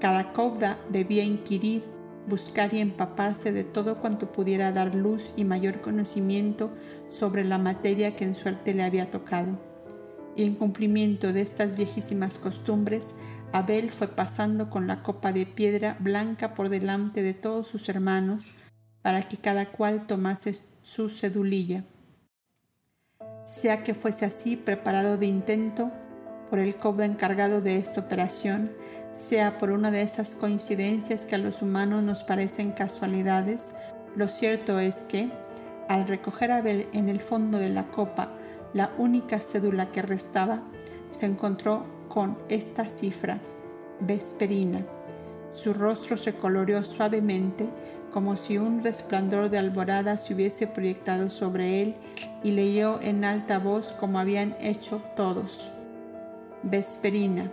Cada 0.00 0.32
cobda 0.32 0.78
debía 0.88 1.22
inquirir 1.22 1.84
buscar 2.28 2.74
y 2.74 2.80
empaparse 2.80 3.52
de 3.52 3.64
todo 3.64 4.00
cuanto 4.00 4.30
pudiera 4.30 4.72
dar 4.72 4.94
luz 4.94 5.32
y 5.36 5.44
mayor 5.44 5.80
conocimiento 5.80 6.70
sobre 7.08 7.44
la 7.44 7.58
materia 7.58 8.14
que 8.14 8.24
en 8.24 8.34
suerte 8.34 8.74
le 8.74 8.82
había 8.82 9.10
tocado. 9.10 9.58
Y 10.36 10.44
en 10.44 10.54
cumplimiento 10.54 11.32
de 11.32 11.40
estas 11.40 11.76
viejísimas 11.76 12.38
costumbres, 12.38 13.14
Abel 13.52 13.90
fue 13.90 14.08
pasando 14.08 14.70
con 14.70 14.86
la 14.86 15.02
copa 15.02 15.32
de 15.32 15.46
piedra 15.46 15.96
blanca 15.98 16.54
por 16.54 16.68
delante 16.68 17.22
de 17.22 17.34
todos 17.34 17.66
sus 17.66 17.88
hermanos, 17.88 18.52
para 19.02 19.22
que 19.22 19.36
cada 19.36 19.70
cual 19.70 20.06
tomase 20.06 20.52
su 20.82 21.08
cedulilla. 21.08 21.84
Sea 23.46 23.82
que 23.82 23.94
fuese 23.94 24.26
así 24.26 24.56
preparado 24.56 25.16
de 25.16 25.26
intento 25.26 25.90
por 26.50 26.58
el 26.58 26.76
cobo 26.76 27.02
encargado 27.02 27.60
de 27.60 27.78
esta 27.78 28.00
operación, 28.00 28.70
sea 29.18 29.58
por 29.58 29.70
una 29.72 29.90
de 29.90 30.02
esas 30.02 30.34
coincidencias 30.34 31.24
que 31.24 31.34
a 31.34 31.38
los 31.38 31.60
humanos 31.60 32.04
nos 32.04 32.22
parecen 32.22 32.70
casualidades, 32.70 33.74
lo 34.14 34.28
cierto 34.28 34.78
es 34.78 35.02
que, 35.02 35.28
al 35.88 36.06
recoger 36.06 36.52
Abel 36.52 36.86
en 36.92 37.08
el 37.08 37.20
fondo 37.20 37.58
de 37.58 37.68
la 37.68 37.88
copa 37.88 38.30
la 38.74 38.90
única 38.96 39.40
cédula 39.40 39.90
que 39.90 40.02
restaba, 40.02 40.62
se 41.10 41.26
encontró 41.26 41.84
con 42.08 42.38
esta 42.48 42.86
cifra, 42.86 43.38
Vesperina. 44.00 44.84
Su 45.50 45.72
rostro 45.72 46.16
se 46.16 46.34
coloreó 46.34 46.84
suavemente, 46.84 47.68
como 48.12 48.36
si 48.36 48.56
un 48.56 48.82
resplandor 48.82 49.50
de 49.50 49.58
alborada 49.58 50.16
se 50.16 50.34
hubiese 50.34 50.66
proyectado 50.66 51.30
sobre 51.30 51.82
él, 51.82 51.94
y 52.44 52.52
leyó 52.52 53.00
en 53.02 53.24
alta 53.24 53.58
voz 53.58 53.92
como 53.92 54.18
habían 54.18 54.54
hecho 54.60 55.00
todos. 55.16 55.72
Vesperina. 56.62 57.50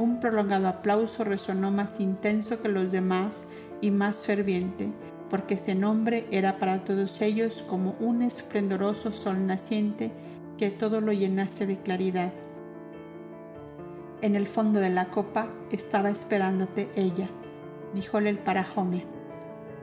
Un 0.00 0.18
prolongado 0.18 0.66
aplauso 0.66 1.24
resonó 1.24 1.70
más 1.70 2.00
intenso 2.00 2.58
que 2.58 2.70
los 2.70 2.90
demás 2.90 3.46
y 3.82 3.90
más 3.90 4.24
ferviente, 4.24 4.88
porque 5.28 5.56
ese 5.56 5.74
nombre 5.74 6.26
era 6.30 6.58
para 6.58 6.84
todos 6.84 7.20
ellos 7.20 7.62
como 7.68 7.94
un 8.00 8.22
esplendoroso 8.22 9.12
sol 9.12 9.46
naciente 9.46 10.10
que 10.56 10.70
todo 10.70 11.02
lo 11.02 11.12
llenase 11.12 11.66
de 11.66 11.76
claridad. 11.76 12.32
En 14.22 14.36
el 14.36 14.46
fondo 14.46 14.80
de 14.80 14.88
la 14.88 15.10
copa 15.10 15.50
estaba 15.70 16.08
esperándote 16.08 16.88
ella, 16.96 17.28
díjole 17.94 18.30
el 18.30 18.38
parajome. 18.38 19.04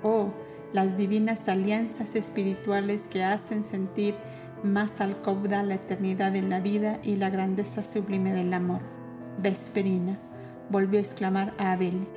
Oh, 0.02 0.30
las 0.74 0.98
divinas 0.98 1.48
alianzas 1.48 2.16
espirituales 2.16 3.06
que 3.06 3.24
hacen 3.24 3.64
sentir 3.64 4.16
más 4.64 5.00
al 5.00 5.22
cobda 5.22 5.62
la 5.62 5.76
eternidad 5.76 6.36
en 6.36 6.50
la 6.50 6.60
vida 6.60 6.98
y 7.04 7.18
la 7.18 7.30
grandeza 7.30 7.86
sublime 7.86 8.34
del 8.34 8.52
amor. 8.56 8.97
Vesperina, 9.38 10.18
volvió 10.70 11.00
a 11.00 11.04
exclamar 11.04 11.54
a 11.60 11.72
Abel. 11.74 12.08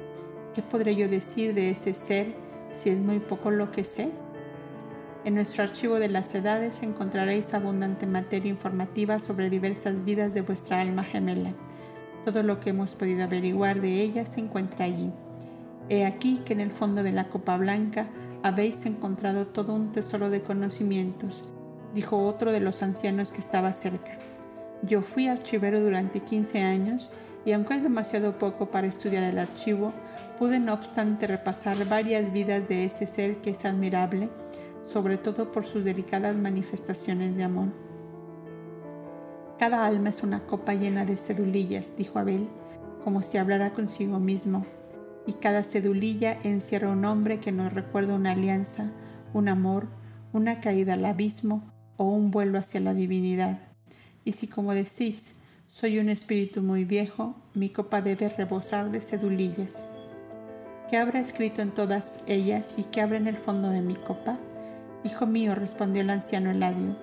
¿Qué 0.55 0.63
podré 0.63 0.97
yo 0.97 1.09
decir 1.09 1.55
de 1.55 1.71
ese 1.71 1.95
ser 1.95 2.35
si 2.73 2.91
es 2.91 2.99
muy 2.99 3.21
poco 3.21 3.51
lo 3.51 3.71
que 3.71 3.85
sé? 3.85 4.11
En 5.25 5.35
nuestro 5.35 5.63
archivo 5.63 5.99
de 5.99 6.09
las 6.09 6.35
edades 6.35 6.83
encontraréis 6.83 7.53
abundante 7.53 8.07
materia 8.07 8.49
informativa 8.49 9.19
sobre 9.19 9.51
diversas 9.51 10.05
vidas 10.05 10.33
de 10.33 10.41
vuestra 10.41 10.81
alma 10.81 11.05
gemela. 11.05 11.53
Todo 12.25 12.43
lo 12.43 12.59
que 12.59 12.71
hemos 12.71 12.95
podido 12.95 13.25
averiguar 13.25 13.83
de 13.83 14.01
ella 14.01 14.25
se 14.25 14.41
encuentra 14.41 14.87
allí. 14.87 15.13
He 15.91 16.07
aquí 16.07 16.39
que 16.39 16.55
en 16.55 16.61
el 16.61 16.71
fondo 16.71 17.03
de 17.03 17.13
la 17.13 17.29
copa 17.29 17.59
blanca 17.59 18.09
habéis 18.43 18.87
encontrado 18.87 19.47
todo 19.47 19.75
un 19.75 19.93
tesoro 19.93 20.31
de 20.31 20.41
conocimientos, 20.41 21.47
dijo 21.93 22.25
otro 22.25 22.51
de 22.51 22.61
los 22.61 22.83
ancianos 22.83 23.33
que 23.33 23.41
estaba 23.41 23.75
cerca. 23.75 24.17
Yo 24.83 25.03
fui 25.03 25.29
archivero 25.29 25.81
durante 25.81 26.21
15 26.21 26.63
años 26.63 27.13
y 27.45 27.53
aunque 27.53 27.75
es 27.75 27.83
demasiado 27.83 28.39
poco 28.39 28.71
para 28.71 28.87
estudiar 28.87 29.23
el 29.23 29.39
archivo, 29.39 29.93
pude 30.39 30.59
no 30.59 30.73
obstante 30.73 31.27
repasar 31.27 31.77
varias 31.87 32.33
vidas 32.33 32.69
de 32.69 32.85
ese 32.85 33.07
ser 33.07 33.37
que 33.41 33.51
es 33.51 33.65
admirable, 33.65 34.29
sobre 34.85 35.17
todo 35.17 35.51
por 35.53 35.65
sus 35.65 35.85
delicadas 35.85 36.37
manifestaciones 36.37 37.37
de 37.37 37.45
amor. 37.45 37.69
Cada 39.59 39.87
alma 39.87 40.09
es 40.09 40.23
una 40.23 40.47
copa 40.47 40.75
llena 40.75 41.05
de 41.05 41.17
cedulillas, 41.17 41.95
dijo 41.97 42.19
Abel, 42.19 42.49
como 43.05 43.23
si 43.23 43.39
hablara 43.39 43.73
consigo 43.73 44.19
mismo, 44.19 44.65
y 45.27 45.35
cada 45.35 45.63
cedulilla 45.63 46.39
encierra 46.43 46.91
un 46.91 47.05
hombre 47.05 47.41
que 47.41 47.53
nos 47.53 47.73
recuerda 47.73 48.15
una 48.15 48.33
alianza, 48.33 48.91
un 49.35 49.49
amor, 49.49 49.89
una 50.33 50.61
caída 50.61 50.95
al 50.95 51.05
abismo 51.05 51.63
o 51.97 52.05
un 52.05 52.31
vuelo 52.31 52.59
hacia 52.59 52.81
la 52.81 52.95
divinidad. 52.95 53.70
Y 54.25 54.33
si 54.33 54.47
como 54.47 54.75
decís, 54.75 55.41
soy 55.69 55.99
un 55.99 56.09
espíritu 56.09 56.63
muy 56.63 56.85
viejo, 56.85 57.35
mi 57.55 57.71
copa 57.71 58.03
debe 58.03 58.29
rebosar 58.29 58.91
de 58.91 59.01
cedulillas. 59.01 59.83
¿Qué 60.91 60.97
habrá 60.97 61.21
escrito 61.21 61.63
en 61.63 61.71
todas 61.71 62.21
ellas 62.27 62.75
y 62.77 62.85
qué 62.85 63.01
habrá 63.01 63.17
en 63.17 63.29
el 63.29 63.39
fondo 63.39 63.71
de 63.71 63.81
mi 63.81 63.95
copa? 63.95 64.39
Hijo 65.05 65.27
mío, 65.27 65.55
respondió 65.55 66.03
el 66.03 66.11
anciano 66.11 66.51
Eladio, 66.51 66.97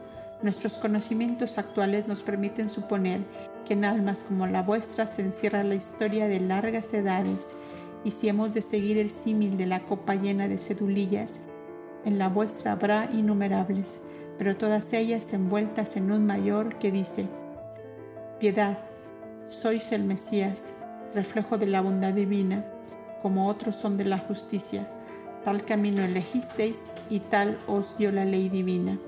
nuestros 0.44 0.78
conocimientos 0.78 1.58
actuales 1.58 2.08
nos 2.08 2.22
permiten 2.22 2.70
suponer 2.70 3.22
que 3.66 3.74
en 3.74 3.86
almas 3.86 4.24
como 4.24 4.46
la 4.46 4.62
vuestra 4.62 5.08
se 5.08 5.24
encierra 5.24 5.64
la 5.64 5.74
historia 5.74 6.28
de 6.28 6.40
largas 6.40 6.94
edades, 6.94 7.56
y 8.04 8.12
si 8.12 8.30
hemos 8.30 8.54
de 8.54 8.62
seguir 8.62 9.00
el 9.00 9.10
símil 9.10 9.58
de 9.58 9.66
la 9.66 9.80
copa 9.80 10.14
llena 10.14 10.48
de 10.48 10.60
cedulillas, 10.60 11.40
en 12.06 12.20
la 12.20 12.30
vuestra 12.30 12.74
habrá 12.74 13.10
innumerables, 13.12 14.00
pero 14.38 14.58
todas 14.58 14.94
ellas 14.94 15.34
envueltas 15.34 15.96
en 15.96 16.12
un 16.12 16.26
mayor 16.26 16.78
que 16.78 16.92
dice, 16.92 17.28
Piedad, 18.40 18.78
sois 19.48 19.92
el 19.92 20.04
Mesías, 20.04 20.74
reflejo 21.16 21.58
de 21.58 21.68
la 21.68 21.82
bondad 21.82 22.14
divina, 22.14 22.66
como 23.22 23.48
otros 23.48 23.76
son 23.76 23.98
de 23.98 24.06
la 24.06 24.20
justicia. 24.20 24.88
Tal 25.44 25.64
camino 25.64 26.04
elegisteis 26.04 26.92
y 27.10 27.20
tal 27.20 27.58
os 27.68 27.98
dio 27.98 28.12
la 28.12 28.26
ley 28.26 28.50
divina. 28.50 29.00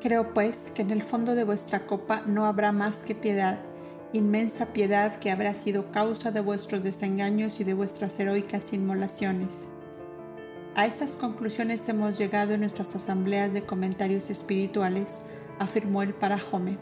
Creo 0.00 0.32
pues 0.32 0.72
que 0.74 0.82
en 0.82 0.90
el 0.90 1.02
fondo 1.02 1.34
de 1.34 1.44
vuestra 1.44 1.86
copa 1.86 2.22
no 2.26 2.46
habrá 2.46 2.72
más 2.72 3.04
que 3.04 3.14
piedad, 3.14 3.58
inmensa 4.12 4.66
piedad 4.66 5.16
que 5.16 5.30
habrá 5.30 5.54
sido 5.54 5.90
causa 5.92 6.30
de 6.30 6.40
vuestros 6.40 6.82
desengaños 6.82 7.60
y 7.60 7.64
de 7.64 7.74
vuestras 7.74 8.18
heroicas 8.18 8.72
inmolaciones. 8.72 9.68
A 10.78 10.86
esas 10.86 11.16
conclusiones 11.16 11.88
hemos 11.88 12.16
llegado 12.16 12.54
en 12.54 12.60
nuestras 12.60 12.94
asambleas 12.94 13.52
de 13.52 13.64
comentarios 13.64 14.30
espirituales, 14.30 15.22
afirmó 15.58 16.02
el 16.02 16.14
Parajome. 16.14 16.76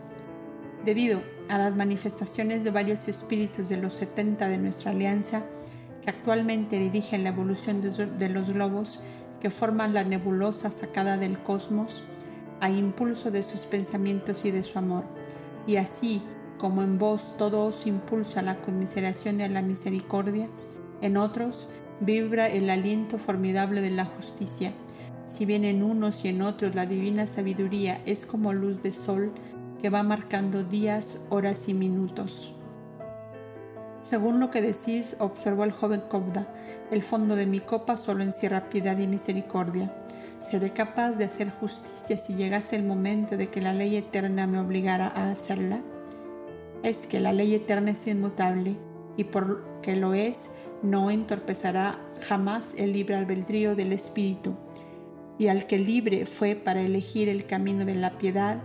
Debido 0.85 1.23
a 1.49 1.57
las 1.57 1.75
manifestaciones 1.75 2.63
de 2.63 2.71
varios 2.71 3.09
espíritus 3.09 3.71
de 3.71 3.79
los 3.79 3.95
70 3.95 4.49
de 4.49 4.59
nuestra 4.59 4.91
alianza, 4.91 5.45
que 6.03 6.11
actualmente 6.11 6.79
dirigen 6.79 7.25
la 7.25 7.31
evolución 7.31 7.81
de 7.81 8.29
los 8.29 8.53
globos 8.53 9.01
que 9.41 9.49
forman 9.49 9.95
la 9.95 10.05
nebulosa 10.05 10.71
sacada 10.71 11.17
del 11.17 11.39
cosmos, 11.39 12.05
a 12.61 12.69
impulso 12.69 13.31
de 13.31 13.43
sus 13.43 13.61
pensamientos 13.61 14.45
y 14.45 14.51
de 14.51 14.63
su 14.63 14.79
amor, 14.79 15.05
y 15.67 15.77
así 15.77 16.21
como 16.59 16.83
en 16.83 16.99
vos 16.99 17.35
todo 17.39 17.65
os 17.65 17.87
impulsa 17.87 18.43
la 18.43 18.61
conmiseración 18.61 19.41
y 19.41 19.45
a 19.45 19.49
la 19.49 19.63
misericordia, 19.63 20.51
en 21.01 21.17
otros 21.17 21.67
vibra 22.01 22.47
el 22.47 22.71
aliento 22.71 23.19
formidable 23.19 23.81
de 23.81 23.91
la 23.91 24.05
justicia. 24.05 24.73
Si 25.27 25.45
bien 25.45 25.65
en 25.65 25.83
unos 25.83 26.25
y 26.25 26.29
en 26.29 26.43
otros 26.43 26.75
la 26.75 26.87
divina 26.87 27.27
sabiduría 27.27 28.01
es 28.07 28.27
como 28.27 28.53
luz 28.53 28.83
de 28.83 28.93
sol 28.93 29.33
que 29.81 29.91
va 29.91 30.03
marcando 30.03 30.63
días, 30.63 31.21
horas 31.31 31.69
y 31.69 31.75
minutos. 31.75 32.55
Según 34.01 34.39
lo 34.39 34.51
que 34.51 34.63
decís, 34.63 35.17
observó 35.19 35.65
el 35.65 35.73
joven 35.73 36.01
Cobda, 36.09 36.47
el 36.91 37.03
fondo 37.03 37.35
de 37.35 37.47
mi 37.47 37.61
copa 37.61 37.97
solo 37.97 38.23
encierra 38.23 38.69
piedad 38.69 38.97
y 38.99 39.09
misericordia. 39.09 39.93
¿Seré 40.41 40.71
capaz 40.71 41.13
de 41.13 41.25
hacer 41.25 41.51
justicia 41.51 42.17
si 42.17 42.35
llegase 42.35 42.77
el 42.77 42.85
momento 42.85 43.37
de 43.37 43.49
que 43.49 43.61
la 43.61 43.73
ley 43.73 43.97
eterna 43.97 44.47
me 44.47 44.61
obligara 44.61 45.09
a 45.09 45.31
hacerla? 45.33 45.81
Es 46.85 47.09
que 47.09 47.19
la 47.19 47.33
ley 47.33 47.55
eterna 47.55 47.91
es 47.91 48.07
inmutable 48.07 48.77
y 49.17 49.25
por 49.25 49.65
que 49.83 49.97
lo 49.97 50.15
es, 50.15 50.51
no 50.83 51.11
entorpecerá 51.11 51.99
jamás 52.27 52.75
el 52.77 52.93
libre 52.93 53.17
albedrío 53.17 53.75
del 53.75 53.93
Espíritu. 53.93 54.57
Y 55.39 55.49
al 55.49 55.67
que 55.67 55.79
libre 55.79 56.27
fue 56.27 56.55
para 56.55 56.81
elegir 56.81 57.29
el 57.29 57.45
camino 57.45 57.85
de 57.85 57.95
la 57.95 58.17
piedad, 58.19 58.59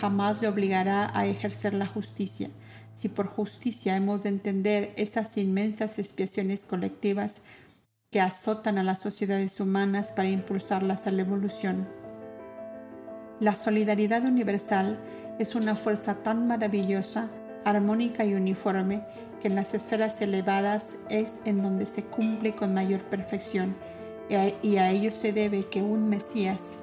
jamás 0.00 0.42
le 0.42 0.48
obligará 0.48 1.10
a 1.14 1.26
ejercer 1.26 1.74
la 1.74 1.86
justicia. 1.86 2.50
Si 2.94 3.08
por 3.08 3.26
justicia 3.26 3.96
hemos 3.96 4.22
de 4.22 4.28
entender 4.30 4.92
esas 4.96 5.36
inmensas 5.36 5.98
expiaciones 5.98 6.64
colectivas 6.64 7.42
que 8.10 8.20
azotan 8.20 8.78
a 8.78 8.82
las 8.82 9.00
sociedades 9.00 9.60
humanas 9.60 10.10
para 10.10 10.28
impulsarlas 10.28 11.06
a 11.06 11.10
la 11.10 11.22
evolución. 11.22 11.86
La 13.40 13.54
solidaridad 13.54 14.24
universal 14.24 14.98
es 15.38 15.54
una 15.54 15.76
fuerza 15.76 16.22
tan 16.22 16.48
maravillosa, 16.48 17.30
armónica 17.64 18.24
y 18.24 18.34
uniforme 18.34 19.02
que 19.40 19.48
en 19.48 19.54
las 19.54 19.74
esferas 19.74 20.20
elevadas 20.20 20.96
es 21.08 21.40
en 21.44 21.62
donde 21.62 21.86
se 21.86 22.04
cumple 22.04 22.54
con 22.54 22.74
mayor 22.74 23.00
perfección 23.02 23.74
y 24.62 24.76
a, 24.76 24.90
ello 24.90 25.10
se 25.10 25.32
debe 25.32 25.64
que 25.64 25.80
un 25.80 26.08
Mesías 26.08 26.80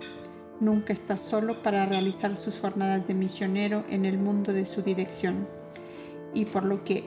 nunca 0.60 0.94
está 0.94 1.16
solo 1.16 1.62
para 1.62 1.86
realizar 1.86 2.38
sus 2.38 2.60
jornadas 2.60 3.08
de 3.08 3.14
misionero 3.14 3.84
en 3.90 4.06
el 4.06 4.18
mundo 4.18 4.52
de 4.52 4.66
su 4.66 4.82
dirección. 4.82 5.48
Y 6.34 6.46
por 6.46 6.64
lo 6.66 6.84
que 6.84 7.04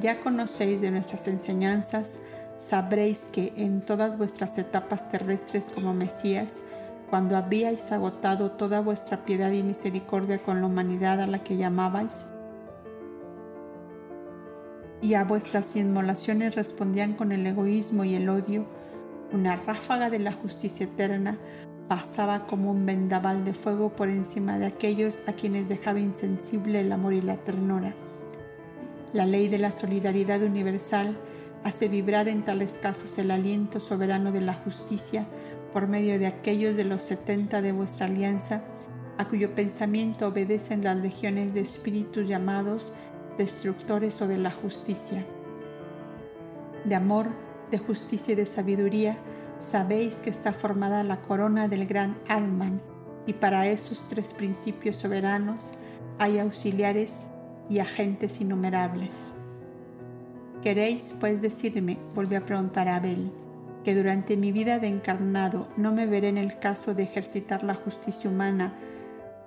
ya 0.00 0.20
conocéis 0.20 0.80
de 0.80 0.90
nuestras 0.90 1.28
enseñanzas, 1.28 2.18
sabréis 2.56 3.28
que 3.32 3.52
en 3.56 3.82
todas 3.82 4.16
vuestras 4.16 4.56
etapas 4.56 5.10
terrestres 5.10 5.70
como 5.74 5.92
Mesías, 5.92 6.62
cuando 7.10 7.36
habíais 7.36 7.92
agotado 7.92 8.52
toda 8.52 8.80
vuestra 8.80 9.24
piedad 9.24 9.52
y 9.52 9.62
misericordia 9.62 10.38
con 10.38 10.60
la 10.60 10.66
humanidad 10.66 11.20
a 11.20 11.26
la 11.26 11.42
que 11.42 11.56
llamabais, 11.56 12.26
y 15.00 15.14
a 15.14 15.24
vuestras 15.24 15.76
inmolaciones 15.76 16.54
respondían 16.54 17.14
con 17.14 17.32
el 17.32 17.46
egoísmo 17.46 18.04
y 18.04 18.14
el 18.14 18.28
odio, 18.28 18.66
una 19.32 19.56
ráfaga 19.56 20.10
de 20.10 20.18
la 20.18 20.32
justicia 20.32 20.86
eterna 20.86 21.38
pasaba 21.88 22.46
como 22.46 22.70
un 22.70 22.84
vendaval 22.84 23.44
de 23.44 23.54
fuego 23.54 23.90
por 23.90 24.08
encima 24.08 24.58
de 24.58 24.66
aquellos 24.66 25.22
a 25.26 25.32
quienes 25.32 25.68
dejaba 25.68 26.00
insensible 26.00 26.80
el 26.80 26.92
amor 26.92 27.14
y 27.14 27.22
la 27.22 27.36
ternura. 27.36 27.94
La 29.12 29.24
ley 29.24 29.48
de 29.48 29.58
la 29.58 29.72
solidaridad 29.72 30.42
universal 30.42 31.16
hace 31.64 31.88
vibrar 31.88 32.28
en 32.28 32.44
tales 32.44 32.78
casos 32.80 33.18
el 33.18 33.30
aliento 33.30 33.80
soberano 33.80 34.32
de 34.32 34.42
la 34.42 34.54
justicia 34.54 35.26
por 35.72 35.88
medio 35.88 36.18
de 36.18 36.26
aquellos 36.26 36.76
de 36.76 36.84
los 36.84 37.02
setenta 37.02 37.62
de 37.62 37.72
vuestra 37.72 38.06
alianza, 38.06 38.62
a 39.16 39.26
cuyo 39.26 39.54
pensamiento 39.54 40.28
obedecen 40.28 40.84
las 40.84 40.96
legiones 40.96 41.54
de 41.54 41.60
espíritus 41.60 42.28
llamados 42.28 42.92
destructores 43.38 44.18
de 44.18 44.36
la 44.36 44.50
justicia. 44.50 45.24
De 46.84 46.94
amor, 46.94 47.28
de 47.70 47.78
justicia 47.78 48.32
y 48.32 48.34
de 48.34 48.44
sabiduría, 48.44 49.16
sabéis 49.60 50.16
que 50.16 50.28
está 50.28 50.52
formada 50.52 51.02
la 51.04 51.22
corona 51.22 51.68
del 51.68 51.86
gran 51.86 52.18
Alman, 52.28 52.82
y 53.26 53.34
para 53.34 53.66
esos 53.66 54.08
tres 54.08 54.32
principios 54.32 54.96
soberanos 54.96 55.72
hay 56.18 56.38
auxiliares 56.38 57.28
y 57.70 57.78
agentes 57.78 58.40
innumerables. 58.40 59.32
¿Queréis 60.62 61.14
pues 61.20 61.40
decirme, 61.40 61.98
volvió 62.14 62.38
a 62.38 62.42
preguntar 62.42 62.88
Abel, 62.88 63.30
que 63.84 63.94
durante 63.94 64.36
mi 64.36 64.50
vida 64.50 64.78
de 64.78 64.88
encarnado 64.88 65.68
no 65.76 65.92
me 65.92 66.06
veré 66.06 66.28
en 66.28 66.38
el 66.38 66.58
caso 66.58 66.94
de 66.94 67.04
ejercitar 67.04 67.62
la 67.62 67.74
justicia 67.74 68.28
humana, 68.28 68.72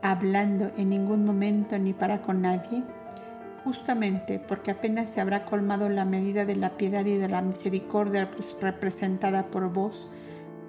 hablando 0.01 0.71
en 0.77 0.89
ningún 0.89 1.25
momento 1.25 1.77
ni 1.77 1.93
para 1.93 2.21
con 2.21 2.41
nadie? 2.41 2.83
Justamente 3.63 4.39
porque 4.39 4.71
apenas 4.71 5.11
se 5.11 5.21
habrá 5.21 5.45
colmado 5.45 5.87
la 5.87 6.05
medida 6.05 6.45
de 6.45 6.55
la 6.55 6.77
piedad 6.77 7.05
y 7.05 7.17
de 7.17 7.29
la 7.29 7.41
misericordia 7.41 8.29
representada 8.59 9.51
por 9.51 9.71
vos, 9.71 10.07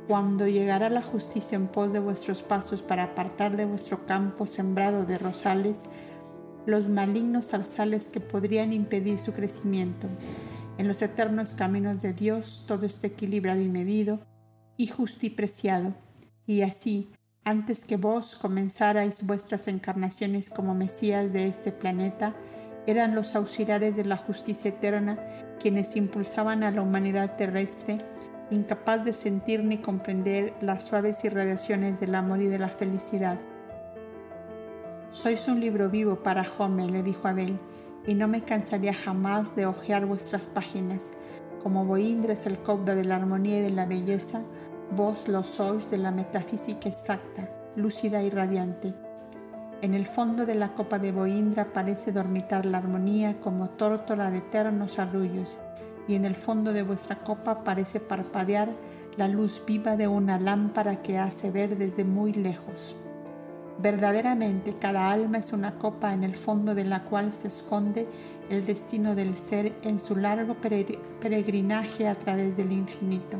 cuando 0.06 0.47
llegará 0.47 0.90
la 0.90 1.02
justicia 1.02 1.56
en 1.56 1.69
pos 1.69 1.93
de 1.93 2.01
vuestros 2.01 2.43
pasos 2.43 2.82
para 2.82 3.05
apartar 3.05 3.56
de 3.56 3.64
vuestro 3.64 4.05
campo 4.05 4.47
sembrado 4.47 5.06
de 5.06 5.16
rosales, 5.16 5.85
los 6.66 6.89
malignos 6.89 7.48
zarzales 7.48 8.09
que 8.09 8.20
podrían 8.20 8.73
impedir 8.73 9.19
su 9.19 9.32
crecimiento. 9.32 10.09
En 10.77 10.89
los 10.89 11.01
eternos 11.02 11.55
caminos 11.55 12.02
de 12.02 12.12
Dios 12.12 12.64
todo 12.66 12.85
está 12.85 13.06
equilibrado 13.06 13.60
y 13.60 13.69
medido, 13.69 14.20
y 14.77 14.86
justo 14.86 15.27
y 15.27 15.31
preciado. 15.31 15.94
Y 16.47 16.62
así, 16.62 17.10
antes 17.44 17.85
que 17.85 17.97
vos 17.97 18.36
comenzarais 18.36 19.27
vuestras 19.27 19.69
encarnaciones 19.69 20.51
como 20.51 20.74
Mesías 20.74 21.32
de 21.32 21.47
este 21.47 21.73
planeta, 21.73 22.35
eran 22.86 23.14
los 23.14 23.34
auxiliares 23.36 23.96
de 23.96 24.04
la 24.04 24.16
justicia 24.16 24.70
eterna 24.70 25.18
quienes 25.60 25.96
impulsaban 25.96 26.64
a 26.64 26.70
la 26.70 26.82
humanidad 26.82 27.36
terrestre, 27.36 27.98
incapaz 28.50 29.04
de 29.04 29.12
sentir 29.12 29.62
ni 29.64 29.78
comprender 29.78 30.52
las 30.60 30.84
suaves 30.84 31.24
irradiaciones 31.24 32.00
del 32.00 32.14
amor 32.14 32.42
y 32.42 32.46
de 32.46 32.59
la 32.59 32.68
felicidad 32.68 33.38
sois 35.12 35.46
un 35.46 35.60
libro 35.60 35.90
vivo 35.90 36.22
para 36.22 36.42
Jome, 36.42 36.88
le 36.88 37.02
dijo 37.02 37.28
Abel, 37.28 37.59
y 38.06 38.14
no 38.14 38.28
me 38.28 38.44
cansaría 38.44 38.94
jamás 38.94 39.54
de 39.54 39.66
hojear 39.66 40.06
vuestras 40.06 40.48
páginas. 40.48 41.10
Como 41.62 41.84
Boindra 41.84 42.32
es 42.32 42.46
el 42.46 42.59
cobda 42.59 42.94
de 42.94 43.04
la 43.04 43.16
armonía 43.16 43.59
y 43.59 43.62
de 43.62 43.70
la 43.70 43.84
belleza, 43.84 44.40
vos 44.96 45.28
lo 45.28 45.42
sois 45.42 45.90
de 45.90 45.98
la 45.98 46.12
metafísica 46.12 46.88
exacta, 46.88 47.50
lúcida 47.76 48.22
y 48.22 48.30
radiante. 48.30 48.94
En 49.82 49.94
el 49.94 50.06
fondo 50.06 50.46
de 50.46 50.54
la 50.54 50.74
copa 50.74 51.00
de 51.00 51.10
Boindra 51.10 51.72
parece 51.72 52.12
dormitar 52.12 52.66
la 52.66 52.78
armonía 52.78 53.40
como 53.40 53.68
tórtola 53.68 54.30
de 54.30 54.38
eternos 54.38 55.00
arrullos, 55.00 55.59
y 56.06 56.14
en 56.14 56.24
el 56.24 56.36
fondo 56.36 56.72
de 56.72 56.84
vuestra 56.84 57.18
copa 57.18 57.64
parece 57.64 57.98
parpadear 57.98 58.68
la 59.16 59.26
luz 59.26 59.60
viva 59.66 59.96
de 59.96 60.06
una 60.06 60.38
lámpara 60.38 61.02
que 61.02 61.18
hace 61.18 61.50
ver 61.50 61.76
desde 61.76 62.04
muy 62.04 62.32
lejos. 62.32 62.94
Verdaderamente 63.78 64.74
cada 64.74 65.10
alma 65.10 65.38
es 65.38 65.52
una 65.52 65.76
copa 65.80 66.12
en 66.12 66.22
el 66.22 66.36
fondo 66.36 66.76
de 66.76 66.84
la 66.84 67.02
cual 67.02 67.32
se 67.32 67.48
esconde 67.48 68.06
el 68.50 68.64
destino 68.64 69.16
del 69.16 69.34
ser 69.34 69.72
en 69.82 69.98
su 69.98 70.14
largo 70.14 70.59
peregrinaje 71.20 72.06
a 72.06 72.14
través 72.14 72.56
del 72.56 72.70
infinito. 72.70 73.38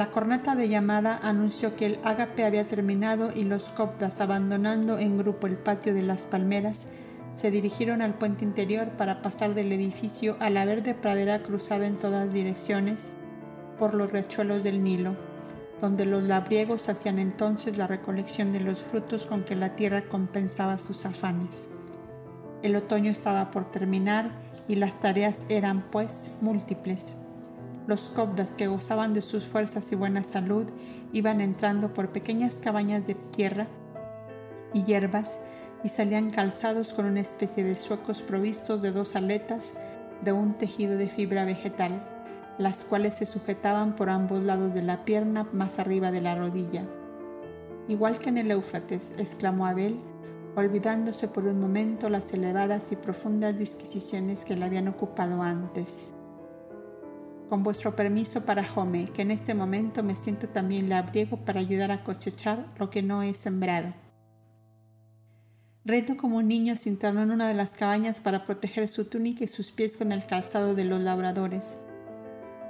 La 0.00 0.10
corneta 0.10 0.54
de 0.54 0.70
llamada 0.70 1.20
anunció 1.22 1.76
que 1.76 1.84
el 1.84 1.98
ágape 2.04 2.46
había 2.46 2.66
terminado 2.66 3.32
y 3.36 3.44
los 3.44 3.68
coptas, 3.68 4.22
abandonando 4.22 4.98
en 4.98 5.18
grupo 5.18 5.46
el 5.46 5.58
patio 5.58 5.92
de 5.92 6.00
las 6.00 6.24
palmeras, 6.24 6.86
se 7.34 7.50
dirigieron 7.50 8.00
al 8.00 8.14
puente 8.14 8.42
interior 8.42 8.92
para 8.92 9.20
pasar 9.20 9.52
del 9.52 9.70
edificio 9.72 10.38
a 10.40 10.48
la 10.48 10.64
verde 10.64 10.94
pradera 10.94 11.42
cruzada 11.42 11.86
en 11.86 11.98
todas 11.98 12.32
direcciones 12.32 13.12
por 13.78 13.92
los 13.92 14.10
riachuelos 14.10 14.64
del 14.64 14.82
Nilo 14.82 15.16
donde 15.82 16.06
los 16.06 16.22
labriegos 16.22 16.88
hacían 16.88 17.18
entonces 17.18 17.76
la 17.76 17.86
recolección 17.86 18.52
de 18.52 18.60
los 18.60 18.80
frutos 18.80 19.26
con 19.26 19.44
que 19.44 19.54
la 19.54 19.76
tierra 19.76 20.08
compensaba 20.08 20.78
sus 20.78 21.04
afanes. 21.04 21.68
El 22.62 22.74
otoño 22.74 23.10
estaba 23.10 23.50
por 23.50 23.70
terminar 23.70 24.30
y 24.66 24.76
las 24.76 24.98
tareas 24.98 25.44
eran 25.50 25.90
pues 25.90 26.32
múltiples. 26.40 27.16
Los 27.90 28.02
cobdas 28.02 28.54
que 28.54 28.68
gozaban 28.68 29.14
de 29.14 29.20
sus 29.20 29.46
fuerzas 29.46 29.90
y 29.90 29.96
buena 29.96 30.22
salud 30.22 30.64
iban 31.12 31.40
entrando 31.40 31.92
por 31.92 32.10
pequeñas 32.10 32.60
cabañas 32.62 33.04
de 33.04 33.16
tierra 33.16 33.66
y 34.72 34.84
hierbas 34.84 35.40
y 35.82 35.88
salían 35.88 36.30
calzados 36.30 36.92
con 36.92 37.06
una 37.06 37.18
especie 37.18 37.64
de 37.64 37.74
suecos 37.74 38.22
provistos 38.22 38.80
de 38.80 38.92
dos 38.92 39.16
aletas 39.16 39.72
de 40.22 40.30
un 40.30 40.54
tejido 40.54 40.96
de 40.96 41.08
fibra 41.08 41.44
vegetal 41.44 42.00
las 42.58 42.84
cuales 42.84 43.16
se 43.16 43.26
sujetaban 43.26 43.96
por 43.96 44.08
ambos 44.08 44.40
lados 44.44 44.72
de 44.72 44.82
la 44.82 45.04
pierna 45.04 45.48
más 45.52 45.80
arriba 45.80 46.12
de 46.12 46.20
la 46.20 46.36
rodilla. 46.36 46.84
Igual 47.88 48.20
que 48.20 48.28
en 48.28 48.38
el 48.38 48.52
Éufrates, 48.52 49.14
exclamó 49.18 49.66
Abel, 49.66 49.98
olvidándose 50.54 51.26
por 51.26 51.44
un 51.44 51.58
momento 51.58 52.08
las 52.08 52.32
elevadas 52.32 52.92
y 52.92 52.96
profundas 52.96 53.58
disquisiciones 53.58 54.44
que 54.44 54.54
le 54.54 54.64
habían 54.64 54.86
ocupado 54.86 55.42
antes. 55.42 56.14
Con 57.50 57.64
vuestro 57.64 57.96
permiso 57.96 58.46
para 58.46 58.64
Jome, 58.64 59.06
que 59.06 59.22
en 59.22 59.32
este 59.32 59.54
momento 59.54 60.04
me 60.04 60.14
siento 60.14 60.48
también 60.48 60.88
labriego 60.88 61.36
para 61.38 61.58
ayudar 61.58 61.90
a 61.90 62.04
cosechar 62.04 62.64
lo 62.78 62.90
que 62.90 63.02
no 63.02 63.24
he 63.24 63.34
sembrado. 63.34 63.92
Reto 65.84 66.16
como 66.16 66.36
un 66.36 66.46
niño 66.46 66.76
se 66.76 66.90
internó 66.90 67.22
en 67.22 67.32
una 67.32 67.48
de 67.48 67.54
las 67.54 67.74
cabañas 67.74 68.20
para 68.20 68.44
proteger 68.44 68.86
su 68.86 69.06
túnica 69.06 69.42
y 69.42 69.48
sus 69.48 69.72
pies 69.72 69.96
con 69.96 70.12
el 70.12 70.24
calzado 70.26 70.76
de 70.76 70.84
los 70.84 71.02
labradores. 71.02 71.76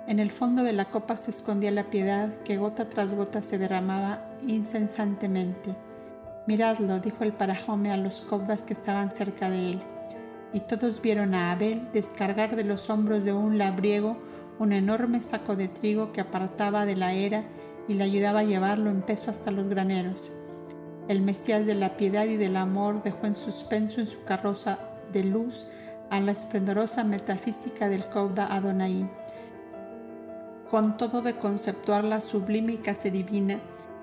En 0.09 0.19
el 0.19 0.31
fondo 0.31 0.63
de 0.63 0.73
la 0.73 0.91
copa 0.91 1.19
se 1.19 1.31
escondía 1.31 1.71
la 1.73 1.91
piedad 1.91 2.43
que 2.43 2.57
gota 2.57 2.89
tras 2.89 3.15
gota 3.15 3.43
se 3.43 3.59
derramaba 3.59 4.31
incesantemente. 4.47 5.77
Miradlo, 6.47 7.01
dijo 7.01 7.23
el 7.23 7.35
parajome 7.35 7.93
a 7.93 7.99
los 7.99 8.23
cobdas 8.23 8.63
que 8.63 8.73
estaban 8.73 9.13
cerca 9.13 9.51
de 9.51 9.73
él. 9.73 9.83
Y 10.55 10.61
todos 10.61 11.03
vieron 11.03 11.35
a 11.35 11.53
Abel 11.53 11.87
descargar 11.93 12.57
de 12.57 12.65
los 12.65 12.89
hombros 12.89 13.25
de 13.25 13.35
un 13.35 13.59
labriego 13.59 14.17
un 14.61 14.73
enorme 14.73 15.23
saco 15.23 15.57
de 15.57 15.67
trigo 15.67 16.13
que 16.13 16.21
apartaba 16.21 16.87
de 16.87 16.95
la 16.95 17.15
era 17.15 17.43
y 17.89 17.95
le 17.95 18.05
ayudaba 18.05 18.41
a 18.41 18.45
llevarlo 18.45 18.91
en 18.91 19.03
peso 19.03 19.33
hasta 19.33 19.51
los 19.51 19.67
graneros. 19.67 20.31
El 21.09 21.23
Mesías 21.23 21.67
de 21.67 21.75
la 21.75 21.97
piedad 21.97 22.27
y 22.27 22.37
del 22.37 22.57
amor 22.57 23.03
dejó 23.03 23.27
en 23.27 23.35
suspenso 23.35 24.01
en 24.01 24.07
su 24.07 24.23
carroza 24.23 24.79
de 25.13 25.25
luz 25.25 25.67
a 26.11 26.21
la 26.21 26.31
esplendorosa 26.31 27.03
metafísica 27.03 27.89
del 27.89 28.05
Cobda 28.05 28.55
Adonai 28.55 29.09
con 30.71 30.97
todo 30.97 31.21
de 31.21 31.35
conceptuar 31.35 32.05
la 32.05 32.21
sublime 32.21 32.75
y 32.75 32.77
casi 32.77 33.11
divina 33.11 33.59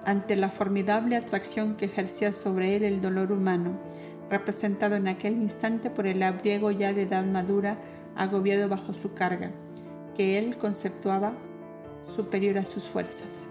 ante 0.06 0.36
la 0.36 0.50
formidable 0.50 1.16
atracción 1.16 1.76
que 1.76 1.86
ejercía 1.86 2.34
sobre 2.34 2.76
él 2.76 2.84
el 2.84 3.00
dolor 3.00 3.32
humano, 3.32 3.80
representado 4.30 4.96
en 4.96 5.08
aquel 5.08 5.42
instante 5.42 5.90
por 5.90 6.08
el 6.08 6.22
abriego 6.24 6.72
ya 6.72 6.92
de 6.92 7.04
edad 7.04 7.24
madura, 7.26 7.78
agobiado 8.18 8.68
bajo 8.68 8.94
su 8.94 9.14
carga, 9.14 9.52
que 10.18 10.40
él 10.40 10.58
conceptuaba 10.58 11.34
superior 12.08 12.58
a 12.58 12.66
sus 12.66 12.86
fuerzas. 12.86 13.46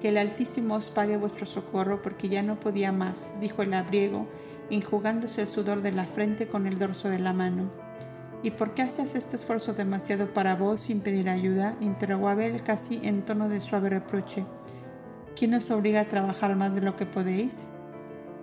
Que 0.00 0.10
el 0.10 0.18
Altísimo 0.18 0.74
os 0.74 0.90
pague 0.90 1.16
vuestro 1.16 1.46
socorro 1.46 2.02
porque 2.02 2.28
ya 2.28 2.42
no 2.42 2.60
podía 2.60 2.92
más, 2.92 3.34
dijo 3.40 3.62
el 3.62 3.72
abriego, 3.72 4.28
enjugándose 4.68 5.40
el 5.40 5.46
sudor 5.46 5.80
de 5.80 5.92
la 5.92 6.06
frente 6.06 6.46
con 6.46 6.66
el 6.66 6.78
dorso 6.78 7.08
de 7.08 7.18
la 7.18 7.32
mano. 7.32 7.70
¿Y 8.42 8.52
por 8.52 8.74
qué 8.74 8.82
haces 8.82 9.14
este 9.14 9.36
esfuerzo 9.36 9.72
demasiado 9.72 10.32
para 10.32 10.54
vos 10.54 10.80
sin 10.80 11.00
pedir 11.00 11.28
ayuda? 11.28 11.76
interrogó 11.80 12.28
Abel 12.28 12.62
casi 12.62 13.00
en 13.02 13.22
tono 13.22 13.48
de 13.48 13.60
suave 13.60 13.90
reproche. 13.90 14.44
¿Quién 15.34 15.54
os 15.54 15.70
obliga 15.70 16.02
a 16.02 16.08
trabajar 16.08 16.56
más 16.56 16.74
de 16.74 16.82
lo 16.82 16.96
que 16.96 17.06
podéis? 17.06 17.66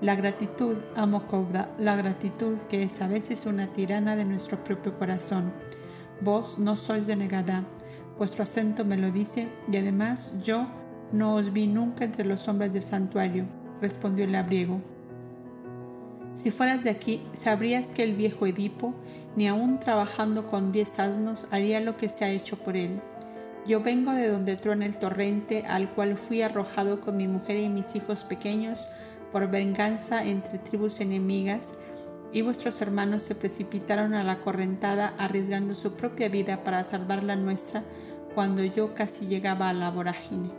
La 0.01 0.15
gratitud, 0.15 0.77
amo 0.95 1.27
Cobda, 1.27 1.71
la 1.79 1.95
gratitud 1.95 2.57
que 2.69 2.83
es 2.83 3.01
a 3.01 3.07
veces 3.07 3.47
una 3.47 3.67
tirana 3.73 4.15
de 4.15 4.25
nuestro 4.25 4.63
propio 4.63 4.97
corazón. 4.97 5.51
Vos 6.21 6.57
no 6.57 6.75
sois 6.77 7.05
de 7.05 7.15
Negadá, 7.15 7.63
vuestro 8.17 8.43
acento 8.43 8.83
me 8.83 8.97
lo 8.97 9.11
dice, 9.11 9.49
y 9.71 9.77
además 9.77 10.31
yo 10.41 10.67
no 11.11 11.35
os 11.35 11.53
vi 11.53 11.67
nunca 11.67 12.05
entre 12.05 12.25
los 12.25 12.47
hombres 12.47 12.73
del 12.73 12.83
santuario, 12.83 13.45
respondió 13.81 14.25
el 14.25 14.31
labriego. 14.31 14.81
Si 16.33 16.51
fueras 16.51 16.83
de 16.83 16.89
aquí, 16.89 17.23
sabrías 17.33 17.89
que 17.89 18.03
el 18.03 18.13
viejo 18.13 18.45
Edipo, 18.45 18.93
ni 19.35 19.47
aun 19.47 19.79
trabajando 19.79 20.47
con 20.47 20.71
diez 20.71 20.99
asnos, 20.99 21.47
haría 21.51 21.79
lo 21.79 21.97
que 21.97 22.09
se 22.09 22.25
ha 22.25 22.29
hecho 22.29 22.57
por 22.57 22.77
él. 22.77 22.99
Yo 23.67 23.81
vengo 23.81 24.11
de 24.11 24.29
donde 24.29 24.55
truena 24.55 24.85
el 24.85 24.97
torrente, 24.97 25.65
al 25.67 25.89
cual 25.93 26.17
fui 26.17 26.41
arrojado 26.41 27.01
con 27.01 27.17
mi 27.17 27.27
mujer 27.27 27.57
y 27.57 27.69
mis 27.69 27.95
hijos 27.95 28.23
pequeños 28.23 28.87
por 29.31 29.49
venganza 29.49 30.23
entre 30.23 30.57
tribus 30.57 30.99
enemigas, 30.99 31.75
y 32.33 32.41
vuestros 32.41 32.81
hermanos 32.81 33.23
se 33.23 33.35
precipitaron 33.35 34.13
a 34.13 34.23
la 34.23 34.39
correntada 34.41 35.13
arriesgando 35.17 35.73
su 35.73 35.93
propia 35.93 36.29
vida 36.29 36.63
para 36.63 36.83
salvar 36.83 37.23
la 37.23 37.35
nuestra 37.35 37.83
cuando 38.35 38.63
yo 38.63 38.93
casi 38.93 39.25
llegaba 39.25 39.69
a 39.69 39.73
la 39.73 39.89
vorágine. 39.89 40.51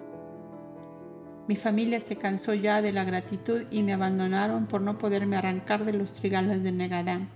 Mi 1.47 1.57
familia 1.57 2.01
se 2.01 2.17
cansó 2.17 2.53
ya 2.53 2.83
de 2.83 2.93
la 2.93 3.05
gratitud 3.05 3.63
y 3.71 3.83
me 3.83 3.95
abandonaron 3.95 4.67
por 4.67 4.83
no 4.83 4.99
poderme 4.99 5.37
arrancar 5.37 5.85
de 5.85 5.95
los 5.95 6.13
trigales 6.13 6.63
de 6.63 6.73
Negadán. 6.73 7.31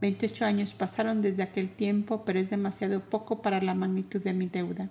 Veintiocho 0.00 0.44
años 0.44 0.74
pasaron 0.74 1.22
desde 1.22 1.42
aquel 1.42 1.70
tiempo, 1.70 2.24
pero 2.26 2.38
es 2.38 2.50
demasiado 2.50 3.00
poco 3.00 3.40
para 3.40 3.62
la 3.62 3.74
magnitud 3.74 4.20
de 4.22 4.34
mi 4.34 4.48
deuda. 4.48 4.90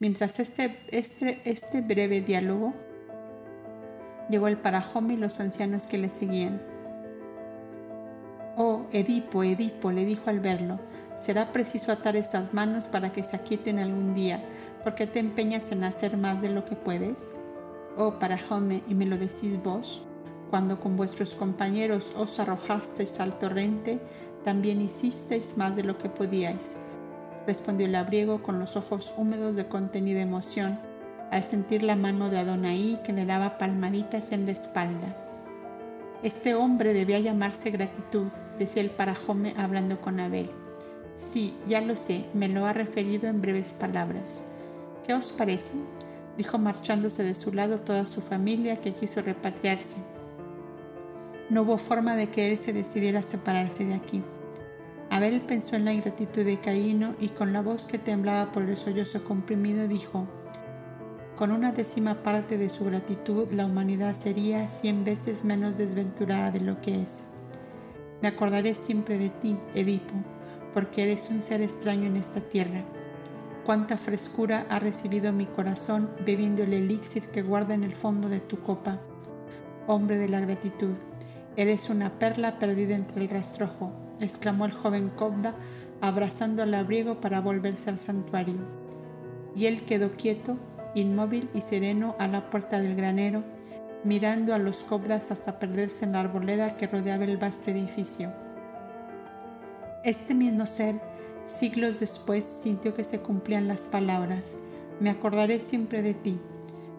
Mientras 0.00 0.40
este, 0.40 0.78
este, 0.88 1.42
este 1.44 1.82
breve 1.82 2.22
diálogo, 2.22 2.72
llegó 4.30 4.48
el 4.48 4.56
parajome 4.56 5.14
y 5.14 5.18
los 5.18 5.38
ancianos 5.38 5.86
que 5.86 5.98
le 5.98 6.08
seguían. 6.08 6.71
Oh, 8.56 8.82
Edipo, 8.92 9.42
Edipo, 9.42 9.92
le 9.92 10.04
dijo 10.04 10.28
al 10.28 10.40
verlo, 10.40 10.78
será 11.16 11.52
preciso 11.52 11.90
atar 11.90 12.16
esas 12.16 12.52
manos 12.52 12.86
para 12.86 13.10
que 13.10 13.22
se 13.22 13.36
aquieten 13.36 13.78
algún 13.78 14.12
día, 14.12 14.44
porque 14.84 15.06
te 15.06 15.20
empeñas 15.20 15.72
en 15.72 15.84
hacer 15.84 16.18
más 16.18 16.42
de 16.42 16.50
lo 16.50 16.66
que 16.66 16.76
puedes. 16.76 17.32
Oh, 17.96 18.18
Parajome, 18.18 18.82
y 18.88 18.94
me 18.94 19.06
lo 19.06 19.16
decís 19.16 19.62
vos, 19.62 20.02
cuando 20.50 20.78
con 20.78 20.98
vuestros 20.98 21.34
compañeros 21.34 22.12
os 22.14 22.38
arrojasteis 22.38 23.20
al 23.20 23.38
torrente, 23.38 24.00
también 24.44 24.82
hicisteis 24.82 25.56
más 25.56 25.74
de 25.74 25.84
lo 25.84 25.96
que 25.96 26.10
podíais, 26.10 26.76
respondió 27.46 27.86
el 27.86 27.92
labriego 27.92 28.42
con 28.42 28.58
los 28.58 28.76
ojos 28.76 29.14
húmedos 29.16 29.56
de 29.56 29.66
contenida 29.66 30.20
emoción, 30.20 30.78
al 31.30 31.42
sentir 31.42 31.82
la 31.82 31.96
mano 31.96 32.28
de 32.28 32.38
Adonai 32.38 33.00
que 33.02 33.14
le 33.14 33.24
daba 33.24 33.56
palmaditas 33.56 34.32
en 34.32 34.44
la 34.44 34.52
espalda. 34.52 35.21
Este 36.22 36.54
hombre 36.54 36.94
debía 36.94 37.18
llamarse 37.18 37.70
gratitud, 37.70 38.28
decía 38.56 38.82
el 38.82 38.90
parajome 38.90 39.54
hablando 39.56 40.00
con 40.00 40.20
Abel. 40.20 40.50
Sí, 41.16 41.54
ya 41.66 41.80
lo 41.80 41.96
sé, 41.96 42.26
me 42.32 42.48
lo 42.48 42.64
ha 42.64 42.72
referido 42.72 43.28
en 43.28 43.40
breves 43.40 43.74
palabras. 43.74 44.44
¿Qué 45.04 45.14
os 45.14 45.32
parece? 45.32 45.72
dijo 46.36 46.58
marchándose 46.58 47.24
de 47.24 47.34
su 47.34 47.52
lado 47.52 47.78
toda 47.78 48.06
su 48.06 48.20
familia 48.20 48.80
que 48.80 48.92
quiso 48.92 49.20
repatriarse. 49.20 49.96
No 51.50 51.62
hubo 51.62 51.76
forma 51.76 52.14
de 52.14 52.30
que 52.30 52.50
él 52.50 52.56
se 52.56 52.72
decidiera 52.72 53.18
a 53.20 53.24
separarse 53.24 53.84
de 53.84 53.94
aquí. 53.94 54.22
Abel 55.10 55.42
pensó 55.42 55.76
en 55.76 55.84
la 55.84 55.92
ingratitud 55.92 56.44
de 56.44 56.58
Caíno 56.58 57.14
y 57.20 57.30
con 57.30 57.52
la 57.52 57.60
voz 57.60 57.84
que 57.84 57.98
temblaba 57.98 58.52
por 58.52 58.62
el 58.62 58.76
sollozo 58.76 59.24
comprimido 59.24 59.86
dijo, 59.88 60.26
con 61.36 61.50
una 61.50 61.72
décima 61.72 62.22
parte 62.22 62.58
de 62.58 62.68
su 62.68 62.84
gratitud, 62.84 63.50
la 63.52 63.64
humanidad 63.64 64.14
sería 64.14 64.68
cien 64.68 65.02
veces 65.02 65.44
menos 65.44 65.76
desventurada 65.76 66.50
de 66.50 66.60
lo 66.60 66.80
que 66.80 67.02
es. 67.02 67.26
Me 68.20 68.28
acordaré 68.28 68.74
siempre 68.74 69.18
de 69.18 69.30
ti, 69.30 69.56
Edipo, 69.74 70.14
porque 70.74 71.02
eres 71.02 71.30
un 71.30 71.40
ser 71.40 71.62
extraño 71.62 72.06
en 72.06 72.16
esta 72.16 72.40
tierra. 72.40 72.84
Cuánta 73.64 73.96
frescura 73.96 74.66
ha 74.68 74.78
recibido 74.78 75.32
mi 75.32 75.46
corazón 75.46 76.10
bebiendo 76.24 76.64
el 76.64 76.74
elixir 76.74 77.28
que 77.28 77.42
guarda 77.42 77.74
en 77.74 77.82
el 77.82 77.94
fondo 77.94 78.28
de 78.28 78.40
tu 78.40 78.60
copa. 78.60 79.00
Hombre 79.86 80.18
de 80.18 80.28
la 80.28 80.40
gratitud, 80.40 80.96
eres 81.56 81.88
una 81.88 82.18
perla 82.18 82.58
perdida 82.58 82.94
entre 82.94 83.22
el 83.22 83.30
rastrojo, 83.30 83.90
exclamó 84.20 84.66
el 84.66 84.72
joven 84.72 85.08
Cobda, 85.08 85.54
abrazando 86.00 86.62
al 86.62 86.74
abrigo 86.74 87.20
para 87.20 87.40
volverse 87.40 87.88
al 87.88 87.98
santuario. 87.98 88.56
Y 89.56 89.66
él 89.66 89.84
quedó 89.84 90.10
quieto 90.12 90.58
inmóvil 90.94 91.48
y 91.54 91.60
sereno 91.60 92.16
a 92.18 92.28
la 92.28 92.50
puerta 92.50 92.80
del 92.80 92.96
granero, 92.96 93.42
mirando 94.04 94.54
a 94.54 94.58
los 94.58 94.78
cobras 94.82 95.30
hasta 95.30 95.58
perderse 95.58 96.04
en 96.04 96.12
la 96.12 96.20
arboleda 96.20 96.76
que 96.76 96.86
rodeaba 96.86 97.24
el 97.24 97.36
vasto 97.36 97.70
edificio. 97.70 98.32
Este 100.04 100.34
mismo 100.34 100.66
ser, 100.66 101.00
siglos 101.44 102.00
después, 102.00 102.44
sintió 102.44 102.92
que 102.94 103.04
se 103.04 103.20
cumplían 103.20 103.68
las 103.68 103.86
palabras, 103.86 104.58
me 105.00 105.10
acordaré 105.10 105.60
siempre 105.60 106.02
de 106.02 106.14
ti, 106.14 106.38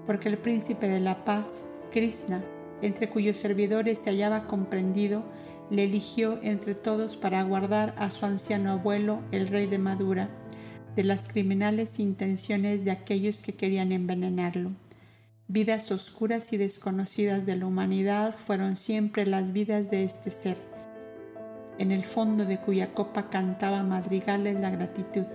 porque 0.06 0.30
el 0.30 0.38
príncipe 0.38 0.88
de 0.88 1.00
la 1.00 1.26
paz, 1.26 1.66
Krishna, 1.92 2.44
entre 2.82 3.10
cuyos 3.10 3.38
servidores 3.38 4.00
se 4.00 4.10
hallaba 4.10 4.48
comprendido, 4.48 5.24
le 5.70 5.86
eligió 5.86 6.40
entre 6.42 6.76
todos 6.76 7.18
para 7.18 7.42
guardar 7.44 7.96
a 7.98 8.12
su 8.12 8.26
anciano 8.26 8.72
abuelo, 8.72 9.22
el 9.32 9.48
rey 9.48 9.68
de 9.68 9.80
Madura, 9.80 10.30
de 10.96 11.04
las 11.04 11.28
criminales 11.28 12.00
intenciones 12.00 12.86
de 12.86 12.92
aquellos 12.92 13.42
que 13.42 13.54
querían 13.54 13.92
envenenarlo. 13.92 14.72
Vidas 15.48 15.92
oscuras 15.92 16.54
y 16.54 16.58
desconocidas 16.58 17.46
de 17.46 17.56
la 17.56 17.66
humanidad 17.66 18.36
fueron 18.36 18.76
siempre 18.76 19.26
las 19.26 19.52
vidas 19.52 19.90
de 19.90 20.04
este 20.04 20.32
ser, 20.32 20.58
en 21.80 21.92
el 21.92 22.06
fondo 22.06 22.46
de 22.46 22.60
cuya 22.60 22.94
copa 22.94 23.30
cantaba 23.30 23.84
madrigales 23.84 24.60
la 24.60 24.70
gratitud. 24.70 25.26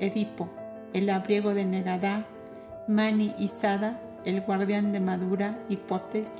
Edipo, 0.00 0.50
el 0.92 1.10
abriego 1.10 1.54
de 1.54 1.64
Negadá, 1.64 2.26
Mani 2.86 3.34
y 3.38 3.48
Sada, 3.48 4.00
el 4.24 4.40
guardián 4.42 4.92
de 4.92 5.00
Madura, 5.00 5.58
Hipotes, 5.68 6.34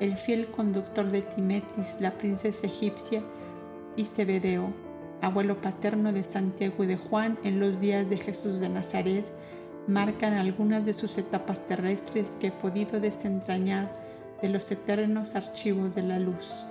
el 0.00 0.16
fiel 0.16 0.50
conductor 0.50 1.10
de 1.10 1.22
Timetis, 1.22 1.96
la 2.00 2.12
princesa 2.12 2.66
egipcia, 2.66 3.22
y 3.96 4.04
Zebedeo, 4.04 4.72
abuelo 5.22 5.60
paterno 5.60 6.12
de 6.12 6.22
Santiago 6.22 6.84
y 6.84 6.86
de 6.86 6.96
Juan 6.96 7.38
en 7.44 7.60
los 7.60 7.80
días 7.80 8.08
de 8.08 8.18
Jesús 8.18 8.60
de 8.60 8.68
Nazaret, 8.68 9.24
marcan 9.86 10.34
algunas 10.34 10.84
de 10.84 10.92
sus 10.92 11.18
etapas 11.18 11.64
terrestres 11.66 12.36
que 12.40 12.48
he 12.48 12.52
podido 12.52 13.00
desentrañar 13.00 13.90
de 14.42 14.48
los 14.48 14.70
eternos 14.70 15.34
archivos 15.34 15.94
de 15.94 16.02
la 16.02 16.18
luz. 16.18 16.66